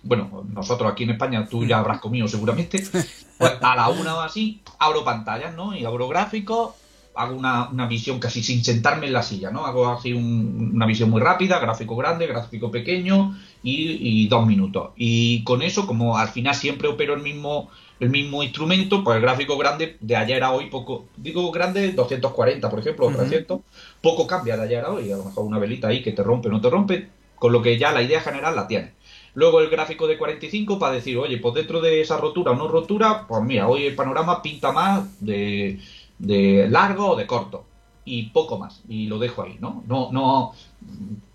bueno, 0.03 0.43
nosotros 0.53 0.91
aquí 0.91 1.03
en 1.03 1.11
España, 1.11 1.47
tú 1.47 1.63
ya 1.65 1.79
habrás 1.79 1.99
comido 1.99 2.27
seguramente, 2.27 2.83
pues 3.37 3.53
a 3.61 3.75
la 3.75 3.89
una 3.89 4.15
o 4.15 4.21
así 4.21 4.61
abro 4.79 5.03
pantallas, 5.03 5.55
¿no? 5.55 5.75
Y 5.75 5.85
abro 5.85 6.07
gráficos, 6.07 6.73
hago 7.15 7.35
una, 7.35 7.87
visión 7.87 8.19
casi 8.19 8.43
sin 8.43 8.63
sentarme 8.63 9.07
en 9.07 9.13
la 9.13 9.23
silla, 9.23 9.51
¿no? 9.51 9.65
Hago 9.65 9.87
así 9.89 10.13
una 10.13 10.85
visión 10.85 11.09
muy 11.09 11.21
rápida, 11.21 11.59
gráfico 11.59 11.95
grande, 11.95 12.27
gráfico 12.27 12.71
pequeño 12.71 13.37
y, 13.63 14.27
dos 14.27 14.45
minutos. 14.45 14.91
Y 14.95 15.43
con 15.43 15.61
eso, 15.61 15.87
como 15.87 16.17
al 16.17 16.29
final 16.29 16.55
siempre 16.55 16.87
opero 16.87 17.13
el 17.13 17.21
mismo 17.21 17.69
el 17.99 18.09
mismo 18.09 18.41
instrumento, 18.41 19.03
pues 19.03 19.17
el 19.17 19.21
gráfico 19.21 19.59
grande 19.59 19.97
de 19.99 20.15
ayer 20.15 20.43
a 20.43 20.51
hoy 20.51 20.71
poco, 20.71 21.05
digo 21.17 21.51
grande 21.51 21.91
240 21.91 22.67
por 22.67 22.79
ejemplo, 22.79 23.05
o 23.05 23.11
300, 23.11 23.61
poco 24.01 24.25
cambia 24.25 24.57
de 24.57 24.63
ayer 24.63 24.83
a 24.83 24.89
hoy, 24.89 25.11
a 25.11 25.17
lo 25.17 25.25
mejor 25.25 25.45
una 25.45 25.59
velita 25.59 25.89
ahí 25.89 26.01
que 26.01 26.11
te 26.11 26.23
rompe 26.23 26.47
o 26.47 26.51
no 26.51 26.59
te 26.59 26.71
rompe, 26.71 27.09
con 27.35 27.51
lo 27.51 27.61
que 27.61 27.77
ya 27.77 27.91
la 27.91 28.01
idea 28.01 28.19
general 28.19 28.55
la 28.55 28.67
tienes. 28.67 28.93
Luego 29.33 29.61
el 29.61 29.69
gráfico 29.69 30.07
de 30.07 30.17
45 30.17 30.77
para 30.77 30.95
decir, 30.95 31.17
oye, 31.17 31.37
pues 31.37 31.53
dentro 31.53 31.79
de 31.79 32.01
esa 32.01 32.17
rotura 32.17 32.51
o 32.51 32.55
no 32.55 32.67
rotura, 32.67 33.25
pues 33.27 33.43
mira, 33.43 33.67
hoy 33.67 33.85
el 33.85 33.95
panorama 33.95 34.41
pinta 34.41 34.71
más 34.71 35.05
de, 35.21 35.79
de 36.21 36.67
largo 36.69 37.11
o 37.11 37.15
de 37.15 37.27
corto. 37.27 37.65
Y 38.03 38.23
poco 38.29 38.57
más. 38.57 38.81
Y 38.87 39.07
lo 39.07 39.19
dejo 39.19 39.43
ahí, 39.43 39.57
¿no? 39.59 39.83
No, 39.87 40.11
no 40.11 40.53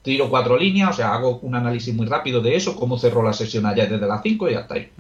tiro 0.03 0.29
cuatro 0.29 0.57
líneas, 0.57 0.91
o 0.91 0.93
sea, 0.93 1.15
hago 1.15 1.39
un 1.43 1.55
análisis 1.55 1.95
muy 1.95 2.07
rápido 2.07 2.41
de 2.41 2.57
eso, 2.57 2.77
cómo 2.77 2.99
cerró 2.99 3.23
la 3.23 3.33
sesión 3.33 3.67
ayer 3.67 3.89
desde 3.89 4.07
las 4.07 4.23
5 4.23 4.51
y 4.51 4.55
hasta 4.55 4.75
ahí. 4.75 4.91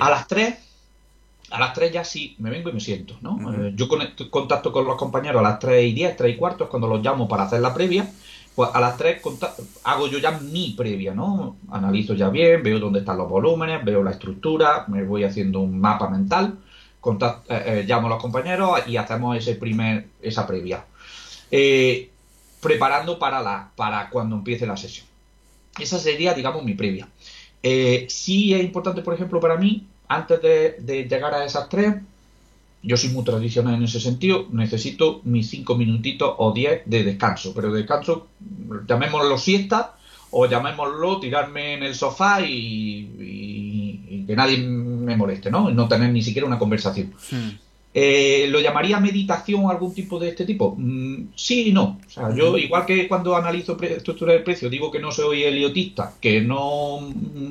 A 0.00 0.10
las 0.10 0.28
3 0.28 0.54
a 1.50 1.60
las 1.60 1.72
3 1.74 1.92
ya 1.92 2.04
sí 2.04 2.34
me 2.38 2.50
vengo 2.50 2.70
y 2.70 2.72
me 2.72 2.80
siento, 2.80 3.16
¿no? 3.20 3.52
Eh, 3.52 3.72
yo 3.76 3.86
contacto 4.30 4.72
con 4.72 4.86
los 4.86 4.96
compañeros 4.96 5.40
a 5.40 5.42
las 5.42 5.58
3 5.58 5.84
y 5.84 5.92
10, 5.92 6.16
3 6.16 6.34
y 6.34 6.36
cuarto 6.36 6.64
es 6.64 6.70
cuando 6.70 6.88
los 6.88 7.02
llamo 7.02 7.28
para 7.28 7.44
hacer 7.44 7.60
la 7.60 7.74
previa 7.74 8.10
pues 8.54 8.70
a 8.72 8.80
las 8.80 8.96
3 8.96 9.20
hago 9.84 10.06
yo 10.06 10.18
ya 10.18 10.38
mi 10.38 10.74
previa, 10.76 11.12
¿no? 11.12 11.56
Analizo 11.70 12.14
ya 12.14 12.28
bien, 12.28 12.62
veo 12.62 12.78
dónde 12.78 13.00
están 13.00 13.18
los 13.18 13.28
volúmenes, 13.28 13.84
veo 13.84 14.02
la 14.02 14.12
estructura, 14.12 14.84
me 14.88 15.04
voy 15.04 15.24
haciendo 15.24 15.60
un 15.60 15.80
mapa 15.80 16.08
mental, 16.08 16.58
eh, 17.06 17.62
eh, 17.66 17.84
llamo 17.86 18.06
a 18.06 18.10
los 18.10 18.22
compañeros 18.22 18.80
y 18.86 18.96
hacemos 18.96 19.36
ese 19.36 19.54
primer, 19.56 20.06
esa 20.22 20.46
previa. 20.46 20.84
Eh, 21.50 22.10
preparando 22.60 23.18
para, 23.18 23.42
la, 23.42 23.70
para 23.76 24.08
cuando 24.08 24.36
empiece 24.36 24.66
la 24.66 24.76
sesión. 24.76 25.06
Esa 25.78 25.98
sería, 25.98 26.34
digamos, 26.34 26.64
mi 26.64 26.74
previa. 26.74 27.08
sí 28.08 28.54
es 28.54 28.62
importante, 28.62 29.02
por 29.02 29.14
ejemplo, 29.14 29.40
para 29.40 29.56
mí, 29.56 29.86
antes 30.08 30.40
de, 30.40 31.06
llegar 31.08 31.34
a 31.34 31.44
esas 31.44 31.68
tres, 31.68 31.96
yo 32.82 32.96
soy 32.96 33.10
muy 33.10 33.24
tradicional 33.24 33.74
en 33.74 33.84
ese 33.84 34.00
sentido, 34.00 34.46
necesito 34.52 35.20
mis 35.24 35.48
cinco 35.50 35.74
minutitos 35.74 36.34
o 36.38 36.52
diez 36.52 36.82
de 36.86 37.02
descanso, 37.02 37.52
pero 37.54 37.72
descanso, 37.72 38.28
llamémoslo 38.86 39.38
siesta 39.38 39.96
o 40.30 40.46
llamémoslo 40.46 41.20
tirarme 41.20 41.74
en 41.74 41.82
el 41.84 41.94
sofá 41.94 42.40
y, 42.40 44.24
que 44.26 44.36
nadie 44.36 44.58
me 45.04 45.16
moleste, 45.16 45.50
¿no? 45.50 45.70
No 45.70 45.88
tener 45.88 46.10
ni 46.10 46.22
siquiera 46.22 46.46
una 46.46 46.58
conversación. 46.58 47.12
Eh, 47.96 48.48
¿Lo 48.50 48.60
llamaría 48.60 48.98
meditación 48.98 49.64
o 49.64 49.70
algún 49.70 49.94
tipo 49.94 50.18
de 50.18 50.30
este 50.30 50.44
tipo? 50.44 50.74
Mm, 50.76 51.28
sí 51.36 51.68
y 51.68 51.72
no. 51.72 52.00
O 52.04 52.10
sea, 52.10 52.34
yo, 52.34 52.58
igual 52.58 52.84
que 52.86 53.06
cuando 53.06 53.36
analizo 53.36 53.80
estructura 53.80 54.32
del 54.32 54.42
precio, 54.42 54.68
digo 54.68 54.90
que 54.90 54.98
no 54.98 55.12
soy 55.12 55.44
heliotista, 55.44 56.14
que 56.20 56.40
no 56.40 56.96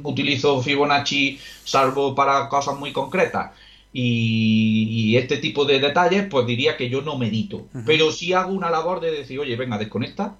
utilizo 0.04 0.62
Fibonacci 0.62 1.40
salvo 1.64 2.14
para 2.14 2.50
cosas 2.50 2.78
muy 2.78 2.92
concretas, 2.92 3.52
y, 3.94 5.16
este 5.16 5.38
tipo 5.38 5.66
de 5.66 5.80
detalles, 5.80 6.26
pues 6.30 6.48
diría 6.48 6.76
que 6.76 6.90
yo 6.90 7.02
no 7.02 7.18
medito. 7.18 7.68
Pero 7.86 8.12
sí 8.12 8.34
hago 8.34 8.52
una 8.52 8.72
labor 8.72 9.00
de 9.00 9.12
decir, 9.12 9.40
oye, 9.40 9.56
venga, 9.56 9.78
desconecta 9.78 10.36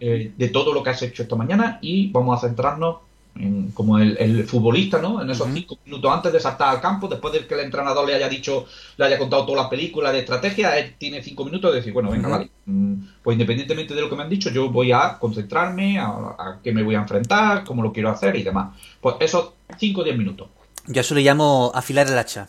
eh, 0.00 0.32
de 0.36 0.48
todo 0.48 0.72
lo 0.72 0.82
que 0.82 0.90
has 0.90 1.02
hecho 1.02 1.24
esta 1.24 1.34
mañana 1.34 1.78
y 1.82 2.10
vamos 2.10 2.38
a 2.38 2.46
centrarnos 2.46 2.98
en, 3.36 3.70
como 3.72 3.98
el, 3.98 4.44
futbolista, 4.46 5.00
¿no? 5.00 5.22
En 5.22 5.30
esos 5.30 5.48
cinco 5.52 5.78
minutos 5.84 6.12
antes 6.12 6.32
de 6.32 6.40
saltar 6.40 6.68
al 6.68 6.80
campo, 6.80 7.08
después 7.08 7.32
de 7.32 7.46
que 7.46 7.54
el 7.54 7.60
entrenador 7.60 8.06
le 8.06 8.14
haya 8.14 8.28
dicho, 8.28 8.66
le 8.96 9.04
haya 9.04 9.18
contado 9.18 9.46
toda 9.46 9.64
la 9.64 9.70
película 9.70 10.12
de 10.12 10.20
estrategia, 10.20 10.78
él 10.78 10.94
tiene 10.98 11.22
cinco 11.22 11.44
minutos 11.44 11.72
de 11.72 11.78
decir, 11.78 11.92
bueno, 11.92 12.10
venga, 12.10 12.28
vale. 12.28 12.50
Mm, 12.66 12.94
pues 13.22 13.34
independientemente 13.34 13.94
de 13.94 14.00
lo 14.00 14.10
que 14.10 14.16
me 14.16 14.22
han 14.22 14.28
dicho, 14.28 14.50
yo 14.50 14.70
voy 14.70 14.92
a 14.92 15.18
concentrarme, 15.18 15.98
a, 15.98 16.06
a 16.06 16.60
qué 16.62 16.72
me 16.72 16.82
voy 16.82 16.94
a 16.94 17.00
enfrentar, 17.00 17.64
cómo 17.64 17.82
lo 17.82 17.92
quiero 17.92 18.10
hacer 18.10 18.36
y 18.36 18.42
demás. 18.42 18.76
Pues 19.00 19.16
esos 19.20 19.52
cinco 19.78 20.02
o 20.02 20.04
diez 20.04 20.16
minutos. 20.16 20.48
Ya 20.86 21.00
eso 21.00 21.14
le 21.14 21.22
llamo 21.22 21.70
afilar 21.74 22.08
el 22.08 22.18
hacha. 22.18 22.48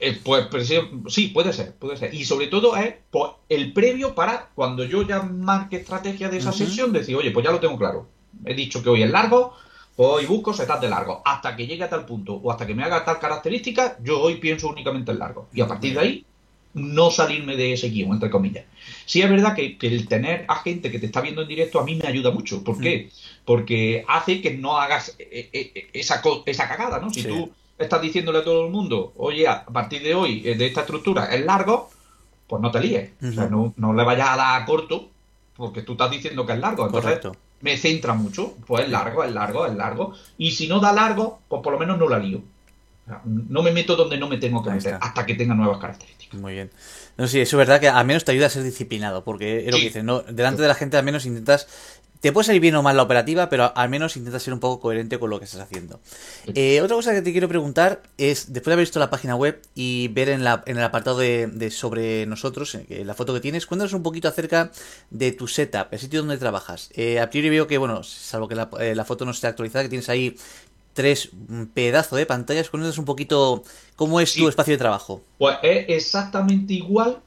Eh, 0.00 0.20
pues, 0.22 0.68
sí, 1.08 1.28
puede 1.28 1.52
ser, 1.52 1.72
puede 1.74 1.96
ser. 1.96 2.14
Y 2.14 2.24
sobre 2.24 2.48
todo 2.48 2.76
es 2.76 2.94
pues, 3.10 3.30
el 3.48 3.72
previo 3.72 4.14
para 4.14 4.50
cuando 4.54 4.84
yo 4.84 5.02
ya 5.02 5.22
marque 5.22 5.76
estrategia 5.76 6.28
de 6.28 6.38
esa 6.38 6.52
sesión, 6.52 6.92
decir, 6.92 7.16
oye, 7.16 7.30
pues 7.30 7.44
ya 7.44 7.52
lo 7.52 7.60
tengo 7.60 7.78
claro. 7.78 8.06
He 8.44 8.54
dicho 8.54 8.82
que 8.82 8.90
hoy 8.90 9.02
es 9.02 9.10
largo, 9.10 9.54
pues 9.96 10.08
hoy 10.08 10.26
busco 10.26 10.52
setas 10.52 10.80
de 10.80 10.88
largo. 10.88 11.22
Hasta 11.24 11.54
que 11.54 11.66
llegue 11.66 11.84
a 11.84 11.90
tal 11.90 12.04
punto 12.04 12.34
o 12.34 12.50
hasta 12.50 12.66
que 12.66 12.74
me 12.74 12.82
haga 12.82 13.04
tal 13.04 13.18
característica, 13.18 13.96
yo 14.02 14.20
hoy 14.20 14.36
pienso 14.36 14.68
únicamente 14.68 15.12
en 15.12 15.18
largo. 15.18 15.48
Y 15.52 15.60
a 15.60 15.68
partir 15.68 15.94
de 15.94 16.00
ahí, 16.00 16.26
no 16.74 17.10
salirme 17.10 17.56
de 17.56 17.72
ese 17.72 17.88
guion, 17.88 18.12
entre 18.12 18.30
comillas. 18.30 18.64
Sí 19.06 19.22
es 19.22 19.30
verdad 19.30 19.54
que, 19.54 19.76
el 19.80 20.08
tener 20.08 20.44
a 20.48 20.56
gente 20.56 20.90
que 20.90 20.98
te 20.98 21.06
está 21.06 21.20
viendo 21.20 21.42
en 21.42 21.48
directo 21.48 21.78
a 21.78 21.84
mí 21.84 21.94
me 21.94 22.08
ayuda 22.08 22.32
mucho. 22.32 22.64
¿Por 22.64 22.80
qué? 22.80 23.10
Porque 23.44 24.04
hace 24.08 24.42
que 24.42 24.54
no 24.54 24.78
hagas 24.78 25.14
eh, 25.18 25.48
eh, 25.52 25.88
esa, 25.92 26.20
esa 26.46 26.68
cagada, 26.68 26.98
¿no? 26.98 27.10
Si 27.10 27.22
tú 27.22 27.50
estás 27.78 28.02
diciéndole 28.02 28.40
a 28.40 28.44
todo 28.44 28.66
el 28.66 28.72
mundo, 28.72 29.12
oye, 29.16 29.46
a 29.46 29.64
partir 29.64 30.02
de 30.02 30.14
hoy, 30.14 30.42
eh, 30.44 30.56
de 30.56 30.66
esta 30.66 30.80
estructura 30.80 31.26
es 31.26 31.44
largo, 31.44 31.90
pues 32.48 32.60
no 32.60 32.70
te 32.72 32.80
líes. 32.80 33.10
O 33.22 33.32
sea, 33.32 33.48
no, 33.48 33.94
le 33.94 34.04
vayas 34.04 34.30
a 34.30 34.36
dar 34.36 34.62
a 34.62 34.66
corto 34.66 35.08
porque 35.56 35.82
tú 35.82 35.92
estás 35.92 36.10
diciendo 36.10 36.44
que 36.44 36.54
es 36.54 36.58
largo. 36.58 36.86
Entonces, 36.86 37.20
me 37.64 37.78
centra 37.78 38.12
mucho. 38.12 38.54
Pues 38.66 38.84
es 38.84 38.90
largo, 38.90 39.24
es 39.24 39.32
largo, 39.32 39.66
es 39.66 39.74
largo. 39.74 40.14
Y 40.36 40.52
si 40.52 40.68
no 40.68 40.80
da 40.80 40.92
largo, 40.92 41.40
pues 41.48 41.62
por 41.62 41.72
lo 41.72 41.78
menos 41.78 41.98
no 41.98 42.08
la 42.08 42.18
lío. 42.18 42.42
no 43.24 43.62
me 43.62 43.72
meto 43.72 43.96
donde 43.96 44.18
no 44.18 44.28
me 44.28 44.36
tengo 44.36 44.62
que 44.62 44.70
meter 44.70 44.98
hasta 45.00 45.24
que 45.24 45.34
tenga 45.34 45.54
nuevas 45.54 45.78
características. 45.78 46.38
Muy 46.38 46.52
bien. 46.52 46.70
No, 47.16 47.26
sí, 47.26 47.40
eso 47.40 47.56
es 47.56 47.66
verdad 47.66 47.80
que 47.80 47.88
al 47.88 48.04
menos 48.04 48.24
te 48.24 48.32
ayuda 48.32 48.46
a 48.46 48.50
ser 48.50 48.64
disciplinado, 48.64 49.24
porque 49.24 49.60
es 49.60 49.70
lo 49.70 49.78
que 49.78 49.84
dices, 49.84 50.04
¿no? 50.04 50.20
delante 50.20 50.60
de 50.60 50.68
la 50.68 50.74
gente 50.74 50.98
al 50.98 51.04
menos 51.04 51.24
intentas 51.24 51.66
te 52.24 52.32
puede 52.32 52.46
salir 52.46 52.62
bien 52.62 52.74
o 52.74 52.82
mal 52.82 52.96
la 52.96 53.02
operativa, 53.02 53.50
pero 53.50 53.70
al 53.76 53.90
menos 53.90 54.16
intenta 54.16 54.40
ser 54.40 54.54
un 54.54 54.58
poco 54.58 54.80
coherente 54.80 55.18
con 55.18 55.28
lo 55.28 55.38
que 55.38 55.44
estás 55.44 55.60
haciendo. 55.60 56.00
Eh, 56.54 56.80
otra 56.80 56.96
cosa 56.96 57.12
que 57.12 57.20
te 57.20 57.32
quiero 57.32 57.48
preguntar 57.48 58.00
es, 58.16 58.50
después 58.50 58.70
de 58.70 58.72
haber 58.72 58.86
visto 58.86 58.98
la 58.98 59.10
página 59.10 59.36
web 59.36 59.60
y 59.74 60.08
ver 60.08 60.30
en, 60.30 60.42
la, 60.42 60.62
en 60.64 60.78
el 60.78 60.84
apartado 60.84 61.18
de, 61.18 61.70
sobre 61.70 62.24
nosotros, 62.24 62.78
la 62.88 63.12
foto 63.12 63.34
que 63.34 63.40
tienes, 63.40 63.66
cuéntanos 63.66 63.92
un 63.92 64.02
poquito 64.02 64.26
acerca 64.26 64.72
de 65.10 65.32
tu 65.32 65.46
setup, 65.46 65.88
el 65.90 65.98
sitio 65.98 66.20
donde 66.20 66.38
trabajas. 66.38 66.88
Eh, 66.94 67.20
a 67.20 67.28
priori 67.28 67.50
veo 67.50 67.66
que, 67.66 67.76
bueno, 67.76 68.02
salvo 68.02 68.48
que 68.48 68.54
la, 68.54 68.70
eh, 68.80 68.96
foto 69.04 69.26
no 69.26 69.32
esté 69.32 69.48
actualizada, 69.48 69.82
que 69.82 69.90
tienes 69.90 70.08
ahí 70.08 70.34
tres 70.94 71.28
pedazos 71.74 72.18
de 72.18 72.24
pantallas, 72.24 72.70
cuéntanos 72.70 72.96
un 72.96 73.04
poquito 73.04 73.64
cómo 73.96 74.18
es 74.18 74.32
tu 74.32 74.48
espacio 74.48 74.72
de 74.72 74.78
trabajo. 74.78 75.20
Pues 75.36 75.58
es 75.62 75.90
exactamente 75.90 76.72
igual 76.72 77.20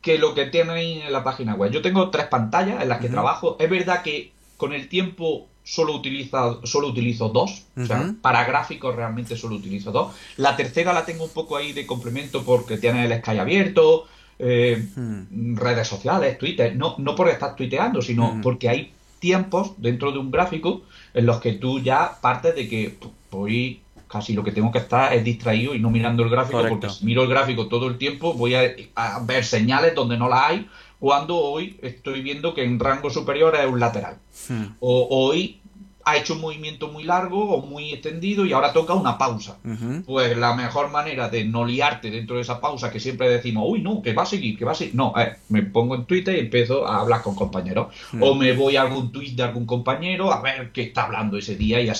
que 0.00 0.18
lo 0.18 0.36
que 0.36 0.46
tiene 0.46 0.72
ahí 0.72 1.00
en 1.00 1.12
la 1.12 1.24
página 1.24 1.56
web. 1.56 1.72
Yo 1.72 1.82
tengo 1.82 2.10
tres 2.10 2.26
pantallas 2.26 2.80
en 2.80 2.88
las 2.88 3.00
que 3.00 3.08
trabajo. 3.08 3.56
Es 3.58 3.68
verdad 3.68 4.04
que 4.04 4.35
con 4.56 4.72
el 4.72 4.88
tiempo 4.88 5.48
solo, 5.62 5.94
utiliza, 5.94 6.58
solo 6.64 6.88
utilizo 6.88 7.28
dos. 7.28 7.64
O 7.76 7.84
sea, 7.84 8.14
para 8.22 8.44
gráficos 8.44 8.94
realmente 8.94 9.36
solo 9.36 9.56
utilizo 9.56 9.90
dos. 9.90 10.14
La 10.36 10.56
tercera 10.56 10.92
la 10.92 11.04
tengo 11.04 11.24
un 11.24 11.30
poco 11.30 11.56
ahí 11.56 11.72
de 11.72 11.86
complemento 11.86 12.44
porque 12.44 12.78
tiene 12.78 13.04
el 13.04 13.18
Sky 13.18 13.38
abierto, 13.38 14.06
eh, 14.38 14.86
hmm. 14.94 15.56
redes 15.56 15.88
sociales, 15.88 16.38
Twitter. 16.38 16.76
No, 16.76 16.94
no 16.98 17.14
por 17.14 17.28
estar 17.28 17.56
tuiteando, 17.56 18.00
sino 18.00 18.40
porque 18.42 18.68
hay 18.68 18.92
tiempos 19.18 19.72
dentro 19.78 20.12
de 20.12 20.18
un 20.18 20.30
gráfico 20.30 20.82
en 21.14 21.26
los 21.26 21.40
que 21.40 21.54
tú 21.54 21.80
ya 21.80 22.18
partes 22.20 22.54
de 22.54 22.68
que 22.68 22.96
voy 23.30 23.80
casi 24.08 24.34
lo 24.34 24.44
que 24.44 24.52
tengo 24.52 24.70
que 24.70 24.78
estar 24.78 25.12
es 25.12 25.24
distraído 25.24 25.74
y 25.74 25.80
no 25.80 25.90
mirando 25.90 26.22
el 26.22 26.30
gráfico 26.30 26.62
porque 26.68 26.88
si 26.90 27.04
miro 27.04 27.22
el 27.22 27.28
gráfico 27.28 27.66
todo 27.66 27.88
el 27.88 27.98
tiempo 27.98 28.34
voy 28.34 28.54
a, 28.54 28.62
a 28.94 29.18
ver 29.20 29.44
señales 29.44 29.96
donde 29.96 30.16
no 30.16 30.28
las 30.28 30.42
hay 30.42 30.68
cuando 30.98 31.36
hoy 31.36 31.78
estoy 31.82 32.22
viendo 32.22 32.54
que 32.54 32.64
en 32.64 32.78
rango 32.78 33.10
superior 33.10 33.54
es 33.54 33.66
un 33.66 33.80
lateral. 33.80 34.18
Hmm. 34.48 34.64
O 34.80 35.08
hoy 35.10 35.60
ha 36.06 36.16
hecho 36.16 36.34
un 36.34 36.40
movimiento 36.40 36.86
muy 36.86 37.02
largo 37.02 37.50
o 37.50 37.66
muy 37.66 37.92
extendido 37.92 38.46
y 38.46 38.52
ahora 38.52 38.72
toca 38.72 38.94
una 38.94 39.18
pausa. 39.18 39.58
Pues 40.06 40.36
la 40.38 40.54
mejor 40.54 40.88
manera 40.92 41.28
de 41.28 41.44
no 41.44 41.64
liarte 41.64 42.12
dentro 42.12 42.36
de 42.36 42.42
esa 42.42 42.60
pausa 42.60 42.92
que 42.92 43.00
siempre 43.00 43.28
decimos, 43.28 43.64
uy, 43.66 43.82
no, 43.82 44.00
que 44.02 44.12
va 44.12 44.22
a 44.22 44.26
seguir, 44.26 44.56
que 44.56 44.64
va 44.64 44.70
a 44.70 44.76
seguir. 44.76 44.94
No, 44.94 45.12
eh, 45.18 45.34
me 45.48 45.62
pongo 45.62 45.96
en 45.96 46.04
Twitter 46.04 46.36
y 46.36 46.40
empiezo 46.40 46.86
a 46.86 47.00
hablar 47.00 47.22
con 47.22 47.34
compañeros. 47.34 47.88
Hmm. 48.12 48.22
O 48.22 48.36
me 48.36 48.52
voy 48.52 48.76
a 48.76 48.82
algún 48.82 49.10
tweet 49.10 49.32
de 49.32 49.42
algún 49.42 49.66
compañero 49.66 50.32
a 50.32 50.40
ver 50.40 50.70
qué 50.70 50.82
está 50.82 51.06
hablando 51.06 51.38
ese 51.38 51.56
día 51.56 51.80
y, 51.80 51.90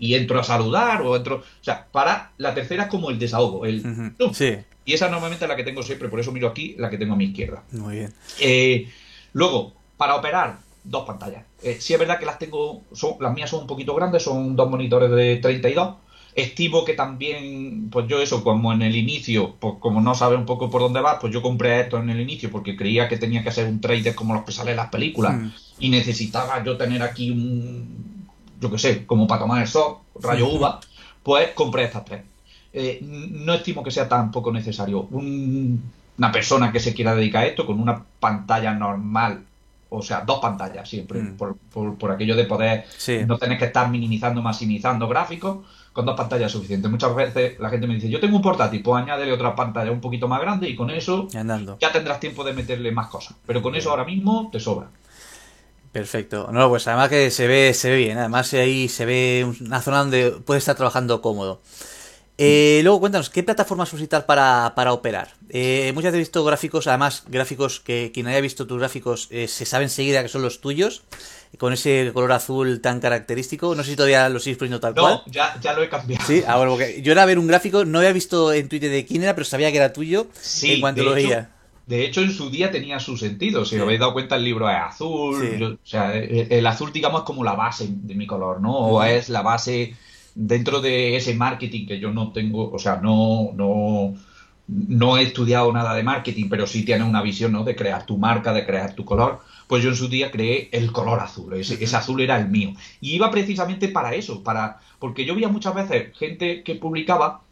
y, 0.00 0.14
entro 0.14 0.38
a 0.38 0.44
saludar 0.44 1.02
o 1.02 1.16
entro... 1.16 1.38
O 1.38 1.64
sea, 1.64 1.88
para 1.90 2.30
la 2.38 2.54
tercera 2.54 2.84
es 2.84 2.88
como 2.88 3.10
el 3.10 3.18
desahogo. 3.18 3.66
El, 3.66 3.82
sí. 4.32 4.58
Y 4.86 4.94
esa 4.94 5.10
normalmente 5.10 5.44
es 5.44 5.48
la 5.48 5.56
que 5.56 5.64
tengo 5.64 5.82
siempre, 5.82 6.08
por 6.08 6.20
eso 6.20 6.32
miro 6.32 6.48
aquí 6.48 6.76
la 6.78 6.88
que 6.88 6.96
tengo 6.96 7.12
a 7.12 7.16
mi 7.16 7.26
izquierda. 7.26 7.64
Muy 7.72 7.96
bien. 7.96 8.14
Eh, 8.40 8.88
luego, 9.32 9.74
para 9.96 10.14
operar, 10.14 10.60
dos 10.84 11.04
pantallas. 11.04 11.44
Eh, 11.62 11.78
sí 11.80 11.92
es 11.92 11.98
verdad 11.98 12.18
que 12.18 12.26
las 12.26 12.38
tengo, 12.38 12.82
son, 12.92 13.16
las 13.20 13.34
mías 13.34 13.50
son 13.50 13.62
un 13.62 13.66
poquito 13.66 13.94
grandes, 13.94 14.22
son 14.22 14.54
dos 14.56 14.70
monitores 14.70 15.10
de 15.10 15.36
32. 15.36 15.96
Estimo 16.36 16.84
que 16.84 16.92
también, 16.92 17.88
pues 17.90 18.06
yo 18.08 18.20
eso, 18.20 18.44
como 18.44 18.72
en 18.72 18.82
el 18.82 18.94
inicio, 18.94 19.56
pues 19.58 19.74
como 19.80 20.00
no 20.00 20.14
sabe 20.14 20.36
un 20.36 20.46
poco 20.46 20.70
por 20.70 20.82
dónde 20.82 21.00
va, 21.00 21.18
pues 21.18 21.32
yo 21.32 21.42
compré 21.42 21.80
esto 21.80 21.98
en 21.98 22.10
el 22.10 22.20
inicio 22.20 22.50
porque 22.50 22.76
creía 22.76 23.08
que 23.08 23.16
tenía 23.16 23.42
que 23.42 23.50
ser 23.50 23.66
un 23.66 23.80
trader 23.80 24.14
como 24.14 24.34
los 24.34 24.44
que 24.44 24.52
salen 24.52 24.72
en 24.72 24.76
las 24.76 24.90
películas 24.90 25.34
mm. 25.34 25.48
y 25.80 25.88
necesitaba 25.88 26.62
yo 26.62 26.76
tener 26.76 27.02
aquí 27.02 27.30
un, 27.30 28.28
yo 28.60 28.70
qué 28.70 28.78
sé, 28.78 29.06
como 29.06 29.26
para 29.26 29.40
tomar 29.40 29.62
el 29.62 29.68
sol 29.68 29.96
rayo 30.20 30.46
uva, 30.48 30.80
pues 31.22 31.50
compré 31.54 31.84
estas 31.84 32.04
tres. 32.04 32.22
Eh, 32.78 32.98
no 33.02 33.54
estimo 33.54 33.82
que 33.82 33.90
sea 33.90 34.06
tampoco 34.06 34.52
necesario. 34.52 35.08
una 35.10 36.30
persona 36.32 36.70
que 36.72 36.78
se 36.80 36.92
quiera 36.94 37.14
dedicar 37.14 37.44
a 37.44 37.46
esto 37.46 37.64
con 37.66 37.80
una 37.80 38.02
pantalla 38.20 38.72
normal, 38.74 39.44
o 39.88 40.02
sea, 40.02 40.20
dos 40.22 40.40
pantallas 40.40 40.88
siempre, 40.88 41.20
Mm. 41.22 41.36
por, 41.36 41.56
por- 41.72 41.94
por 41.96 42.10
aquello 42.10 42.36
de 42.36 42.44
poder 42.44 42.84
Sí. 42.98 43.20
no 43.26 43.38
tener 43.38 43.58
que 43.58 43.66
estar 43.66 43.88
minimizando, 43.90 44.42
maximizando 44.42 45.08
gráficos, 45.08 45.64
con 45.94 46.04
dos 46.04 46.16
pantallas 46.16 46.46
es 46.48 46.52
suficiente. 46.52 46.88
Muchas 46.88 47.14
veces 47.14 47.58
la 47.58 47.70
gente 47.70 47.86
me 47.86 47.94
dice, 47.94 48.10
yo 48.10 48.20
tengo 48.20 48.36
un 48.36 48.42
portátil, 48.42 48.82
pues 48.82 49.02
añádele 49.02 49.32
otra 49.32 49.54
pantalla 49.54 49.90
un 49.90 50.00
poquito 50.02 50.28
más 50.28 50.40
grande 50.42 50.68
y 50.68 50.76
con 50.76 50.90
eso 50.90 51.28
andando. 51.34 51.78
ya 51.80 51.90
tendrás 51.92 52.20
tiempo 52.20 52.44
de 52.44 52.52
meterle 52.52 52.92
más 52.92 53.06
cosas. 53.08 53.36
Pero 53.46 53.62
con 53.62 53.74
eso 53.74 53.88
ahora 53.90 54.04
mismo 54.04 54.50
te 54.52 54.60
sobra. 54.60 54.88
Perfecto. 55.92 56.50
No, 56.52 56.68
pues 56.68 56.86
además 56.88 57.08
que 57.08 57.30
se 57.30 57.46
ve, 57.46 57.72
se 57.72 57.88
ve 57.90 57.96
bien. 57.96 58.18
Además 58.18 58.52
ahí 58.52 58.88
se 58.88 59.06
ve 59.06 59.50
una 59.62 59.80
zona 59.80 59.98
donde 60.00 60.30
puedes 60.44 60.62
estar 60.62 60.76
trabajando 60.76 61.22
cómodo. 61.22 61.60
Eh, 62.38 62.80
luego 62.82 63.00
cuéntanos, 63.00 63.30
¿qué 63.30 63.42
plataformas 63.42 63.90
usar 63.94 64.26
para, 64.26 64.72
para 64.76 64.92
operar? 64.92 65.32
Eh, 65.48 65.90
muchas 65.94 66.08
veces 66.12 66.16
he 66.16 66.28
visto 66.28 66.44
gráficos, 66.44 66.86
además 66.86 67.24
gráficos 67.28 67.80
que 67.80 68.10
quien 68.12 68.26
haya 68.26 68.40
visto 68.42 68.66
tus 68.66 68.78
gráficos 68.78 69.28
eh, 69.30 69.48
se 69.48 69.64
sabe 69.64 69.84
enseguida 69.84 70.22
que 70.22 70.28
son 70.28 70.42
los 70.42 70.60
tuyos, 70.60 71.02
con 71.56 71.72
ese 71.72 72.10
color 72.12 72.32
azul 72.32 72.82
tan 72.82 73.00
característico. 73.00 73.74
No 73.74 73.82
sé 73.82 73.90
si 73.92 73.96
todavía 73.96 74.28
lo 74.28 74.38
sigues 74.38 74.58
poniendo 74.58 74.80
tal 74.80 74.94
cual. 74.94 75.22
No, 75.26 75.32
ya, 75.32 75.58
ya 75.62 75.72
lo 75.72 75.82
he 75.82 75.88
cambiado. 75.88 76.26
Sí, 76.26 76.42
ah, 76.46 76.56
bueno, 76.58 76.72
porque 76.72 77.00
yo 77.00 77.12
era 77.12 77.22
a 77.22 77.26
ver 77.26 77.38
un 77.38 77.46
gráfico, 77.46 77.86
no 77.86 77.98
había 78.00 78.12
visto 78.12 78.52
en 78.52 78.68
Twitter 78.68 78.90
de 78.90 79.06
quién 79.06 79.22
era, 79.22 79.34
pero 79.34 79.46
sabía 79.46 79.70
que 79.70 79.78
era 79.78 79.94
tuyo 79.94 80.26
Sí, 80.38 80.72
en 80.74 80.80
cuanto 80.82 81.00
de 81.00 81.06
lo 81.06 81.16
hecho, 81.16 81.28
veía. 81.28 81.50
De 81.86 82.04
hecho, 82.04 82.20
en 82.20 82.32
su 82.32 82.50
día 82.50 82.70
tenía 82.70 82.98
su 83.00 83.16
sentido. 83.16 83.64
Si 83.64 83.70
Sí. 83.70 83.76
os 83.76 83.82
habéis 83.82 84.00
dado 84.00 84.12
cuenta, 84.12 84.36
el 84.36 84.44
libro 84.44 84.68
es 84.68 84.76
azul. 84.76 85.40
Sí. 85.40 85.58
yo- 85.58 85.68
o 85.68 85.78
sea, 85.84 86.14
el, 86.14 86.52
el 86.52 86.66
azul, 86.66 86.92
digamos, 86.92 87.20
es 87.22 87.24
como 87.24 87.44
la 87.44 87.54
base 87.54 87.86
de 87.88 88.14
mi 88.14 88.26
color, 88.26 88.60
¿no? 88.60 88.76
O 88.76 89.02
es 89.04 89.30
la 89.30 89.40
base 89.40 89.94
dentro 90.36 90.80
de 90.80 91.16
ese 91.16 91.34
marketing 91.34 91.86
que 91.86 91.98
yo 91.98 92.12
no 92.12 92.32
tengo, 92.32 92.70
o 92.70 92.78
sea, 92.78 93.00
no, 93.02 93.50
no, 93.54 94.14
no 94.68 95.16
he 95.18 95.22
estudiado 95.22 95.72
nada 95.72 95.94
de 95.94 96.04
marketing, 96.04 96.48
pero 96.48 96.66
sí 96.66 96.84
tienes 96.84 97.08
una 97.08 97.22
visión, 97.22 97.52
¿no? 97.52 97.64
De 97.64 97.74
crear 97.74 98.06
tu 98.06 98.18
marca, 98.18 98.52
de 98.52 98.64
crear 98.64 98.94
tu 98.94 99.04
color. 99.04 99.40
Pues 99.66 99.82
yo 99.82 99.90
en 99.90 99.96
su 99.96 100.08
día 100.08 100.30
creé 100.30 100.68
el 100.70 100.92
color 100.92 101.18
azul, 101.18 101.54
ese, 101.54 101.82
ese 101.82 101.96
azul 101.96 102.20
era 102.20 102.38
el 102.38 102.48
mío. 102.48 102.74
Y 103.00 103.16
iba 103.16 103.30
precisamente 103.32 103.88
para 103.88 104.14
eso, 104.14 104.44
para 104.44 104.78
porque 105.00 105.24
yo 105.24 105.34
veía 105.34 105.48
muchas 105.48 105.74
veces 105.74 106.16
gente 106.16 106.62
que 106.62 106.76
publicaba 106.76 107.42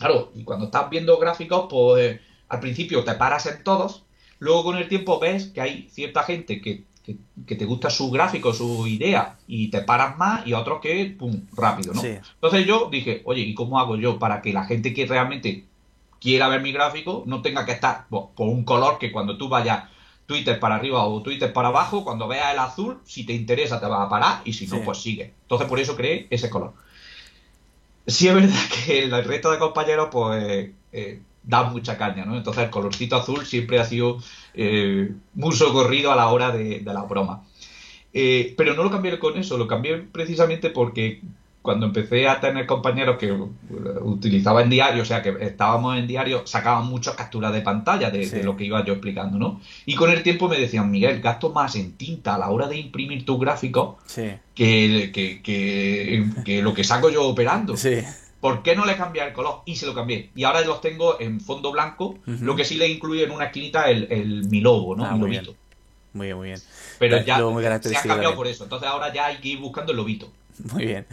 Claro, 0.00 0.32
y 0.34 0.44
cuando 0.44 0.64
estás 0.64 0.88
viendo 0.88 1.18
gráficos, 1.18 1.66
pues 1.68 2.20
al 2.48 2.60
principio 2.60 3.04
te 3.04 3.14
paras 3.16 3.44
en 3.44 3.62
todos, 3.62 4.02
luego 4.38 4.64
con 4.64 4.78
el 4.78 4.88
tiempo 4.88 5.20
ves 5.20 5.48
que 5.48 5.60
hay 5.60 5.90
cierta 5.90 6.22
gente 6.22 6.62
que, 6.62 6.84
que, 7.04 7.16
que 7.46 7.56
te 7.56 7.64
gusta 7.64 7.90
su 7.90 8.10
gráfico, 8.10 8.52
su 8.52 8.86
idea, 8.86 9.38
y 9.46 9.68
te 9.68 9.80
paras 9.82 10.16
más, 10.18 10.46
y 10.46 10.52
otros 10.52 10.80
que, 10.80 11.14
pum, 11.18 11.46
rápido, 11.56 11.94
¿no? 11.94 12.00
Sí. 12.00 12.18
Entonces 12.34 12.66
yo 12.66 12.88
dije, 12.90 13.22
oye, 13.24 13.42
¿y 13.42 13.54
cómo 13.54 13.78
hago 13.80 13.96
yo 13.96 14.18
para 14.18 14.42
que 14.42 14.52
la 14.52 14.64
gente 14.64 14.92
que 14.92 15.06
realmente 15.06 15.64
quiera 16.20 16.48
ver 16.48 16.60
mi 16.60 16.72
gráfico 16.72 17.22
no 17.26 17.40
tenga 17.42 17.64
que 17.64 17.72
estar 17.72 18.06
por 18.08 18.30
un 18.36 18.64
color 18.64 18.98
que 18.98 19.10
cuando 19.10 19.38
tú 19.38 19.48
vayas 19.48 19.84
Twitter 20.26 20.60
para 20.60 20.76
arriba 20.76 21.04
o 21.06 21.22
Twitter 21.22 21.52
para 21.52 21.68
abajo, 21.68 22.04
cuando 22.04 22.28
veas 22.28 22.52
el 22.52 22.58
azul, 22.60 22.98
si 23.04 23.24
te 23.24 23.32
interesa 23.32 23.80
te 23.80 23.86
vas 23.86 24.06
a 24.06 24.08
parar 24.08 24.42
y 24.44 24.52
si 24.52 24.66
no, 24.66 24.76
Sí. 24.76 24.82
pues 24.84 24.98
sigue. 24.98 25.32
Entonces 25.42 25.66
por 25.66 25.80
eso 25.80 25.96
creé 25.96 26.26
ese 26.30 26.48
color. 26.50 26.74
Sí 28.06 28.28
es 28.28 28.34
verdad 28.34 28.54
que 28.86 29.04
el 29.04 29.24
resto 29.24 29.50
de 29.50 29.58
compañeros 29.58 30.08
pues 30.12 30.70
eh, 30.92 31.20
da 31.50 31.64
mucha 31.64 31.98
caña, 31.98 32.24
¿no? 32.24 32.36
Entonces 32.36 32.64
el 32.64 32.70
colorcito 32.70 33.16
azul 33.16 33.44
siempre 33.44 33.78
ha 33.80 33.84
sido 33.84 34.18
eh, 34.54 35.10
muy 35.34 35.54
socorrido 35.54 36.10
a 36.12 36.16
la 36.16 36.28
hora 36.28 36.50
de, 36.52 36.80
de 36.80 36.94
la 36.94 37.02
broma. 37.02 37.42
Eh, 38.12 38.54
pero 38.56 38.74
no 38.74 38.82
lo 38.84 38.90
cambié 38.90 39.18
con 39.18 39.36
eso, 39.36 39.58
lo 39.58 39.66
cambié 39.68 39.98
precisamente 39.98 40.70
porque 40.70 41.20
cuando 41.62 41.84
empecé 41.86 42.26
a 42.26 42.40
tener 42.40 42.64
compañeros 42.66 43.18
que 43.18 43.30
uh, 43.30 43.52
utilizaban 44.02 44.70
diario, 44.70 45.02
o 45.02 45.04
sea, 45.04 45.22
que 45.22 45.36
estábamos 45.42 45.98
en 45.98 46.06
diario, 46.06 46.46
sacaban 46.46 46.86
muchas 46.86 47.14
capturas 47.16 47.52
de 47.52 47.60
pantalla 47.60 48.10
de, 48.10 48.24
Sí. 48.24 48.36
de 48.36 48.44
lo 48.44 48.56
que 48.56 48.64
iba 48.64 48.82
yo 48.82 48.94
explicando, 48.94 49.38
¿no? 49.38 49.60
Y 49.84 49.94
con 49.94 50.10
el 50.10 50.22
tiempo 50.22 50.48
me 50.48 50.58
decían, 50.58 50.90
Miguel, 50.90 51.20
gasto 51.20 51.50
más 51.50 51.76
en 51.76 51.92
tinta 51.92 52.34
a 52.34 52.38
la 52.38 52.48
hora 52.48 52.66
de 52.66 52.78
imprimir 52.78 53.26
tus 53.26 53.38
gráficos 53.38 53.96
Sí, 54.06 54.22
que, 54.54 55.10
que, 55.12 55.42
que, 55.42 56.24
que 56.46 56.62
lo 56.62 56.72
que 56.72 56.82
saco 56.82 57.10
yo 57.10 57.24
operando. 57.28 57.76
sí. 57.76 57.98
¿Por 58.40 58.62
qué 58.62 58.74
no 58.74 58.86
le 58.86 58.96
cambié 58.96 59.22
el 59.26 59.32
color? 59.32 59.60
Y 59.66 59.76
se 59.76 59.86
lo 59.86 59.94
cambié. 59.94 60.30
Y 60.34 60.44
ahora 60.44 60.62
los 60.62 60.80
tengo 60.80 61.20
en 61.20 61.40
fondo 61.40 61.72
blanco, 61.72 62.16
lo 62.26 62.56
que 62.56 62.64
sí 62.64 62.76
le 62.76 62.88
incluye 62.88 63.24
en 63.24 63.30
una 63.32 63.46
esquinita 63.46 63.90
el, 63.90 64.06
el- 64.10 64.48
mi 64.48 64.60
logo, 64.60 64.96
¿no? 64.96 65.04
Ah, 65.04 65.12
mi 65.12 65.18
muy 65.18 65.28
lobito. 65.36 65.52
bien. 65.52 65.56
Muy 66.12 66.26
bien, 66.26 66.36
muy 66.38 66.46
bien. 66.48 66.60
Pero 66.98 67.18
Ya, 67.18 67.36
se 67.80 67.96
ha 67.96 68.02
cambiado 68.02 68.34
por 68.34 68.46
eso. 68.46 68.64
Entonces 68.64 68.88
ahora 68.88 69.12
ya 69.12 69.26
hay 69.26 69.36
que 69.38 69.48
ir 69.48 69.58
buscando 69.58 69.92
el 69.92 69.96
lobito. 69.98 70.30
Muy 70.72 70.84
bien. 70.84 71.06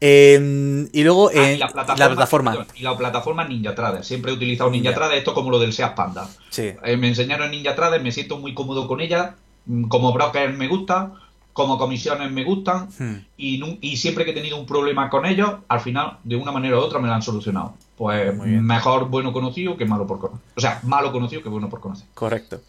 Eh, 0.00 0.88
y 0.92 1.02
luego 1.04 1.28
Ah, 1.28 1.32
eh, 1.50 1.54
y 1.54 1.58
la 1.58 1.68
plataforma, 1.68 1.98
la 2.08 2.08
plataforma. 2.14 2.66
y 2.74 2.82
la 2.82 2.96
plataforma 2.96 3.44
Ninja 3.48 3.74
Trader. 3.74 4.04
Siempre 4.04 4.32
he 4.32 4.34
utilizado 4.34 4.70
Ninja 4.70 4.90
Ya. 4.90 4.96
Trader, 4.96 5.18
esto 5.18 5.30
es 5.30 5.34
como 5.34 5.50
lo 5.50 5.58
del 5.58 5.72
Seat 5.72 5.94
Panda. 5.94 6.28
Sí, 6.50 6.72
Eh, 6.84 6.96
me 6.96 7.08
enseñaron 7.08 7.50
Ninja 7.50 7.74
Trader, 7.74 8.02
me 8.02 8.12
siento 8.12 8.38
muy 8.38 8.52
cómodo 8.54 8.88
con 8.88 9.00
ella. 9.00 9.36
Mm, 9.66 9.84
Como 9.88 10.12
broker 10.12 10.52
me 10.54 10.66
gusta, 10.68 11.12
como 11.52 11.78
comisiones 11.78 12.30
me 12.30 12.44
gustan. 12.44 12.88
Hmm. 12.98 13.24
Y, 13.36 13.96
siempre 13.96 14.24
que 14.24 14.30
he 14.30 14.34
tenido 14.34 14.56
un 14.56 14.66
problema 14.66 15.10
con 15.10 15.26
ellos, 15.26 15.50
al 15.68 15.80
final, 15.80 16.18
de 16.24 16.36
una 16.36 16.52
manera 16.52 16.76
u 16.76 16.80
otra, 16.80 16.98
me 16.98 17.08
lo 17.08 17.14
han 17.14 17.22
solucionado. 17.22 17.74
Pues 17.96 18.34
mejor 18.36 19.08
bueno 19.08 19.32
conocido 19.32 19.76
que 19.76 19.84
malo 19.84 20.06
por 20.06 20.18
conocer. 20.18 20.44
O 20.56 20.60
sea, 20.60 20.80
malo 20.82 21.12
conocido 21.12 21.42
que 21.42 21.48
bueno 21.48 21.68
por 21.68 21.80
conocer. 21.80 22.06
correcto. 22.14 22.60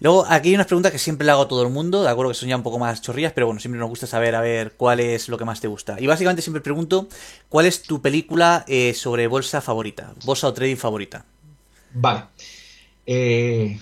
Luego, 0.00 0.24
aquí 0.28 0.50
hay 0.50 0.54
unas 0.54 0.66
preguntas 0.66 0.92
que 0.92 0.98
siempre 0.98 1.26
le 1.26 1.32
hago 1.32 1.42
a 1.42 1.48
todo 1.48 1.62
el 1.62 1.70
mundo, 1.70 2.02
de 2.02 2.08
acuerdo 2.08 2.30
que 2.30 2.38
son 2.38 2.48
ya 2.48 2.56
un 2.56 2.62
poco 2.62 2.78
más 2.78 3.02
chorrillas, 3.02 3.32
pero 3.32 3.46
bueno, 3.46 3.60
siempre 3.60 3.78
nos 3.80 3.88
gusta 3.88 4.06
saber 4.06 4.34
a 4.34 4.40
ver 4.40 4.74
cuál 4.76 5.00
es 5.00 5.28
lo 5.28 5.36
que 5.36 5.44
más 5.44 5.60
te 5.60 5.68
gusta. 5.68 6.00
Y 6.00 6.06
básicamente 6.06 6.42
siempre 6.42 6.62
pregunto, 6.62 7.08
¿cuál 7.48 7.66
es 7.66 7.82
tu 7.82 8.00
película 8.00 8.64
eh, 8.68 8.94
sobre 8.94 9.26
bolsa 9.26 9.60
favorita? 9.60 10.14
Bolsa 10.24 10.46
o 10.46 10.52
trading 10.52 10.76
favorita. 10.76 11.24
Vale. 11.92 12.24
Eh, 13.04 13.78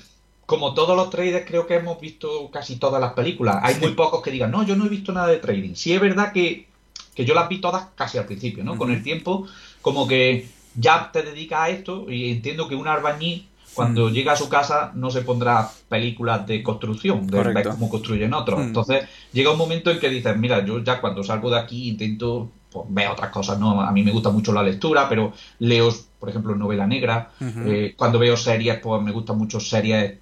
como 0.46 0.74
todos 0.74 0.96
los 0.96 1.10
traders, 1.10 1.44
creo 1.46 1.66
que 1.66 1.74
hemos 1.74 2.00
visto 2.00 2.50
casi 2.52 2.76
todas 2.76 3.00
las 3.00 3.12
películas. 3.14 3.58
Hay 3.62 3.74
muy 3.80 3.90
pocos 3.92 4.22
que 4.22 4.30
digan, 4.30 4.52
no, 4.52 4.64
yo 4.64 4.76
no 4.76 4.86
he 4.86 4.88
visto 4.88 5.12
nada 5.12 5.26
de 5.26 5.38
trading. 5.38 5.74
Sí 5.74 5.92
es 5.92 6.00
verdad 6.00 6.32
que, 6.32 6.68
que 7.14 7.24
yo 7.24 7.34
las 7.34 7.48
vi 7.48 7.60
todas 7.60 7.88
casi 7.96 8.16
al 8.18 8.26
principio, 8.26 8.62
¿no? 8.62 8.76
Con 8.78 8.92
el 8.92 9.02
tiempo, 9.02 9.46
como 9.82 10.06
que 10.06 10.48
ya 10.76 11.10
te 11.12 11.22
dedicas 11.22 11.60
a 11.60 11.68
esto 11.70 12.10
y 12.10 12.30
entiendo 12.30 12.68
que 12.68 12.76
un 12.76 12.86
albañil, 12.86 13.48
cuando 13.74 14.08
Mm. 14.08 14.12
llega 14.12 14.32
a 14.32 14.36
su 14.36 14.48
casa, 14.48 14.92
no 14.94 15.10
se 15.10 15.22
pondrá 15.22 15.68
películas 15.88 16.46
de 16.46 16.62
construcción, 16.62 17.26
de 17.26 17.42
ver 17.42 17.68
cómo 17.68 17.90
construyen 17.90 18.32
otros. 18.32 18.60
Mm. 18.60 18.68
Entonces, 18.68 19.08
llega 19.32 19.50
un 19.50 19.58
momento 19.58 19.90
en 19.90 19.98
que 19.98 20.08
dices, 20.08 20.34
mira, 20.36 20.64
yo 20.64 20.82
ya 20.82 21.00
cuando 21.00 21.22
salgo 21.22 21.50
de 21.50 21.58
aquí 21.58 21.88
intento 21.88 22.48
pues, 22.70 22.86
ver 22.88 23.08
otras 23.08 23.30
cosas, 23.30 23.58
¿no? 23.58 23.80
A 23.80 23.90
mí 23.90 24.02
me 24.02 24.12
gusta 24.12 24.30
mucho 24.30 24.52
la 24.52 24.62
lectura, 24.62 25.08
pero 25.08 25.32
leo, 25.58 25.92
por 26.20 26.28
ejemplo, 26.30 26.54
novela 26.54 26.86
negra. 26.86 27.32
Eh, 27.66 27.94
cuando 27.96 28.18
veo 28.18 28.36
series, 28.36 28.78
pues 28.78 29.02
me 29.02 29.12
gustan 29.12 29.36
mucho 29.36 29.60
series 29.60 30.14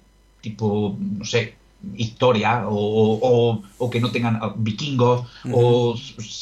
tipo, 0.49 0.95
no 1.19 1.25
sé, 1.25 1.55
historia 1.97 2.67
o, 2.67 2.75
o- 3.29 3.63
o 3.83 3.89
que 3.91 3.99
no 3.99 4.09
tengan 4.15 4.39
vikingos 4.57 5.25
o 5.51 5.95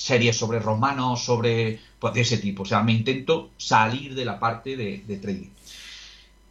series 0.08 0.36
sobre 0.38 0.60
romanos, 0.60 1.24
sobre 1.24 1.80
pues 2.00 2.14
de 2.14 2.22
ese 2.22 2.38
tipo. 2.38 2.64
O 2.64 2.66
sea, 2.66 2.84
me 2.84 2.92
intento 2.94 3.50
salir 3.58 4.14
de 4.16 4.26
la 4.26 4.36
parte 4.40 4.76
de, 4.76 5.04
de 5.08 5.16
trading. 5.24 5.50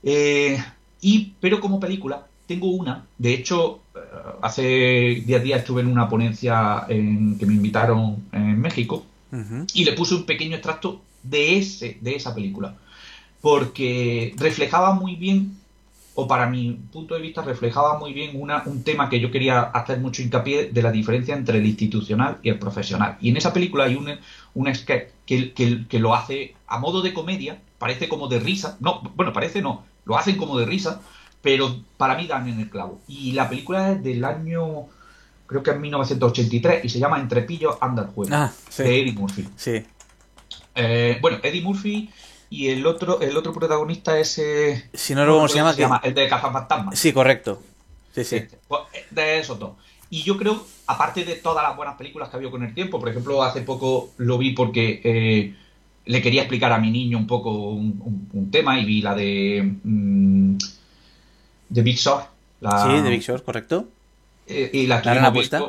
Eh, 0.02 0.56
y, 1.00 1.32
pero 1.40 1.60
como 1.60 1.78
película, 1.78 2.26
tengo 2.46 2.68
una. 2.70 3.06
De 3.18 3.34
hecho, 3.34 3.80
eh, 3.94 3.98
hace 4.42 4.64
10 5.26 5.42
días 5.42 5.60
estuve 5.60 5.82
en 5.82 5.88
una 5.88 6.08
ponencia 6.08 6.84
en, 6.88 7.38
que 7.38 7.46
me 7.46 7.54
invitaron 7.54 8.24
en 8.32 8.60
México 8.60 9.04
y 9.74 9.84
le 9.84 9.92
puse 9.92 10.14
un 10.14 10.24
pequeño 10.24 10.56
extracto 10.56 11.00
de 11.22 11.56
ese 11.58 11.96
de 12.00 12.16
esa 12.16 12.34
película 12.34 12.74
porque 13.40 14.34
reflejaba 14.36 14.92
muy 14.94 15.16
bien 15.16 15.56
o 16.14 16.26
para 16.28 16.46
mi 16.46 16.72
punto 16.92 17.14
de 17.14 17.22
vista 17.22 17.40
reflejaba 17.42 17.98
muy 17.98 18.12
bien 18.12 18.30
una, 18.40 18.62
un 18.66 18.82
tema 18.82 19.08
que 19.08 19.18
yo 19.18 19.30
quería 19.30 19.60
hacer 19.62 19.98
mucho 19.98 20.20
hincapié 20.22 20.70
de 20.70 20.82
la 20.82 20.90
diferencia 20.92 21.34
entre 21.34 21.58
el 21.58 21.66
institucional 21.66 22.38
y 22.42 22.50
el 22.50 22.58
profesional. 22.58 23.16
Y 23.20 23.30
en 23.30 23.36
esa 23.38 23.52
película 23.52 23.84
hay 23.84 23.94
un, 23.96 24.08
un 24.54 24.74
sketch 24.74 25.08
que, 25.24 25.52
que, 25.54 25.86
que 25.88 25.98
lo 25.98 26.14
hace 26.14 26.54
a 26.66 26.78
modo 26.78 27.00
de 27.02 27.12
comedia 27.14 27.60
parece 27.78 28.08
como 28.08 28.28
de 28.28 28.38
risa 28.40 28.76
no 28.80 29.00
bueno 29.16 29.32
parece 29.32 29.62
no 29.62 29.84
lo 30.04 30.16
hacen 30.16 30.36
como 30.36 30.58
de 30.58 30.66
risa 30.66 31.00
pero 31.40 31.74
para 31.96 32.14
mí 32.16 32.26
dan 32.26 32.48
en 32.48 32.60
el 32.60 32.70
clavo. 32.70 33.00
Y 33.08 33.32
la 33.32 33.48
película 33.48 33.92
es 33.92 34.02
del 34.04 34.24
año 34.24 34.86
creo 35.46 35.62
que 35.62 35.70
es 35.72 35.78
1983 35.78 36.84
y 36.84 36.88
se 36.88 36.98
llama 36.98 37.18
Entre 37.20 37.42
pillos 37.42 37.76
anda 37.80 38.02
el 38.02 38.08
juego 38.08 38.30
Ah, 38.34 38.52
sí. 38.68 38.82
de 38.84 39.00
Eddie 39.00 39.12
Murphy. 39.12 39.48
Sí, 39.56 39.82
eh, 40.74 41.18
bueno, 41.20 41.38
Eddie 41.42 41.62
Murphy 41.62 42.10
y 42.54 42.68
el 42.68 42.86
otro, 42.86 43.20
el 43.20 43.36
otro 43.36 43.52
protagonista 43.52 44.18
es. 44.18 44.38
eh, 44.38 44.88
si 44.92 45.14
no 45.14 45.26
cómo 45.26 45.48
se 45.48 45.56
llama, 45.56 45.74
que- 45.74 46.08
el 46.08 46.14
de 46.14 46.28
Cazafantasmas. 46.28 46.98
Sí, 46.98 47.12
correcto. 47.12 47.62
Sí, 48.14 48.24
sí. 48.24 48.36
Este, 48.36 48.58
pues, 48.68 48.82
eh, 48.92 49.06
de 49.10 49.38
esos 49.38 49.58
dos. 49.58 49.72
Y 50.10 50.22
yo 50.22 50.36
creo, 50.36 50.64
aparte 50.86 51.24
de 51.24 51.36
todas 51.36 51.62
las 51.66 51.74
buenas 51.76 51.96
películas 51.96 52.28
que 52.28 52.36
ha 52.36 52.38
habido 52.38 52.50
con 52.50 52.62
el 52.62 52.74
tiempo, 52.74 53.00
por 53.00 53.08
ejemplo, 53.08 53.42
hace 53.42 53.62
poco 53.62 54.10
lo 54.18 54.36
vi 54.36 54.50
porque 54.52 55.00
eh, 55.02 55.54
le 56.04 56.20
quería 56.20 56.42
explicar 56.42 56.70
a 56.72 56.78
mi 56.78 56.90
niño 56.90 57.16
un 57.16 57.26
poco 57.26 57.50
un, 57.70 58.00
un- 58.04 58.28
un 58.32 58.50
tema 58.50 58.78
y 58.78 58.84
vi 58.84 59.00
la 59.02 59.14
de. 59.14 59.76
mm, 59.84 60.56
de 61.70 61.82
Big 61.82 61.96
Short. 61.96 62.26
La, 62.60 62.82
Sí, 62.84 63.00
de 63.02 63.08
Big 63.10 63.22
Short, 63.22 63.44
correcto. 63.44 63.88
eh, 64.46 64.70
y 64.72 64.86
la 64.86 64.96
La 64.96 65.14
gran 65.14 65.24
apuesta, 65.24 65.62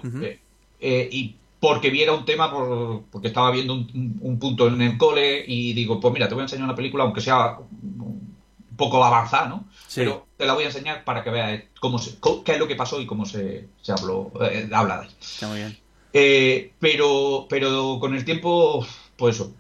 eh, 0.82 1.10
y 1.12 1.36
porque 1.64 1.90
viera 1.90 2.12
un 2.12 2.26
tema, 2.26 2.52
por, 2.52 3.04
porque 3.10 3.30
estaba 3.30 3.50
viendo 3.50 3.74
un, 3.74 4.20
un, 4.20 4.38
punto 4.38 4.68
en 4.68 4.82
el 4.82 4.98
cole 4.98 5.46
y 5.48 5.72
digo, 5.72 5.98
pues 5.98 6.14
mira, 6.14 6.28
te 6.28 6.34
voy 6.34 6.42
a 6.42 6.44
enseñar 6.44 6.66
una 6.66 6.76
película, 6.76 7.06
aunque 7.06 7.22
sea 7.22 7.58
un 7.58 8.76
poco 8.76 9.02
avanzada, 9.02 9.48
¿no? 9.48 9.64
Sí. 9.88 10.02
Pero 10.02 10.28
te 10.36 10.46
la 10.46 10.56
voy 10.56 10.66
a 10.66 10.68
enseñar 10.68 11.06
para 11.06 11.24
que 11.24 11.30
veas 11.30 11.64
cómo 11.80 12.00
se, 12.00 12.18
qué 12.44 12.52
es 12.52 12.60
lo 12.60 12.68
que 12.68 12.76
pasó 12.76 13.00
y 13.00 13.06
cómo 13.06 13.26
se, 13.26 13.70
se 13.82 13.94
habló, 13.94 14.34
eh, 14.42 14.70
habla 14.74 14.98
de 14.98 15.04
ahí. 15.06 15.12
Está 15.22 15.48
muy 15.48 15.60
bien. 15.60 15.78
Eh, 16.12 16.74
pero, 16.80 17.46
pero 17.48 17.98
con 17.98 18.14
el 18.14 18.26
tiempo, 18.26 18.86
pues 19.16 19.38
eso, 19.38 19.54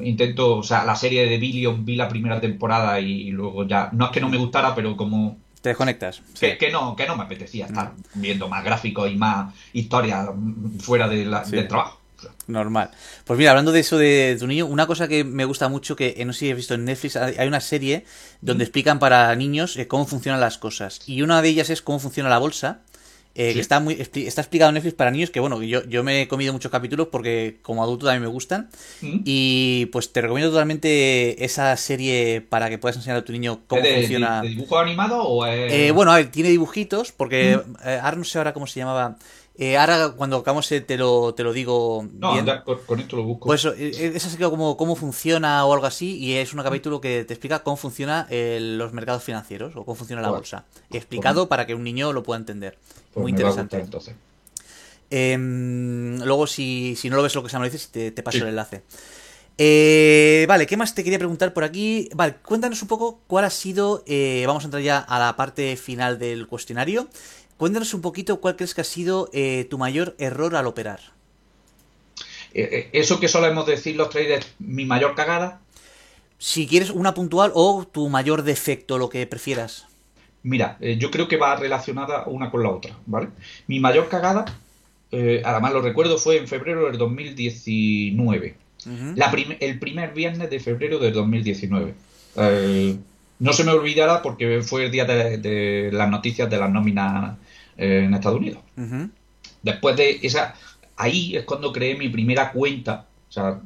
intento, 0.00 0.56
o 0.56 0.62
sea, 0.62 0.86
la 0.86 0.96
serie 0.96 1.26
de 1.26 1.36
Billion 1.36 1.84
vi 1.84 1.94
la 1.94 2.08
primera 2.08 2.40
temporada 2.40 2.98
y 3.00 3.32
luego 3.32 3.66
ya, 3.66 3.90
no 3.92 4.06
es 4.06 4.12
que 4.12 4.22
no 4.22 4.30
me 4.30 4.38
gustara, 4.38 4.74
pero 4.74 4.96
como 4.96 5.36
Te 5.62 5.70
desconectas. 5.70 6.22
que, 6.38 6.52
Sí. 6.52 6.58
que 6.58 6.70
no, 6.70 6.96
que 6.96 7.06
no 7.06 7.16
me 7.16 7.24
apetecía 7.24 7.66
estar 7.66 7.92
viendo 8.14 8.48
más 8.48 8.64
gráficos 8.64 9.10
y 9.10 9.16
más 9.16 9.52
historia 9.72 10.22
mm, 10.34 10.78
fuera 10.80 11.06
de 11.08 11.24
la- 11.26 11.44
Sí. 11.44 11.52
del 11.52 11.68
trabajo. 11.68 11.98
Normal. 12.48 12.90
Pues 13.24 13.38
mira, 13.38 13.50
hablando 13.52 13.72
de 13.72 13.80
eso 13.80 13.96
de 13.96 14.36
tu 14.38 14.46
niño, 14.46 14.66
una 14.66 14.86
cosa 14.86 15.08
que 15.08 15.24
me 15.24 15.46
gusta 15.46 15.68
mucho, 15.68 15.96
que 15.96 16.14
eh, 16.18 16.24
no 16.26 16.32
sé 16.34 16.40
si 16.40 16.50
has 16.50 16.56
visto 16.56 16.74
en 16.74 16.84
Netflix, 16.84 17.16
hay 17.16 17.48
una 17.48 17.60
serie 17.60 18.04
donde 18.42 18.64
explican 18.64 18.98
para 18.98 19.34
niños 19.36 19.76
eh, 19.78 19.86
cómo 19.88 20.06
funcionan 20.06 20.38
las 20.40 20.58
cosas. 20.58 21.00
Y 21.06 21.22
una 21.22 21.40
de 21.40 21.48
ellas 21.48 21.70
es 21.70 21.80
cómo 21.80 21.98
funciona 21.98 22.28
la 22.28 22.36
bolsa. 22.38 22.80
Eh, 23.34 23.48
Sí. 23.50 23.54
que 23.54 23.60
está 23.60 23.78
muy 23.80 23.94
está 23.94 24.40
explicado 24.40 24.70
en 24.70 24.74
Netflix 24.74 24.94
para 24.94 25.10
niños 25.12 25.30
que 25.30 25.38
bueno 25.40 25.62
yo, 25.62 25.84
yo 25.84 26.02
me 26.02 26.22
he 26.22 26.28
comido 26.28 26.52
muchos 26.52 26.70
capítulos 26.72 27.08
porque 27.12 27.58
como 27.62 27.82
adulto 27.82 28.06
también 28.06 28.22
me 28.22 28.28
gustan 28.28 28.70
¿Mm? 29.02 29.20
y 29.24 29.86
pues 29.92 30.12
te 30.12 30.20
recomiendo 30.20 30.50
totalmente 30.50 31.44
esa 31.44 31.76
serie 31.76 32.40
para 32.40 32.68
que 32.68 32.78
puedas 32.78 32.96
enseñar 32.96 33.18
a 33.18 33.24
tu 33.24 33.32
niño 33.32 33.60
cómo 33.68 33.82
¿Es 33.82 33.88
de, 33.88 33.94
funciona 34.00 34.42
de- 34.42 34.48
de 34.48 34.54
dibujo 34.54 34.78
animado 34.78 35.22
o? 35.22 35.46
Eh, 35.46 35.90
bueno, 35.92 36.10
a 36.12 36.16
ver, 36.16 36.30
tiene 36.30 36.48
dibujitos, 36.50 37.12
porque 37.12 37.52
eh, 37.84 38.00
ahora 38.02 38.16
no 38.16 38.24
sé 38.24 38.38
ahora 38.38 38.52
cómo 38.52 38.66
se 38.66 38.80
llamaba. 38.80 39.16
Eh, 39.62 39.76
ahora 39.76 40.12
cuando 40.16 40.38
acabamos 40.38 40.72
eh, 40.72 40.80
te 40.80 40.96
lo, 40.96 41.34
te 41.34 41.42
lo 41.44 41.52
digo 41.52 42.02
no, 42.14 42.32
bien. 42.32 42.40
anda, 42.48 42.64
con, 42.64 42.78
con 42.86 42.98
esto 42.98 43.16
lo 43.16 43.24
busco. 43.24 43.46
Pues 43.46 43.60
eso, 43.60 43.74
eh, 43.76 44.12
es 44.14 44.36
como 44.38 44.78
cómo 44.78 44.96
funciona 44.96 45.66
o 45.66 45.74
algo 45.74 45.84
así, 45.84 46.16
y 46.16 46.36
es 46.36 46.54
un 46.54 46.62
capítulo 46.62 46.98
que 47.02 47.24
te 47.24 47.34
explica 47.34 47.62
cómo 47.62 47.76
funciona 47.76 48.26
eh, 48.30 48.58
los 48.62 48.94
mercados 48.94 49.22
financieros 49.22 49.76
o 49.76 49.84
cómo 49.84 49.94
funciona 49.96 50.22
la 50.22 50.30
bolsa. 50.30 50.64
Explicado 50.90 51.46
para 51.46 51.66
que 51.66 51.74
un 51.74 51.84
niño 51.84 52.14
lo 52.14 52.22
pueda 52.22 52.40
entender. 52.40 52.78
Pues 53.12 53.22
Muy 53.22 53.32
interesante. 53.32 53.76
gustar, 53.76 53.80
entonces. 53.82 54.14
Em, 55.10 56.22
luego, 56.24 56.46
si, 56.46 56.94
si 56.96 57.10
no 57.10 57.16
lo 57.16 57.22
ves 57.22 57.34
lo 57.34 57.42
que 57.42 57.50
se 57.50 57.58
me 57.58 57.64
dices, 57.66 57.88
te, 57.88 58.12
te 58.12 58.22
paso 58.22 58.38
Sí. 58.38 58.42
el 58.42 58.48
enlace. 58.48 58.82
Eh, 59.58 60.46
vale, 60.48 60.66
¿qué 60.66 60.78
más 60.78 60.94
te 60.94 61.04
quería 61.04 61.18
preguntar 61.18 61.52
por 61.52 61.64
aquí? 61.64 62.08
Vale, 62.14 62.36
cuéntanos 62.42 62.80
un 62.80 62.88
poco 62.88 63.20
cuál 63.26 63.44
ha 63.44 63.50
sido. 63.50 64.02
eh, 64.06 64.44
vamos 64.46 64.64
a 64.64 64.66
entrar 64.68 64.82
ya 64.82 64.98
a 65.00 65.18
la 65.18 65.36
parte 65.36 65.76
final 65.76 66.18
del 66.18 66.46
cuestionario. 66.46 67.08
Cuéntanos 67.60 67.92
un 67.92 68.00
poquito 68.00 68.40
cuál 68.40 68.56
crees 68.56 68.72
que 68.72 68.80
ha 68.80 68.84
sido 68.84 69.28
eh, 69.34 69.66
tu 69.68 69.76
mayor 69.76 70.14
error 70.16 70.56
al 70.56 70.66
operar. 70.66 71.00
Eh, 72.54 72.68
eh, 72.72 72.88
eso 72.94 73.20
que 73.20 73.28
solemos 73.28 73.66
decir 73.66 73.96
los 73.96 74.08
traders, 74.08 74.46
mi 74.58 74.86
mayor 74.86 75.14
cagada. 75.14 75.60
Si 76.38 76.66
quieres 76.66 76.88
una 76.88 77.12
puntual 77.12 77.52
o 77.54 77.86
tu 77.86 78.08
mayor 78.08 78.44
defecto, 78.44 78.96
lo 78.96 79.10
que 79.10 79.26
prefieras. 79.26 79.86
Mira, 80.42 80.78
yo 80.80 81.10
creo 81.10 81.28
que 81.28 81.36
va 81.36 81.54
relacionada 81.56 82.24
una 82.28 82.50
con 82.50 82.62
la 82.62 82.70
otra, 82.70 82.96
¿vale? 83.04 83.28
Mi 83.66 83.78
mayor 83.78 84.08
cagada, 84.08 84.46
eh, 85.12 85.42
además 85.44 85.74
lo 85.74 85.82
recuerdo, 85.82 86.16
fue 86.16 86.38
en 86.38 86.48
febrero 86.48 86.86
del 86.86 86.96
2019. 86.96 88.54
Ujú. 88.86 89.12
La 89.16 89.30
prim- 89.30 89.58
el 89.60 89.78
primer 89.78 90.14
viernes 90.14 90.48
de 90.48 90.60
febrero 90.60 90.98
del 90.98 91.12
2019. 91.12 91.92
Eh, 92.36 92.96
no 93.38 93.52
se 93.52 93.64
me 93.64 93.72
olvidará 93.72 94.22
porque 94.22 94.62
fue 94.62 94.86
el 94.86 94.90
día 94.90 95.04
de, 95.04 95.36
de 95.36 95.90
las 95.92 96.08
noticias 96.08 96.48
de 96.48 96.56
las 96.56 96.70
nóminas 96.70 97.36
eh, 97.80 98.04
en 98.04 98.14
Estados 98.14 98.38
Unidos. 98.38 98.60
Después 99.62 99.96
de 99.96 100.20
esa, 100.22 100.54
ahí 100.96 101.34
es 101.36 101.44
cuando 101.44 101.72
creé 101.72 101.96
mi 101.96 102.08
primera 102.08 102.52
cuenta. 102.52 103.06
O 103.28 103.32
sea, 103.32 103.60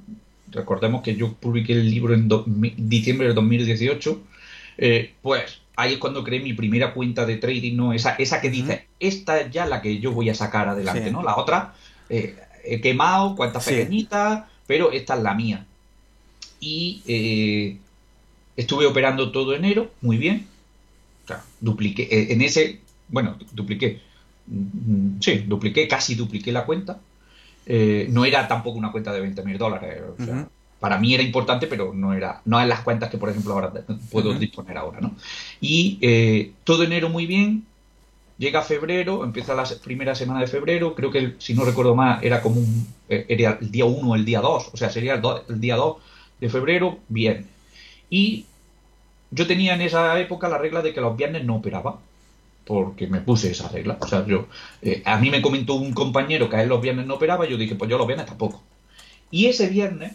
recordemos 0.51 1.03
que 1.03 1.17
yo 1.17 1.33
publiqué 1.35 1.73
el 1.73 1.91
libro 1.91 2.15
en 2.15 2.29
do- 2.29 2.45
mi- 2.47 2.75
diciembre 2.77 3.27
del 3.27 3.35
2018. 3.35 4.23
eh, 4.79 5.13
pues 5.23 5.61
ahí 5.77 5.93
es 5.95 5.99
cuando 5.99 6.25
creé 6.25 6.41
mi 6.41 6.53
primera 6.53 6.93
cuenta 6.95 7.25
de 7.27 7.37
trading, 7.37 7.77
¿no? 7.77 7.93
Esa, 7.93 8.15
esa 8.17 8.41
que 8.41 8.51
dice, 8.51 8.87
esta 9.01 9.41
es 9.41 9.51
ya 9.53 9.67
la 9.67 9.81
que 9.83 9.99
yo 10.01 10.11
voy 10.13 10.31
a 10.31 10.35
sacar 10.35 10.69
adelante, 10.69 11.05
Sí. 11.07 11.11
¿no? 11.13 11.23
La 11.23 11.37
otra, 11.37 11.75
eh, 12.09 12.37
he 12.65 12.81
quemado, 12.81 13.37
cuentas 13.37 13.65
Sí. 13.65 13.71
pequeñitas, 13.71 14.45
pero 14.67 14.91
esta 14.93 15.15
es 15.17 15.23
la 15.23 15.35
mía. 15.35 15.65
Y 16.61 17.03
eh, 17.07 17.77
estuve 18.57 18.87
operando 18.87 19.31
todo 19.33 19.55
enero, 19.55 19.91
muy 20.01 20.17
bien. 20.17 20.47
O 21.25 21.29
sea, 21.29 21.45
dupliqué, 21.61 22.33
en 22.33 22.43
ese, 22.43 22.81
bueno, 23.15 23.39
dupliqué, 23.53 24.01
Mm, 24.47 25.21
sí, 25.21 25.39
dupliqué, 25.47 25.89
casi 25.89 26.15
dupliqué 26.17 26.53
la 26.53 26.67
cuenta. 26.67 27.01
Eh, 27.65 28.07
no 28.11 28.27
era 28.27 28.47
tampoco 28.47 28.79
una 28.79 28.93
cuenta 28.93 29.11
de 29.11 29.21
20 29.23 29.43
mil 29.43 29.57
dólares. 29.57 30.03
O 30.19 30.23
sea, 30.23 30.35
Ujú. 30.35 30.49
Para 30.81 30.99
mí 30.99 31.15
era 31.15 31.23
importante, 31.23 31.67
pero 31.67 31.95
no 31.95 32.13
era, 32.13 32.43
no 32.45 32.61
en 32.61 32.69
las 32.69 32.81
cuentas 32.81 33.09
que, 33.09 33.17
por 33.17 33.31
ejemplo, 33.31 33.55
ahora 33.55 33.73
puedo 34.11 34.35
disponer 34.35 34.77
ahora, 34.77 35.01
¿no? 35.01 35.17
Y 35.63 35.99
eh, 36.03 36.53
todo 36.65 36.83
enero 36.85 37.09
muy 37.09 37.25
bien. 37.27 37.65
Llega 38.37 38.61
febrero, 38.63 39.25
empieza 39.25 39.55
la 39.55 39.65
primera 39.83 40.15
semana 40.15 40.41
de 40.41 40.47
febrero, 40.49 40.95
creo 40.95 41.11
que 41.11 41.37
si 41.39 41.55
no 41.55 41.65
recuerdo 41.65 41.95
mal 41.95 42.19
era 42.23 42.43
como 42.43 42.61
un, 42.61 42.87
eh, 43.09 43.25
era 43.29 43.57
el 43.61 43.71
día 43.71 43.87
1 43.87 44.11
o 44.11 44.15
el 44.15 44.25
día 44.27 44.41
2, 44.43 44.71
o 44.75 44.77
sea, 44.77 44.91
sería 44.91 45.15
el, 45.15 45.23
do- 45.23 45.43
el 45.49 45.61
día 45.61 45.77
2 45.77 45.97
de 46.41 46.49
febrero, 46.51 46.99
bien. 47.09 47.47
Y 48.11 48.45
yo 49.31 49.47
tenía 49.47 49.75
en 49.75 49.81
esa 49.83 50.19
época 50.21 50.49
la 50.49 50.59
regla 50.59 50.83
de 50.83 50.93
que 50.93 51.01
los 51.01 51.17
viernes 51.17 51.45
no 51.45 51.57
operaba, 51.57 52.01
porque 52.67 53.07
me 53.07 53.21
puse 53.21 53.51
esa 53.51 53.69
regla. 53.69 53.99
O 54.01 54.07
sea, 54.07 54.27
yo, 54.27 54.47
eh, 54.83 55.03
a 55.05 55.19
mí 55.19 55.31
me 55.31 55.43
comentó 55.43 55.75
un 55.75 55.93
compañero 55.93 56.49
que 56.49 56.57
a 56.57 56.63
él 56.63 56.69
los 56.69 56.81
viernes 56.81 57.07
no 57.07 57.15
operaba, 57.15 57.47
y 57.47 57.51
yo 57.51 57.57
dije, 57.57 57.75
pues 57.75 57.91
yo 57.91 57.99
los 57.99 58.07
viernes 58.07 58.27
tampoco. 58.27 58.63
Y 59.31 59.47
ese 59.47 59.69
viernes 59.69 60.13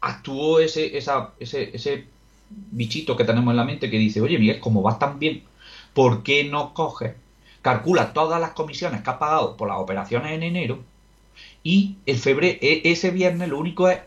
actuó 0.00 0.60
ese, 0.60 0.96
esa, 0.96 1.30
ese, 1.40 1.70
ese 1.74 2.06
bichito 2.50 3.16
que 3.16 3.24
tenemos 3.24 3.52
en 3.52 3.56
la 3.56 3.64
mente 3.64 3.90
que 3.90 3.98
dice, 3.98 4.20
oye 4.20 4.38
Miguel, 4.38 4.60
como 4.60 4.82
vas 4.82 4.98
tan 4.98 5.18
bien, 5.18 5.42
¿por 5.94 6.22
qué 6.22 6.44
no 6.44 6.74
coges, 6.74 7.14
calcula 7.62 8.12
todas 8.12 8.40
las 8.40 8.50
comisiones 8.50 9.02
que 9.02 9.10
has 9.10 9.16
pagado 9.16 9.56
por 9.56 9.68
las 9.68 9.78
operaciones 9.78 10.32
en 10.32 10.42
enero 10.42 10.80
y 11.62 11.96
el 12.04 12.18
febrero, 12.18 12.58
ese 12.60 13.10
viernes 13.10 13.48
lo 13.48 13.58
único 13.58 13.88
es 13.88 13.98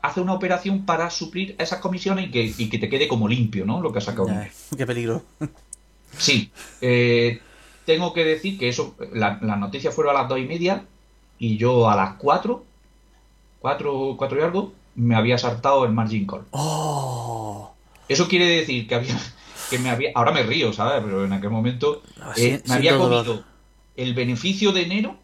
hacer 0.00 0.22
una 0.22 0.32
operación 0.32 0.84
para 0.84 1.10
suplir 1.10 1.54
esas 1.58 1.78
comisiones 1.80 2.28
y 2.28 2.30
que, 2.30 2.54
y 2.56 2.68
que 2.68 2.78
te 2.78 2.88
quede 2.88 3.06
como 3.06 3.28
limpio, 3.28 3.64
¿no? 3.64 3.80
Lo 3.80 3.92
que 3.92 3.98
has 3.98 4.04
sacado. 4.04 4.28
Ay, 4.30 4.50
qué 4.76 4.86
peligro. 4.86 5.22
Sí, 6.16 6.50
eh, 6.80 7.40
tengo 7.86 8.12
que 8.12 8.24
decir 8.24 8.58
que 8.58 8.68
eso, 8.68 8.94
la- 9.12 9.38
las 9.42 9.58
noticias 9.58 9.94
fueron 9.94 10.14
a 10.16 10.20
las 10.20 10.28
dos 10.28 10.38
y 10.38 10.44
media 10.44 10.84
y 11.38 11.56
yo 11.56 11.88
a 11.88 11.96
las 11.96 12.14
cuatro, 12.14 12.64
cuatro, 13.60 14.14
cuatro 14.16 14.38
y 14.38 14.42
algo, 14.42 14.72
me 14.94 15.16
había 15.16 15.38
saltado 15.38 15.84
el 15.84 15.92
margin 15.92 16.26
call. 16.26 16.44
Oh. 16.50 17.72
Eso 18.08 18.28
quiere 18.28 18.46
decir 18.46 18.86
que 18.86 18.94
había, 18.94 19.18
que 19.70 19.78
me 19.78 19.90
había, 19.90 20.10
ahora 20.14 20.32
me 20.32 20.42
río, 20.42 20.72
¿sabes? 20.72 21.02
Pero 21.02 21.24
en 21.24 21.32
aquel 21.32 21.50
momento 21.50 22.02
eh, 22.36 22.62
me 22.66 22.74
había 22.74 22.92
dolor. 22.94 23.24
comido 23.24 23.44
el 23.96 24.14
beneficio 24.14 24.72
de 24.72 24.82
enero 24.82 25.16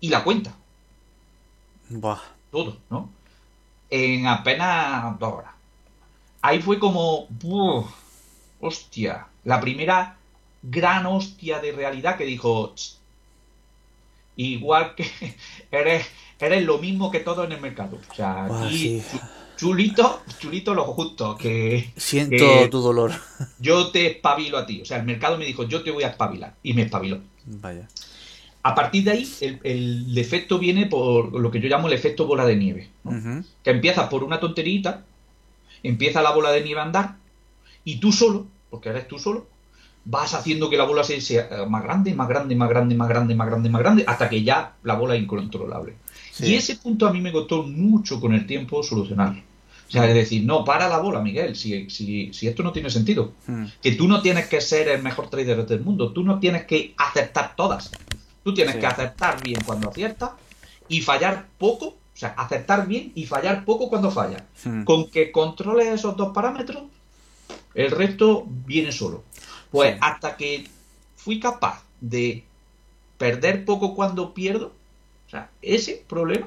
y 0.00 0.08
la 0.08 0.22
cuenta, 0.24 0.54
Buah. 1.88 2.20
todo, 2.50 2.76
¿no? 2.90 3.10
En 3.90 4.26
apenas 4.26 5.18
dos 5.18 5.32
horas. 5.34 5.52
Ahí 6.42 6.60
fue 6.60 6.78
como, 6.78 7.26
¡buf! 7.30 7.86
hostia, 8.60 9.26
la 9.48 9.62
primera 9.62 10.18
gran 10.62 11.06
hostia 11.06 11.58
de 11.58 11.72
realidad 11.72 12.18
que 12.18 12.26
dijo, 12.26 12.74
"Ch, 12.74 12.98
igual 14.36 14.94
que 14.94 15.06
eres, 15.70 16.06
eres 16.38 16.64
lo 16.64 16.76
mismo 16.76 17.10
que 17.10 17.20
todo 17.20 17.44
en 17.44 17.52
el 17.52 17.60
mercado. 17.60 17.98
O 18.10 18.14
sea, 18.14 18.44
aquí 18.44 19.00
sí. 19.00 19.18
chulito, 19.56 20.20
chulito 20.38 20.74
lo 20.74 20.84
justo, 20.84 21.34
que 21.38 21.90
Siento 21.96 22.68
tu 22.68 22.80
dolor. 22.82 23.12
yo 23.58 23.90
te 23.90 24.06
espabilo 24.06 24.58
a 24.58 24.66
ti. 24.66 24.82
O 24.82 24.84
sea, 24.84 24.98
el 24.98 25.04
mercado 25.04 25.38
me 25.38 25.46
dijo, 25.46 25.64
yo 25.64 25.82
te 25.82 25.92
voy 25.92 26.04
a 26.04 26.08
espabilar. 26.08 26.54
Y 26.62 26.74
me 26.74 26.82
espabiló. 26.82 27.18
Vaya. 27.46 27.88
A 28.62 28.74
partir 28.74 29.04
de 29.04 29.12
ahí, 29.12 29.32
el, 29.40 29.60
el 29.64 30.18
efecto 30.18 30.58
viene 30.58 30.84
por 30.84 31.32
lo 31.32 31.50
que 31.50 31.60
yo 31.60 31.70
llamo 31.70 31.86
el 31.86 31.94
efecto 31.94 32.26
bola 32.26 32.44
de 32.44 32.56
nieve. 32.56 32.90
que 33.64 33.70
empiezas 33.70 34.10
por 34.10 34.24
una 34.24 34.40
tonterita, 34.40 35.06
empieza 35.82 36.20
la 36.20 36.32
bola 36.32 36.50
de 36.50 36.62
nieve 36.62 36.80
a 36.80 36.84
andar, 36.84 37.16
y 37.84 37.98
tú 37.98 38.12
solo, 38.12 38.46
porque 38.70 38.88
eres 38.90 39.08
tú 39.08 39.18
solo, 39.18 39.46
vas 40.04 40.34
haciendo 40.34 40.70
que 40.70 40.76
la 40.76 40.84
bola 40.84 41.04
se- 41.04 41.20
sea 41.20 41.48
más 41.68 41.82
grande, 41.82 42.14
más 42.14 42.28
grande, 42.28 42.54
más 42.54 42.68
grande, 42.68 42.94
más 42.94 43.08
grande, 43.08 43.34
más 43.34 43.46
grande, 43.48 43.68
más 43.70 43.80
grande, 43.82 44.04
hasta 44.06 44.28
que 44.28 44.42
ya 44.42 44.74
la 44.82 44.94
bola 44.94 45.14
es 45.16 45.22
incontrolable. 45.22 45.96
Sí. 46.32 46.46
Y 46.46 46.54
ese 46.54 46.76
punto 46.76 47.06
a 47.06 47.12
mí 47.12 47.20
me 47.20 47.32
costó 47.32 47.62
mucho 47.64 48.20
con 48.20 48.32
el 48.34 48.46
tiempo 48.46 48.82
solucionarlo. 48.82 49.40
O 49.88 49.90
sea, 49.90 50.06
es 50.06 50.14
decir, 50.14 50.44
no, 50.44 50.64
para 50.64 50.86
la 50.88 50.98
bola, 50.98 51.20
Miguel, 51.20 51.56
si, 51.56 51.88
si, 51.88 52.30
si 52.34 52.46
esto 52.46 52.62
no 52.62 52.72
tiene 52.72 52.90
sentido. 52.90 53.32
Mm. 53.46 53.64
Que 53.82 53.92
tú 53.92 54.06
no 54.06 54.20
tienes 54.20 54.46
que 54.46 54.60
ser 54.60 54.86
el 54.88 55.02
mejor 55.02 55.30
trader 55.30 55.66
del 55.66 55.80
mundo, 55.80 56.12
tú 56.12 56.22
no 56.22 56.38
tienes 56.38 56.64
que 56.66 56.94
acertar 56.98 57.56
todas. 57.56 57.90
Tú 58.44 58.52
tienes 58.54 58.74
Sí. 58.74 58.80
que 58.80 58.86
acertar 58.86 59.42
bien 59.42 59.60
cuando 59.64 59.88
aciertas 59.88 60.32
y 60.88 61.00
fallar 61.00 61.46
poco, 61.56 61.86
o 61.86 61.96
sea, 62.12 62.30
acertar 62.36 62.86
bien 62.86 63.12
y 63.14 63.24
fallar 63.24 63.64
poco 63.64 63.88
cuando 63.88 64.10
fallas. 64.10 64.42
Mm. 64.64 64.84
Con 64.84 65.10
que 65.10 65.32
controles 65.32 65.86
esos 65.88 66.16
dos 66.18 66.32
parámetros, 66.34 66.82
el 67.78 67.90
resto 67.90 68.44
viene 68.66 68.92
solo. 68.92 69.24
Pues 69.70 69.94
Sí. 69.94 69.98
hasta 70.00 70.36
que 70.36 70.66
fui 71.16 71.38
capaz 71.38 71.82
de 72.00 72.44
perder 73.16 73.64
poco 73.64 73.94
cuando 73.94 74.34
pierdo, 74.34 74.72
o 75.26 75.30
sea, 75.30 75.50
ese 75.62 76.02
problema, 76.08 76.46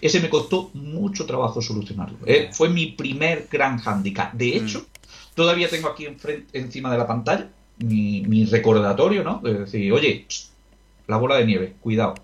ese 0.00 0.20
me 0.20 0.28
costó 0.28 0.70
mucho 0.74 1.26
trabajo 1.26 1.60
solucionarlo. 1.60 2.18
Eh, 2.26 2.50
fue 2.52 2.68
mi 2.68 2.86
primer 2.86 3.48
gran 3.50 3.80
handicap. 3.84 4.32
De 4.32 4.56
hecho, 4.56 4.80
mm. 4.80 5.34
todavía 5.34 5.68
tengo 5.68 5.88
aquí 5.88 6.06
enfrente, 6.06 6.58
encima 6.58 6.90
de 6.90 6.98
la 6.98 7.06
pantalla 7.06 7.48
mi, 7.78 8.44
recordatorio, 8.46 9.24
¿no? 9.24 9.40
De 9.42 9.54
decir, 9.60 9.92
oye, 9.92 10.26
la 11.06 11.16
bola 11.16 11.36
de 11.36 11.46
nieve, 11.46 11.74
cuidado. 11.80 12.14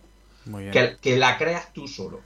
Que, 0.73 0.97
que, 1.01 1.19
la 1.19 1.37
creas 1.37 1.73
tú 1.75 1.87
solo. 1.87 2.21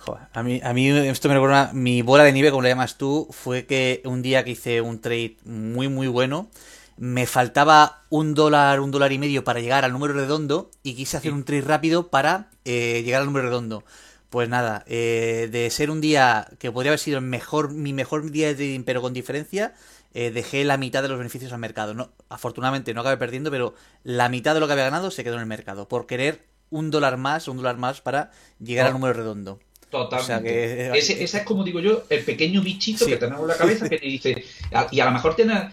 Joder, 0.00 0.28
a 0.32 0.42
mí, 0.42 0.60
a 0.64 0.72
mí 0.72 0.88
esto 0.88 1.28
me 1.28 1.34
recuerda, 1.34 1.72
mi 1.74 2.00
bola 2.00 2.24
de 2.24 2.32
nieve, 2.32 2.50
como 2.50 2.62
le 2.62 2.70
llamas 2.70 2.96
tú, 2.96 3.28
fue 3.30 3.66
que 3.66 4.00
un 4.06 4.22
día 4.22 4.44
que 4.44 4.52
hice 4.52 4.80
un 4.80 5.00
trade 5.02 5.36
muy, 5.44 5.88
muy 5.88 6.08
bueno, 6.08 6.48
me 6.96 7.26
faltaba 7.26 8.02
un 8.08 8.32
dólar, 8.32 8.80
un 8.80 8.90
dólar 8.90 9.12
y 9.12 9.18
medio 9.18 9.44
para 9.44 9.60
llegar 9.60 9.84
al 9.84 9.92
número 9.92 10.14
redondo 10.14 10.70
y 10.82 10.94
quise 10.94 11.18
hacer 11.18 11.34
un 11.34 11.44
trade 11.44 11.60
rápido 11.62 12.08
para 12.08 12.48
eh, 12.64 13.02
llegar 13.04 13.20
al 13.20 13.26
número 13.26 13.48
redondo. 13.48 13.84
Pues 14.30 14.48
nada, 14.48 14.84
eh, 14.86 15.48
de 15.52 15.68
ser 15.70 15.90
un 15.90 16.00
día 16.00 16.48
que 16.58 16.72
podría 16.72 16.90
haber 16.90 16.98
sido 16.98 17.18
el 17.18 17.24
mejor, 17.24 17.72
mi 17.72 17.92
mejor 17.92 18.30
día 18.30 18.48
de 18.48 18.54
trading, 18.54 18.84
pero 18.84 19.02
con 19.02 19.12
diferencia, 19.12 19.74
eh, 20.14 20.30
dejé 20.30 20.64
la 20.64 20.78
mitad 20.78 21.02
de 21.02 21.08
los 21.08 21.18
beneficios 21.18 21.52
al 21.52 21.58
mercado. 21.58 21.92
No, 21.92 22.10
afortunadamente 22.30 22.94
no 22.94 23.02
acabé 23.02 23.16
perdiendo, 23.16 23.50
pero 23.50 23.74
la 24.02 24.28
mitad 24.28 24.54
de 24.54 24.60
lo 24.60 24.66
que 24.66 24.72
había 24.72 24.84
ganado 24.84 25.10
se 25.10 25.24
quedó 25.24 25.34
en 25.34 25.40
el 25.40 25.46
mercado. 25.46 25.88
Por 25.88 26.06
querer 26.06 26.46
un 26.70 26.90
dólar 26.90 27.16
más, 27.16 27.48
un 27.48 27.56
dólar 27.56 27.76
más 27.76 28.00
para 28.00 28.30
llegar 28.58 28.86
al 28.86 28.92
oh. 28.92 28.94
número 28.94 29.14
redondo. 29.14 29.58
Totalmente. 29.90 30.96
ese, 30.96 31.24
es 31.24 31.42
como 31.42 31.64
digo 31.64 31.80
yo, 31.80 32.04
el 32.08 32.22
pequeño 32.24 32.62
bichito 32.62 33.06
que 33.06 33.16
tenemos 33.16 33.42
en 33.42 33.48
la 33.48 33.56
cabeza 33.56 33.88
que 33.88 33.98
te 33.98 34.06
dice, 34.06 34.44
y 34.92 35.00
a 35.00 35.04
lo 35.04 35.10
mejor 35.10 35.34
tiene 35.34 35.70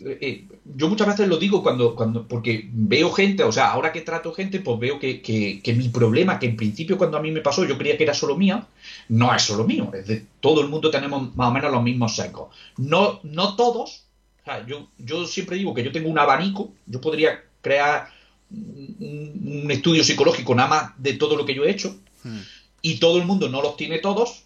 eh, 0.00 0.44
yo 0.76 0.88
muchas 0.88 1.08
veces 1.08 1.28
lo 1.28 1.38
digo 1.38 1.62
cuando, 1.62 1.96
cuando, 1.96 2.26
porque 2.26 2.68
veo 2.72 3.10
gente, 3.10 3.42
o 3.42 3.50
sea, 3.50 3.70
ahora 3.70 3.92
que 3.92 4.02
trato 4.02 4.32
gente, 4.32 4.60
pues 4.60 4.78
veo 4.78 4.98
que, 4.98 5.20
que, 5.20 5.74
mi 5.74 5.88
problema, 5.88 6.38
que 6.38 6.46
en 6.46 6.56
principio 6.56 6.96
cuando 6.96 7.18
a 7.18 7.22
mí 7.22 7.32
me 7.32 7.40
pasó 7.40 7.64
yo 7.64 7.76
creía 7.76 7.96
que 7.96 8.04
era 8.04 8.14
solo 8.14 8.36
mía, 8.36 8.66
no 9.08 9.34
es 9.34 9.42
solo 9.42 9.64
mío, 9.64 9.90
es 9.94 10.06
de 10.06 10.24
todo 10.40 10.60
el 10.60 10.68
mundo 10.68 10.90
tenemos 10.90 11.34
más 11.34 11.48
o 11.48 11.52
menos 11.52 11.72
los 11.72 11.82
mismos 11.82 12.14
secos. 12.14 12.54
No, 12.76 13.20
no 13.24 13.56
todos, 13.56 14.04
o 14.42 14.44
sea, 14.44 14.64
yo, 14.66 14.88
yo 14.98 15.26
siempre 15.26 15.56
digo 15.56 15.74
que 15.74 15.82
yo 15.82 15.90
tengo 15.90 16.08
un 16.08 16.18
abanico, 16.18 16.72
yo 16.86 17.00
podría 17.00 17.42
crear 17.60 18.08
un, 18.50 19.68
estudio 19.70 20.04
psicológico 20.04 20.54
nada 20.54 20.68
más 20.68 20.92
de 20.96 21.14
todo 21.14 21.36
lo 21.36 21.44
que 21.44 21.54
yo 21.54 21.64
he 21.64 21.70
hecho, 21.70 21.96
hmm. 22.22 22.38
Y 22.82 22.98
todo 22.98 23.18
el 23.18 23.26
mundo 23.26 23.48
no 23.48 23.62
los 23.62 23.76
tiene 23.76 23.98
todos, 23.98 24.44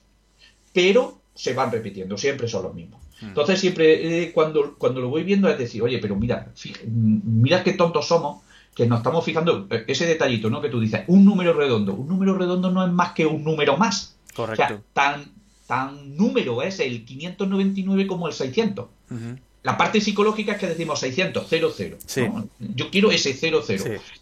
pero 0.73 1.21
se 1.35 1.55
van 1.55 1.71
repitiendo, 1.71 2.17
siempre 2.17 2.49
son 2.49 2.65
los 2.65 2.75
mismos. 2.75 3.01
Hmm. 3.21 3.29
Entonces 3.29 3.61
siempre 3.61 4.25
eh, 4.25 4.33
cuando, 4.33 4.75
cuando 4.77 5.01
lo 5.01 5.09
voy 5.09 5.23
viendo 5.23 5.49
es 5.49 5.59
decir, 5.59 5.83
oye, 5.83 5.99
pero 5.99 6.17
mira, 6.17 6.53
mira 6.85 7.63
qué 7.63 7.73
tontos 7.73 8.07
somos 8.07 8.43
que 8.75 8.87
nos 8.87 8.99
estamos 8.99 9.25
fijando 9.25 9.67
eh, 9.71 9.85
ese 9.87 10.07
detallito, 10.07 10.51
¿no? 10.51 10.61
Que 10.61 10.69
tú 10.69 10.81
dices, 10.81 11.03
un 11.07 11.25
número 11.25 11.53
redondo. 11.53 11.95
Un 11.95 12.09
número 12.09 12.37
redondo 12.37 12.71
no 12.71 12.85
es 12.85 12.93
más 12.93 13.13
que 13.13 13.27
un 13.27 13.45
número 13.45 13.77
más. 13.77 14.17
Correcto. 14.35 14.63
O 14.63 14.67
sea, 14.67 14.83
tan, 14.93 15.33
tan 15.67 16.17
número 16.17 16.63
es 16.63 16.81
el 16.81 17.05
599 17.05 18.07
como 18.07 18.29
el 18.29 18.33
600. 18.33 18.87
La 19.63 19.77
parte 19.77 20.01
psicológica 20.01 20.53
es 20.53 20.59
que 20.59 20.67
decimos 20.67 20.99
600, 20.99 21.49
00. 21.49 21.99
Yo 22.59 22.91
quiero 22.91 23.13
ese 23.13 23.33
00. 23.33 23.63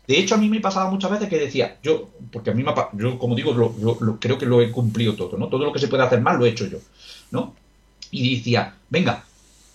De 0.06 0.18
hecho, 0.18 0.34
a 0.34 0.38
mí 0.38 0.48
me 0.48 0.60
pasaba 0.60 0.90
muchas 0.90 1.10
veces 1.10 1.28
que 1.28 1.38
decía, 1.38 1.78
yo, 1.82 2.10
porque 2.30 2.50
a 2.50 2.54
mí 2.54 2.62
me 2.62 2.74
yo 2.94 3.18
como 3.18 3.34
digo, 3.34 4.18
creo 4.20 4.36
que 4.36 4.46
lo 4.46 4.60
he 4.60 4.70
cumplido 4.70 5.14
todo, 5.14 5.38
¿no? 5.38 5.48
Todo 5.48 5.64
lo 5.64 5.72
que 5.72 5.78
se 5.78 5.88
puede 5.88 6.02
hacer 6.02 6.20
mal 6.20 6.38
lo 6.38 6.44
he 6.44 6.50
hecho 6.50 6.66
yo, 6.66 6.78
¿no? 7.30 7.54
y 8.10 8.36
decía, 8.36 8.74
venga, 8.88 9.24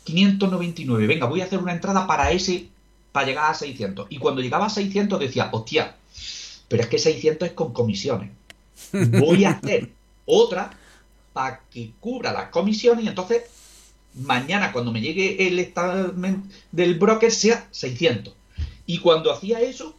599, 0.04 1.08
venga, 1.08 1.26
voy 1.26 1.42
a 1.42 1.46
hacer 1.46 1.60
una 1.60 1.74
entrada 1.74 2.06
para 2.06 2.32
ese, 2.32 2.68
para 3.12 3.28
llegar 3.28 3.52
a 3.52 3.54
600. 3.54 4.08
Y 4.10 4.18
cuando 4.18 4.42
llegaba 4.42 4.66
a 4.66 4.70
600 4.70 5.20
decía, 5.20 5.50
hostia, 5.52 5.96
pero 6.68 6.84
es 6.84 6.90
que 6.90 7.00
600 7.00 7.50
es 7.50 7.54
con 7.54 7.74
comisiones. 7.74 8.32
Voy 8.92 9.46
a 9.46 9.52
hacer 9.52 9.90
otra 10.26 10.72
para 11.32 11.62
que 11.72 11.92
cubra 12.00 12.34
las 12.34 12.50
comisiones 12.50 13.06
y 13.06 13.08
entonces 13.08 13.44
mañana 14.16 14.72
cuando 14.72 14.92
me 14.92 15.02
llegue 15.02 15.48
el 15.48 15.60
estado 15.60 16.14
del 16.72 16.96
broker 16.96 17.32
sea 17.32 17.68
600. 17.72 18.34
Y 18.88 19.00
cuando 19.00 19.32
hacía 19.32 19.62
eso, 19.62 19.96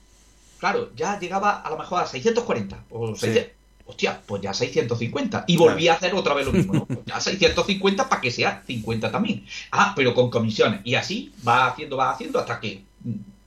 claro, 0.59 0.90
ya 0.97 1.18
llegaba 1.18 1.60
a 1.60 1.70
lo 1.70 1.78
mejor 1.78 2.02
a 2.02 2.06
640 2.06 2.84
o 2.90 3.14
600 3.16 3.56
hostia, 3.86 4.20
pues 4.26 4.43
ya 4.43 4.52
650. 4.52 5.44
Y 5.47 5.56
volví 5.56 5.88
a 5.88 5.94
hacer 5.94 6.14
otra 6.14 6.34
vez 6.34 6.47
lo 6.47 6.52
mismo, 6.52 6.74
¿no? 6.74 6.86
Pues 6.86 7.01
ya 7.06 7.20
650 7.20 8.09
para 8.09 8.20
que 8.20 8.30
sea 8.30 8.62
50 8.66 9.10
también. 9.10 9.47
Ah, 9.70 9.93
pero 9.97 10.14
con 10.14 10.28
comisiones. 10.28 10.80
Y 10.84 10.94
así 10.94 11.32
va 11.47 11.68
haciendo, 11.68 11.97
va 11.97 12.10
haciendo 12.10 12.38
hasta 12.38 12.60
que 12.60 12.82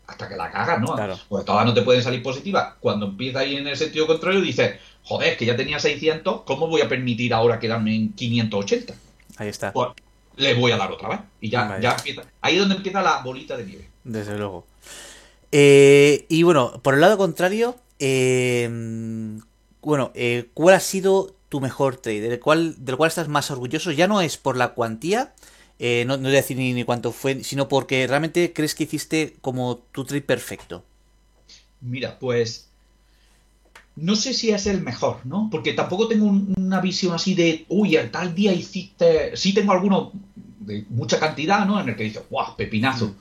hasta 0.07 0.27
que 0.27 0.35
la 0.35 0.49
cagas, 0.49 0.81
¿no? 0.81 0.95
Claro. 0.95 1.19
Pues 1.27 1.45
todas 1.45 1.63
no 1.65 1.73
te 1.73 1.83
pueden 1.83 2.01
salir 2.01 2.23
positivas. 2.23 2.73
Cuando 2.79 3.05
empieza 3.07 3.39
ahí 3.39 3.57
en 3.57 3.67
el 3.67 3.77
sentido 3.77 4.07
contrario, 4.07 4.41
dices, 4.41 4.79
joder, 5.03 5.37
que 5.37 5.45
ya 5.45 5.55
tenía 5.55 5.77
600, 5.77 6.41
¿cómo 6.45 6.67
voy 6.67 6.81
a 6.81 6.89
permitir 6.89 7.31
ahora 7.31 7.59
quedarme 7.59 7.95
en 7.95 8.13
580? 8.13 8.95
Ahí 9.37 9.49
está. 9.49 9.71
Pues 9.71 9.89
le 10.39 10.55
voy 10.55 10.71
a 10.71 10.77
dar 10.77 10.91
otra 10.91 11.09
vez. 11.09 11.19
Y 11.41 11.49
ya, 11.49 11.79
ya 11.79 11.91
empieza. 11.91 12.23
Ahí 12.41 12.55
es 12.55 12.59
donde 12.61 12.75
empieza 12.75 13.01
la 13.01 13.21
bolita 13.21 13.55
de 13.55 13.65
nieve. 13.65 13.89
Desde 14.03 14.37
luego. 14.37 14.65
Eh, 15.51 16.25
y 16.29 16.43
bueno, 16.43 16.79
por 16.81 16.93
el 16.93 17.01
lado 17.01 17.17
contrario, 17.17 17.75
eh, 17.99 18.69
bueno, 19.81 20.11
eh, 20.15 20.49
¿cuál 20.53 20.75
ha 20.75 20.79
sido 20.79 21.35
tu 21.49 21.59
mejor 21.59 21.97
trade? 21.97 22.21
¿Del 22.21 22.39
cual, 22.39 22.75
del 22.83 22.97
cual 22.97 23.09
estás 23.09 23.27
más 23.27 23.51
orgulloso? 23.51 23.91
Ya 23.91 24.07
no 24.07 24.21
es 24.21 24.37
por 24.37 24.57
la 24.57 24.73
cuantía, 24.73 25.33
eh, 25.79 26.03
no, 26.05 26.17
no, 26.17 26.23
voy 26.23 26.33
a 26.33 26.41
decir 26.41 26.57
ni, 26.57 26.83
cuánto 26.83 27.11
fue, 27.11 27.43
sino 27.43 27.67
porque 27.67 28.05
realmente 28.05 28.51
crees 28.53 28.75
que 28.75 28.83
hiciste 28.83 29.35
como 29.41 29.77
tu 29.77 30.03
trade 30.03 30.21
perfecto. 30.21 30.83
Mira, 31.81 32.19
pues 32.19 32.69
no 33.95 34.15
sé 34.15 34.33
si 34.33 34.49
es 34.49 34.65
el 34.67 34.81
mejor, 34.81 35.25
¿no? 35.25 35.47
Porque 35.49 35.73
tampoco 35.73 36.07
tengo 36.09 36.25
una 36.25 36.81
visión 36.81 37.13
así 37.13 37.33
de, 37.33 37.65
uy, 37.69 37.95
al 37.95 38.11
tal 38.11 38.35
día 38.35 38.51
hiciste. 38.53 39.35
Sí 39.37 39.53
tengo 39.53 39.71
algunos 39.71 40.11
de 40.59 40.85
mucha 40.89 41.19
cantidad, 41.19 41.65
¿no? 41.65 41.79
En 41.79 41.89
el 41.89 41.95
que 41.95 42.03
dices, 42.03 42.23
¡guau, 42.29 42.55
pepinazo! 42.55 43.07
Mm 43.07 43.15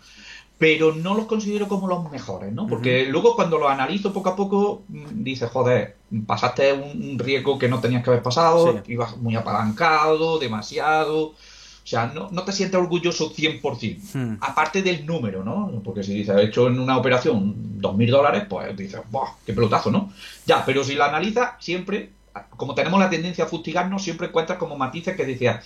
pero 0.59 0.93
no 0.93 1.15
los 1.15 1.27
considero 1.27 1.69
como 1.69 1.87
los 1.87 2.11
mejores, 2.11 2.53
¿no? 2.53 2.67
Porque 2.67 3.07
luego 3.07 3.37
cuando 3.37 3.59
los 3.59 3.71
analizo 3.71 4.13
poco 4.13 4.31
a 4.31 4.37
poco, 4.37 4.83
mm, 4.89 5.23
dices, 5.23 5.49
joder, 5.51 5.97
pasaste 6.27 6.73
un 6.73 7.17
riesgo 7.17 7.59
que 7.59 7.69
no 7.69 7.81
tenías 7.81 8.03
que 8.03 8.11
haber 8.11 8.23
pasado, 8.25 8.83
ibas 8.89 9.17
muy 9.17 9.37
apalancado, 9.37 10.39
demasiado. 10.41 11.29
O 11.29 11.91
sea, 11.91 12.07
no, 12.07 12.29
no 12.33 12.43
te 12.43 12.53
sientes 12.53 12.79
orgulloso 12.79 13.33
100%. 13.33 14.01
Hmm. 14.13 14.37
Aparte 14.41 14.83
del 14.83 15.07
número, 15.07 15.45
¿no? 15.45 15.81
Porque 15.83 16.03
si 16.03 16.13
dices, 16.13 16.37
he 16.37 16.43
hecho 16.43 16.67
en 16.67 16.81
una 16.81 16.99
operación 16.99 17.81
2.000 17.81 18.11
dólares, 18.11 18.45
pues 18.49 18.77
dices, 18.77 19.01
¡buah! 19.11 19.37
¡Qué 19.47 19.53
pelotazo, 19.55 19.91
¿no? 19.93 20.13
Ya, 20.45 20.65
pero 20.67 20.83
si 20.83 20.97
la 20.97 21.07
analizas, 21.07 21.53
siempre, 21.61 22.11
como 22.57 22.75
tenemos 22.75 22.99
la 22.99 23.09
tendencia 23.09 23.45
a 23.45 23.49
fustigarnos, 23.49 24.03
siempre 24.03 24.27
encuentras 24.27 24.59
como 24.59 24.77
matices 24.77 25.17
que 25.17 25.25
decías, 25.25 25.65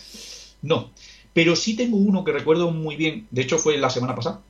no. 0.60 0.90
Pero 1.32 1.56
sí 1.56 1.76
tengo 1.76 1.96
uno 1.96 2.24
que 2.24 2.32
recuerdo 2.32 2.70
muy 2.70 2.96
bien, 2.96 3.26
de 3.30 3.42
hecho 3.42 3.58
fue 3.58 3.78
la 3.78 3.90
semana 3.90 4.14
pasada, 4.14 4.40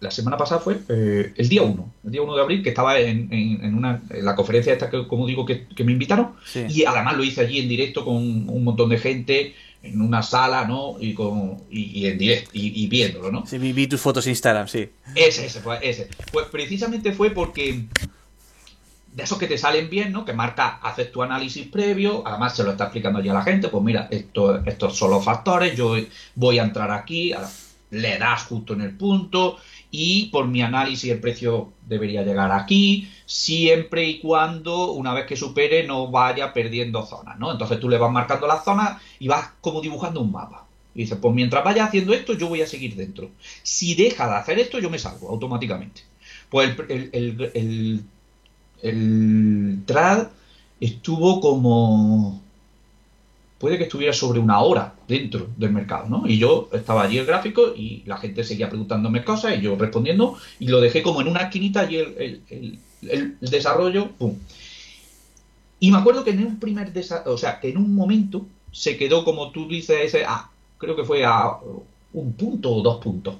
la 0.00 0.10
semana 0.10 0.36
pasada 0.38 0.60
fue 0.60 0.78
eh, 0.88 1.32
el 1.36 1.48
día 1.48 1.62
1, 1.62 1.92
el 2.04 2.10
día 2.10 2.22
1 2.22 2.34
de 2.34 2.42
abril, 2.42 2.62
que 2.62 2.70
estaba 2.70 2.98
en, 2.98 3.74
una, 3.74 4.02
la 4.10 4.34
conferencia 4.34 4.72
esta 4.72 4.88
que, 4.88 5.06
como 5.06 5.26
digo, 5.26 5.44
que, 5.44 5.66
me 5.84 5.92
invitaron. 5.92 6.32
Y 6.68 6.84
además 6.84 7.16
lo 7.16 7.24
hice 7.24 7.42
allí 7.42 7.58
en 7.58 7.68
directo 7.68 8.04
con 8.04 8.16
un 8.16 8.64
montón 8.64 8.88
de 8.88 8.98
gente, 8.98 9.54
en 9.82 10.00
una 10.00 10.22
sala, 10.22 10.64
¿no? 10.66 10.96
Y, 11.00 11.14
con, 11.14 11.58
y, 11.70 12.06
en 12.06 12.18
directo, 12.18 12.50
y, 12.54 12.86
viéndolo, 12.86 13.30
¿no? 13.30 13.46
Sí, 13.46 13.58
vi, 13.58 13.86
tus 13.86 14.00
fotos 14.00 14.26
en 14.26 14.30
Instagram, 14.30 14.68
sí. 14.68 14.88
Ese, 15.14 15.46
ese, 15.46 15.60
pues, 15.60 15.80
ese. 15.82 16.08
Pues 16.32 16.46
precisamente 16.46 17.12
fue 17.12 17.30
porque 17.30 17.84
de 19.20 19.24
esos 19.24 19.38
que 19.38 19.46
te 19.46 19.58
salen 19.58 19.90
bien, 19.90 20.12
¿no? 20.12 20.24
Que 20.24 20.32
marca, 20.32 20.80
haces 20.82 21.12
tu 21.12 21.22
análisis 21.22 21.66
previo, 21.66 22.22
además 22.26 22.56
se 22.56 22.64
lo 22.64 22.70
está 22.70 22.84
explicando 22.84 23.20
ya 23.20 23.34
la 23.34 23.42
gente, 23.42 23.68
pues 23.68 23.84
mira, 23.84 24.08
esto, 24.10 24.64
estos 24.64 24.96
son 24.96 25.10
los 25.10 25.24
factores, 25.24 25.76
yo 25.76 25.94
voy 26.34 26.58
a 26.58 26.64
entrar 26.64 26.90
aquí, 26.90 27.32
le 27.90 28.18
das 28.18 28.44
justo 28.44 28.72
en 28.72 28.80
el 28.80 28.96
punto 28.96 29.58
y 29.90 30.26
por 30.26 30.46
mi 30.46 30.62
análisis 30.62 31.10
el 31.10 31.20
precio 31.20 31.72
debería 31.86 32.22
llegar 32.22 32.50
aquí, 32.52 33.10
siempre 33.26 34.04
y 34.04 34.20
cuando 34.20 34.92
una 34.92 35.12
vez 35.12 35.26
que 35.26 35.36
supere 35.36 35.86
no 35.86 36.10
vaya 36.10 36.52
perdiendo 36.52 37.04
zonas, 37.04 37.38
¿no? 37.38 37.52
Entonces 37.52 37.78
tú 37.78 37.88
le 37.88 37.98
vas 37.98 38.10
marcando 38.10 38.46
las 38.46 38.64
zonas 38.64 39.02
y 39.18 39.28
vas 39.28 39.50
como 39.60 39.80
dibujando 39.80 40.20
un 40.20 40.32
mapa. 40.32 40.66
Y 40.94 41.02
dices, 41.02 41.18
pues 41.20 41.34
mientras 41.34 41.62
vaya 41.62 41.84
haciendo 41.84 42.12
esto, 42.14 42.32
yo 42.32 42.48
voy 42.48 42.62
a 42.62 42.66
seguir 42.66 42.96
dentro. 42.96 43.30
Si 43.62 43.94
deja 43.94 44.26
de 44.26 44.36
hacer 44.36 44.58
esto, 44.58 44.78
yo 44.78 44.90
me 44.90 44.98
salgo 44.98 45.28
automáticamente. 45.28 46.02
Pues 46.48 46.76
el, 46.88 48.04
trad 49.84 50.28
estuvo 50.80 51.40
como 51.40 52.40
puede 53.60 53.76
que 53.76 53.84
estuviera 53.84 54.14
sobre 54.14 54.40
una 54.40 54.60
hora 54.60 54.94
dentro 55.06 55.48
del 55.58 55.70
mercado, 55.70 56.08
¿no? 56.08 56.26
Y 56.26 56.38
yo 56.38 56.70
estaba 56.72 57.02
allí 57.02 57.18
el 57.18 57.26
gráfico 57.26 57.74
y 57.76 58.02
la 58.06 58.16
gente 58.16 58.42
seguía 58.42 58.70
preguntándome 58.70 59.22
cosas 59.22 59.58
y 59.58 59.60
yo 59.60 59.76
respondiendo 59.76 60.38
y 60.58 60.68
lo 60.68 60.80
dejé 60.80 61.02
como 61.02 61.20
en 61.20 61.28
una 61.28 61.42
esquinita 61.42 61.84
y 61.90 61.96
el, 61.96 62.78
desarrollo, 63.40 64.12
¡pum! 64.12 64.34
Y 65.78 65.90
me 65.90 65.98
acuerdo 65.98 66.24
que 66.24 66.30
en 66.30 66.46
un 66.46 66.58
primer 66.58 66.90
o 67.26 67.36
sea, 67.36 67.60
que 67.60 67.68
en 67.68 67.76
un 67.76 67.94
momento 67.94 68.46
se 68.72 68.96
quedó 68.96 69.24
como 69.24 69.50
tú 69.50 69.68
dices, 69.68 69.98
ese, 70.04 70.24
ah, 70.26 70.50
creo 70.78 70.96
que 70.96 71.04
fue 71.04 71.24
a 71.24 71.58
un 72.14 72.32
punto 72.32 72.72
o 72.72 72.82
dos 72.82 72.96
puntos. 73.02 73.34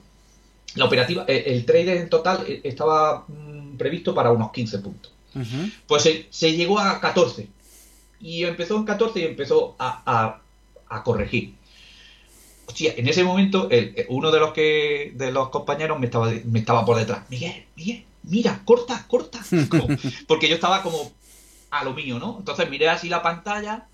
La 0.74 0.84
operativa, 0.84 1.24
el, 1.26 1.54
el 1.54 1.64
trade 1.64 1.98
en 1.98 2.10
total 2.10 2.44
estaba 2.62 3.24
mm, 3.26 3.76
previsto 3.78 4.14
para 4.14 4.32
unos 4.32 4.52
15 4.52 4.78
puntos 4.80 5.12
Pues 5.86 6.08
se, 6.30 6.56
llegó 6.56 6.78
a 6.78 7.00
14. 7.00 7.48
Y 8.20 8.44
empezó 8.44 8.76
en 8.76 8.84
14 8.84 9.20
y 9.20 9.24
empezó 9.24 9.76
a, 9.78 10.40
corregir. 11.04 11.54
Hostia, 12.66 12.94
en 12.96 13.08
ese 13.08 13.24
momento 13.24 13.68
uno 14.08 14.30
de 14.30 14.40
los 14.40 14.52
que 14.52 15.12
de 15.14 15.32
los 15.32 15.48
compañeros 15.48 15.98
me 15.98 16.06
estaba, 16.06 16.30
me 16.44 16.58
estaba 16.60 16.84
por 16.84 16.96
detrás. 16.96 17.28
Miguel, 17.28 17.64
Miguel, 17.76 18.04
mira, 18.24 18.60
corta, 18.64 19.04
corta. 19.08 19.40
porque 20.28 20.48
yo 20.48 20.54
estaba 20.54 20.82
como 20.82 21.12
a 21.70 21.84
lo 21.84 21.94
mío, 21.94 22.18
¿no? 22.18 22.36
Entonces 22.38 22.68
miré 22.68 22.88
así 22.88 23.08
la 23.08 23.22
pantalla, 23.22 23.86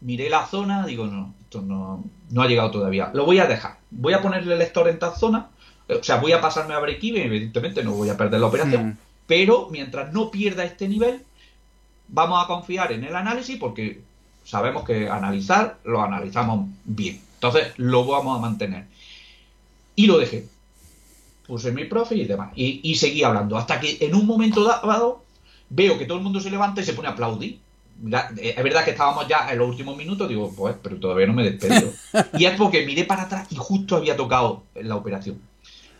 miré 0.00 0.30
la 0.30 0.46
zona, 0.46 0.86
digo, 0.86 1.06
no, 1.06 1.34
esto 1.40 1.60
no, 1.62 2.04
no 2.30 2.42
ha 2.42 2.48
llegado 2.48 2.70
todavía. 2.70 3.10
Lo 3.12 3.24
voy 3.24 3.38
a 3.38 3.46
dejar. 3.46 3.78
Voy 3.90 4.12
a 4.12 4.22
ponerle 4.22 4.52
el 4.52 4.58
lector 4.58 4.88
en 4.88 4.98
tal 4.98 5.14
zona. 5.16 5.50
O 5.88 6.02
sea, 6.02 6.16
voy 6.16 6.32
a 6.32 6.40
pasarme 6.40 6.74
a 6.74 6.80
break-even, 6.80 7.26
evidentemente 7.26 7.84
no 7.84 7.92
voy 7.92 8.08
a 8.08 8.16
perder 8.16 8.40
la 8.40 8.46
operación. 8.46 8.98
Pero 9.26 9.68
mientras 9.70 10.12
no 10.12 10.30
pierda 10.30 10.64
este 10.64 10.88
nivel, 10.88 11.22
vamos 12.08 12.42
a 12.42 12.46
confiar 12.46 12.92
en 12.92 13.04
el 13.04 13.16
análisis 13.16 13.56
porque 13.58 14.00
sabemos 14.44 14.84
que 14.84 15.08
analizar 15.08 15.78
lo 15.84 16.02
analizamos 16.02 16.68
bien. 16.84 17.20
Entonces 17.34 17.72
lo 17.76 18.06
vamos 18.06 18.38
a 18.38 18.40
mantener. 18.40 18.86
Y 19.94 20.06
lo 20.06 20.18
dejé. 20.18 20.46
Puse 21.46 21.72
mi 21.72 21.84
profe 21.84 22.16
y 22.16 22.24
demás. 22.24 22.52
Y, 22.54 22.80
y 22.82 22.94
seguí 22.96 23.22
hablando. 23.22 23.56
Hasta 23.56 23.80
que 23.80 23.98
en 24.00 24.14
un 24.14 24.26
momento 24.26 24.64
dado 24.64 25.24
veo 25.68 25.98
que 25.98 26.06
todo 26.06 26.18
el 26.18 26.24
mundo 26.24 26.40
se 26.40 26.50
levanta 26.50 26.80
y 26.80 26.84
se 26.84 26.92
pone 26.92 27.08
a 27.08 27.12
aplaudir. 27.12 27.58
Eh, 28.38 28.54
es 28.56 28.62
verdad 28.62 28.84
que 28.84 28.90
estábamos 28.90 29.26
ya 29.26 29.48
en 29.50 29.58
los 29.58 29.68
últimos 29.68 29.96
minutos, 29.96 30.28
digo, 30.28 30.52
pues, 30.54 30.76
pero 30.82 30.98
todavía 30.98 31.26
no 31.26 31.32
me 31.32 31.44
despido. 31.44 31.92
y 32.38 32.44
es 32.44 32.56
porque 32.56 32.84
miré 32.84 33.04
para 33.04 33.22
atrás 33.22 33.46
y 33.50 33.56
justo 33.56 33.96
había 33.96 34.16
tocado 34.16 34.64
la 34.74 34.96
operación. 34.96 35.40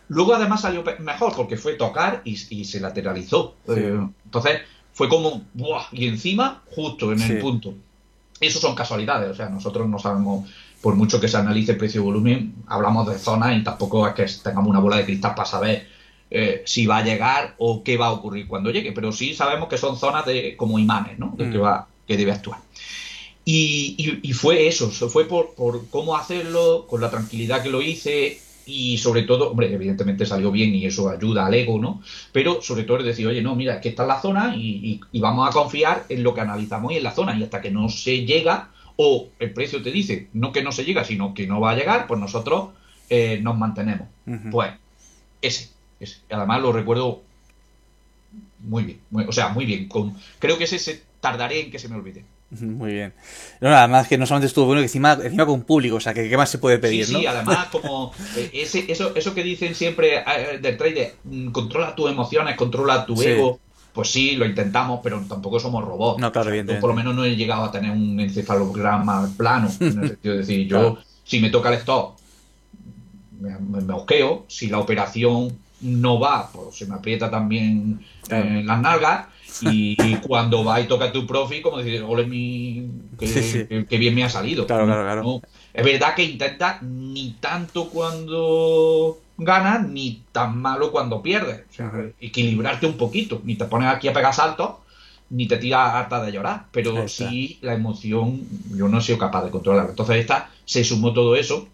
Luego 0.09 0.33
además 0.33 0.61
salió 0.61 0.83
mejor 0.99 1.33
porque 1.35 1.57
fue 1.57 1.73
tocar 1.73 2.21
y, 2.23 2.35
se 2.35 2.79
lateralizó. 2.79 3.55
Eh, 3.67 3.99
entonces 4.25 4.61
fue 4.93 5.09
como, 5.09 5.43
¡buah! 5.53 5.85
Y 5.91 6.07
encima, 6.07 6.63
justo 6.73 7.11
en 7.11 7.21
el 7.21 7.39
punto. 7.39 7.73
Eso 8.39 8.59
son 8.59 8.75
casualidades, 8.75 9.31
o 9.31 9.35
sea, 9.35 9.49
nosotros 9.49 9.87
no 9.89 9.99
sabemos, 9.99 10.49
por 10.81 10.95
mucho 10.95 11.19
que 11.19 11.27
se 11.27 11.37
analice 11.37 11.73
precio-volumen, 11.73 12.53
hablamos 12.67 13.07
de 13.07 13.17
zonas 13.17 13.57
y 13.57 13.63
tampoco 13.63 14.07
es 14.07 14.13
que 14.13 14.25
tengamos 14.43 14.69
una 14.69 14.79
bola 14.79 14.97
de 14.97 15.05
cristal 15.05 15.33
para 15.33 15.47
saber 15.47 15.87
eh, 16.29 16.61
si 16.65 16.85
va 16.85 16.97
a 16.97 17.03
llegar 17.03 17.55
o 17.57 17.83
qué 17.83 17.97
va 17.97 18.07
a 18.07 18.11
ocurrir 18.11 18.47
cuando 18.47 18.69
llegue, 18.69 18.91
pero 18.91 19.11
sí 19.11 19.33
sabemos 19.33 19.69
que 19.69 19.77
son 19.77 19.97
zonas 19.97 20.25
de 20.25 20.55
como 20.55 20.77
imanes, 20.77 21.17
¿no? 21.17 21.33
De 21.37 21.49
que, 21.49 21.57
mm. 21.57 21.63
va, 21.63 21.87
que 22.05 22.17
debe 22.17 22.31
actuar. 22.31 22.59
Y, 23.43 24.19
y, 24.21 24.33
fue 24.33 24.67
eso, 24.67 24.91
fue 24.91 25.23
por, 25.23 25.55
por, 25.55 25.87
cómo 25.89 26.17
hacerlo, 26.17 26.85
con 26.89 26.99
la 26.99 27.09
tranquilidad 27.09 27.63
que 27.63 27.69
lo 27.69 27.81
hice 27.81 28.41
y 28.67 28.97
sobre 28.97 29.23
todo, 29.23 29.51
hombre, 29.51 29.73
evidentemente 29.73 30.25
salió 30.25 30.51
bien 30.51 30.75
y 30.75 30.85
eso 30.85 31.09
ayuda 31.09 31.45
al 31.45 31.53
ego, 31.53 31.79
¿no? 31.79 32.01
Pero 32.33 32.61
sobre 32.61 32.83
todo 32.83 32.99
es 32.99 33.05
decir, 33.05 33.25
oye, 33.25 33.41
no, 33.41 33.55
mira, 33.55 33.79
que 33.79 33.89
está 33.89 34.03
en 34.03 34.09
la 34.09 34.21
zona 34.21 34.55
y, 34.55 34.99
y, 35.11 35.19
vamos 35.19 35.49
a 35.49 35.53
confiar 35.53 36.05
en 36.09 36.21
lo 36.21 36.33
que 36.33 36.41
analizamos 36.41 36.91
y 36.91 36.97
en 36.97 37.03
la 37.03 37.11
zona 37.11 37.37
y 37.37 37.43
hasta 37.43 37.61
que 37.61 37.71
no 37.71 37.87
se 37.87 38.25
llega 38.25 38.71
o 38.97 39.29
el 39.39 39.53
precio 39.53 39.81
te 39.81 39.91
dice, 39.91 40.27
no 40.33 40.51
que 40.51 40.63
no 40.63 40.71
se 40.71 40.83
llega, 40.83 41.05
sino 41.05 41.33
que 41.33 41.47
no 41.47 41.61
va 41.61 41.71
a 41.71 41.75
llegar, 41.75 42.07
pues 42.07 42.19
nosotros 42.19 42.69
eh, 43.09 43.39
nos 43.41 43.57
mantenemos. 43.57 44.07
Pues 44.51 44.73
ese, 45.41 45.69
además 46.29 46.61
lo 46.61 46.73
recuerdo 46.73 47.21
muy 48.59 48.83
bien, 48.83 48.99
o 49.11 49.31
sea, 49.31 49.49
muy 49.49 49.65
bien. 49.65 49.87
Con, 49.87 50.15
creo 50.39 50.57
que 50.57 50.65
ese 50.65 50.79
se 50.79 51.03
tardaré 51.21 51.61
en 51.61 51.71
que 51.71 51.79
se 51.79 51.87
me 51.87 51.95
olvide. 51.95 52.25
Muy 52.49 52.93
bien. 52.93 53.13
No, 53.59 53.69
además 53.69 54.07
que 54.07 54.17
no 54.17 54.25
solamente 54.25 54.47
estuvo 54.47 54.65
bueno, 54.65 54.79
que 54.79 54.85
encima, 54.85 55.13
encima 55.21 55.45
con 55.45 55.63
público, 55.63 55.97
o 55.97 55.99
sea, 55.99 56.13
que 56.13 56.29
qué 56.29 56.37
más 56.37 56.49
se 56.49 56.59
puede 56.59 56.77
pedir, 56.79 57.05
sí, 57.05 57.15
Sí, 57.15 57.25
además 57.25 57.67
como 57.71 58.13
eh, 58.37 58.49
ese, 58.53 58.89
eso, 58.89 59.13
eso 59.15 59.33
que 59.33 59.43
dicen 59.43 59.75
siempre 59.75 60.19
eh, 60.19 60.59
del 60.61 60.77
trader, 60.77 61.15
mm, 61.25 61.49
controla 61.49 61.93
tus 61.93 62.09
emociones, 62.09 62.55
controla 62.55 63.05
tu 63.05 63.21
ego, 63.21 63.59
pues 63.91 64.09
sí, 64.09 64.35
lo 64.37 64.45
intentamos, 64.45 65.01
pero 65.03 65.21
tampoco 65.27 65.59
somos 65.59 65.83
robots. 65.83 66.21
No, 66.21 66.31
claro, 66.31 66.51
o 66.51 66.79
por 66.79 66.91
lo 66.91 66.95
menos 66.95 67.13
no 67.15 67.25
he 67.25 67.35
llegado 67.35 67.65
a 67.65 67.71
tener 67.71 67.91
un 67.91 68.19
encefalograma 68.19 69.29
plano, 69.35 69.69
en 69.79 70.03
el 70.03 70.07
sentido 70.09 70.33
de 70.35 70.39
decir, 70.39 70.67
yo, 70.67 70.99
si 71.25 71.41
me 71.41 71.49
toca 71.49 71.69
el 71.69 71.75
stop, 71.75 72.15
me, 73.41 73.57
me, 73.59 73.81
me 73.81 73.93
osqueo, 73.93 74.45
si 74.47 74.67
la 74.67 74.79
operación 74.79 75.57
no 75.81 76.19
va, 76.19 76.49
pues 76.51 76.77
se 76.77 76.85
me 76.85 76.95
aprieta 76.95 77.29
también 77.29 77.99
en 78.29 78.65
las 78.65 78.81
nalgas. 78.81 79.27
Y, 79.61 80.15
cuando 80.17 80.63
va 80.63 80.81
y 80.81 80.87
toca 80.87 81.11
tu 81.11 81.25
profi, 81.25 81.61
como 81.61 81.77
decir, 81.77 82.03
ole 82.03 82.25
mi. 82.25 82.89
Que, 83.19 83.97
bien 83.97 84.15
me 84.15 84.23
ha 84.23 84.29
salido. 84.29 84.65
Claro, 84.67 84.85
claro, 84.85 85.03
claro. 85.03 85.41
es 85.73 85.85
verdad 85.85 86.15
que 86.15 86.23
intenta 86.23 86.79
ni 86.81 87.35
tanto 87.39 87.89
cuando 87.89 89.19
ganas, 89.37 89.87
ni 89.87 90.23
tan 90.31 90.57
malo 90.57 90.91
cuando 90.91 91.21
pierdes. 91.21 91.63
O 91.71 91.73
sea, 91.73 91.91
equilibrarte 92.19 92.85
un 92.85 92.97
poquito. 92.97 93.41
Ni 93.43 93.55
te 93.55 93.65
pones 93.65 93.89
aquí 93.89 94.07
a 94.07 94.13
pegar 94.13 94.33
saltos, 94.33 94.71
ni 95.29 95.47
te 95.47 95.57
tiras 95.57 95.93
harta 95.93 96.23
de 96.23 96.31
llorar. 96.31 96.65
Pero 96.71 97.07
sí, 97.07 97.59
la 97.61 97.73
emoción, 97.73 98.41
yo 98.75 98.87
no 98.87 98.99
he 98.99 99.01
sido 99.01 99.17
capaz 99.17 99.43
de 99.43 99.51
controlar. 99.51 99.87
Entonces, 99.89 100.17
esta 100.17 100.49
se 100.65 100.83
sumó 100.83 101.13
todo 101.13 101.35
eso. 101.35 101.67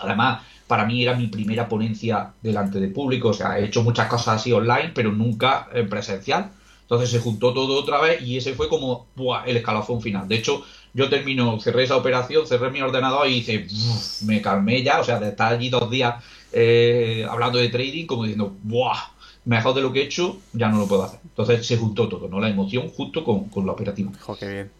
Además, 0.00 0.42
para 0.68 0.84
mí 0.84 1.02
era 1.02 1.14
mi 1.14 1.26
primera 1.26 1.68
ponencia 1.68 2.30
delante 2.42 2.78
de 2.78 2.88
público, 2.88 3.30
o 3.30 3.32
sea, 3.32 3.58
he 3.58 3.64
hecho 3.64 3.82
muchas 3.82 4.06
cosas 4.06 4.36
así 4.36 4.52
online, 4.52 4.92
pero 4.94 5.10
nunca 5.10 5.66
en 5.72 5.88
presencial. 5.88 6.50
Entonces 6.88 7.10
se 7.10 7.20
juntó 7.20 7.52
todo 7.52 7.78
otra 7.78 8.00
vez 8.00 8.22
y 8.22 8.38
ese 8.38 8.54
fue 8.54 8.66
como 8.70 9.08
el 9.44 9.58
escalafón 9.58 10.00
final. 10.00 10.26
De 10.26 10.36
hecho, 10.36 10.64
yo 10.94 11.10
termino, 11.10 11.60
cerré 11.60 11.84
esa 11.84 11.98
operación, 11.98 12.46
cerré 12.46 12.70
mi 12.70 12.80
ordenador 12.80 13.28
y 13.28 13.34
hice, 13.34 13.66
me 14.24 14.40
calmé 14.40 14.82
ya, 14.82 14.98
o 14.98 15.04
sea, 15.04 15.20
de 15.20 15.28
estar 15.28 15.52
allí 15.52 15.68
dos 15.68 15.90
días 15.90 16.24
eh, 16.50 17.26
hablando 17.28 17.58
de 17.58 17.68
trading, 17.68 18.06
como 18.06 18.22
diciendo, 18.22 18.56
¡buah! 18.62 19.12
Mejor 19.44 19.74
de 19.74 19.82
lo 19.82 19.92
que 19.92 20.00
he 20.00 20.04
hecho, 20.04 20.38
ya 20.54 20.70
no 20.70 20.78
lo 20.78 20.88
puedo 20.88 21.02
hacer. 21.04 21.20
Entonces 21.22 21.66
se 21.66 21.76
juntó 21.76 22.08
todo, 22.08 22.26
¿no? 22.26 22.40
La 22.40 22.48
emoción 22.48 22.88
justo 22.88 23.22
con, 23.22 23.50
con 23.50 23.66
la 23.66 23.72
operativa. 23.72 24.10
qué 24.40 24.48
bien. 24.48 24.77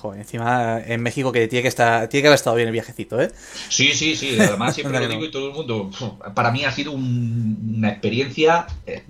Joder, 0.00 0.20
encima 0.20 0.80
en 0.86 1.02
México 1.02 1.32
que 1.32 1.48
tiene 1.48 1.62
que 1.62 1.68
estar, 1.68 2.08
tiene 2.08 2.22
que 2.22 2.28
haber 2.28 2.36
estado 2.36 2.54
bien 2.54 2.68
el 2.68 2.72
viajecito, 2.72 3.20
¿eh? 3.20 3.32
Sí, 3.68 3.94
sí, 3.94 4.14
sí. 4.14 4.38
Además 4.38 4.72
siempre 4.72 5.00
lo 5.00 5.08
digo 5.08 5.24
y 5.24 5.30
todo 5.32 5.48
el 5.48 5.54
mundo. 5.54 5.90
Para 6.36 6.52
mí 6.52 6.64
ha 6.64 6.70
sido 6.70 6.92
una 6.92 7.88
experiencia 7.88 8.68
eh, 8.86 9.02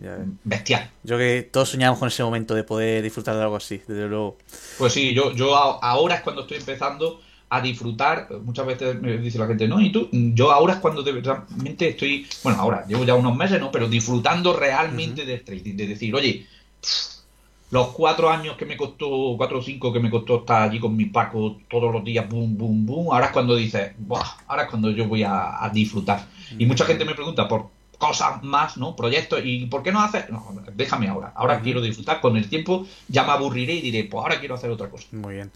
bestial. 0.44 0.90
Yo 1.02 1.18
que 1.18 1.42
todos 1.42 1.68
soñamos 1.68 1.98
con 1.98 2.08
ese 2.08 2.22
momento 2.22 2.54
de 2.54 2.64
poder 2.64 3.02
disfrutar 3.02 3.36
de 3.36 3.42
algo 3.42 3.56
así, 3.56 3.82
desde 3.86 4.08
luego. 4.08 4.38
Pues 4.78 4.94
sí, 4.94 5.12
yo, 5.12 5.34
yo 5.34 5.54
ahora 5.54 6.14
es 6.14 6.20
cuando 6.22 6.40
estoy 6.42 6.56
empezando 6.56 7.20
a 7.50 7.60
disfrutar. 7.60 8.28
Muchas 8.42 8.64
veces 8.64 8.98
me 8.98 9.18
dice 9.18 9.38
la 9.38 9.46
gente, 9.46 9.68
no, 9.68 9.82
y 9.82 9.92
tú, 9.92 10.08
yo 10.10 10.52
ahora 10.52 10.74
es 10.74 10.80
cuando 10.80 11.02
realmente 11.04 11.88
estoy, 11.90 12.26
bueno, 12.42 12.62
ahora 12.62 12.86
llevo 12.88 13.04
ya 13.04 13.14
unos 13.14 13.36
meses, 13.36 13.60
¿no? 13.60 13.70
Pero 13.70 13.88
disfrutando 13.88 14.54
realmente 14.56 15.26
de 15.26 15.38
trading, 15.40 15.76
de 15.76 15.86
decir, 15.86 16.14
oye, 16.14 16.46
los 17.70 17.88
cuatro 17.88 18.30
años 18.30 18.56
que 18.56 18.64
me 18.64 18.76
costó, 18.76 19.34
cuatro 19.36 19.58
o 19.58 19.62
cinco 19.62 19.92
que 19.92 20.00
me 20.00 20.10
costó 20.10 20.38
estar 20.38 20.62
allí 20.62 20.80
con 20.80 20.96
mi 20.96 21.06
Paco 21.06 21.58
todos 21.68 21.92
los 21.92 22.02
días, 22.02 22.28
boom, 22.28 22.56
boom, 22.56 22.86
boom, 22.86 23.12
ahora 23.12 23.26
es 23.26 23.32
cuando 23.32 23.54
dices, 23.56 23.92
ahora 24.46 24.62
es 24.62 24.70
cuando 24.70 24.90
yo 24.90 25.06
voy 25.06 25.22
a, 25.22 25.70
disfrutar. 25.72 26.26
Y 26.58 26.64
mucha 26.64 26.86
gente 26.86 27.04
me 27.04 27.14
pregunta 27.14 27.46
por 27.46 27.66
cosas 27.98 28.42
más, 28.42 28.78
¿no? 28.78 28.96
Proyectos, 28.96 29.40
¿y 29.44 29.66
por 29.66 29.82
qué 29.82 29.92
no 29.92 30.00
haces? 30.00 30.30
No, 30.30 30.46
déjame 30.74 31.08
ahora, 31.08 31.32
ahora 31.34 31.60
quiero 31.60 31.80
disfrutar, 31.82 32.20
con 32.20 32.36
el 32.36 32.48
tiempo 32.48 32.86
ya 33.08 33.24
me 33.24 33.32
aburriré 33.32 33.74
y 33.74 33.80
diré, 33.82 34.04
pues 34.04 34.22
ahora 34.22 34.38
quiero 34.38 34.54
hacer 34.54 34.70
otra 34.70 34.88
cosa. 34.88 35.06
Muy 35.12 35.34
bien. 35.34 35.50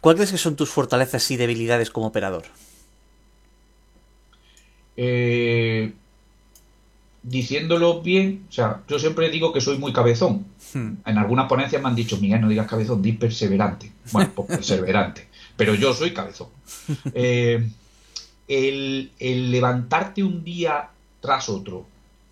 ¿Cuáles 0.00 0.32
que 0.32 0.38
son 0.38 0.56
tus 0.56 0.70
fortalezas 0.70 1.30
y 1.30 1.36
debilidades 1.36 1.90
como 1.90 2.08
operador? 2.08 2.44
Eh, 4.96 5.92
diciéndolo 7.22 8.02
bien, 8.02 8.46
o 8.48 8.52
sea, 8.52 8.82
yo 8.86 8.98
siempre 8.98 9.30
digo 9.30 9.52
que 9.52 9.60
soy 9.60 9.78
muy 9.78 9.92
cabezón. 9.92 10.46
Hmm. 10.74 10.96
En 11.06 11.18
algunas 11.18 11.48
ponencias 11.48 11.80
me 11.80 11.88
han 11.88 11.94
dicho, 11.94 12.18
Miguel, 12.18 12.40
no 12.40 12.48
digas 12.48 12.66
cabezón, 12.66 13.00
di 13.00 13.12
perseverante. 13.12 13.90
Bueno, 14.12 14.30
pues 14.34 14.48
perseverante. 14.58 15.28
Pero 15.56 15.74
yo 15.74 15.94
soy 15.94 16.12
cabezón. 16.12 16.48
Eh, 17.14 17.66
el, 18.46 19.10
levantarte 19.50 20.22
un 20.22 20.44
día 20.44 20.90
tras 21.20 21.48
otro, 21.48 21.86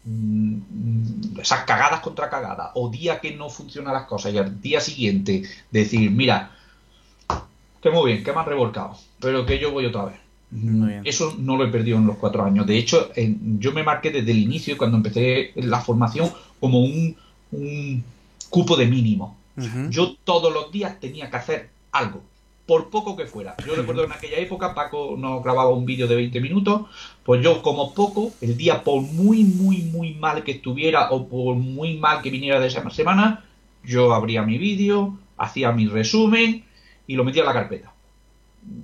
mm, 0.05 1.39
esas 1.41 1.65
cagadas 1.65 2.01
contra 2.01 2.29
cagadas, 2.29 2.73
o 2.75 2.91
día 2.91 3.19
que 3.19 3.35
no 3.35 3.49
funcionan 3.49 3.95
las 3.95 4.05
cosas, 4.05 4.35
y 4.35 4.39
al 4.39 4.61
día 4.61 4.81
siguiente 4.81 5.43
decir, 5.71 6.11
mira, 6.11 6.51
que 7.83 7.91
muy 7.91 8.13
bien, 8.13 8.25
que 8.25 8.33
me 8.33 8.41
han 8.41 8.47
revolcado, 8.47 8.99
pero 9.21 9.47
que 9.47 9.59
yo 9.59 9.73
voy 9.73 9.87
otra 9.87 10.05
vez. 10.05 10.23
Eso 11.05 11.35
no 11.39 11.57
lo 11.57 11.65
he 11.65 11.69
perdido 11.69 11.97
en 11.97 12.07
los 12.07 12.19
cuatro 12.19 12.45
años. 12.45 12.67
De 12.67 12.77
hecho, 12.77 13.11
yo 13.59 13.73
me 13.73 13.83
marqué 13.83 14.11
desde 14.11 14.33
el 14.33 14.39
inicio, 14.39 14.77
cuando 14.77 14.99
empecé 14.99 15.53
la 15.57 15.81
formación, 15.81 16.31
como 16.61 16.81
un, 16.81 17.17
cupo 18.53 18.77
de 18.77 18.87
mínimo. 18.87 19.39
Yo 19.89 20.15
todos 20.25 20.53
los 20.53 20.71
días 20.71 21.01
tenía 21.01 21.31
que 21.31 21.37
hacer 21.37 21.71
algo, 21.91 22.23
por 22.67 22.91
poco 22.91 23.17
que 23.17 23.25
fuera. 23.25 23.57
Yo 23.67 23.75
recuerdo 23.75 24.05
en 24.05 24.13
aquella 24.13 24.37
época, 24.37 24.75
Paco 24.75 25.17
nos 25.19 25.43
grababa 25.43 25.71
un 25.71 25.87
vídeo 25.87 26.07
de 26.07 26.17
20 26.17 26.39
minutos, 26.43 26.83
pues 27.25 27.43
yo 27.43 27.63
como 27.63 27.95
poco, 27.95 28.31
el 28.43 28.59
día 28.59 28.85
por 28.85 29.01
muy, 29.01 29.43
muy, 29.45 29.79
muy 29.79 30.15
mal 30.15 30.45
que 30.45 30.53
estuviera 30.53 31.11
o 31.11 31.29
por 31.29 31.57
muy 31.57 31.97
mal 31.97 32.21
que 32.21 32.29
viniera 32.29 32.61
de 32.61 32.67
esa 32.67 32.89
semana, 32.91 33.43
yo 33.85 34.13
abría 34.13 34.43
mi 34.43 34.59
vídeo, 34.59 35.19
hacía 35.39 35.73
mi 35.73 35.87
resumen 35.87 36.63
y 37.07 37.17
lo 37.17 37.25
metía 37.25 37.43
en 37.43 37.47
la 37.47 37.55
carpeta. 37.55 37.95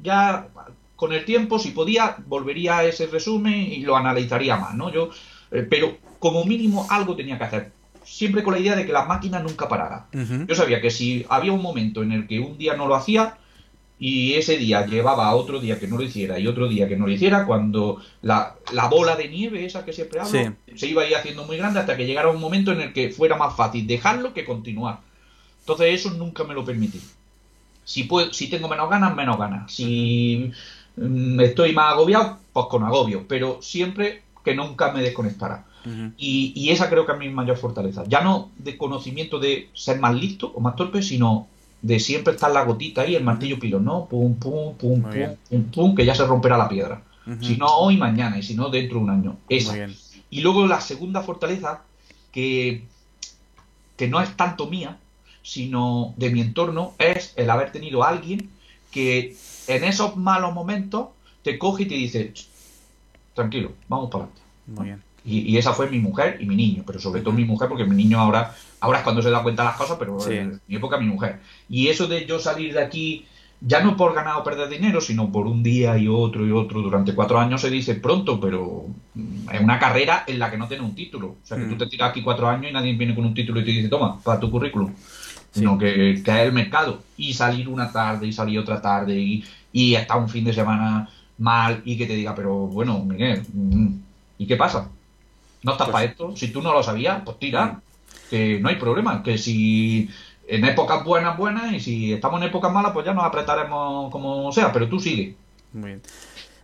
Ya 0.02 0.48
con 0.96 1.12
el 1.12 1.26
tiempo, 1.26 1.58
si 1.58 1.72
podía, 1.72 2.16
volvería 2.26 2.78
a 2.78 2.84
ese 2.84 3.06
resumen 3.06 3.70
y 3.70 3.80
lo 3.82 3.98
analizaría 3.98 4.56
más, 4.56 4.74
¿no? 4.74 4.90
Yo, 4.90 5.10
eh, 5.50 5.66
pero 5.68 5.98
como 6.18 6.44
mínimo 6.46 6.86
algo 6.88 7.14
tenía 7.14 7.36
que 7.36 7.44
hacer. 7.44 7.77
Siempre 8.08 8.42
con 8.42 8.54
la 8.54 8.60
idea 8.60 8.74
de 8.74 8.86
que 8.86 8.92
la 8.92 9.04
máquina 9.04 9.38
nunca 9.40 9.68
parara. 9.68 10.06
Yo 10.46 10.54
sabía 10.54 10.80
que 10.80 10.90
si 10.90 11.26
había 11.28 11.52
un 11.52 11.62
momento 11.62 12.02
en 12.02 12.12
el 12.12 12.26
que 12.26 12.40
un 12.40 12.56
día 12.58 12.74
no 12.74 12.86
lo 12.88 12.94
hacía 12.94 13.36
y 14.00 14.34
ese 14.34 14.56
día 14.56 14.86
llevaba 14.86 15.26
a 15.26 15.34
otro 15.34 15.60
día 15.60 15.78
que 15.78 15.88
no 15.88 15.96
lo 15.96 16.04
hiciera 16.04 16.38
y 16.38 16.46
otro 16.46 16.68
día 16.68 16.88
que 16.88 16.96
no 16.96 17.06
lo 17.06 17.12
hiciera, 17.12 17.44
cuando 17.46 18.00
la, 18.22 18.54
la 18.72 18.88
bola 18.88 19.16
de 19.16 19.28
nieve, 19.28 19.64
esa 19.64 19.84
que 19.84 19.92
siempre 19.92 20.20
hablo, 20.20 20.30
Sí. 20.30 20.76
se 20.76 20.86
iba 20.86 21.02
a 21.02 21.06
ir 21.08 21.16
haciendo 21.16 21.44
muy 21.44 21.56
grande 21.56 21.80
hasta 21.80 21.96
que 21.96 22.06
llegara 22.06 22.28
un 22.30 22.40
momento 22.40 22.72
en 22.72 22.80
el 22.80 22.92
que 22.92 23.10
fuera 23.10 23.36
más 23.36 23.54
fácil 23.56 23.86
dejarlo 23.86 24.32
que 24.32 24.44
continuar. 24.44 25.00
Entonces 25.60 25.94
eso 26.00 26.10
nunca 26.16 26.44
me 26.44 26.54
lo 26.54 26.64
permití. 26.64 27.00
Si, 27.84 28.04
puedo, 28.04 28.32
si 28.32 28.48
tengo 28.48 28.68
menos 28.68 28.88
ganas, 28.88 29.14
menos 29.16 29.38
ganas. 29.38 29.72
Si 29.72 30.50
estoy 31.40 31.72
más 31.72 31.92
agobiado, 31.92 32.38
pues 32.52 32.66
con 32.70 32.84
agobio. 32.84 33.24
Pero 33.28 33.58
siempre 33.62 34.22
que 34.44 34.54
nunca 34.54 34.92
me 34.92 35.02
desconectara. 35.02 35.64
Y, 36.16 36.52
y 36.54 36.70
esa 36.70 36.88
creo 36.90 37.06
que 37.06 37.12
es 37.12 37.18
mi 37.18 37.28
mayor 37.28 37.56
fortaleza. 37.56 38.04
Ya 38.06 38.20
no 38.22 38.50
de 38.58 38.76
conocimiento 38.76 39.38
de 39.38 39.70
ser 39.74 40.00
más 40.00 40.14
listo 40.14 40.52
o 40.54 40.60
más 40.60 40.76
torpe, 40.76 41.02
sino 41.02 41.46
de 41.80 42.00
siempre 42.00 42.34
estar 42.34 42.50
la 42.50 42.64
gotita 42.64 43.02
ahí, 43.02 43.14
el 43.14 43.22
martillo 43.24 43.58
pilón, 43.58 43.84
¿no? 43.84 44.06
Pum, 44.06 44.34
pum, 44.34 44.74
pum, 44.74 45.00
Muy 45.00 45.00
pum, 45.02 45.12
bien. 45.12 45.38
pum, 45.48 45.64
pum, 45.64 45.94
que 45.94 46.04
ya 46.04 46.14
se 46.14 46.26
romperá 46.26 46.58
la 46.58 46.68
piedra. 46.68 47.02
Ujú. 47.26 47.44
Si 47.44 47.56
no 47.56 47.66
hoy, 47.66 47.96
mañana, 47.96 48.38
y 48.38 48.42
si 48.42 48.54
no 48.54 48.68
dentro 48.68 48.98
de 48.98 49.04
un 49.04 49.10
año. 49.10 49.36
Esa. 49.48 49.88
Y 50.30 50.40
luego 50.40 50.66
la 50.66 50.80
segunda 50.80 51.22
fortaleza, 51.22 51.82
que, 52.32 52.84
que 53.96 54.08
no 54.08 54.20
es 54.20 54.36
tanto 54.36 54.66
mía, 54.66 54.98
sino 55.42 56.14
de 56.16 56.30
mi 56.30 56.40
entorno, 56.40 56.94
es 56.98 57.32
el 57.36 57.48
haber 57.48 57.70
tenido 57.72 58.02
a 58.02 58.08
alguien 58.08 58.50
que 58.90 59.36
en 59.66 59.84
esos 59.84 60.16
malos 60.16 60.52
momentos 60.54 61.08
te 61.42 61.58
coge 61.58 61.84
y 61.84 61.86
te 61.86 61.94
dice, 61.94 62.32
"Ch, 62.32 62.48
tranquilo, 63.34 63.72
vamos 63.88 64.10
para 64.10 64.24
adelante. 64.24 64.42
Muy 64.66 64.84
bien. 64.86 65.02
Y, 65.28 65.40
y 65.40 65.58
esa 65.58 65.72
fue 65.74 65.90
mi 65.90 65.98
mujer 65.98 66.38
y 66.40 66.46
mi 66.46 66.56
niño, 66.56 66.82
pero 66.86 66.98
sobre 66.98 67.20
todo 67.20 67.32
mi 67.34 67.44
mujer, 67.44 67.68
porque 67.68 67.84
mi 67.84 67.94
niño 67.94 68.18
ahora, 68.18 68.54
ahora 68.80 68.98
es 68.98 69.04
cuando 69.04 69.20
se 69.20 69.30
da 69.30 69.42
cuenta 69.42 69.62
de 69.62 69.68
las 69.68 69.76
cosas, 69.76 69.96
pero 69.98 70.18
Sí. 70.20 70.32
en 70.34 70.60
mi 70.66 70.76
época 70.76 70.96
mi 70.98 71.06
mujer. 71.06 71.40
Y 71.68 71.88
eso 71.88 72.06
de 72.06 72.24
yo 72.24 72.38
salir 72.38 72.72
de 72.72 72.82
aquí, 72.82 73.26
ya 73.60 73.82
no 73.82 73.96
por 73.96 74.14
ganar 74.14 74.36
o 74.36 74.44
perder 74.44 74.68
dinero, 74.68 75.00
sino 75.00 75.30
por 75.30 75.46
un 75.46 75.62
día 75.62 75.98
y 75.98 76.06
otro 76.08 76.46
y 76.46 76.52
otro 76.52 76.80
durante 76.80 77.12
cuatro 77.14 77.38
años, 77.38 77.60
se 77.60 77.68
dice 77.70 77.96
pronto, 77.96 78.40
pero 78.40 78.86
mm, 79.14 79.50
es 79.52 79.60
una 79.60 79.78
carrera 79.78 80.24
en 80.26 80.38
la 80.38 80.50
que 80.50 80.56
no 80.56 80.66
tiene 80.68 80.84
un 80.84 80.94
título. 80.94 81.26
O 81.42 81.46
sea, 81.46 81.56
que 81.58 81.64
Mm. 81.64 81.70
tú 81.70 81.76
te 81.76 81.86
tiras 81.88 82.10
aquí 82.10 82.22
cuatro 82.22 82.48
años 82.48 82.70
y 82.70 82.72
nadie 82.72 82.92
viene 82.94 83.14
con 83.14 83.24
un 83.26 83.34
título 83.34 83.60
y 83.60 83.64
te 83.64 83.70
dice, 83.72 83.88
toma, 83.88 84.18
para 84.22 84.38
tu 84.40 84.50
currículum. 84.50 84.92
Sí. 85.50 85.60
Sino 85.60 85.76
que, 85.76 86.22
que 86.24 86.30
es 86.30 86.38
el 86.46 86.52
mercado. 86.52 87.02
Y 87.16 87.34
salir 87.34 87.68
una 87.68 87.90
tarde 87.90 88.26
y 88.28 88.32
salir 88.32 88.58
otra 88.60 88.80
tarde 88.80 89.18
y, 89.18 89.44
y 89.72 89.94
estar 89.94 90.18
un 90.18 90.28
fin 90.28 90.44
de 90.44 90.52
semana 90.52 91.08
mal 91.38 91.82
y 91.84 91.96
que 91.98 92.06
te 92.06 92.14
diga, 92.14 92.34
pero 92.34 92.54
bueno, 92.68 93.00
Miguel, 93.04 93.42
mm, 93.52 93.88
¿y 94.38 94.46
qué 94.46 94.56
pasa? 94.56 94.88
¿No 95.62 95.72
estás 95.72 95.86
Pues- 95.88 95.92
para 95.92 96.04
esto? 96.04 96.36
Si 96.36 96.48
tú 96.48 96.62
no 96.62 96.72
lo 96.72 96.82
sabías, 96.82 97.22
pues 97.24 97.38
tira. 97.38 97.80
Que 98.30 98.58
no 98.60 98.68
hay 98.68 98.76
problema. 98.76 99.22
Que 99.22 99.38
si 99.38 100.08
en 100.46 100.64
épocas 100.64 101.04
buenas, 101.04 101.36
buenas, 101.36 101.72
y 101.72 101.80
si 101.80 102.12
estamos 102.12 102.40
en 102.40 102.48
épocas 102.48 102.72
malas, 102.72 102.92
pues 102.92 103.04
ya 103.06 103.12
nos 103.14 103.24
apretaremos 103.24 104.10
como 104.10 104.50
sea, 104.52 104.72
pero 104.72 104.88
tú 104.88 104.98
sigue. 105.00 105.34
Muy 105.72 105.86
bien. 105.90 106.02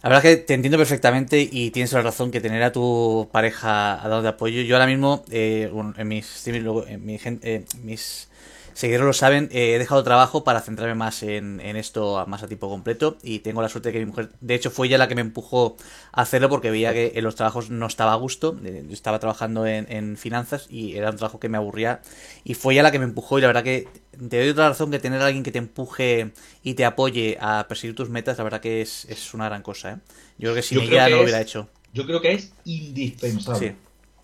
La 0.03 0.11
verdad 0.11 0.27
es 0.27 0.37
que 0.37 0.43
te 0.43 0.53
entiendo 0.55 0.77
perfectamente 0.77 1.49
y 1.51 1.71
tienes 1.71 1.93
la 1.95 2.03
razón 2.03 2.31
que 2.31 2.41
tener 2.43 2.63
a 2.63 2.73
tu 2.73 3.29
pareja 3.33 3.95
al 3.95 4.11
lado 4.11 4.21
de 4.23 4.29
apoyo. 4.29 4.61
Yo 4.61 4.77
ahora 4.77 4.87
mismo, 4.87 5.25
eh, 5.31 5.73
en 5.97 6.09
mis, 6.09 6.47
en 6.47 7.07
mi 7.07 7.19
gen- 7.19 7.41
eh, 7.43 7.65
mis 7.83 8.29
seguidores 8.75 9.07
lo 9.07 9.13
saben, 9.13 9.49
eh, 9.53 9.75
he 9.75 9.79
dejado 9.79 10.03
trabajo 10.05 10.45
para 10.45 10.61
centrarme 10.61 10.95
más 10.95 11.23
en, 11.23 11.61
en 11.61 11.77
esto 11.77 12.19
a- 12.19 12.27
más 12.27 12.43
a 12.43 12.47
tiempo 12.49 12.69
completo 12.69 13.17
y 13.23 13.39
tengo 13.39 13.63
la 13.63 13.69
suerte 13.69 13.89
de 13.89 13.93
que 13.95 13.99
mi 14.01 14.07
mujer, 14.07 14.31
de 14.41 14.55
hecho 14.55 14.71
fue 14.71 14.87
ella 14.89 14.99
la 14.99 15.09
que 15.09 15.15
me 15.15 15.21
empujó 15.21 15.77
a 16.13 16.23
hacerlo 16.23 16.49
porque 16.49 16.71
veía 16.71 16.93
que 16.93 17.13
en 17.15 17.25
los 17.25 17.35
trabajos 17.37 17.71
no 17.71 17.87
estaba 17.87 18.13
a 18.13 18.17
gusto, 18.17 18.59
eh, 18.65 18.85
yo 18.87 18.93
estaba 18.93 19.19
trabajando 19.21 19.67
en, 19.67 19.91
en 19.91 20.17
finanzas 20.17 20.67
y 20.69 20.97
era 20.97 21.11
un 21.11 21.17
trabajo 21.17 21.41
que 21.41 21.49
me 21.49 21.57
aburría 21.57 22.03
y 22.45 22.55
fue 22.55 22.75
ella 22.75 22.83
la 22.83 22.91
que 22.93 22.99
me 22.99 23.05
empujó 23.07 23.39
y 23.39 23.43
la 23.43 23.47
verdad 23.47 23.63
que 23.65 23.89
te 24.29 24.39
doy 24.41 24.49
otra 24.51 24.69
razón 24.69 24.91
que 24.91 24.99
tener 24.99 25.21
a 25.23 25.27
alguien 25.27 25.43
que 25.45 25.53
te 25.53 25.59
empuje 25.59 26.33
y 26.63 26.75
te 26.75 26.85
apoye 26.85 27.39
a 27.41 27.67
perseguir 27.69 27.95
tus 27.97 28.11
metas, 28.11 28.39
la 28.39 28.45
verdad 28.45 28.61
que 28.61 28.81
es, 28.83 29.05
es 29.07 29.35
una 29.35 29.47
gran 29.47 29.63
cosa, 29.63 29.93
¿eh? 29.93 29.97
Yo 30.39 30.47
creo 30.49 30.55
que 30.57 30.63
sin 30.63 30.79
Yo 30.79 30.85
ella 30.85 31.09
no 31.09 31.17
lo 31.17 31.23
hubiera 31.23 31.41
hecho. 31.41 31.69
Yo 31.93 32.07
creo 32.07 32.21
que 32.21 32.33
es 32.33 32.53
indispensable. 32.65 33.69
Sí. 33.69 33.75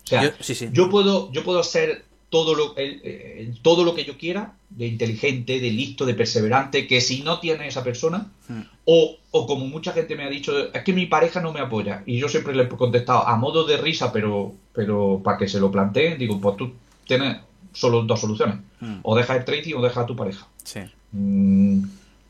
O 0.03 0.07
sea, 0.07 0.23
Yo- 0.23 0.29
sí, 0.41 0.55
sí. 0.55 0.69
yo 0.73 0.89
puedo, 0.89 1.31
yo 1.31 1.43
puedo 1.43 1.63
ser 1.63 2.03
todo 2.31 2.55
lo, 2.55 2.75
el- 2.77 3.01
eh, 3.03 3.53
todo 3.61 3.83
lo 3.83 3.93
que 3.93 4.05
yo 4.05 4.17
quiera, 4.17 4.53
de 4.69 4.87
inteligente, 4.87 5.59
de 5.59 5.69
listo, 5.69 6.05
de 6.05 6.13
perseverante, 6.15 6.87
que 6.87 6.99
si 7.01 7.21
no 7.21 7.39
tiene 7.39 7.67
esa 7.67 7.83
persona, 7.83 8.31
Mm. 8.47 8.61
o, 8.85 9.17
o 9.31 9.45
como 9.45 9.67
mucha 9.67 9.91
gente 9.93 10.15
me 10.15 10.23
ha 10.23 10.29
dicho, 10.29 10.73
es 10.73 10.83
que 10.83 10.93
mi 10.93 11.05
pareja 11.05 11.41
no 11.41 11.51
me 11.53 11.59
apoya. 11.59 12.01
Y 12.07 12.17
yo 12.17 12.27
siempre 12.29 12.55
le 12.55 12.63
he 12.63 12.67
contestado 12.69 13.27
a 13.27 13.35
modo 13.35 13.65
de 13.65 13.77
risa, 13.77 14.11
pero, 14.11 14.53
pero 14.73 15.21
para 15.23 15.37
que 15.37 15.47
se 15.47 15.59
lo 15.59 15.69
planteen, 15.71 16.17
digo, 16.17 16.39
pues 16.41 16.55
tú 16.57 16.71
tienes 17.05 17.37
solo 17.73 18.01
dos 18.03 18.19
soluciones. 18.21 18.55
Mm. 18.79 18.99
O 19.03 19.15
deja 19.15 19.35
el 19.35 19.43
trading 19.45 19.75
o 19.75 19.81
deja 19.81 20.01
a 20.01 20.05
tu 20.05 20.15
pareja. 20.15 20.47
Sí. 20.63 20.79
Mm, 21.11 21.83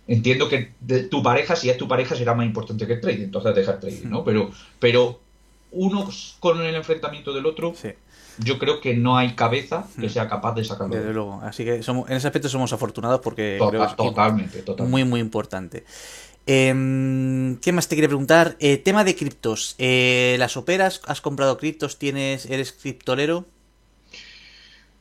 entiendo 0.08 0.50
que 0.50 0.72
de 0.80 1.04
tu 1.04 1.22
pareja, 1.22 1.56
si 1.56 1.70
es 1.70 1.78
tu 1.78 1.88
pareja, 1.88 2.16
será 2.16 2.34
más 2.34 2.46
importante 2.48 2.88
que 2.88 2.94
el 2.94 3.02
trading, 3.02 3.24
entonces 3.26 3.54
deja 3.56 3.74
el 3.74 3.80
trading, 3.80 4.10
¿no? 4.10 4.24
Pero, 4.24 4.50
pero 4.80 5.20
uno 5.72 6.10
con 6.40 6.60
el 6.62 6.76
enfrentamiento 6.76 7.32
del 7.34 7.46
otro, 7.46 7.74
Sí. 7.76 7.90
Yo 8.38 8.58
creo 8.60 8.80
que 8.82 8.96
no 8.96 9.18
hay 9.18 9.36
cabeza 9.36 9.88
que 10.00 10.08
Mm. 10.08 10.10
sea 10.10 10.28
capaz 10.30 10.54
de 10.56 10.64
sacarlo. 10.64 10.96
Desde 10.96 11.14
luego. 11.14 11.40
Así 11.44 11.64
que 11.66 11.84
somos, 11.84 12.10
en 12.10 12.18
ese 12.18 12.28
aspecto 12.28 12.50
somos 12.50 12.72
afortunados 12.74 13.22
porque 13.22 13.58
creo 13.60 13.72
que 13.72 13.84
es 13.92 13.96
totalmente, 13.96 14.60
totalmente. 14.64 14.90
muy, 14.92 15.04
muy 15.04 15.20
importante. 15.20 15.84
Em, 16.48 17.58
¿Qué 17.58 17.72
más 17.72 17.88
te 17.88 17.96
quería 17.96 18.10
preguntar? 18.10 18.56
Eh, 18.60 18.78
tema 18.78 19.04
de 19.04 19.16
criptos. 19.16 19.76
Eh, 19.78 20.36
¿Las 20.40 20.58
operas? 20.58 21.02
¿Has 21.06 21.22
comprado 21.22 21.58
criptos? 21.58 22.00
¿Tienes, 22.00 22.46
¿Eres 22.48 22.72
criptolero? 22.72 23.46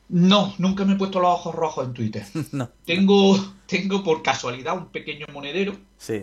No, 0.09 0.53
nunca 0.57 0.83
me 0.85 0.93
he 0.93 0.97
puesto 0.97 1.19
los 1.21 1.29
ojos 1.31 1.55
rojos 1.55 1.87
en 1.87 1.93
Twitter. 1.93 2.23
no. 2.51 2.69
tengo, 2.85 3.53
tengo 3.65 4.03
por 4.03 4.21
casualidad 4.21 4.77
un 4.77 4.87
pequeño 4.87 5.25
monedero 5.33 5.73
Sí. 5.97 6.21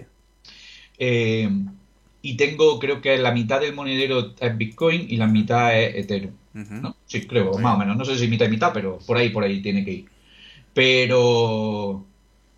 eh, 0.98 1.48
y 2.20 2.36
tengo, 2.36 2.78
creo 2.80 3.00
que 3.00 3.16
la 3.16 3.30
mitad 3.32 3.60
del 3.60 3.74
monedero 3.74 4.34
es 4.38 4.58
Bitcoin 4.58 5.06
y 5.08 5.16
la 5.16 5.26
mitad 5.28 5.78
es 5.80 5.94
Ethereum. 5.96 6.34
Sí, 7.06 7.26
creo, 7.26 7.58
más 7.58 7.76
o 7.76 7.78
menos. 7.78 7.96
No 7.96 8.04
sé 8.04 8.18
si 8.18 8.28
mitad 8.28 8.46
y 8.46 8.50
mitad, 8.50 8.72
pero 8.72 8.98
por 9.06 9.16
ahí, 9.16 9.30
por 9.30 9.44
ahí 9.44 9.60
tiene 9.60 9.84
que 9.84 9.92
ir. 9.92 10.04
Pero 10.74 12.04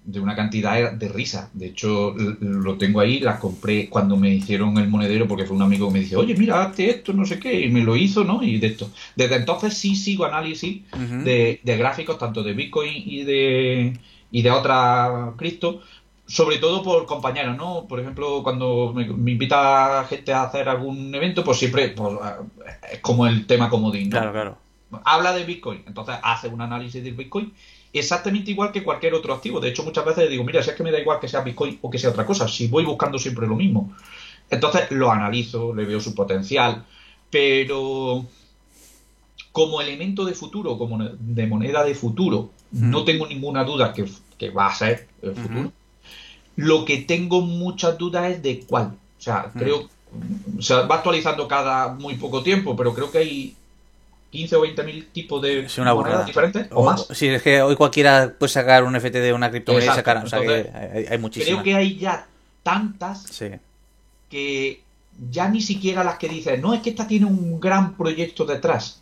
de 0.05 0.21
una 0.21 0.35
cantidad 0.35 0.93
de 0.93 1.09
risa. 1.09 1.51
De 1.53 1.67
hecho, 1.67 2.15
lo 2.17 2.77
tengo 2.79 3.01
ahí, 3.01 3.21
las 3.21 3.39
compré 3.39 3.89
cuando 3.89 4.17
me 4.17 4.35
hicieron 4.35 4.77
el 4.79 4.89
monedero, 4.89 5.29
porque 5.29 5.45
fue 5.45 5.57
un 5.57 5.63
amigo 5.63 5.89
que 5.89 5.95
me 5.95 6.01
dice, 6.01 6.17
oye, 6.17 6.35
mira, 6.35 6.63
hazte 6.63 6.91
esto, 6.91 7.13
no 7.13 7.25
sé 7.25 7.39
qué, 7.39 7.61
y 7.61 7.71
me 7.71 7.83
lo 7.83 7.97
hizo, 7.97 8.25
¿no? 8.25 8.43
Y 8.43 8.59
de 8.59 8.69
esto. 8.69 8.91
Desde 9.15 9.37
entonces 9.37 9.75
sí 9.75 9.95
sigo 9.95 10.25
análisis 10.25 10.83
de, 11.25 11.61
de 11.63 11.77
gráficos, 11.77 12.19
tanto 12.19 12.43
de 12.43 12.55
Bitcoin 12.55 12.93
y 12.95 13.25
de, 13.25 13.99
y 14.31 14.43
de 14.43 14.51
otras 14.51 15.35
cripto, 15.37 15.83
sobre 16.31 16.59
todo 16.59 16.83
por 16.85 17.07
compañeros, 17.07 17.57
¿no? 17.57 17.87
Por 17.89 17.99
ejemplo, 17.99 18.45
cuando 18.45 18.93
me, 18.95 19.05
me 19.05 19.33
invita 19.33 20.07
gente 20.09 20.33
a 20.33 20.45
hacer 20.45 20.69
algún 20.69 21.13
evento, 21.13 21.43
pues 21.43 21.59
siempre 21.59 21.89
pues, 21.89 22.15
es 22.93 23.01
como 23.01 23.27
el 23.27 23.47
tema 23.47 23.69
comodín, 23.69 24.11
¿no? 24.11 24.17
Claro, 24.17 24.33
claro. 24.33 24.59
habla 25.05 25.33
de 25.33 25.45
Bitcoin, 25.45 25.83
entonces 25.89 26.15
hace 26.23 26.47
un 26.47 26.61
análisis 26.61 27.03
del 27.03 27.15
Bitcoin 27.15 27.53
exactamente 27.93 28.53
igual 28.53 28.71
que 28.71 28.85
cualquier 28.85 29.15
otro 29.15 29.35
activo. 29.35 29.59
De 29.59 29.71
hecho, 29.71 29.83
muchas 29.83 30.05
veces 30.05 30.31
digo, 30.31 30.45
mira, 30.45 30.63
si 30.63 30.71
es 30.71 30.77
que 30.77 30.85
me 30.85 30.93
da 30.93 31.01
igual 31.01 31.19
que 31.19 31.27
sea 31.27 31.41
Bitcoin 31.41 31.81
o 31.83 31.91
que 31.91 31.99
sea 31.99 32.11
otra 32.11 32.25
cosa, 32.25 32.47
si 32.47 32.69
voy 32.69 32.85
buscando 32.85 33.19
siempre 33.19 33.49
lo 33.49 33.57
mismo. 33.57 33.93
Entonces 34.49 34.89
lo 34.91 35.11
analizo, 35.11 35.75
le 35.75 35.85
veo 35.85 35.99
su 35.99 36.15
potencial, 36.15 36.85
pero 37.29 38.25
como 39.51 39.81
elemento 39.81 40.25
de 40.25 40.35
futuro, 40.35 40.79
como 40.79 41.05
de 41.05 41.47
moneda 41.49 41.83
de 41.83 41.97
futuro, 41.97 42.51
no 42.71 43.03
tengo 43.03 43.27
ninguna 43.27 43.65
duda 43.65 43.93
que, 43.93 44.09
que 44.39 44.51
va 44.51 44.69
a 44.69 44.75
ser 44.77 45.09
el 45.23 45.35
futuro. 45.35 45.73
Lo 46.61 46.85
que 46.85 46.99
tengo 46.99 47.41
muchas 47.41 47.97
dudas 47.99 48.31
es 48.31 48.43
de 48.43 48.61
cuál. 48.61 48.93
O 49.19 49.23
sea, 49.23 49.51
creo. 49.57 49.89
O 50.59 50.63
sea, 50.63 50.83
va 50.83 50.97
actualizando 50.97 51.47
cada 51.47 51.89
muy 51.89 52.15
poco 52.17 52.43
tiempo, 52.43 52.77
pero 52.77 52.93
creo 52.93 53.11
que 53.11 53.19
hay 53.19 53.57
15 54.31 54.57
o 54.57 54.61
20 54.63 54.83
mil 54.83 55.07
tipos 55.09 55.41
de 55.43 55.61
Es 55.61 55.79
una 55.79 55.95
monedas 55.95 56.27
diferentes 56.27 56.67
o, 56.71 56.85
más. 56.85 57.07
Sí, 57.13 57.29
es 57.29 57.43
que 57.43 57.63
hoy 57.63 57.77
cualquiera 57.77 58.35
puede 58.39 58.51
sacar 58.51 58.85
un 58.85 58.95
FT 58.97 59.21
de 59.21 59.33
una 59.33 59.51
criptomoneda 59.51 59.93
y 59.93 59.95
sacar. 59.95 60.25
O 60.25 60.29
sea 60.29 60.41
que 60.41 60.71
hay, 60.73 61.07
hay 61.11 61.19
muchísimas. 61.19 61.63
Creo 61.63 61.65
que 61.65 61.75
hay 61.75 61.97
ya 61.97 62.27
tantas 62.63 63.23
Sí. 63.31 63.47
que 64.29 64.81
ya 65.31 65.49
ni 65.49 65.61
siquiera 65.61 66.05
las 66.05 66.19
que 66.19 66.29
dices, 66.29 66.61
no, 66.61 66.73
es 66.75 66.81
que 66.81 66.91
esta 66.91 67.07
tiene 67.07 67.27
un 67.27 67.61
gran 67.61 67.95
proyecto 67.95 68.45
detrás. 68.45 69.01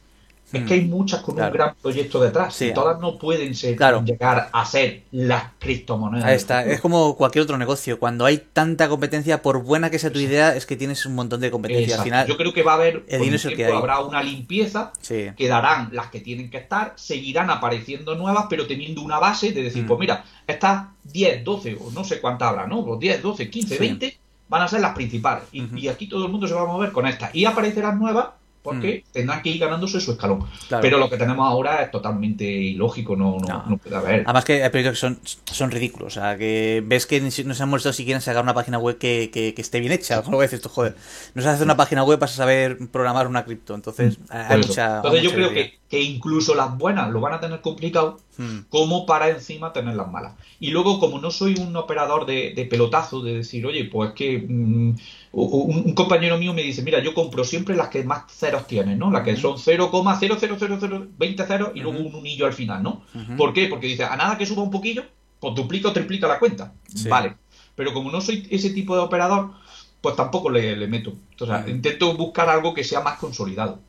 Es 0.51 0.63
Mm. 0.63 0.67
que 0.67 0.75
hay 0.75 0.81
muchas 0.87 1.21
con 1.21 1.35
Claro. 1.35 1.51
un 1.53 1.57
gran 1.59 1.75
proyecto 1.83 2.21
detrás. 2.21 2.55
Sí. 2.55 2.67
y 2.69 2.73
todas 2.75 2.99
no 3.01 3.19
pueden 3.19 3.55
ser, 3.55 3.77
Claro. 3.77 4.03
llegar 4.03 4.49
a 4.53 4.65
ser 4.65 5.03
las 5.13 5.45
criptomonedas. 5.59 6.25
Ahí 6.27 6.37
está, 6.37 6.65
es 6.65 6.81
como 6.81 7.17
cualquier 7.17 7.43
otro 7.43 7.59
negocio. 7.59 7.99
Cuando 7.99 8.25
hay 8.25 8.39
tanta 8.39 8.89
competencia, 8.89 9.43
por 9.43 9.63
buena 9.63 9.91
que 9.91 9.99
sea 9.99 10.11
tu 10.13 10.19
idea, 10.19 10.57
es 10.57 10.65
que 10.65 10.77
tienes 10.77 11.05
un 11.05 11.15
montón 11.15 11.41
de 11.41 11.51
competencia. 11.51 11.85
Exacto. 11.97 12.03
Al 12.03 12.05
final, 12.07 12.27
Yo 12.29 12.37
creo 12.39 12.53
que 12.55 12.63
va 12.63 12.73
a 12.73 12.75
haber, 12.77 12.95
el 12.95 13.01
con 13.03 13.07
dinero 13.11 13.27
el 13.29 13.35
es 13.35 13.45
el 13.45 13.51
que 13.51 13.57
tiempo, 13.57 13.73
hay. 13.75 13.79
habrá 13.81 14.01
una 14.01 14.23
limpieza 14.23 14.93
sí. 15.03 15.27
quedarán 15.37 15.91
las 15.93 16.07
que 16.09 16.21
tienen 16.21 16.51
que 16.51 16.57
estar, 16.57 16.95
seguirán 16.97 17.51
apareciendo 17.51 18.15
nuevas, 18.15 18.47
pero 18.49 18.67
teniendo 18.67 19.03
una 19.03 19.19
base 19.19 19.53
de 19.53 19.63
decir, 19.63 19.85
Mm. 19.85 19.87
pues 19.87 20.01
mira, 20.01 20.25
estas 20.47 20.87
10, 21.05 21.45
12 21.45 21.77
o 21.79 21.91
no 21.91 22.05
sé 22.05 22.21
cuántas 22.21 22.49
habrá, 22.49 22.67
¿no? 22.67 22.85
Pues 22.85 22.99
10, 23.01 23.21
12, 23.23 23.51
15, 23.51 23.75
Sí. 23.75 23.81
20 23.81 24.19
van 24.49 24.63
a 24.63 24.69
ser 24.69 24.81
las 24.81 24.95
principales. 24.95 25.45
Y, 25.53 25.67
y 25.79 25.89
aquí 25.89 26.07
todo 26.09 26.25
el 26.25 26.33
mundo 26.33 26.49
se 26.49 26.55
va 26.55 26.63
a 26.63 26.67
mover 26.67 26.91
con 26.93 27.07
estas. 27.07 27.35
Y 27.35 27.45
aparecerán 27.45 27.99
nuevas, 27.99 28.29
porque 28.69 29.05
tendrán 29.13 29.43
que 29.43 29.51
ir 29.51 29.59
ganándose 29.59 30.01
su 30.01 30.13
escalón. 30.13 30.45
Pero 30.81 30.99
lo 30.99 31.09
que 31.09 31.17
tenemos 31.17 31.47
ahora 31.47 31.83
es 31.83 31.91
totalmente 31.91 32.45
ilógico, 32.45 33.17
no, 33.17 33.39
no, 33.39 33.79
puede 33.79 33.97
haber. 33.97 34.23
Además 34.25 34.45
que 34.45 34.63
hay 34.63 34.71
proyectos 34.71 34.99
que 34.99 35.01
son, 35.01 35.21
son 35.45 35.71
ridículos, 35.71 36.17
o 36.17 36.21
sea, 36.21 36.37
que 36.37 36.83
ves 36.85 37.07
que 37.07 37.21
no 37.21 37.31
se 37.31 37.63
han 37.63 37.69
molestado 37.69 37.93
siquiera 37.93 38.19
en 38.19 38.23
sacar 38.23 38.43
una 38.43 38.55
página 38.55 38.79
web 38.79 38.99
que, 38.99 39.31
que, 39.33 39.55
esté 39.57 39.81
bien 39.81 39.93
hecha, 39.93 40.23
como 40.25 40.41
dices 40.43 40.61
tú, 40.61 40.69
joder, 40.69 40.97
no 41.35 41.43
se 41.43 41.49
hace 41.49 41.63
una 41.63 41.77
página 41.77 42.05
web 42.05 42.19
para 42.19 42.31
saber 42.31 42.79
programar 42.91 43.27
una 43.27 43.45
cripto, 43.45 43.75
entonces 43.75 44.19
mm, 44.19 44.23
hay 44.31 44.59
mucha... 44.59 44.97
Entonces 44.97 45.23
yo 45.23 45.33
creo 45.33 45.51
que, 45.51 45.79
que, 45.89 46.03
incluso 46.03 46.55
las 46.55 46.77
buenas 46.77 47.11
lo 47.11 47.21
van 47.21 47.35
a 47.35 47.41
tener 47.41 47.61
complicado, 47.61 48.19
mm. 48.37 48.59
como 48.69 49.07
para 49.07 49.29
encima 49.31 49.73
tener 49.73 49.95
las 49.95 50.11
malas. 50.11 50.35
Y 50.61 50.71
luego, 50.71 51.01
como 51.01 51.21
no 51.21 51.31
soy 51.31 51.55
un 51.59 51.75
operador 51.77 52.27
de, 52.27 52.53
de 52.55 52.65
pelotazo, 52.65 53.23
de 53.23 53.35
decir, 53.37 53.67
oye, 53.67 53.85
pues 53.85 54.13
que... 54.13 54.95
Un, 55.31 55.93
compañero 55.93 56.39
mío 56.39 56.55
me 56.55 56.63
dice, 56.63 56.83
mira, 56.83 57.03
yo 57.03 57.13
compro 57.13 57.45
siempre 57.45 57.77
las 57.77 57.89
que 57.89 58.03
más 58.03 58.25
ceros 58.33 58.67
tienen, 58.67 58.99
¿no? 58.99 59.11
Las 59.11 59.23
que 59.23 59.37
son 59.37 59.57
0,00020 59.57 61.47
ceros 61.47 61.71
y 61.75 61.81
luego 61.81 61.99
un 61.99 62.15
unillo 62.15 62.47
al 62.47 62.55
final, 62.55 62.83
¿no? 62.83 63.03
¿Por 63.37 63.53
qué? 63.53 63.67
Porque 63.69 63.87
dice, 63.87 64.05
a 64.05 64.17
nada 64.17 64.39
que 64.39 64.47
suba 64.47 64.63
un 64.63 64.71
poquillo, 64.71 65.05
pues 65.39 65.55
duplica 65.55 65.89
o 65.89 65.93
triplica 65.93 66.27
la 66.27 66.39
cuenta. 66.39 66.73
Vale. 67.09 67.37
Pero 67.75 67.93
como 67.93 68.11
no 68.11 68.21
soy 68.21 68.47
ese 68.51 68.71
tipo 68.71 68.97
de 68.97 69.03
operador, 69.03 69.53
pues 70.01 70.17
tampoco 70.17 70.51
le, 70.51 70.87
meto. 70.87 71.13
Entonces, 71.33 71.69
intento 71.69 72.17
buscar 72.17 72.49
algo 72.49 72.73
que 72.73 72.85
sea 72.85 73.01
más 73.01 73.19
consolidado. 73.19 73.81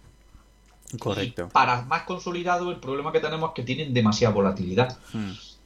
Correcto. 0.98 1.50
para 1.50 1.84
más 1.84 2.02
consolidado, 2.02 2.72
el 2.72 2.78
problema 2.78 3.12
que 3.12 3.20
tenemos 3.20 3.50
es 3.50 3.54
que 3.54 3.62
tienen 3.62 3.94
demasiada 3.94 4.34
volatilidad. 4.34 4.98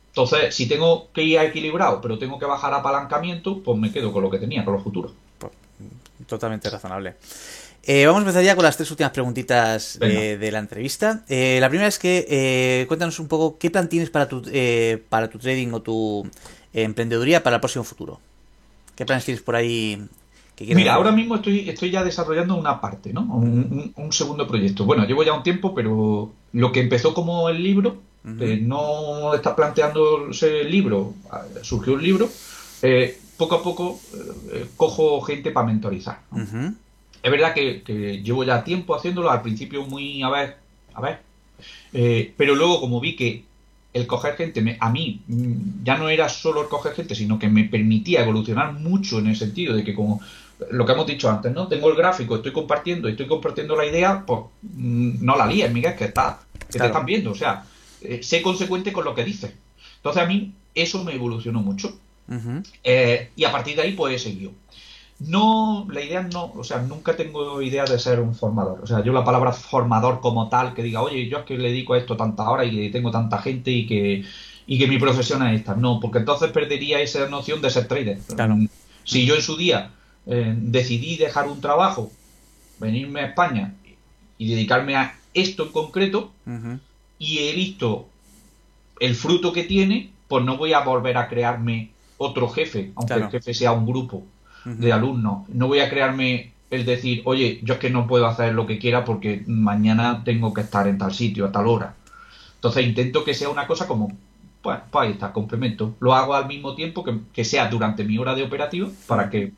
Entonces, 0.08 0.54
si 0.54 0.68
tengo 0.68 1.12
que 1.12 1.24
ir 1.24 1.40
a 1.40 1.46
equilibrado, 1.46 2.00
pero 2.00 2.20
tengo 2.20 2.38
que 2.38 2.46
bajar 2.46 2.74
apalancamiento, 2.74 3.64
pues 3.64 3.80
me 3.80 3.92
quedo 3.92 4.14
con 4.14 4.22
lo 4.22 4.30
que 4.30 4.38
tenía, 4.38 4.64
con 4.64 4.76
los 4.76 4.84
futuros 4.84 5.14
totalmente 6.28 6.70
razonable. 6.70 7.16
Eh, 7.86 8.06
vamos 8.06 8.20
a 8.20 8.24
empezar 8.24 8.44
ya 8.44 8.56
con 8.56 8.64
las 8.64 8.78
tres 8.78 8.90
últimas 8.92 9.12
preguntitas 9.12 10.00
de, 10.00 10.50
la 10.52 10.60
entrevista. 10.60 11.26
Eh, 11.28 11.58
la 11.60 11.68
primera 11.68 11.90
es 11.90 12.00
que 12.00 12.26
eh, 12.30 12.86
cuéntanos 12.88 13.20
un 13.20 13.28
poco 13.28 13.58
qué 13.58 13.70
plan 13.70 13.90
tienes 13.90 14.10
para 14.10 14.30
tu, 14.30 14.42
para 15.10 15.30
tu 15.30 15.38
trading 15.38 15.74
o 15.74 15.82
tu 15.82 16.26
emprendeduría 16.72 17.44
para 17.44 17.58
el 17.58 17.60
próximo 17.60 17.84
futuro. 17.84 18.22
¿Qué 18.96 19.06
planes 19.06 19.26
tienes 19.26 19.44
por 19.44 19.56
ahí? 19.58 20.02
Mira, 20.60 20.94
ahora 20.94 21.12
mismo 21.12 21.36
estoy, 21.36 21.70
estoy 21.70 21.92
ya 21.92 22.06
desarrollando 22.06 22.56
una 22.56 22.80
parte, 22.80 23.12
¿no? 23.12 23.22
Un, 23.22 23.94
segundo 24.12 24.48
proyecto. 24.48 24.86
Bueno, 24.86 25.06
llevo 25.06 25.24
ya 25.24 25.34
un 25.34 25.44
tiempo, 25.44 25.76
pero 25.76 26.32
lo 26.54 26.72
que 26.72 26.80
empezó 26.80 27.14
como 27.14 27.50
el 27.50 27.62
libro, 27.62 27.98
no 28.24 29.34
está 29.34 29.58
planteándose 29.58 30.62
el 30.62 30.72
libro, 30.72 31.16
surgió 31.64 31.96
un 31.96 32.04
libro, 32.04 32.30
poco 33.38 33.56
a 33.56 33.64
poco 33.64 34.00
eh, 34.52 34.68
cojo 34.78 35.22
gente 35.22 35.52
para 35.52 35.68
mentorizar. 35.68 36.22
Es 37.24 37.32
verdad 37.32 37.54
que, 37.54 38.22
llevo 38.24 38.44
ya 38.44 38.64
tiempo 38.64 38.96
haciéndolo, 38.96 39.32
al 39.32 39.42
principio 39.42 39.86
muy 39.86 40.22
a 40.24 40.30
ver, 40.30 40.58
a 40.94 41.02
ver, 41.02 41.20
eh, 41.94 42.34
pero 42.38 42.56
luego 42.56 42.82
como 42.82 43.00
vi 43.00 43.16
que 43.16 43.46
el 43.94 44.08
coger 44.08 44.36
gente 44.36 44.78
a 44.80 44.90
mí 44.90 45.22
mm, 45.28 45.84
ya 45.84 45.98
no 45.98 46.10
era 46.10 46.28
solo 46.28 46.64
el 46.64 46.68
coger 46.68 46.94
gente, 46.94 47.16
sino 47.16 47.38
que 47.40 47.48
me 47.48 47.66
permitía 47.66 48.24
evolucionar 48.24 48.74
mucho 48.74 49.20
en 49.20 49.28
el 49.28 49.36
sentido 49.36 49.76
de 49.76 49.84
que 49.84 49.94
como 49.94 50.20
lo 50.72 50.86
que 50.86 50.92
hemos 50.92 51.08
dicho 51.08 51.30
antes, 51.30 51.52
¿no? 51.54 51.68
Tengo 51.68 51.90
el 51.90 51.96
gráfico, 51.96 52.36
estoy 52.36 52.52
compartiendo, 52.52 53.08
estoy 53.08 53.28
compartiendo 53.28 53.76
la 53.76 53.86
idea, 53.86 54.24
pues 54.26 54.42
mm, 54.62 55.24
no 55.24 55.38
la 55.38 55.46
líes, 55.46 55.72
Miguel, 55.72 55.96
que 55.96 56.06
está, 56.06 56.40
que 56.72 56.80
te 56.80 56.86
están 56.86 57.06
viendo, 57.06 57.32
o 57.32 57.36
sea, 57.36 57.66
eh, 58.02 58.22
sé 58.24 58.42
consecuente 58.42 58.92
con 58.92 59.06
lo 59.06 59.16
que 59.16 59.24
dices. 59.24 59.54
Entonces 59.98 60.22
a 60.22 60.26
mí 60.26 60.54
eso 60.76 61.04
me 61.04 61.14
evolucionó 61.14 61.62
mucho. 61.62 61.98
Eh, 62.84 63.32
y 63.36 63.44
a 63.44 63.52
partir 63.52 63.76
de 63.76 63.84
ahí, 63.84 63.94
pues 63.94 64.16
he 64.16 64.20
seguido. 64.20 64.52
No, 65.20 65.88
la 65.92 66.02
idea 66.02 66.22
no, 66.24 66.52
o 66.54 66.64
sea, 66.64 66.82
nunca 66.82 67.16
tengo 67.16 67.62
idea 67.62 67.86
de 67.86 67.98
ser 68.00 68.20
un 68.20 68.36
formador. 68.36 68.82
O 68.82 68.88
sea, 68.88 69.04
yo 69.04 69.14
la 69.14 69.24
palabra 69.24 69.54
formador 69.54 70.20
como 70.20 70.50
tal, 70.50 70.74
que 70.74 70.84
diga, 70.84 71.02
oye, 71.02 71.30
yo 71.30 71.40
es 71.40 71.46
que 71.46 71.58
le 71.58 71.70
dedico 71.70 71.94
a 71.94 71.98
esto 71.98 72.18
tanta 72.18 72.50
hora 72.50 72.66
y 72.66 72.90
tengo 72.92 73.12
tanta 73.12 73.38
gente 73.38 73.72
y 73.72 73.86
que, 73.86 74.26
y 74.66 74.80
que 74.80 74.88
mi 74.88 74.98
profesión 74.98 75.46
es 75.48 75.60
esta. 75.60 75.76
No, 75.76 76.00
porque 76.00 76.20
entonces 76.20 76.52
perdería 76.52 77.00
esa 77.00 77.28
noción 77.30 77.62
de 77.62 77.70
ser 77.70 77.88
trader. 77.88 78.20
Si 79.04 79.26
yo 79.26 79.36
en 79.36 79.42
su 79.42 79.56
día 79.56 79.92
eh, 80.26 80.54
decidí 80.58 81.16
dejar 81.16 81.48
un 81.48 81.62
trabajo, 81.62 82.12
venirme 82.80 83.22
a 83.22 83.26
España 83.28 83.76
y 84.38 84.50
dedicarme 84.50 84.96
a 84.96 85.16
esto 85.34 85.64
en 85.64 85.72
concreto, 85.72 86.32
y 87.18 87.38
he 87.40 87.54
visto 87.54 88.08
el 89.00 89.16
fruto 89.16 89.54
que 89.54 89.64
tiene, 89.64 90.12
pues 90.28 90.44
no 90.44 90.58
voy 90.58 90.74
a 90.74 90.82
volver 90.82 91.18
a 91.18 91.30
crearme 91.30 91.93
otro 92.24 92.50
jefe, 92.50 92.92
aunque 92.96 93.14
el 93.14 93.30
jefe 93.30 93.54
sea 93.54 93.72
un 93.72 93.86
grupo 93.86 94.24
de 94.66 94.94
alumnos. 94.94 95.48
No 95.50 95.68
voy 95.68 95.80
a 95.80 95.90
crearme 95.90 96.54
el 96.70 96.86
decir, 96.86 97.22
oye, 97.26 97.60
yo 97.64 97.76
es 97.76 97.80
que 97.80 97.90
no 97.90 98.08
puedo 98.08 98.26
hacer 98.26 98.54
lo 98.54 98.66
que 98.66 98.80
quiera 98.80 99.06
porque 99.06 99.44
mañana 99.46 100.24
tengo 100.24 100.54
que 100.54 100.62
estar 100.62 100.88
en 100.88 100.98
tal 100.98 101.14
sitio 101.14 101.46
a 101.46 101.52
tal 101.52 101.68
hora. 101.68 101.96
Entonces 102.56 102.86
intento 102.86 103.24
que 103.24 103.34
sea 103.34 103.50
una 103.50 103.68
cosa 103.68 103.88
como, 103.88 104.12
pues, 104.62 104.80
pues 104.90 105.06
ahí 105.06 105.12
está, 105.12 105.34
complemento. 105.34 105.96
Lo 106.00 106.16
hago 106.16 106.34
al 106.34 106.48
mismo 106.48 106.74
tiempo 106.76 107.06
que, 107.34 107.46
sea 107.46 107.68
durante 107.68 108.04
mi 108.04 108.18
hora 108.18 108.34
de 108.34 108.44
operativo, 108.44 108.90
para 109.06 109.30
que 109.30 109.52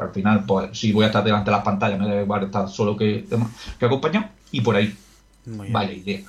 al 0.00 0.10
final, 0.10 0.44
pues 0.44 0.76
si 0.76 0.92
voy 0.92 1.04
a 1.04 1.06
estar 1.06 1.24
delante 1.24 1.50
de 1.50 1.56
las 1.56 1.64
pantallas, 1.64 1.98
me 1.98 2.06
debe 2.06 2.44
estar 2.44 2.68
solo 2.68 2.96
que, 2.96 3.24
que 3.78 3.86
acompañado, 3.86 4.26
y 4.50 4.60
por 4.60 4.76
ahí. 4.76 4.94
Vale, 5.46 5.94
idea. 5.94 6.20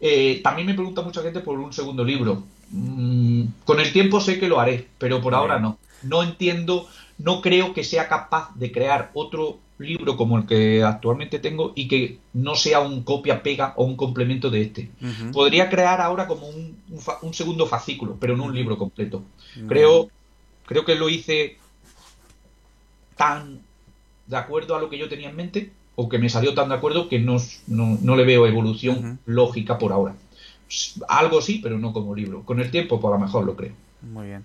Eh, 0.00 0.40
también 0.42 0.66
me 0.66 0.74
pregunta 0.74 1.02
mucha 1.02 1.22
gente 1.22 1.40
por 1.40 1.58
un 1.58 1.72
segundo 1.72 2.04
libro. 2.04 2.42
Mm, 2.70 3.44
con 3.64 3.80
el 3.80 3.92
tiempo 3.92 4.20
sé 4.20 4.38
que 4.38 4.48
lo 4.48 4.60
haré, 4.60 4.88
pero 4.98 5.20
por 5.20 5.34
ahora 5.34 5.58
no. 5.58 5.78
No 6.02 6.22
entiendo, 6.22 6.86
no 7.18 7.40
creo 7.40 7.74
que 7.74 7.84
sea 7.84 8.08
capaz 8.08 8.54
de 8.54 8.72
crear 8.72 9.10
otro 9.14 9.58
libro 9.78 10.16
como 10.16 10.38
el 10.38 10.46
que 10.46 10.82
actualmente 10.82 11.38
tengo 11.38 11.72
y 11.74 11.86
que 11.88 12.18
no 12.32 12.54
sea 12.54 12.80
un 12.80 13.02
copia-pega 13.02 13.74
o 13.76 13.84
un 13.84 13.96
complemento 13.96 14.50
de 14.50 14.62
este. 14.62 14.90
Podría 15.32 15.68
crear 15.68 16.00
ahora 16.00 16.26
como 16.26 16.48
un, 16.48 17.34
segundo 17.34 17.66
fascículo, 17.66 18.16
pero 18.18 18.36
no 18.36 18.44
un 18.44 18.54
libro 18.54 18.78
completo. 18.78 19.22
Creo, 19.68 20.08
creo 20.64 20.84
que 20.84 20.94
lo 20.94 21.08
hice 21.08 21.58
tan 23.16 23.60
de 24.26 24.36
acuerdo 24.36 24.74
a 24.74 24.80
lo 24.80 24.90
que 24.90 24.98
yo 24.98 25.08
tenía 25.08 25.30
en 25.30 25.36
mente 25.36 25.72
o 25.94 26.08
que 26.08 26.18
me 26.18 26.28
salió 26.28 26.54
tan 26.54 26.68
de 26.68 26.74
acuerdo 26.74 27.08
que 27.08 27.18
no, 27.18 27.36
no, 27.66 28.16
le 28.16 28.24
veo 28.24 28.46
evolución 28.46 29.18
lógica 29.24 29.78
por 29.78 29.92
ahora. 29.92 30.14
Algo 31.08 31.40
sí, 31.40 31.60
pero 31.62 31.78
no 31.78 31.92
como 31.92 32.14
libro. 32.14 32.42
Con 32.44 32.60
el 32.60 32.70
tiempo, 32.70 33.00
por 33.00 33.12
lo 33.12 33.18
mejor 33.18 33.44
lo 33.44 33.56
creo. 33.56 33.72
Muy 34.02 34.26
bien. 34.26 34.44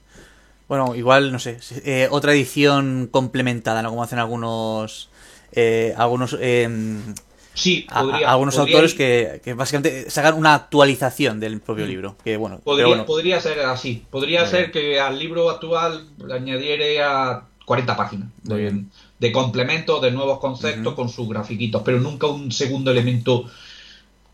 Bueno, 0.68 0.96
igual, 0.96 1.32
no 1.32 1.40
sé, 1.40 1.60
eh, 1.84 2.08
otra 2.12 2.34
edición 2.34 3.10
complementada, 3.12 3.82
¿no? 3.82 3.90
Como 3.90 4.04
hacen 4.04 4.20
algunos... 4.20 5.10
Eh, 5.52 5.94
algunos... 5.98 6.38
Em, 6.40 7.14
sí, 7.54 7.86
algunos 7.90 8.58
autores 8.58 8.94
que, 8.94 9.42
básicamente 9.54 10.10
sacan 10.10 10.36
una 10.36 10.54
actualización 10.54 11.40
del 11.40 11.60
propio 11.60 11.86
mm. 11.86 11.90
libro. 11.90 12.16
Que 12.24 12.38
bueno, 12.38 12.60
podría, 12.60 13.06
podría 13.06 13.42
ser 13.42 13.60
así. 13.62 14.06
Podría 14.10 14.46
ser 14.46 14.72
que 14.72 15.00
al 15.00 15.20
libro 15.20 15.50
actual 15.50 16.08
le 16.26 16.34
añadiera 16.34 17.48
40 17.66 17.98
páginas 17.98 18.30
de, 18.44 18.86
de 19.20 19.32
complementos, 19.32 20.02
de 20.02 20.12
nuevos 20.12 20.40
conceptos 20.40 20.94
con 20.94 21.10
sus 21.10 21.28
grafiquitos, 21.28 21.82
pero 21.84 22.00
nunca 22.00 22.28
un 22.28 22.52
segundo 22.52 22.92
elemento 22.92 23.46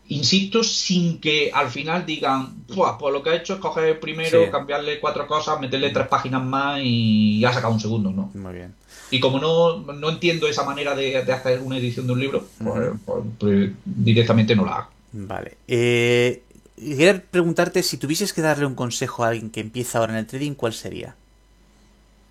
insisto, 0.08 0.62
sin 0.62 1.20
que 1.20 1.50
al 1.52 1.70
final 1.70 2.06
digan, 2.06 2.64
pues 2.66 3.12
lo 3.12 3.22
que 3.22 3.30
ha 3.30 3.36
hecho 3.36 3.54
es 3.54 3.60
coger 3.60 4.00
primero, 4.00 4.50
cambiarle 4.50 5.00
cuatro 5.00 5.26
cosas, 5.26 5.60
meterle 5.60 5.90
tres 5.90 6.08
páginas 6.08 6.42
más 6.42 6.80
y 6.82 7.44
ha 7.44 7.52
sacado 7.52 7.74
un 7.74 7.80
segundo, 7.80 8.10
¿no? 8.10 8.30
Muy 8.34 8.54
bien. 8.54 8.74
Y 9.10 9.20
como 9.20 9.38
no, 9.38 9.78
no 9.78 10.10
entiendo 10.10 10.48
esa 10.48 10.64
manera 10.64 10.94
de, 10.94 11.16
hacer 11.18 11.60
una 11.60 11.78
edición 11.78 12.06
de 12.06 12.12
un 12.12 12.20
libro, 12.20 12.46
pues, 12.62 12.90
pues, 13.04 13.24
pues, 13.38 13.70
directamente 13.84 14.54
no 14.56 14.64
la 14.64 14.76
hago. 14.76 14.90
Vale. 15.12 15.56
Eh, 15.66 16.42
quería 16.76 17.22
preguntarte 17.22 17.82
si 17.82 17.96
tuvieses 17.96 18.32
que 18.32 18.42
darle 18.42 18.66
un 18.66 18.74
consejo 18.74 19.24
a 19.24 19.28
alguien 19.28 19.50
que 19.50 19.60
empieza 19.60 19.98
ahora 19.98 20.12
en 20.12 20.20
el 20.20 20.26
trading, 20.26 20.52
¿cuál 20.52 20.72
sería? 20.72 21.16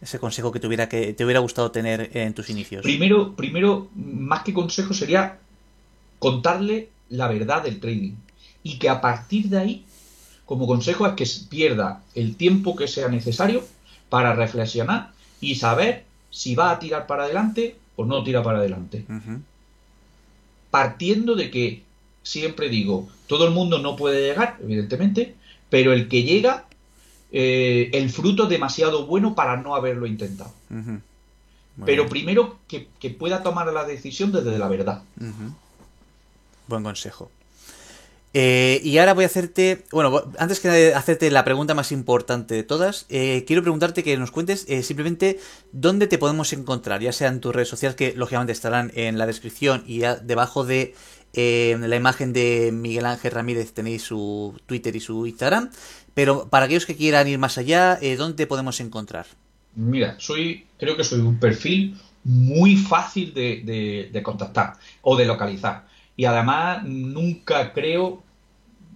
Ese 0.01 0.19
consejo 0.19 0.51
que, 0.51 0.59
tuviera 0.59 0.87
que 0.87 1.13
te 1.13 1.25
hubiera 1.25 1.39
gustado 1.39 1.71
tener 1.71 2.11
en 2.13 2.33
tus 2.33 2.49
inicios. 2.51 2.83
Primero, 2.83 3.35
primero, 3.35 3.87
más 3.95 4.43
que 4.43 4.53
consejo, 4.53 4.93
sería 4.93 5.39
contarle 6.19 6.89
la 7.09 7.27
verdad 7.27 7.63
del 7.63 7.79
trading. 7.79 8.13
Y 8.63 8.79
que 8.79 8.89
a 8.89 9.01
partir 9.01 9.49
de 9.49 9.59
ahí, 9.59 9.85
como 10.45 10.67
consejo, 10.67 11.07
es 11.07 11.13
que 11.13 11.25
pierda 11.49 12.03
el 12.15 12.35
tiempo 12.35 12.75
que 12.75 12.87
sea 12.87 13.07
necesario 13.07 13.63
para 14.09 14.33
reflexionar 14.33 15.11
y 15.41 15.55
saber 15.55 16.05
si 16.29 16.55
va 16.55 16.71
a 16.71 16.79
tirar 16.79 17.07
para 17.07 17.23
adelante 17.23 17.75
o 17.95 18.05
no 18.05 18.23
tira 18.23 18.43
para 18.43 18.59
adelante. 18.59 19.05
Partiendo 20.71 21.35
de 21.35 21.49
que, 21.49 21.83
siempre 22.23 22.69
digo, 22.69 23.07
todo 23.27 23.47
el 23.47 23.53
mundo 23.53 23.79
no 23.79 23.95
puede 23.95 24.21
llegar, 24.27 24.57
evidentemente, 24.61 25.35
pero 25.69 25.93
el 25.93 26.07
que 26.07 26.23
llega, 26.23 26.65
eh, 27.31 27.89
el 27.93 28.09
fruto 28.09 28.43
es 28.43 28.49
demasiado 28.49 29.05
bueno 29.05 29.35
para 29.35 29.57
no 29.57 29.75
haberlo 29.75 30.05
intentado. 30.05 30.53
Pero 31.85 32.07
primero 32.07 32.59
que, 32.67 33.09
pueda 33.09 33.43
tomar 33.43 33.71
la 33.71 33.85
decisión 33.85 34.31
desde 34.31 34.57
la 34.57 34.67
verdad. 34.67 35.01
Buen 36.67 36.83
consejo. 36.83 37.31
Eh, 38.33 38.81
y 38.83 38.97
ahora 38.97 39.13
voy 39.13 39.23
a 39.23 39.27
hacerte, 39.27 39.85
bueno, 39.91 40.21
antes 40.37 40.59
que 40.59 40.93
hacerte 40.93 41.31
la 41.31 41.43
pregunta 41.43 41.73
más 41.73 41.91
importante 41.91 42.53
de 42.53 42.63
todas, 42.63 43.05
eh, 43.09 43.45
quiero 43.47 43.63
preguntarte 43.63 44.03
que 44.03 44.15
nos 44.17 44.29
cuentes 44.29 44.65
eh, 44.67 44.83
simplemente 44.83 45.39
dónde 45.71 46.05
te 46.05 46.17
podemos 46.17 46.53
encontrar, 46.53 47.01
ya 47.01 47.11
sea 47.13 47.29
en 47.29 47.39
tus 47.39 47.55
redes 47.55 47.69
sociales, 47.69 47.95
que 47.95 48.13
lógicamente 48.15 48.51
estarán 48.51 48.91
en 48.95 49.17
la 49.17 49.25
descripción 49.25 49.83
y 49.87 50.01
debajo 50.21 50.65
de 50.65 50.93
la 51.33 51.95
imagen 51.95 52.31
de 52.31 52.71
Miguel 52.71 53.05
Ángel 53.05 53.31
Ramírez 53.31 53.73
tenéis 53.73 54.03
su 54.03 54.59
Twitter 54.65 54.95
y 54.95 54.99
su 54.99 55.25
Instagram, 55.25 55.71
pero 56.13 56.47
para 56.47 56.65
aquellos 56.65 56.85
que 56.85 56.95
quieran 56.95 57.27
ir 57.27 57.39
más 57.39 57.57
allá, 57.57 57.99
¿dónde 58.17 58.37
te 58.37 58.47
podemos 58.47 58.79
encontrar? 58.81 59.25
Mira, 59.75 60.15
soy, 60.19 60.65
creo 60.77 60.95
que 60.95 61.03
soy 61.03 61.21
un 61.21 61.39
perfil 61.39 61.97
muy 62.23 62.75
fácil 62.75 63.33
de, 63.33 64.09
de 64.11 64.23
contactar 64.23 64.73
o 65.01 65.15
de 65.15 65.25
localizar 65.25 65.87
y 66.17 66.25
además 66.25 66.83
nunca 66.83 67.71
creo, 67.71 68.23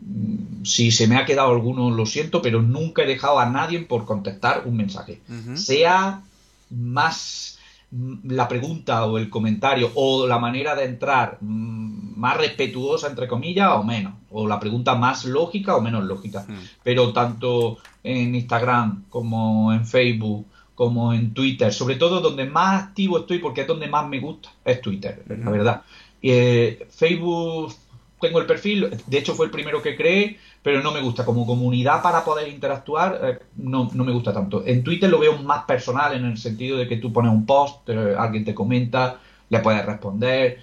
mm, 0.01 0.65
si 0.65 0.91
se 0.91 1.07
me 1.07 1.15
ha 1.15 1.25
quedado 1.25 1.51
alguno 1.51 1.91
lo 1.91 2.05
siento, 2.07 2.41
pero 2.41 2.61
nunca 2.63 3.03
he 3.03 3.07
dejado 3.07 3.39
a 3.39 3.45
nadie 3.45 3.79
por 3.81 4.05
contestar 4.05 4.63
un 4.65 4.75
mensaje. 4.75 5.21
Sea 5.55 6.23
más 6.71 7.59
mm, 7.91 8.31
la 8.31 8.47
pregunta 8.47 9.05
o 9.05 9.19
el 9.19 9.29
comentario 9.29 9.91
o 9.93 10.25
la 10.25 10.39
manera 10.39 10.75
de 10.75 10.85
entrar 10.85 11.37
mm, 11.39 12.19
más 12.19 12.37
respetuosa 12.37 13.07
entre 13.07 13.27
comillas 13.27 13.69
o 13.73 13.83
menos. 13.83 14.13
O 14.31 14.47
la 14.47 14.59
pregunta 14.59 14.95
más 14.95 15.23
lógica 15.25 15.75
o 15.75 15.81
menos 15.81 16.03
lógica. 16.03 16.45
Pero 16.83 17.13
tanto 17.13 17.77
en 18.03 18.33
Instagram 18.33 19.03
como 19.09 19.71
en 19.71 19.85
Facebook 19.85 20.47
como 20.73 21.13
en 21.13 21.35
Twitter 21.35 21.71
sobre 21.71 21.95
todo 21.95 22.21
donde 22.21 22.45
más 22.45 22.85
activo 22.85 23.19
estoy 23.19 23.37
porque 23.37 23.61
es 23.61 23.67
donde 23.67 23.87
más 23.87 24.07
me 24.07 24.19
gusta 24.19 24.49
es 24.65 24.81
Twitter 24.81 25.23
la 25.27 25.51
verdad 25.51 25.83
eh, 26.21 26.87
Facebook 26.89 27.73
tengo 28.19 28.39
el 28.39 28.45
perfil, 28.45 28.89
de 29.07 29.17
hecho 29.17 29.33
fue 29.33 29.47
el 29.47 29.51
primero 29.51 29.81
que 29.81 29.95
creé, 29.95 30.37
pero 30.61 30.83
no 30.83 30.91
me 30.91 31.01
gusta. 31.01 31.25
Como 31.25 31.45
comunidad 31.45 32.03
para 32.03 32.23
poder 32.23 32.47
interactuar, 32.49 33.19
eh, 33.23 33.39
no, 33.55 33.89
no, 33.93 34.03
me 34.03 34.11
gusta 34.11 34.31
tanto. 34.31 34.63
En 34.65 34.83
Twitter 34.83 35.09
lo 35.09 35.19
veo 35.19 35.37
más 35.39 35.63
personal 35.63 36.13
en 36.13 36.25
el 36.25 36.37
sentido 36.37 36.77
de 36.77 36.87
que 36.87 36.97
tú 36.97 37.11
pones 37.11 37.31
un 37.31 37.45
post, 37.45 37.89
eh, 37.89 38.15
alguien 38.17 38.45
te 38.45 38.53
comenta, 38.53 39.19
le 39.49 39.59
puedes 39.59 39.85
responder. 39.85 40.61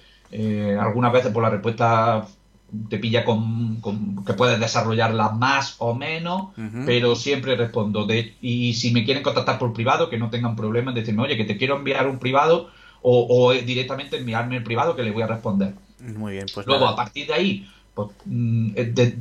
algunas 0.79 1.11
veces 1.11 1.31
por 1.33 1.43
la 1.43 1.49
respuesta 1.49 2.25
te 2.89 2.99
pilla 2.99 3.25
con, 3.25 3.81
que 4.25 4.33
puedes 4.33 4.59
desarrollarla 4.59 5.29
más 5.29 5.75
o 5.79 5.95
menos, 5.95 6.49
pero 6.85 7.15
siempre 7.15 7.55
respondo. 7.55 8.05
De, 8.05 8.35
y 8.41 8.73
si 8.73 8.91
me 8.91 9.03
quieren 9.03 9.23
contactar 9.23 9.59
por 9.59 9.73
privado, 9.73 10.09
que 10.09 10.17
no 10.17 10.29
tengan 10.29 10.55
problema 10.55 10.91
en 10.91 10.95
decirme, 10.95 11.23
oye, 11.23 11.35
que 11.35 11.45
te 11.45 11.57
quiero 11.57 11.77
enviar 11.77 12.07
un 12.07 12.19
privado 12.19 12.69
o, 13.01 13.53
directamente 13.53 14.17
enviarme 14.17 14.57
el 14.57 14.63
privado 14.63 14.95
que 14.95 15.03
le 15.03 15.11
voy 15.11 15.23
a 15.23 15.27
responder. 15.27 15.73
Muy 15.99 16.33
bien, 16.33 16.45
pues 16.53 16.65
Luego, 16.65 16.87
a 16.87 16.95
partir 16.95 17.27
de 17.27 17.33
ahí, 17.33 17.69
pues, 17.93 18.09
mm, 18.25 18.71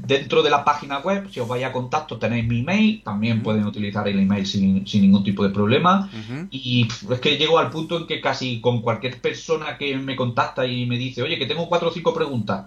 dentro 0.06 0.42
de 0.42 0.50
la 0.50 0.64
página 0.64 1.00
web, 1.00 1.28
si 1.30 1.40
os 1.40 1.48
vais 1.48 1.64
a 1.64 1.72
contacto, 1.72 2.18
tenéis 2.18 2.46
mi 2.46 2.60
email, 2.60 3.02
también 3.02 3.42
pueden 3.42 3.66
utilizar 3.66 4.06
el 4.06 4.20
email 4.20 4.46
sin, 4.46 4.84
ningún 4.84 5.24
tipo 5.24 5.42
de 5.42 5.50
problema. 5.50 6.08
Y 6.50 6.86
es 7.10 7.20
que 7.20 7.36
llego 7.36 7.58
al 7.58 7.70
punto 7.70 7.96
en 7.96 8.06
que 8.06 8.20
casi 8.20 8.60
con 8.60 8.80
cualquier 8.80 9.20
persona 9.20 9.76
que 9.76 9.96
me 9.96 10.14
contacta 10.14 10.66
y 10.66 10.86
me 10.86 10.96
dice, 10.96 11.22
oye, 11.22 11.38
que 11.38 11.46
tengo 11.46 11.68
cuatro 11.68 11.88
o 11.88 11.92
cinco 11.92 12.14
preguntas, 12.14 12.66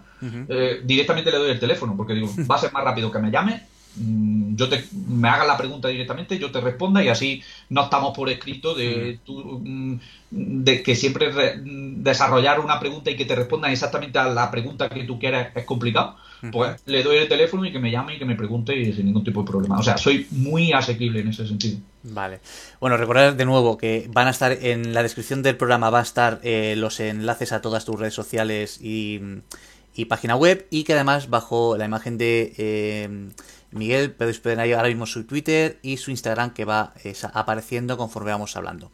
eh, 0.49 0.81
directamente 0.83 1.31
le 1.31 1.37
doy 1.37 1.51
el 1.51 1.59
teléfono, 1.59 1.95
porque 1.95 2.13
digo, 2.13 2.27
va 2.49 2.55
a 2.55 2.59
ser 2.59 2.73
más 2.73 2.83
rápido 2.83 3.11
que 3.11 3.19
me 3.19 3.31
llame 3.31 3.70
yo 3.95 4.69
te 4.69 4.85
me 5.07 5.27
hagas 5.27 5.47
la 5.47 5.57
pregunta 5.57 5.87
directamente, 5.87 6.39
yo 6.39 6.51
te 6.51 6.61
responda 6.61 7.03
y 7.03 7.09
así 7.09 7.43
no 7.69 7.83
estamos 7.83 8.15
por 8.15 8.29
escrito 8.29 8.73
de, 8.73 9.19
mm, 9.27 9.95
de 10.31 10.81
que 10.81 10.95
siempre 10.95 11.31
desarrollar 11.63 12.59
una 12.59 12.79
pregunta 12.79 13.11
y 13.11 13.17
que 13.17 13.25
te 13.25 13.35
respondan 13.35 13.71
exactamente 13.71 14.17
a 14.17 14.29
la 14.29 14.49
pregunta 14.49 14.89
que 14.89 15.03
tú 15.03 15.19
quieras 15.19 15.49
es 15.55 15.65
complicado. 15.65 16.15
Pues 16.51 16.81
le 16.87 17.03
doy 17.03 17.17
el 17.17 17.27
teléfono 17.27 17.65
y 17.65 17.71
que 17.71 17.77
me 17.77 17.91
llame 17.91 18.15
y 18.15 18.17
que 18.17 18.25
me 18.25 18.35
pregunte 18.35 18.75
y 18.75 18.91
sin 18.93 19.05
ningún 19.05 19.23
tipo 19.23 19.43
de 19.43 19.47
problema. 19.47 19.77
O 19.77 19.83
sea, 19.83 19.97
soy 19.97 20.25
muy 20.31 20.71
asequible 20.73 21.19
en 21.19 21.27
ese 21.27 21.47
sentido. 21.47 21.77
Vale. 22.01 22.39
Bueno, 22.79 22.97
recordar 22.97 23.35
de 23.35 23.45
nuevo 23.45 23.77
que 23.77 24.09
van 24.11 24.27
a 24.27 24.31
estar 24.31 24.51
en 24.51 24.93
la 24.93 25.03
descripción 25.03 25.43
del 25.43 25.55
programa, 25.55 25.91
va 25.91 25.99
a 25.99 26.03
estar 26.03 26.39
eh, 26.41 26.73
los 26.77 26.99
enlaces 26.99 27.51
a 27.51 27.61
todas 27.61 27.85
tus 27.85 27.99
redes 27.99 28.15
sociales 28.15 28.79
y, 28.81 29.19
página 30.09 30.35
web 30.35 30.65
y 30.71 30.83
que 30.83 30.93
además 30.93 31.29
bajo 31.29 31.77
la 31.77 31.85
imagen 31.85 32.17
de... 32.17 32.53
Eh, 32.57 33.29
Miguel, 33.71 34.11
podéis 34.11 34.41
ver 34.43 34.59
ahí 34.59 34.73
ahora 34.73 34.89
mismo 34.89 35.05
su 35.05 35.25
Twitter 35.25 35.79
y 35.81 35.97
su 35.97 36.11
Instagram 36.11 36.53
que 36.53 36.65
va 36.65 36.93
apareciendo 37.33 37.97
conforme 37.97 38.31
vamos 38.31 38.55
hablando. 38.55 38.91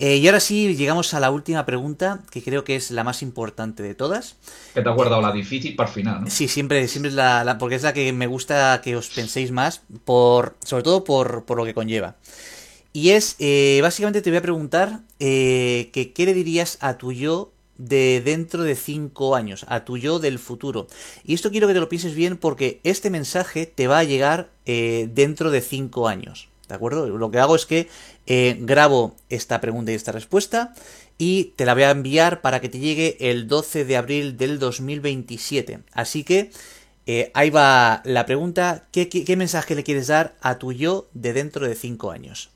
Eh, 0.00 0.16
y 0.18 0.26
ahora 0.28 0.38
sí, 0.38 0.76
llegamos 0.76 1.12
a 1.12 1.18
la 1.18 1.32
última 1.32 1.66
pregunta, 1.66 2.20
que 2.30 2.40
creo 2.40 2.62
que 2.62 2.76
es 2.76 2.92
la 2.92 3.02
más 3.02 3.20
importante 3.20 3.82
de 3.82 3.96
todas. 3.96 4.36
Que 4.72 4.80
te 4.80 4.88
has 4.88 4.94
guardado 4.94 5.20
la 5.20 5.32
difícil 5.32 5.74
para 5.74 5.88
el 5.88 5.94
final, 5.94 6.20
¿no? 6.22 6.30
Sí, 6.30 6.46
siempre, 6.46 6.86
siempre 6.86 7.08
es 7.08 7.16
la, 7.16 7.56
porque 7.58 7.74
es 7.74 7.82
la 7.82 7.92
que 7.92 8.12
me 8.12 8.28
gusta 8.28 8.80
que 8.80 8.94
os 8.94 9.08
penséis 9.08 9.50
más, 9.50 9.82
por, 10.04 10.56
sobre 10.64 10.84
todo 10.84 11.02
por, 11.02 11.44
lo 11.56 11.64
que 11.64 11.74
conlleva. 11.74 12.14
Y 12.92 13.10
es, 13.10 13.34
eh, 13.40 13.80
básicamente 13.82 14.22
te 14.22 14.30
voy 14.30 14.36
a 14.38 14.42
preguntar 14.42 15.00
eh, 15.18 15.90
que 15.92 16.12
qué 16.12 16.26
le 16.26 16.34
dirías 16.34 16.78
a 16.80 16.96
tu 16.96 17.12
yo 17.12 17.52
de 17.78 18.20
dentro 18.24 18.62
de 18.62 18.74
5 18.74 19.34
años, 19.34 19.64
a 19.68 19.84
tu 19.84 19.96
yo 19.96 20.18
del 20.18 20.38
futuro. 20.38 20.88
Y 21.24 21.34
esto 21.34 21.50
quiero 21.50 21.66
que 21.68 21.74
te 21.74 21.80
lo 21.80 21.88
pienses 21.88 22.14
bien 22.14 22.36
porque 22.36 22.80
este 22.84 23.10
mensaje 23.10 23.66
te 23.66 23.86
va 23.86 24.00
a 24.00 24.04
llegar 24.04 24.50
eh, 24.66 25.08
dentro 25.12 25.50
de 25.50 25.60
5 25.60 26.08
años. 26.08 26.48
¿De 26.68 26.74
acuerdo? 26.74 27.08
Lo 27.08 27.30
que 27.30 27.38
hago 27.38 27.56
es 27.56 27.64
que 27.64 27.88
eh, 28.26 28.58
grabo 28.60 29.16
esta 29.30 29.60
pregunta 29.60 29.90
y 29.90 29.94
esta 29.94 30.12
respuesta 30.12 30.74
y 31.16 31.54
te 31.56 31.64
la 31.64 31.74
voy 31.74 31.84
a 31.84 31.90
enviar 31.90 32.42
para 32.42 32.60
que 32.60 32.68
te 32.68 32.78
llegue 32.78 33.16
el 33.20 33.48
12 33.48 33.84
de 33.86 33.96
abril 33.96 34.36
del 34.36 34.58
2027. 34.58 35.80
Así 35.92 36.24
que 36.24 36.50
eh, 37.06 37.30
ahí 37.32 37.48
va 37.48 38.02
la 38.04 38.26
pregunta. 38.26 38.86
¿Qué, 38.92 39.08
¿Qué, 39.08 39.36
mensaje 39.36 39.74
le 39.74 39.82
quieres 39.82 40.08
dar 40.08 40.36
a 40.42 40.58
tu 40.58 40.72
yo 40.72 41.08
de 41.14 41.32
dentro 41.32 41.66
de 41.66 41.74
5 41.74 42.10
años? 42.10 42.50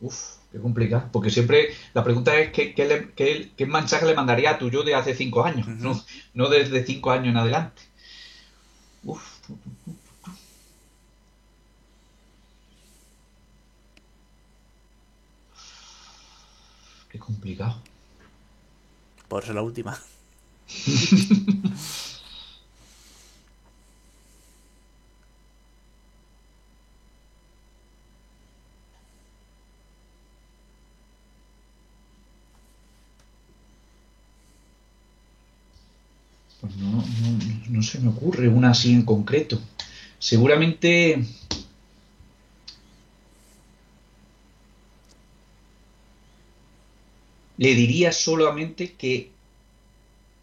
Uf. 0.00 0.33
Qué 0.54 0.60
complicado, 0.60 1.08
porque 1.10 1.30
siempre 1.30 1.74
la 1.94 2.04
pregunta 2.04 2.38
es 2.38 2.52
¿qué, 2.52 2.74
qué, 2.76 3.66
mensaje 3.66 4.06
le 4.06 4.14
mandaría 4.14 4.50
a 4.50 4.58
tu 4.58 4.70
yo 4.70 4.84
de 4.84 4.94
hace 4.94 5.12
cinco 5.12 5.44
años, 5.44 5.66
no, 5.66 6.00
no 6.32 6.48
desde 6.48 6.86
cinco 6.86 7.10
años 7.10 7.30
en 7.30 7.38
adelante. 7.38 7.82
Uf. 9.02 9.20
Qué 17.10 17.18
complicado. 17.18 17.82
Por 19.26 19.44
ser 19.44 19.56
la 19.56 19.62
última. 19.62 19.98
Pues 36.64 36.76
no, 36.76 37.04
no, 37.74 37.82
se 37.82 37.98
me 37.98 38.10
ocurre 38.10 38.48
una 38.48 38.70
así 38.70 38.92
en 38.92 39.04
concreto. 39.04 39.60
Seguramente 40.20 41.24
le 47.56 47.74
diría 47.74 48.12
solamente 48.12 48.92
que 48.92 49.30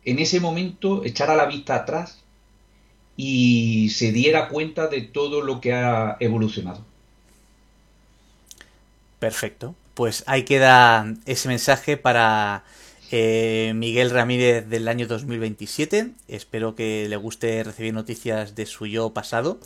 en 0.04 0.20
ese 0.20 0.40
momento 0.42 1.06
echara 1.06 1.36
la 1.36 1.46
vista 1.46 1.76
atrás 1.76 2.20
y 3.16 3.90
se 3.92 4.12
diera 4.12 4.50
cuenta 4.50 4.88
de 4.88 5.02
todo 5.02 5.42
lo 5.42 5.62
que 5.62 5.74
ha 5.74 6.18
evolucionado. 6.20 6.84
Perfecto. 9.20 9.74
Pues 9.94 10.24
ahí 10.28 10.44
queda 10.44 11.14
ese 11.26 11.48
mensaje 11.48 11.96
para 11.96 12.66
eh, 13.12 13.74
Miguel 13.76 14.10
Ramírez 14.10 14.68
del 14.68 14.88
año 14.88 15.08
2027. 15.08 16.12
Espero 16.28 16.76
que 16.76 17.08
le 17.10 17.16
guste 17.18 17.64
recibir 17.64 17.94
noticias 17.94 18.56
de 18.56 18.66
su 18.66 18.86
yo 18.86 19.14
pasado. 19.14 19.60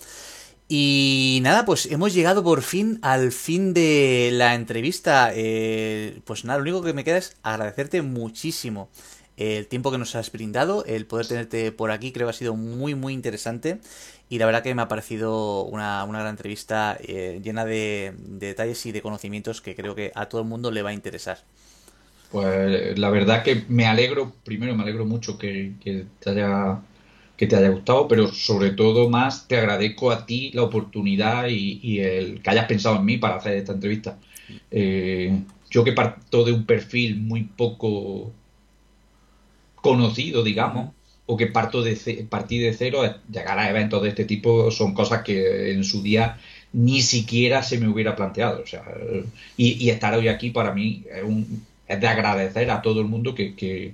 Y 0.67 1.39
nada, 1.43 1.65
pues 1.65 1.85
hemos 1.87 2.13
llegado 2.13 2.43
por 2.43 2.63
fin 2.63 2.99
al 3.01 3.31
fin 3.31 3.73
de 3.73 4.31
la 4.33 4.55
entrevista. 4.55 5.31
Eh, 5.33 6.21
pues 6.25 6.43
nada, 6.45 6.57
lo 6.57 6.63
único 6.63 6.81
que 6.81 6.93
me 6.93 7.03
queda 7.03 7.17
es 7.17 7.37
agradecerte 7.43 8.01
muchísimo 8.01 8.89
el 9.37 9.67
tiempo 9.67 9.91
que 9.91 9.97
nos 9.97 10.15
has 10.15 10.31
brindado, 10.31 10.85
el 10.85 11.05
poder 11.05 11.27
tenerte 11.27 11.71
por 11.71 11.91
aquí, 11.91 12.11
creo 12.11 12.27
que 12.27 12.31
ha 12.31 12.33
sido 12.33 12.55
muy, 12.55 12.95
muy 12.95 13.13
interesante. 13.13 13.79
Y 14.29 14.39
la 14.39 14.45
verdad 14.45 14.63
que 14.63 14.73
me 14.73 14.81
ha 14.81 14.87
parecido 14.87 15.63
una, 15.63 16.05
gran 16.05 16.27
entrevista 16.27 16.97
eh, 16.99 17.39
llena 17.43 17.65
de 17.65 18.15
detalles 18.17 18.85
y 18.85 18.91
de 18.91 19.01
conocimientos 19.01 19.61
que 19.61 19.75
creo 19.75 19.93
que 19.93 20.11
a 20.15 20.29
todo 20.29 20.41
el 20.41 20.47
mundo 20.47 20.71
le 20.71 20.81
va 20.81 20.89
a 20.89 20.93
interesar. 20.93 21.43
Pues 22.31 22.97
la 22.97 23.09
verdad 23.09 23.43
que 23.43 23.63
me 23.69 23.85
alegro, 23.85 24.33
primero 24.43 24.75
me 24.75 24.83
alegro 24.83 25.05
mucho 25.05 25.37
que, 25.37 25.73
te 26.19 26.29
haya 26.29 26.81
que 27.37 27.47
te 27.47 27.55
haya 27.57 27.69
gustado, 27.69 28.07
pero 28.07 28.27
sobre 28.27 28.71
todo 28.71 29.09
más 29.09 29.47
te 29.47 29.57
agradezco 29.57 30.11
a 30.11 30.25
ti 30.25 30.51
la 30.53 30.63
oportunidad 30.63 31.47
y, 31.49 31.99
el 31.99 32.41
que 32.41 32.49
hayas 32.49 32.65
pensado 32.65 32.95
en 32.97 33.05
mí 33.05 33.17
para 33.17 33.35
hacer 33.35 33.53
esta 33.57 33.73
entrevista. 33.73 34.17
Eh, 34.71 35.43
yo 35.69 35.83
que 35.83 35.91
parto 35.91 36.43
de 36.45 36.53
un 36.53 36.65
perfil 36.65 37.17
muy 37.17 37.43
poco 37.43 38.31
conocido, 39.75 40.43
digamos, 40.43 40.91
o 41.25 41.37
que 41.37 41.47
parto 41.47 41.81
de 41.81 41.95
partir 42.29 42.61
de 42.63 42.73
cero, 42.73 43.01
llegar 43.31 43.57
a 43.59 43.69
eventos 43.69 44.01
de 44.01 44.09
este 44.09 44.25
tipo 44.25 44.71
son 44.71 44.93
cosas 44.93 45.23
que 45.23 45.71
en 45.71 45.83
su 45.83 46.01
día 46.01 46.37
ni 46.73 47.01
siquiera 47.01 47.63
se 47.63 47.79
me 47.79 47.87
hubiera 47.87 48.15
planteado. 48.15 48.61
O 48.61 48.67
sea, 48.67 48.83
y, 49.57 49.89
estar 49.89 50.13
hoy 50.15 50.27
aquí 50.27 50.51
para 50.51 50.73
mí 50.73 51.03
es, 51.11 51.23
un, 51.23 51.65
es 51.87 51.99
de 51.99 52.07
agradecer 52.07 52.69
a 52.71 52.81
todo 52.81 53.01
el 53.01 53.07
mundo 53.07 53.35
que, 53.35 53.55
que, 53.55 53.93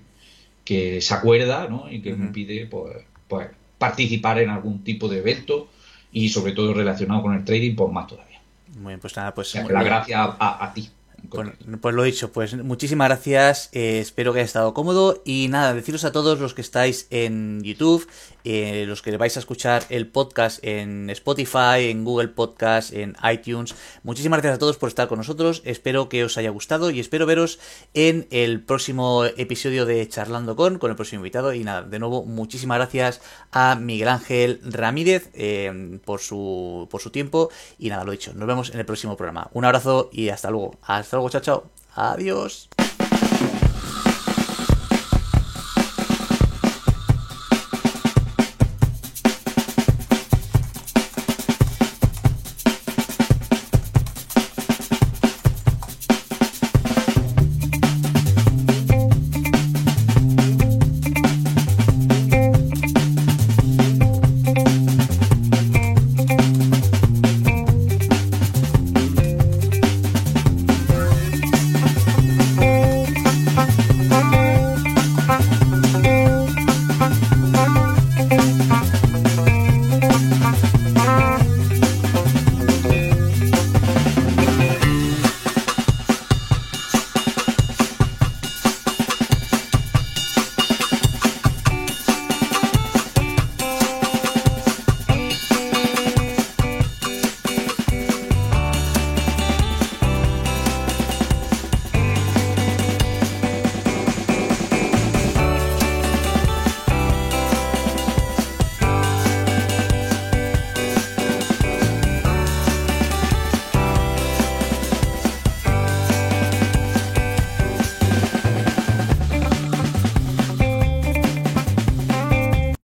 se 1.01 1.13
acuerda 1.13 1.67
¿no? 1.67 1.91
y 1.91 2.01
que 2.01 2.13
me 2.13 2.27
pide 2.27 2.65
pues, 2.65 2.95
pues, 3.27 3.49
participar 3.77 4.39
en 4.39 4.49
algún 4.49 4.83
tipo 4.83 5.09
de 5.09 5.19
evento 5.19 5.69
y 6.13 6.29
sobre 6.29 6.53
todo 6.53 6.73
relacionado 6.73 7.21
con 7.21 7.33
el 7.33 7.43
trading, 7.43 7.75
pues 7.75 7.91
más 7.91 8.07
todavía. 8.07 8.39
Muy 8.77 8.91
bien, 8.91 8.99
pues 9.01 9.15
nada, 9.17 9.33
pues... 9.33 9.53
la 9.55 9.83
gracia 9.83 10.35
a 10.39 10.71
ti. 10.73 10.89
Bueno, 11.31 11.53
pues 11.79 11.95
lo 11.95 12.03
dicho, 12.03 12.33
pues 12.33 12.61
muchísimas 12.61 13.07
gracias, 13.07 13.69
eh, 13.71 13.99
espero 13.99 14.33
que 14.33 14.39
haya 14.39 14.45
estado 14.45 14.73
cómodo 14.73 15.21
y 15.23 15.47
nada, 15.47 15.73
deciros 15.73 16.03
a 16.03 16.11
todos 16.11 16.41
los 16.41 16.53
que 16.53 16.59
estáis 16.59 17.07
en 17.09 17.63
YouTube, 17.63 18.05
eh, 18.43 18.83
los 18.85 19.01
que 19.01 19.15
vais 19.15 19.37
a 19.37 19.39
escuchar 19.39 19.85
el 19.87 20.07
podcast 20.07 20.59
en 20.61 21.09
Spotify, 21.09 21.89
en 21.89 22.03
Google 22.03 22.27
Podcast, 22.27 22.91
en 22.91 23.15
iTunes, 23.31 23.75
muchísimas 24.03 24.41
gracias 24.41 24.57
a 24.57 24.59
todos 24.59 24.75
por 24.75 24.89
estar 24.89 25.07
con 25.07 25.19
nosotros, 25.19 25.61
espero 25.63 26.09
que 26.09 26.25
os 26.25 26.37
haya 26.37 26.49
gustado 26.49 26.91
y 26.91 26.99
espero 26.99 27.25
veros 27.25 27.59
en 27.93 28.27
el 28.29 28.61
próximo 28.61 29.23
episodio 29.23 29.85
de 29.85 30.05
Charlando 30.09 30.57
con, 30.57 30.79
con 30.79 30.89
el 30.89 30.97
próximo 30.97 31.21
invitado 31.21 31.53
y 31.53 31.63
nada, 31.63 31.83
de 31.83 31.99
nuevo 31.99 32.25
muchísimas 32.25 32.77
gracias 32.77 33.21
a 33.53 33.75
Miguel 33.75 34.09
Ángel 34.09 34.59
Ramírez 34.65 35.29
eh, 35.33 35.97
por, 36.03 36.19
su, 36.19 36.89
por 36.91 36.99
su 36.99 37.09
tiempo 37.09 37.49
y 37.79 37.87
nada, 37.87 38.03
lo 38.03 38.11
dicho, 38.11 38.33
nos 38.33 38.49
vemos 38.49 38.69
en 38.71 38.79
el 38.79 38.85
próximo 38.85 39.15
programa. 39.15 39.49
Un 39.53 39.63
abrazo 39.63 40.09
y 40.11 40.27
hasta 40.27 40.49
luego. 40.49 40.75
Hasta 40.81 41.20
luego, 41.21 41.29
chao, 41.29 41.41
chao. 41.41 41.63
Adiós. 41.95 42.69